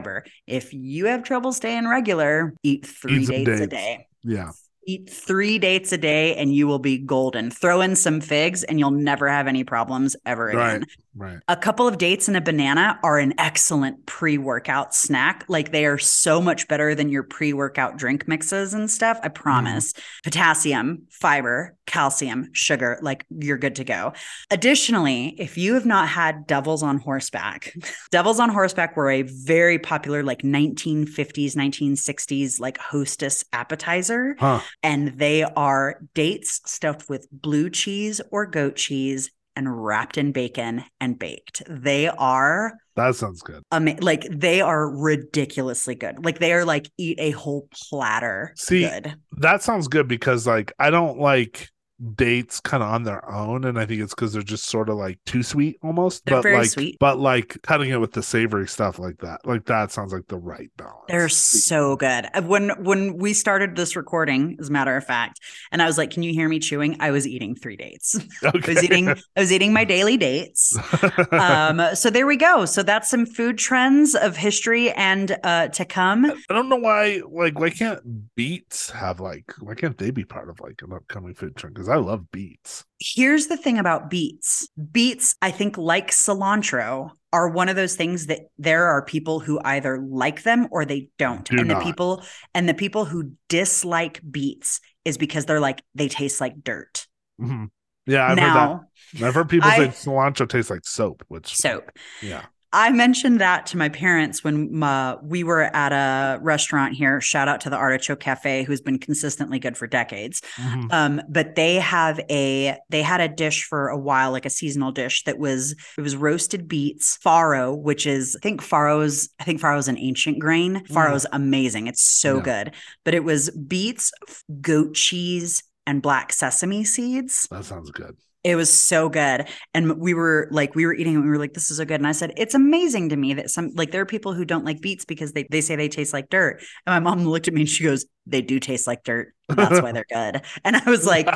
If 0.47 0.73
you 0.73 1.07
have 1.07 1.23
trouble 1.23 1.53
staying 1.53 1.89
regular, 1.89 2.55
eat 2.63 2.87
three 2.87 3.25
some 3.25 3.45
dates, 3.45 3.61
a 3.61 3.67
day. 3.67 4.07
Yeah. 4.23 4.51
Eat 4.87 5.11
three 5.11 5.59
dates 5.59 5.93
a 5.93 5.99
day 5.99 6.37
and 6.37 6.55
you 6.55 6.67
will 6.67 6.79
be 6.79 6.99
golden. 6.99 7.51
Throw 7.51 7.81
in 7.81 7.97
some 7.97 8.21
figs 8.21 8.65
and 8.65 8.79
you'll 8.79 8.91
never 8.91 9.29
have 9.29 9.47
any 9.47 9.65
problems 9.65 10.17
ever 10.25 10.49
again. 10.49 10.81
Right. 10.81 10.89
Right. 11.19 11.39
A 11.49 11.57
couple 11.57 11.89
of 11.89 11.97
dates 11.97 12.29
and 12.29 12.37
a 12.37 12.43
banana 12.43 13.01
are 13.03 13.19
an 13.19 13.33
excellent 13.39 14.05
pre 14.05 14.37
workout 14.37 14.95
snack. 14.95 15.47
Like 15.49 15.73
they 15.73 15.87
are 15.87 15.97
so 15.97 16.43
much 16.43 16.69
better 16.69 16.95
than 16.95 17.09
your 17.09 17.23
pre 17.23 17.55
workout 17.55 17.97
drink 17.97 18.29
mixes 18.29 18.75
and 18.75 18.91
stuff. 18.91 19.19
I 19.23 19.29
mm-hmm. 19.29 19.43
promise. 19.43 19.95
Potassium, 20.25 21.05
fiber, 21.09 21.75
calcium, 21.87 22.51
sugar, 22.53 22.99
like 23.01 23.25
you're 23.31 23.57
good 23.57 23.77
to 23.77 23.85
go. 23.85 24.13
Additionally, 24.51 25.35
if 25.39 25.57
you 25.57 25.73
have 25.73 25.87
not 25.87 26.07
had 26.07 26.47
Devils 26.47 26.83
on 26.83 26.99
Horseback, 26.99 27.75
Devils 28.11 28.39
on 28.39 28.51
Horseback 28.51 28.95
were 28.95 29.11
a 29.11 29.23
very 29.23 29.79
popular, 29.79 30.23
like 30.23 30.43
1950s, 30.43 31.57
1960s, 31.57 32.61
like 32.61 32.77
hostess 32.77 33.43
appetizer 33.55 34.37
Huh. 34.39 34.61
And 34.87 35.19
they 35.19 35.43
are 35.43 36.01
dates 36.15 36.61
stuffed 36.65 37.09
with 37.09 37.27
blue 37.33 37.69
cheese 37.71 38.21
or 38.31 38.47
goat 38.47 38.77
cheese 38.77 39.31
and 39.57 39.85
wrapped 39.85 40.17
in 40.19 40.33
bacon 40.33 40.85
and 41.01 41.19
baked. 41.19 41.63
They 41.69 42.09
are 42.09 42.75
That 42.95 43.15
sounds 43.17 43.41
good. 43.43 43.63
ama- 43.73 43.97
like 44.01 44.25
they 44.31 44.61
are 44.61 44.89
ridiculously 44.89 45.95
good. 45.95 46.25
Like 46.25 46.39
they 46.39 46.53
are 46.53 46.65
like 46.65 46.91
eat 46.99 47.19
a 47.19 47.31
whole 47.33 47.67
platter 47.73 48.53
See, 48.57 48.83
good. 48.83 49.15
That 49.39 49.63
sounds 49.63 49.89
good 49.89 50.09
because 50.09 50.47
like 50.47 50.73
I 50.79 50.91
don't 50.91 51.19
like 51.19 51.69
dates 52.15 52.61
kind 52.61 52.83
of 52.83 52.91
on 52.91 53.05
their 53.05 53.27
own 53.31 53.65
and 53.65 53.79
i 53.79 53.87
think 53.87 54.03
it's 54.03 54.15
because 54.15 54.33
they're 54.33 54.43
just 54.43 54.67
sort 54.67 54.89
of 54.91 54.97
like 54.97 55.19
too 55.25 55.43
sweet 55.43 55.79
almost 55.83 56.25
They're 56.27 56.43
but 56.43 56.53
like 56.53 56.67
sweet. 56.67 56.99
but 57.01 57.19
like 57.19 57.57
cutting 57.63 57.91
it 57.91 57.99
with 58.01 58.13
the 58.13 58.23
savory 58.23 58.69
stuff 58.69 58.99
like 58.99 59.19
that 59.19 59.47
like 59.47 59.65
that 59.67 59.93
sounds 59.93 60.13
like 60.13 60.27
the 60.29 60.37
right 60.37 60.71
balance 60.77 61.05
They're 61.09 61.29
so 61.29 61.97
good. 61.97 62.27
Uh, 62.35 62.43
When 62.43 62.71
when 62.85 63.17
we 63.17 63.33
started 63.33 63.77
this 63.77 63.97
recording, 63.97 64.57
as 64.61 64.69
a 64.69 64.73
matter 64.73 64.97
of 64.97 65.05
fact, 65.05 65.41
and 65.73 65.81
I 65.81 65.87
was 65.87 65.97
like, 65.99 66.11
"Can 66.11 66.23
you 66.23 66.33
hear 66.33 66.49
me 66.49 66.59
chewing?" 66.59 66.97
I 67.01 67.11
was 67.13 67.27
eating 67.27 67.55
three 67.55 67.77
dates. 67.77 68.17
okay. 68.45 68.73
I 68.73 68.75
was 68.75 68.85
eating. 68.85 69.09
I 69.09 69.41
was 69.41 69.53
eating 69.53 69.73
my 69.73 69.85
daily 69.85 70.17
dates. 70.17 70.77
um 71.33 71.81
so 71.95 72.11
there 72.11 72.27
we 72.27 72.37
go 72.37 72.65
so 72.65 72.83
that's 72.83 73.09
some 73.09 73.25
food 73.27 73.57
trends 73.59 74.15
of 74.15 74.37
history 74.37 74.91
and 74.93 75.37
uh 75.45 75.69
to 75.69 75.85
come 75.85 76.27
I 76.27 76.55
don't 76.55 76.69
know 76.69 76.77
why, 76.77 77.23
like, 77.31 77.59
why 77.59 77.71
can't 77.71 78.35
beets 78.35 78.91
have 78.91 79.21
like, 79.21 79.53
why 79.61 79.75
can't 79.75 79.97
they 79.99 80.11
be 80.11 80.25
part 80.25 80.49
of 80.51 80.61
like 80.61 80.83
an 80.83 80.93
upcoming 80.93 81.35
food 81.35 81.57
trend? 81.57 81.75
Because 81.75 81.86
I 81.89 81.97
love 81.97 82.31
beets. 82.31 82.85
here's 83.01 83.47
the 83.49 83.57
thing 83.57 83.79
about 83.79 84.09
beets 84.11 84.69
beets 84.93 85.35
i 85.43 85.51
think 85.51 85.77
like 85.79 86.11
cilantro 86.11 87.11
are 87.33 87.49
one 87.49 87.69
of 87.69 87.77
those 87.77 87.95
things 87.97 88.27
that 88.27 88.41
there 88.59 88.87
are 88.87 89.03
people 89.05 89.41
who 89.41 89.61
either 89.65 89.99
like 89.99 90.43
them 90.43 90.69
or 90.71 90.85
they 90.85 91.09
don't 91.19 91.45
Do 91.49 91.59
and 91.59 91.69
not. 91.69 91.79
the 91.81 91.85
people 91.85 92.23
and 92.55 92.69
the 92.69 92.75
people 92.75 93.05
who 93.05 93.33
dislike 93.49 94.21
beets 94.31 94.81
is 95.05 95.19
because 95.19 95.45
they're 95.47 95.61
like 95.61 95.83
they 95.95 96.09
taste 96.09 96.41
like 96.41 96.63
dirt 96.65 97.07
Mhm. 97.41 97.69
Yeah, 98.07 98.25
I've 98.25 98.39
heard 98.39 98.55
that. 98.55 99.27
I've 99.27 99.35
heard 99.35 99.49
people 99.49 99.69
I- 99.69 99.77
say 99.77 99.89
cilantro 99.89 100.49
tastes 100.49 100.71
like 100.71 100.87
soap, 100.87 101.25
which 101.29 101.55
soap 101.57 101.91
yeah, 102.23 102.47
I 102.79 102.91
mentioned 102.91 103.41
that 103.41 103.65
to 103.69 103.79
my 103.79 103.89
parents 103.89 104.45
when 104.45 104.83
uh, 104.83 105.17
we 105.23 105.45
were 105.45 105.63
at 105.63 105.93
a 105.93 106.39
restaurant 106.43 106.93
here. 106.95 107.23
Shout 107.23 107.49
out 107.49 107.63
to 107.63 107.71
the 107.71 107.77
Artichoke 107.77 108.21
Cafe, 108.21 108.65
who's 108.65 108.83
been 108.83 108.99
consistently 108.99 109.59
good 109.59 109.79
for 109.79 109.87
decades. 109.87 110.43
Mhm. 110.59 110.93
Um, 110.93 111.23
but 111.31 111.55
they 111.55 111.77
have 111.77 112.21
a 112.31 112.77
they 112.91 113.01
had 113.01 113.23
a 113.23 113.29
dish 113.29 113.65
for 113.65 113.89
a 113.89 113.97
while, 113.99 114.31
like 114.31 114.45
a 114.45 114.51
seasonal 114.51 114.93
dish 114.93 115.25
that 115.25 115.39
was 115.39 115.75
it 115.97 116.03
was 116.03 116.17
roasted 116.17 116.69
beets, 116.69 117.19
farro, 117.25 117.75
which 117.77 118.07
is 118.07 118.37
I 118.37 118.43
think 118.43 118.61
farro's 118.61 119.31
I 119.41 119.45
think 119.45 119.59
farro's 119.59 119.89
an 119.89 119.97
ancient 119.99 120.39
grain. 120.39 120.85
Farro's 120.85 121.25
amazing. 121.33 121.87
It's 121.87 122.03
so 122.03 122.37
Yeah. 122.37 122.43
good. 122.43 122.75
But 123.07 123.15
it 123.15 123.25
was 123.25 123.49
beets, 123.53 124.13
goat 124.61 124.93
cheese, 124.95 125.63
and 125.87 126.03
black 126.03 126.31
sesame 126.33 126.85
seeds. 126.85 127.49
that 127.51 127.65
sounds 127.65 127.91
good. 127.91 128.17
It 128.47 128.55
was 128.55 128.73
so 128.73 129.09
good. 129.09 129.49
And 129.75 129.99
we 129.99 130.15
were 130.15 130.47
like, 130.53 130.77
we 130.77 130.87
were 130.87 130.95
eating 130.95 131.17
and 131.17 131.25
we 131.25 131.31
were 131.31 131.37
like, 131.37 131.53
this 131.53 131.69
is 131.69 131.79
so 131.79 131.85
good. 131.85 131.99
And 131.99 132.07
I 132.07 132.13
said, 132.13 132.33
it's 132.37 132.55
amazing 132.55 133.09
to 133.09 133.17
me 133.17 133.35
that 133.35 133.51
some, 133.51 133.73
like, 133.75 133.91
there 133.91 134.01
are 134.01 134.07
people 134.07 134.35
who 134.35 134.45
don't 134.45 134.65
like 134.65 134.81
beets 134.81 135.05
because 135.05 135.33
they, 135.33 135.49
they 135.51 135.61
say 135.61 135.75
they 135.75 135.89
taste 135.89 136.13
like 136.13 136.29
dirt. 136.29 136.61
And 136.87 136.95
my 136.95 137.01
mom 137.01 137.25
looked 137.25 137.49
at 137.49 137.55
me 137.55 137.63
and 137.63 137.69
she 137.69 137.83
goes, 137.83 138.07
they 138.25 138.43
do 138.43 138.61
taste 138.61 138.87
like 138.87 139.03
dirt. 139.03 139.35
That's 139.49 139.83
why 139.83 139.91
they're 139.93 140.07
good. 140.09 140.43
And 140.65 140.77
I 140.77 140.89
was 140.89 141.05
like, 141.05 141.27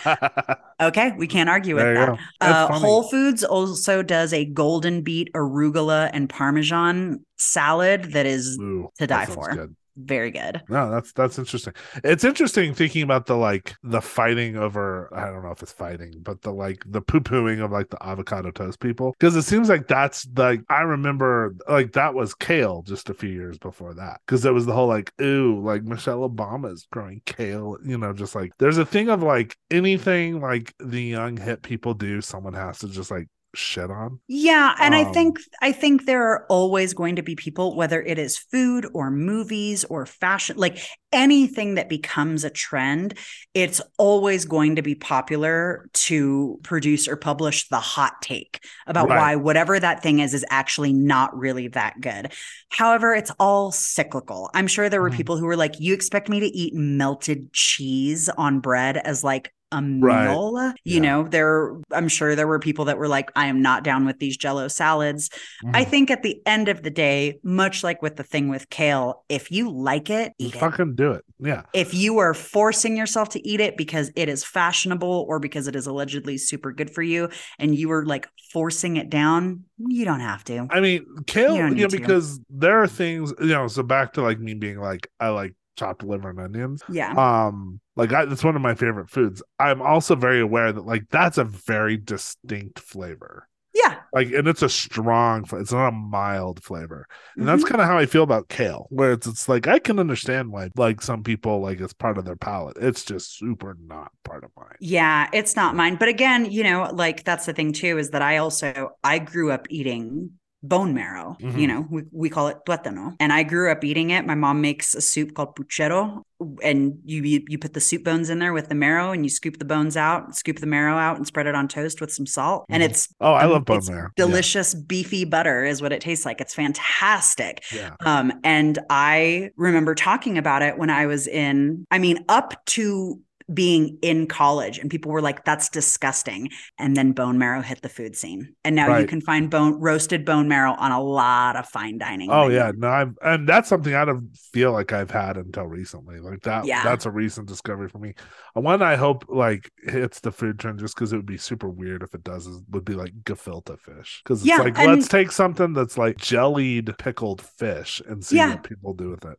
okay, 0.81 1.13
we 1.17 1.27
can't 1.27 1.49
argue 1.49 1.75
with 1.75 1.85
There 1.85 1.95
that. 1.95 2.19
Uh. 2.41 2.79
Whole 2.79 3.03
Foods 3.03 3.43
also 3.43 4.05
does 4.05 4.33
a 4.33 4.45
golden 4.45 5.03
beet 5.03 5.33
arugula 5.35 6.11
and 6.13 6.31
parmesan 6.31 7.25
salad 7.39 8.13
that 8.13 8.27
is 8.27 8.57
Ooh, 8.61 8.89
to 9.01 9.09
die 9.09 9.27
for. 9.27 9.53
good. 9.53 9.77
Very 10.05 10.31
good. 10.31 10.63
No, 10.69 10.91
that's 10.91 11.13
that's 11.13 11.39
interesting. 11.39 11.75
It's 12.05 12.25
interesting 12.25 12.75
thinking 12.75 13.03
about 13.03 13.27
the 13.27 13.37
like 13.37 13.75
the 13.83 14.01
fighting 14.01 14.57
over 14.57 15.09
I 15.15 15.27
don't 15.27 15.43
know 15.43 15.51
if 15.51 15.63
it's 15.63 15.73
fighting, 15.73 16.15
but 16.23 16.43
the 16.43 16.53
like 16.53 16.83
the 16.87 17.01
poo 17.01 17.21
pooing 17.21 17.65
of 17.65 17.71
like 17.71 17.91
the 17.91 18.05
avocado 18.05 18.51
toast 18.51 18.81
people 18.81 19.15
because 19.19 19.37
it 19.37 19.43
seems 19.43 19.69
like 19.69 19.89
that's 19.89 20.27
like 20.37 20.61
I 20.69 20.83
remember 20.83 21.55
like 21.69 21.93
that 21.93 22.15
was 22.15 22.35
kale 22.35 22.83
just 22.83 23.11
a 23.11 23.15
few 23.15 23.31
years 23.31 23.59
before 23.59 23.95
that 23.95 24.21
because 24.27 24.45
it 24.45 24.55
was 24.55 24.67
the 24.67 24.73
whole 24.73 24.89
like 24.89 25.13
ooh 25.21 25.61
like 25.61 25.83
Michelle 25.83 26.29
Obama's 26.29 26.87
growing 26.91 27.23
kale, 27.27 27.77
you 27.85 27.99
know, 27.99 28.13
just 28.13 28.35
like 28.35 28.53
there's 28.59 28.79
a 28.79 28.87
thing 28.87 29.09
of 29.09 29.23
like 29.23 29.57
anything 29.71 30.41
like 30.41 30.75
the 30.79 31.03
young 31.03 31.37
hip 31.37 31.63
people 31.63 31.95
do, 31.95 32.21
someone 32.21 32.55
has 32.55 32.79
to 32.81 32.89
just 32.89 33.11
like 33.11 33.29
shit 33.55 33.91
on. 33.91 34.21
Yeah, 34.33 34.77
and 34.79 34.95
I 34.95 35.03
Um, 35.03 35.03
think 35.03 35.39
I 35.61 35.73
think 35.73 36.07
there 36.07 36.23
are 36.31 36.47
always 36.49 36.95
going 36.95 37.17
to 37.17 37.23
be 37.23 37.35
people 37.35 37.75
whether 37.75 38.01
it 38.01 38.17
is 38.17 38.39
food 38.39 38.87
or 38.95 39.11
movies 39.11 39.83
or 39.85 40.07
fashion 40.07 40.57
like 40.57 40.79
anything 41.13 41.75
that 41.75 41.89
becomes 41.89 42.45
a 42.45 42.51
trend, 42.51 43.19
it's 43.55 43.81
always 43.99 44.45
going 44.45 44.77
to 44.77 44.83
be 44.83 44.95
popular 44.95 45.89
to 45.95 46.61
produce 46.63 47.09
or 47.09 47.17
publish 47.17 47.69
the 47.71 47.81
hot 47.81 48.23
take 48.23 48.61
about 48.87 49.11
Right. 49.11 49.11
why 49.11 49.35
whatever 49.35 49.81
that 49.81 50.01
thing 50.01 50.21
is 50.21 50.33
is 50.33 50.45
actually 50.49 50.93
not 50.93 51.37
really 51.37 51.67
that 51.67 52.01
good. 52.01 52.33
However, 52.71 53.13
it's 53.17 53.33
all 53.41 53.73
cyclical. 53.73 54.49
I'm 54.55 54.69
sure 54.69 54.89
there 54.89 55.03
were 55.03 55.11
Mhm. 55.11 55.11
people 55.11 55.39
who 55.39 55.47
were 55.47 55.57
like 55.57 55.81
you 55.81 55.93
expect 55.93 56.29
me 56.29 56.39
to 56.39 56.47
eat 56.47 56.73
melted 56.75 57.53
cheese 57.53 58.29
on 58.29 58.61
bread 58.61 58.97
as 58.97 59.25
like 59.25 59.53
a 59.73 59.81
Right. 60.01 60.29
meal. 60.31 60.73
You 60.85 61.01
Yeah. 61.01 61.01
know, 61.01 61.23
there 61.29 61.73
I'm 61.93 62.09
sure 62.09 62.35
there 62.35 62.47
were 62.49 62.59
people 62.59 62.87
that 62.87 62.99
were 62.99 63.09
like, 63.09 63.31
I 63.37 63.47
am 63.47 63.63
not 63.63 63.85
down 63.85 64.05
with 64.07 64.19
these 64.19 64.37
jello 64.37 64.69
salads. 64.69 65.31
I 65.73 65.85
Mhm. 65.85 65.91
think 65.91 66.11
at 66.11 66.23
the 66.23 66.41
end 66.47 66.69
of 66.69 66.83
the 66.83 66.91
day, 66.91 67.39
much 67.45 67.85
like 67.85 68.03
with 68.03 68.17
the 68.17 68.23
thing 68.23 68.49
with 68.49 68.71
kale, 68.71 69.25
if 69.29 69.51
you 69.51 69.71
like 69.71 70.11
it, 70.11 70.33
eat 70.39 70.55
it. 70.57 70.59
fucking 70.59 70.95
do 70.95 71.13
it. 71.13 71.25
Yeah. 71.39 71.63
If 71.73 71.95
you 71.95 72.19
are 72.19 72.35
forcing 72.35 72.97
yourself 72.97 73.31
to 73.31 73.49
eat 73.49 73.61
it 73.61 73.77
because 73.77 74.11
it 74.17 74.29
is 74.29 74.45
fashionable 74.45 75.27
or 75.29 75.39
because 75.39 75.69
it 75.69 75.77
is 75.77 75.87
allegedly 75.87 76.39
super 76.39 76.73
good 76.73 76.91
for 76.91 77.03
you 77.03 77.29
and 77.59 77.75
you 77.75 77.91
are 77.93 78.05
like 78.05 78.27
forcing 78.53 78.97
it 78.97 79.09
down, 79.11 79.65
you 79.79 80.05
don't 80.05 80.21
have 80.21 80.45
to. 80.45 80.67
I 80.71 80.81
mean, 80.81 81.07
kale, 81.27 81.57
You 81.57 81.67
you, 81.69 81.75
know, 81.83 81.89
to. 81.89 81.97
because 81.99 82.41
there 82.51 82.83
are 82.83 82.87
things, 82.89 83.33
you 83.41 83.47
know, 83.49 83.69
so 83.69 83.83
back 83.83 84.15
to 84.15 84.23
like 84.23 84.39
me 84.41 84.55
being 84.55 84.79
like, 84.81 85.09
I 85.21 85.29
like 85.29 85.55
chopped 85.77 86.03
liver 86.03 86.31
and 86.31 86.41
onions. 86.41 86.83
Yeah. 86.89 87.15
Um, 87.17 87.81
like 87.97 88.13
I, 88.13 88.25
that's 88.25 88.45
one 88.45 88.57
of 88.57 88.63
my 88.63 88.75
favorite 88.75 89.11
foods. 89.11 89.43
I'm 89.59 89.83
also 89.83 90.15
very 90.15 90.41
aware 90.41 90.73
that 90.73 90.85
like 90.87 91.09
that's 91.11 91.39
a 91.39 91.45
very 91.45 91.97
distinct 91.97 92.79
flavor. 92.79 93.47
Yeah. 93.73 94.01
Like, 94.13 94.33
and 94.33 94.49
it's 94.49 94.63
a 94.63 94.69
strong, 94.69 95.45
it's 95.53 95.71
not 95.73 95.89
a 95.89 95.93
mild 95.93 96.63
flavor. 96.65 97.07
And 97.39 97.47
that's 97.47 97.63
Mhm. 97.63 97.69
kind 97.69 97.81
of 97.81 97.87
how 97.87 97.97
I 97.99 98.07
feel 98.07 98.25
about 98.25 98.49
kale, 98.49 98.89
where 98.91 99.13
it's, 99.13 99.29
it's 99.29 99.49
like 99.49 99.69
I 99.69 99.79
can 99.79 100.01
understand 100.01 100.51
why 100.51 100.71
like 100.77 101.01
some 101.01 101.23
people 101.23 101.61
like 101.61 101.81
it's 101.81 101.93
part 101.93 102.19
of 102.19 102.25
their 102.25 102.37
palate. 102.37 102.77
It's 102.81 103.05
just 103.05 103.39
super 103.39 103.77
not 103.81 104.11
part 104.25 104.43
of 104.43 104.51
mine. 104.57 104.81
Yeah, 104.81 105.29
it's 105.33 105.55
not 105.57 105.77
mine. 105.77 105.97
But 105.97 106.09
again, 106.09 106.51
you 106.51 106.65
know, 106.65 106.91
like 106.93 107.25
that's 107.25 107.47
the 107.47 107.53
thing 107.53 107.73
too, 107.73 107.99
is 107.99 108.11
that 108.11 108.23
I 108.23 108.39
also 108.39 108.91
I 109.05 109.19
grew 109.19 109.53
up 109.53 109.67
eating 109.71 110.33
bone 110.63 110.93
marrow. 110.93 111.37
You 111.41 111.47
Mhm. 111.49 111.69
know, 111.69 111.87
we, 111.91 112.03
we 112.13 112.29
call 112.31 112.49
it 112.49 112.59
tuétano. 112.67 113.15
And 113.19 113.33
I 113.33 113.43
grew 113.45 113.71
up 113.73 113.83
eating 113.83 114.11
it. 114.11 114.27
My 114.27 114.35
mom 114.35 114.61
makes 114.61 114.95
a 114.95 115.01
soup 115.01 115.35
called 115.35 115.57
puchero. 115.57 116.23
And 116.63 116.99
you, 117.05 117.23
you 117.23 117.45
you 117.49 117.59
put 117.59 117.75
the 117.75 117.81
soup 117.81 118.03
bones 118.05 118.31
in 118.31 118.39
there 118.39 118.53
with 118.55 118.69
the 118.71 118.75
marrow 118.75 119.13
and 119.13 119.25
you 119.25 119.29
scoop 119.31 119.59
the 119.59 119.65
bones 119.65 119.95
out, 119.97 120.35
scoop 120.37 120.59
the 120.59 120.67
marrow 120.67 120.97
out 120.97 121.17
and 121.19 121.27
spread 121.27 121.47
it 121.47 121.55
on 121.55 121.69
toast 121.69 122.01
with 122.01 122.11
some 122.13 122.27
salt. 122.27 122.65
And 122.71 122.83
Mhm. 122.83 122.87
it's 122.91 123.09
Oh, 123.21 123.33
I 123.33 123.45
um, 123.45 123.51
love 123.53 123.65
bone 123.67 123.81
marrow. 123.89 124.09
Yeah. 124.17 124.25
Delicious 124.27 124.75
beefy 124.75 125.25
butter 125.25 125.65
is 125.65 125.81
what 125.83 125.93
it 125.93 126.01
tastes 126.01 126.25
like. 126.27 126.41
It's 126.41 126.55
fantastic. 126.55 127.63
Yeah. 127.75 127.91
Um, 128.05 128.33
and 128.45 128.79
I 128.89 129.51
remember 129.57 129.95
talking 129.95 130.39
about 130.39 130.63
it 130.63 130.79
when 130.79 130.91
I 130.91 131.07
was 131.07 131.27
in, 131.27 131.87
I 131.91 131.99
mean, 131.99 132.25
up 132.29 132.55
to 132.67 133.21
being 133.53 133.99
in 134.03 134.27
college, 134.27 134.79
and 134.79 134.91
people 134.91 135.11
were 135.13 135.21
like, 135.23 135.45
that's 135.45 135.69
disgusting. 135.69 136.51
And 136.79 136.97
then 136.97 137.13
bone 137.13 137.39
marrow 137.39 137.63
hit 137.63 137.83
the 137.83 137.89
food 137.89 138.17
scene. 138.17 138.55
And 138.65 138.77
now 138.77 138.97
you 138.99 139.07
can 139.07 139.21
find 139.21 139.51
bone 139.51 139.81
roasted 139.81 140.25
bone 140.25 140.49
marrow 140.49 140.73
on 140.73 140.93
a 140.93 141.03
lot 141.03 141.57
of 141.57 141.67
fine 141.67 141.99
dining. 141.99 142.31
Oh 142.31 142.49
menus. 142.49 142.55
yeah, 142.57 142.73
no, 142.77 142.89
I'm, 142.89 143.17
and 143.23 143.49
that's 143.49 143.69
something 143.69 143.95
I 143.95 144.05
don't 144.05 144.37
feel 144.53 144.73
like 144.73 144.93
I've 144.93 145.11
had 145.11 145.37
until 145.37 145.67
recently. 145.67 146.21
Like 146.21 146.43
that, 146.43 146.65
Yeah. 146.67 146.83
that's 146.85 147.07
a 147.07 147.11
recent 147.11 147.49
discovery 147.49 147.89
for 147.89 147.99
me. 147.99 148.15
One 148.55 148.83
I 148.83 148.97
hope 148.97 149.25
like 149.29 149.71
hits 149.83 150.21
the 150.21 150.33
food 150.33 150.59
trend 150.59 150.79
just 150.81 150.95
because 150.95 151.13
it 151.13 151.17
would 151.17 151.27
be 151.27 151.39
super 151.39 151.69
weird 151.69 152.03
if 152.03 152.15
it 152.15 152.25
does. 152.25 152.47
Is, 152.47 152.61
would 152.71 152.85
be 152.85 152.95
like 152.95 153.13
gefilte 153.25 153.79
fish 153.81 154.21
because 154.25 154.41
it's 154.41 154.49
Yeah, 154.49 154.59
like 154.59 154.79
and- 154.79 154.93
let's 154.93 155.09
take 155.09 155.33
something 155.33 155.73
that's 155.73 155.97
like 155.99 156.17
jellied 156.19 156.97
pickled 156.99 157.41
fish 157.43 158.01
and 158.07 158.25
see 158.25 158.37
Yeah. 158.37 158.51
what 158.51 158.63
people 158.65 158.95
do 158.95 159.11
with 159.11 159.25
it. 159.25 159.39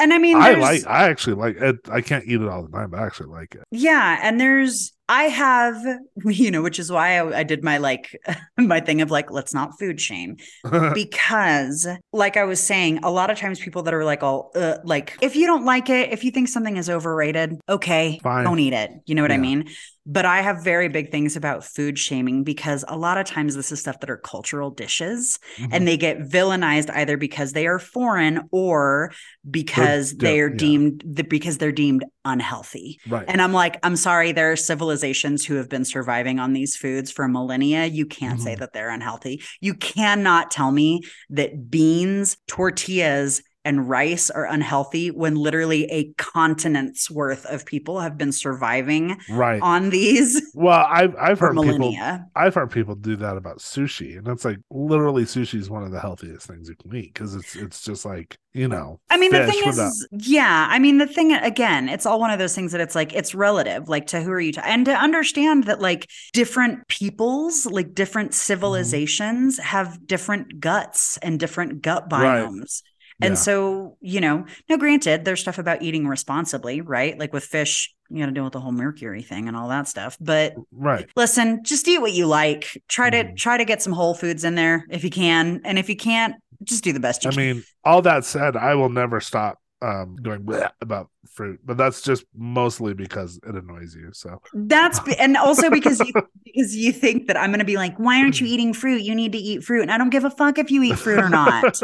And 0.00 0.12
I 0.12 0.18
mean, 0.18 0.36
I 0.36 0.52
like, 0.54 0.86
I 0.86 1.08
actually 1.08 1.36
like 1.36 1.56
it. 1.56 1.76
I 1.90 2.00
can't 2.00 2.24
eat 2.26 2.40
it 2.40 2.48
all 2.48 2.62
the 2.64 2.70
time, 2.70 2.90
but 2.90 3.00
I 3.00 3.06
actually 3.06 3.28
like 3.30 3.47
it. 3.54 3.62
Yeah, 3.70 4.18
and 4.22 4.40
there's 4.40 4.92
I 5.08 5.24
have 5.24 5.82
you 6.24 6.50
know, 6.50 6.62
which 6.62 6.78
is 6.78 6.92
why 6.92 7.18
I, 7.18 7.38
I 7.38 7.42
did 7.42 7.64
my 7.64 7.78
like 7.78 8.20
my 8.58 8.80
thing 8.80 9.00
of 9.00 9.10
like 9.10 9.30
let's 9.30 9.54
not 9.54 9.78
food 9.78 10.00
shame 10.00 10.36
because 10.94 11.86
like 12.12 12.36
I 12.36 12.44
was 12.44 12.60
saying, 12.60 13.00
a 13.02 13.10
lot 13.10 13.30
of 13.30 13.38
times 13.38 13.58
people 13.58 13.82
that 13.84 13.94
are 13.94 14.04
like 14.04 14.22
all 14.22 14.52
uh, 14.54 14.78
like 14.84 15.16
if 15.20 15.36
you 15.36 15.46
don't 15.46 15.64
like 15.64 15.90
it, 15.90 16.12
if 16.12 16.24
you 16.24 16.30
think 16.30 16.48
something 16.48 16.76
is 16.76 16.90
overrated, 16.90 17.58
okay, 17.68 18.18
Fine. 18.22 18.44
don't 18.44 18.58
eat 18.58 18.72
it. 18.72 18.90
You 19.06 19.14
know 19.14 19.22
what 19.22 19.32
I 19.32 19.38
mean? 19.38 19.68
But 20.06 20.24
I 20.24 20.40
have 20.40 20.64
very 20.64 20.88
big 20.88 21.10
things 21.10 21.36
about 21.36 21.64
food 21.64 21.98
shaming 21.98 22.42
because 22.44 22.84
a 22.88 22.96
lot 22.96 23.18
of 23.18 23.26
times 23.26 23.54
this 23.54 23.70
is 23.70 23.80
stuff 23.80 24.00
that 24.00 24.08
are 24.10 24.16
cultural 24.16 24.70
dishes 24.70 25.38
Mhm. 25.58 25.68
and 25.72 25.86
they 25.88 25.96
get 25.98 26.20
villainized 26.20 26.88
either 26.94 27.16
because 27.16 27.52
they 27.52 27.66
are 27.66 27.78
foreign 27.78 28.40
or 28.50 29.12
because 29.50 30.16
They're- 30.16 30.30
they 30.32 30.40
are 30.40 30.48
yeah. 30.50 30.56
deemed 30.56 31.02
the, 31.06 31.24
because 31.24 31.58
they're 31.58 31.72
deemed 31.72 32.04
unhealthy. 32.24 32.98
right. 33.08 33.24
And 33.28 33.40
I'm 33.40 33.52
like, 33.52 33.78
I'm 33.82 33.96
sorry, 33.96 34.32
there 34.32 34.52
are 34.52 34.56
civilizations 34.56 35.44
who 35.46 35.54
have 35.54 35.68
been 35.68 35.84
surviving 35.84 36.38
on 36.38 36.52
these 36.52 36.76
foods 36.76 37.10
for 37.10 37.26
millennia. 37.28 37.86
You 37.86 38.04
can't 38.06 38.40
say 38.40 38.54
Mhm. 38.54 38.58
that 38.60 38.72
they're 38.74 38.90
unhealthy. 38.90 39.42
You 39.60 39.74
cannot 39.74 40.50
tell 40.50 40.70
me 40.72 41.02
that 41.30 41.70
beans, 41.70 42.36
tortillas, 42.46 43.42
and 43.68 43.86
rice 43.86 44.30
are 44.30 44.46
unhealthy 44.46 45.10
when 45.10 45.34
literally 45.34 45.84
a 45.90 46.10
continent's 46.16 47.10
worth 47.10 47.44
of 47.44 47.66
people 47.66 48.00
have 48.00 48.16
been 48.16 48.32
surviving 48.32 49.20
right. 49.28 49.60
on 49.60 49.90
these 49.90 50.40
well, 50.54 50.86
I've 50.88 51.14
I've 51.16 51.38
heard 51.38 51.56
people. 51.56 51.94
I've 52.34 52.54
heard 52.54 52.70
people 52.70 52.94
do 52.94 53.16
that 53.16 53.36
about 53.36 53.58
sushi, 53.58 54.16
and 54.16 54.26
it's 54.28 54.44
like 54.44 54.58
literally 54.70 55.24
sushi 55.24 55.58
is 55.58 55.68
one 55.68 55.82
of 55.82 55.90
the 55.90 56.00
healthiest 56.00 56.46
things 56.46 56.68
you 56.68 56.76
can 56.76 56.96
eat 56.96 57.12
because 57.12 57.34
it's 57.34 57.54
it's 57.54 57.82
just 57.82 58.04
like 58.04 58.38
you 58.54 58.66
know. 58.66 58.98
I 59.10 59.18
mean, 59.18 59.30
the 59.30 59.46
thing 59.46 59.60
is, 59.60 59.76
without- 59.76 59.88
is- 59.88 60.08
yeah. 60.12 60.66
I 60.70 60.78
mean, 60.78 60.98
the 60.98 61.06
thing 61.06 61.32
again, 61.32 61.88
it's 61.88 62.06
all 62.06 62.18
one 62.18 62.30
of 62.30 62.38
those 62.38 62.54
things 62.54 62.72
that 62.72 62.80
it's 62.80 62.94
like 62.94 63.14
it's 63.14 63.34
relative. 63.34 63.88
Like 63.88 64.06
to 64.08 64.20
who 64.20 64.30
are 64.30 64.40
you? 64.40 64.52
To, 64.52 64.66
and 64.66 64.86
to 64.86 64.92
understand 64.92 65.64
that 65.64 65.80
like 65.80 66.08
different 66.32 66.88
peoples, 66.88 67.66
like 67.66 67.94
different 67.94 68.30
mm-hmm. 68.30 68.36
civilizations, 68.36 69.58
have 69.58 70.06
different 70.06 70.60
guts 70.60 71.18
and 71.18 71.38
different 71.38 71.82
gut 71.82 72.08
Right. 72.10 72.82
And 73.20 73.30
Yeah. 73.30 73.34
so, 73.34 73.96
you 74.00 74.20
know, 74.20 74.46
now 74.68 74.76
granted, 74.76 75.24
there's 75.24 75.40
stuff 75.40 75.58
about 75.58 75.82
eating 75.82 76.06
responsibly, 76.06 76.80
right? 76.80 77.18
Like 77.18 77.32
with 77.32 77.44
fish, 77.44 77.92
you 78.10 78.20
got 78.20 78.26
to 78.26 78.32
deal 78.32 78.44
with 78.44 78.52
the 78.52 78.60
whole 78.60 78.72
mercury 78.72 79.22
thing 79.22 79.48
and 79.48 79.56
all 79.56 79.68
that 79.68 79.88
stuff. 79.88 80.16
But 80.20 80.54
right, 80.72 81.08
listen, 81.16 81.62
just 81.64 81.86
eat 81.88 81.98
what 82.00 82.12
you 82.12 82.26
like. 82.26 82.80
Try 82.88 83.10
to 83.10 83.24
Mhm. 83.24 83.36
try 83.36 83.58
to 83.58 83.64
get 83.64 83.82
some 83.82 83.92
whole 83.92 84.14
foods 84.14 84.44
in 84.44 84.54
there 84.54 84.86
if 84.90 85.04
you 85.04 85.10
can, 85.10 85.60
and 85.64 85.78
if 85.78 85.88
you 85.88 85.96
can't, 85.96 86.36
just 86.64 86.84
do 86.84 86.92
the 86.92 87.00
best 87.00 87.24
you 87.24 87.30
I 87.30 87.32
can. 87.32 87.40
I 87.40 87.52
mean, 87.54 87.64
all 87.84 88.02
that 88.02 88.24
said, 88.24 88.56
I 88.56 88.74
will 88.76 88.88
never 88.88 89.20
stop 89.20 89.58
um 89.82 90.16
going 90.22 90.48
about 90.80 91.08
fruit, 91.26 91.60
but 91.64 91.76
that's 91.76 92.00
just 92.02 92.24
mostly 92.36 92.94
because 92.94 93.38
it 93.46 93.54
annoys 93.54 93.94
you. 93.94 94.10
So 94.12 94.40
That's 94.52 95.00
and 95.18 95.36
also 95.36 95.70
because 95.78 96.00
you 96.00 96.12
because 96.44 96.76
you 96.76 96.92
think 96.92 97.26
that 97.26 97.36
I'm 97.36 97.50
going 97.50 97.58
to 97.58 97.64
be 97.64 97.76
like, 97.76 97.96
why 97.98 98.20
aren't 98.20 98.40
you 98.40 98.46
mm. 98.46 98.50
eating 98.50 98.72
fruit? 98.72 99.02
You 99.02 99.14
need 99.14 99.32
to 99.32 99.38
eat 99.38 99.64
fruit, 99.64 99.82
and 99.82 99.90
I 99.90 99.98
don't 99.98 100.10
give 100.10 100.24
a 100.24 100.30
fuck 100.30 100.58
if 100.58 100.70
you 100.70 100.82
eat 100.82 100.98
fruit 100.98 101.18
or 101.18 101.28
not. 101.28 101.80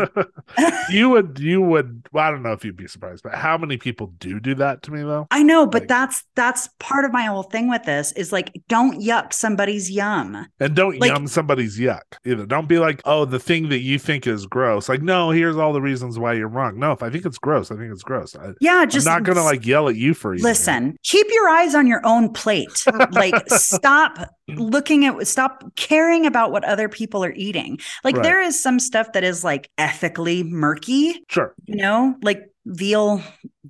you 0.91 1.11
would 1.11 1.39
you 1.39 1.61
would 1.63 2.07
well, 2.13 2.25
I 2.25 2.31
don't 2.31 2.43
know 2.43 2.53
if 2.53 2.65
you'd 2.65 2.77
be 2.77 2.87
surprised, 2.87 3.23
but 3.23 3.35
how 3.35 3.59
many 3.59 3.77
people 3.77 4.09
do 4.19 4.41
do 4.41 4.55
that 4.57 4.83
to 4.83 4.93
me 4.93 5.03
though? 5.03 5.27
I 5.31 5.43
know, 5.43 5.67
but 5.67 5.83
Like- 5.83 5.89
that's 5.89 6.25
that's 6.35 6.69
part 6.79 7.05
of 7.05 7.13
my 7.13 7.25
whole 7.25 7.43
thing 7.43 7.69
with 7.69 7.85
this 7.85 8.13
is 8.13 8.33
like, 8.33 8.53
don't 8.69 9.01
yuck 9.01 9.33
somebody's 9.33 9.91
yum. 9.91 10.47
And 10.61 10.75
don't 10.75 10.99
Like- 10.99 11.11
yum 11.11 11.27
somebody's 11.27 11.79
yuck 11.79 12.03
either. 12.25 12.47
Don't 12.47 12.69
be 12.69 12.79
like, 12.79 13.03
oh, 13.05 13.25
the 13.25 13.39
thing 13.39 13.69
that 13.69 13.81
you 13.81 13.99
think 13.99 14.27
is 14.27 14.47
gross. 14.47 14.89
Like, 14.89 15.03
no, 15.03 15.31
here's 15.31 15.57
all 15.57 15.73
the 15.73 15.83
reasons 15.83 16.19
why 16.19 16.35
you're 16.35 16.49
wrong. 16.49 16.79
No, 16.79 16.93
if 16.93 17.03
I 17.03 17.11
think 17.11 17.25
it's 17.27 17.39
gross, 17.39 17.71
I 17.71 17.77
think 17.77 17.93
it's 17.93 18.03
gross. 18.03 18.35
I, 18.37 18.53
Yeah, 18.61 18.85
just 18.85 19.07
I'm 19.39 19.45
not 19.45 19.51
gonna 19.51 19.57
like 19.59 19.67
yell 19.67 19.89
at 19.89 19.97
you 19.97 20.15
for 20.15 20.35
eating 20.35 20.45
listen. 20.45 20.97
Keep 21.03 21.27
your 21.31 21.49
eyes 21.49 21.75
on 21.75 21.87
your 21.87 22.01
own 22.05 22.33
plate. 22.33 22.85
like, 23.13 23.35
stop 23.49 24.19
looking 24.49 25.07
at 25.07 25.27
stop 25.27 25.65
caring 25.77 26.27
about 26.27 26.53
what 26.53 26.65
other 26.65 26.89
people 26.89 27.25
are 27.25 27.33
eating. 27.33 27.79
Like, 28.03 28.17
Right. 28.17 28.23
there 28.23 28.41
is 28.43 28.63
some 28.63 28.79
stuff 28.79 29.13
that 29.13 29.25
is 29.25 29.45
like 29.45 29.71
ethically 29.79 30.43
murky. 30.43 31.25
Sure. 31.29 31.55
you 31.67 31.77
know, 31.77 32.17
like 32.23 32.43
veal, 32.67 33.23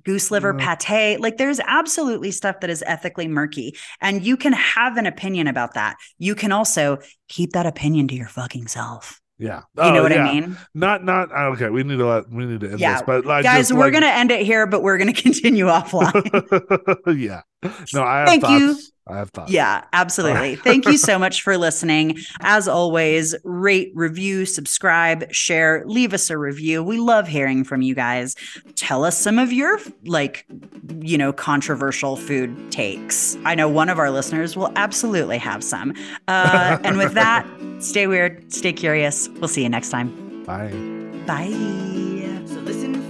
goose 0.03 0.31
liver 0.31 0.53
Mm. 0.53 0.79
pate. 0.79 1.19
Like 1.19 1.37
there's 1.37 1.59
absolutely 1.65 2.31
stuff 2.31 2.59
that 2.61 2.69
is 2.69 2.83
ethically 2.87 3.27
murky. 3.27 3.75
And 4.01 4.23
you 4.23 4.37
can 4.37 4.53
have 4.53 4.95
an 4.97 5.05
opinion 5.05 5.47
about 5.47 5.73
that. 5.73 5.97
You 6.17 6.33
can 6.35 6.51
also 6.51 6.99
keep 7.27 7.51
that 7.53 7.65
opinion 7.65 8.07
to 8.09 8.15
your 8.15 8.27
fucking 8.27 8.67
self. 8.67 9.19
Yeah. 9.37 9.63
You 9.75 9.83
Oh, 9.83 9.93
know 9.93 10.01
what 10.03 10.11
yeah. 10.11 10.25
I 10.25 10.33
mean? 10.33 10.57
Not 10.73 11.03
not 11.03 11.29
ah, 11.33 11.47
okay. 11.47 11.69
We 11.69 11.83
need 11.83 11.97
to 11.97 12.05
let 12.05 12.29
we 12.29 12.45
need 12.45 12.61
to 12.61 12.71
end 12.71 12.79
Yeah. 12.79 12.93
this. 12.93 13.01
But 13.05 13.25
like 13.25 13.43
Guys, 13.43 13.71
we're 13.73 13.79
like- 13.79 13.91
going 13.91 14.03
to 14.03 14.09
end 14.13 14.31
it 14.31 14.45
here, 14.45 14.65
but 14.65 14.81
we're 14.81 14.97
going 14.97 15.13
to 15.13 15.21
continue 15.21 15.65
offline. 15.67 17.19
yeah. 17.19 17.41
No, 17.93 18.03
I 18.03 18.19
have 18.19 18.27
Thank 18.29 18.41
thoughts. 18.43 18.59
you. 18.61 18.77
I 19.07 19.17
have 19.17 19.29
thoughts. 19.29 19.51
Yeah, 19.51 19.83
absolutely. 19.93 20.55
Thank 20.55 20.85
you 20.85 20.97
so 20.97 21.19
much 21.25 21.43
for 21.43 21.57
listening. 21.57 22.17
As 22.39 22.67
always, 22.67 23.35
rate, 23.43 23.91
review, 23.93 24.45
subscribe, 24.45 25.31
share, 25.31 25.83
leave 25.85 26.13
us 26.13 26.29
a 26.31 26.37
review. 26.37 26.83
We 26.83 26.97
love 26.97 27.27
hearing 27.27 27.63
from 27.63 27.83
you 27.83 27.93
guys. 27.93 28.35
Tell 28.75 29.03
us 29.03 29.17
some 29.17 29.37
of 29.37 29.53
your 29.53 29.79
like, 30.05 30.45
you 31.01 31.17
know, 31.17 31.31
controversial 31.31 32.15
food 32.17 32.71
takes. 32.71 33.37
I 33.45 33.53
know 33.53 33.69
one 33.69 33.89
of 33.89 33.99
our 33.99 34.09
listeners 34.09 34.55
will 34.55 34.71
absolutely 34.75 35.37
have 35.37 35.63
some. 35.63 35.93
Uh, 36.27 36.79
and 36.83 36.97
with 36.97 37.13
that, 37.13 37.47
stay 37.79 38.07
weird, 38.07 38.51
stay 38.51 38.73
curious. 38.73 39.29
We'll 39.39 39.47
see 39.47 39.61
you 39.61 39.69
next 39.69 39.89
time. 39.89 40.43
Bye. 40.45 40.71
Bye 41.27 42.14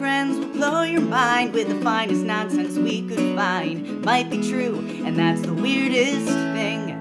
friends 0.06 0.38
will 0.38 0.54
blow 0.54 0.84
your 0.84 1.02
mind 1.02 1.52
with 1.52 1.68
the 1.68 1.82
finest 1.82 2.24
nonsense 2.24 2.78
we 2.78 3.02
could 3.08 3.36
find. 3.36 4.06
Might 4.06 4.30
be 4.30 4.38
true, 4.38 4.78
and 5.04 5.18
that's 5.18 5.42
the 5.42 5.52
weirdest 5.52 6.28
thing. 6.28 6.92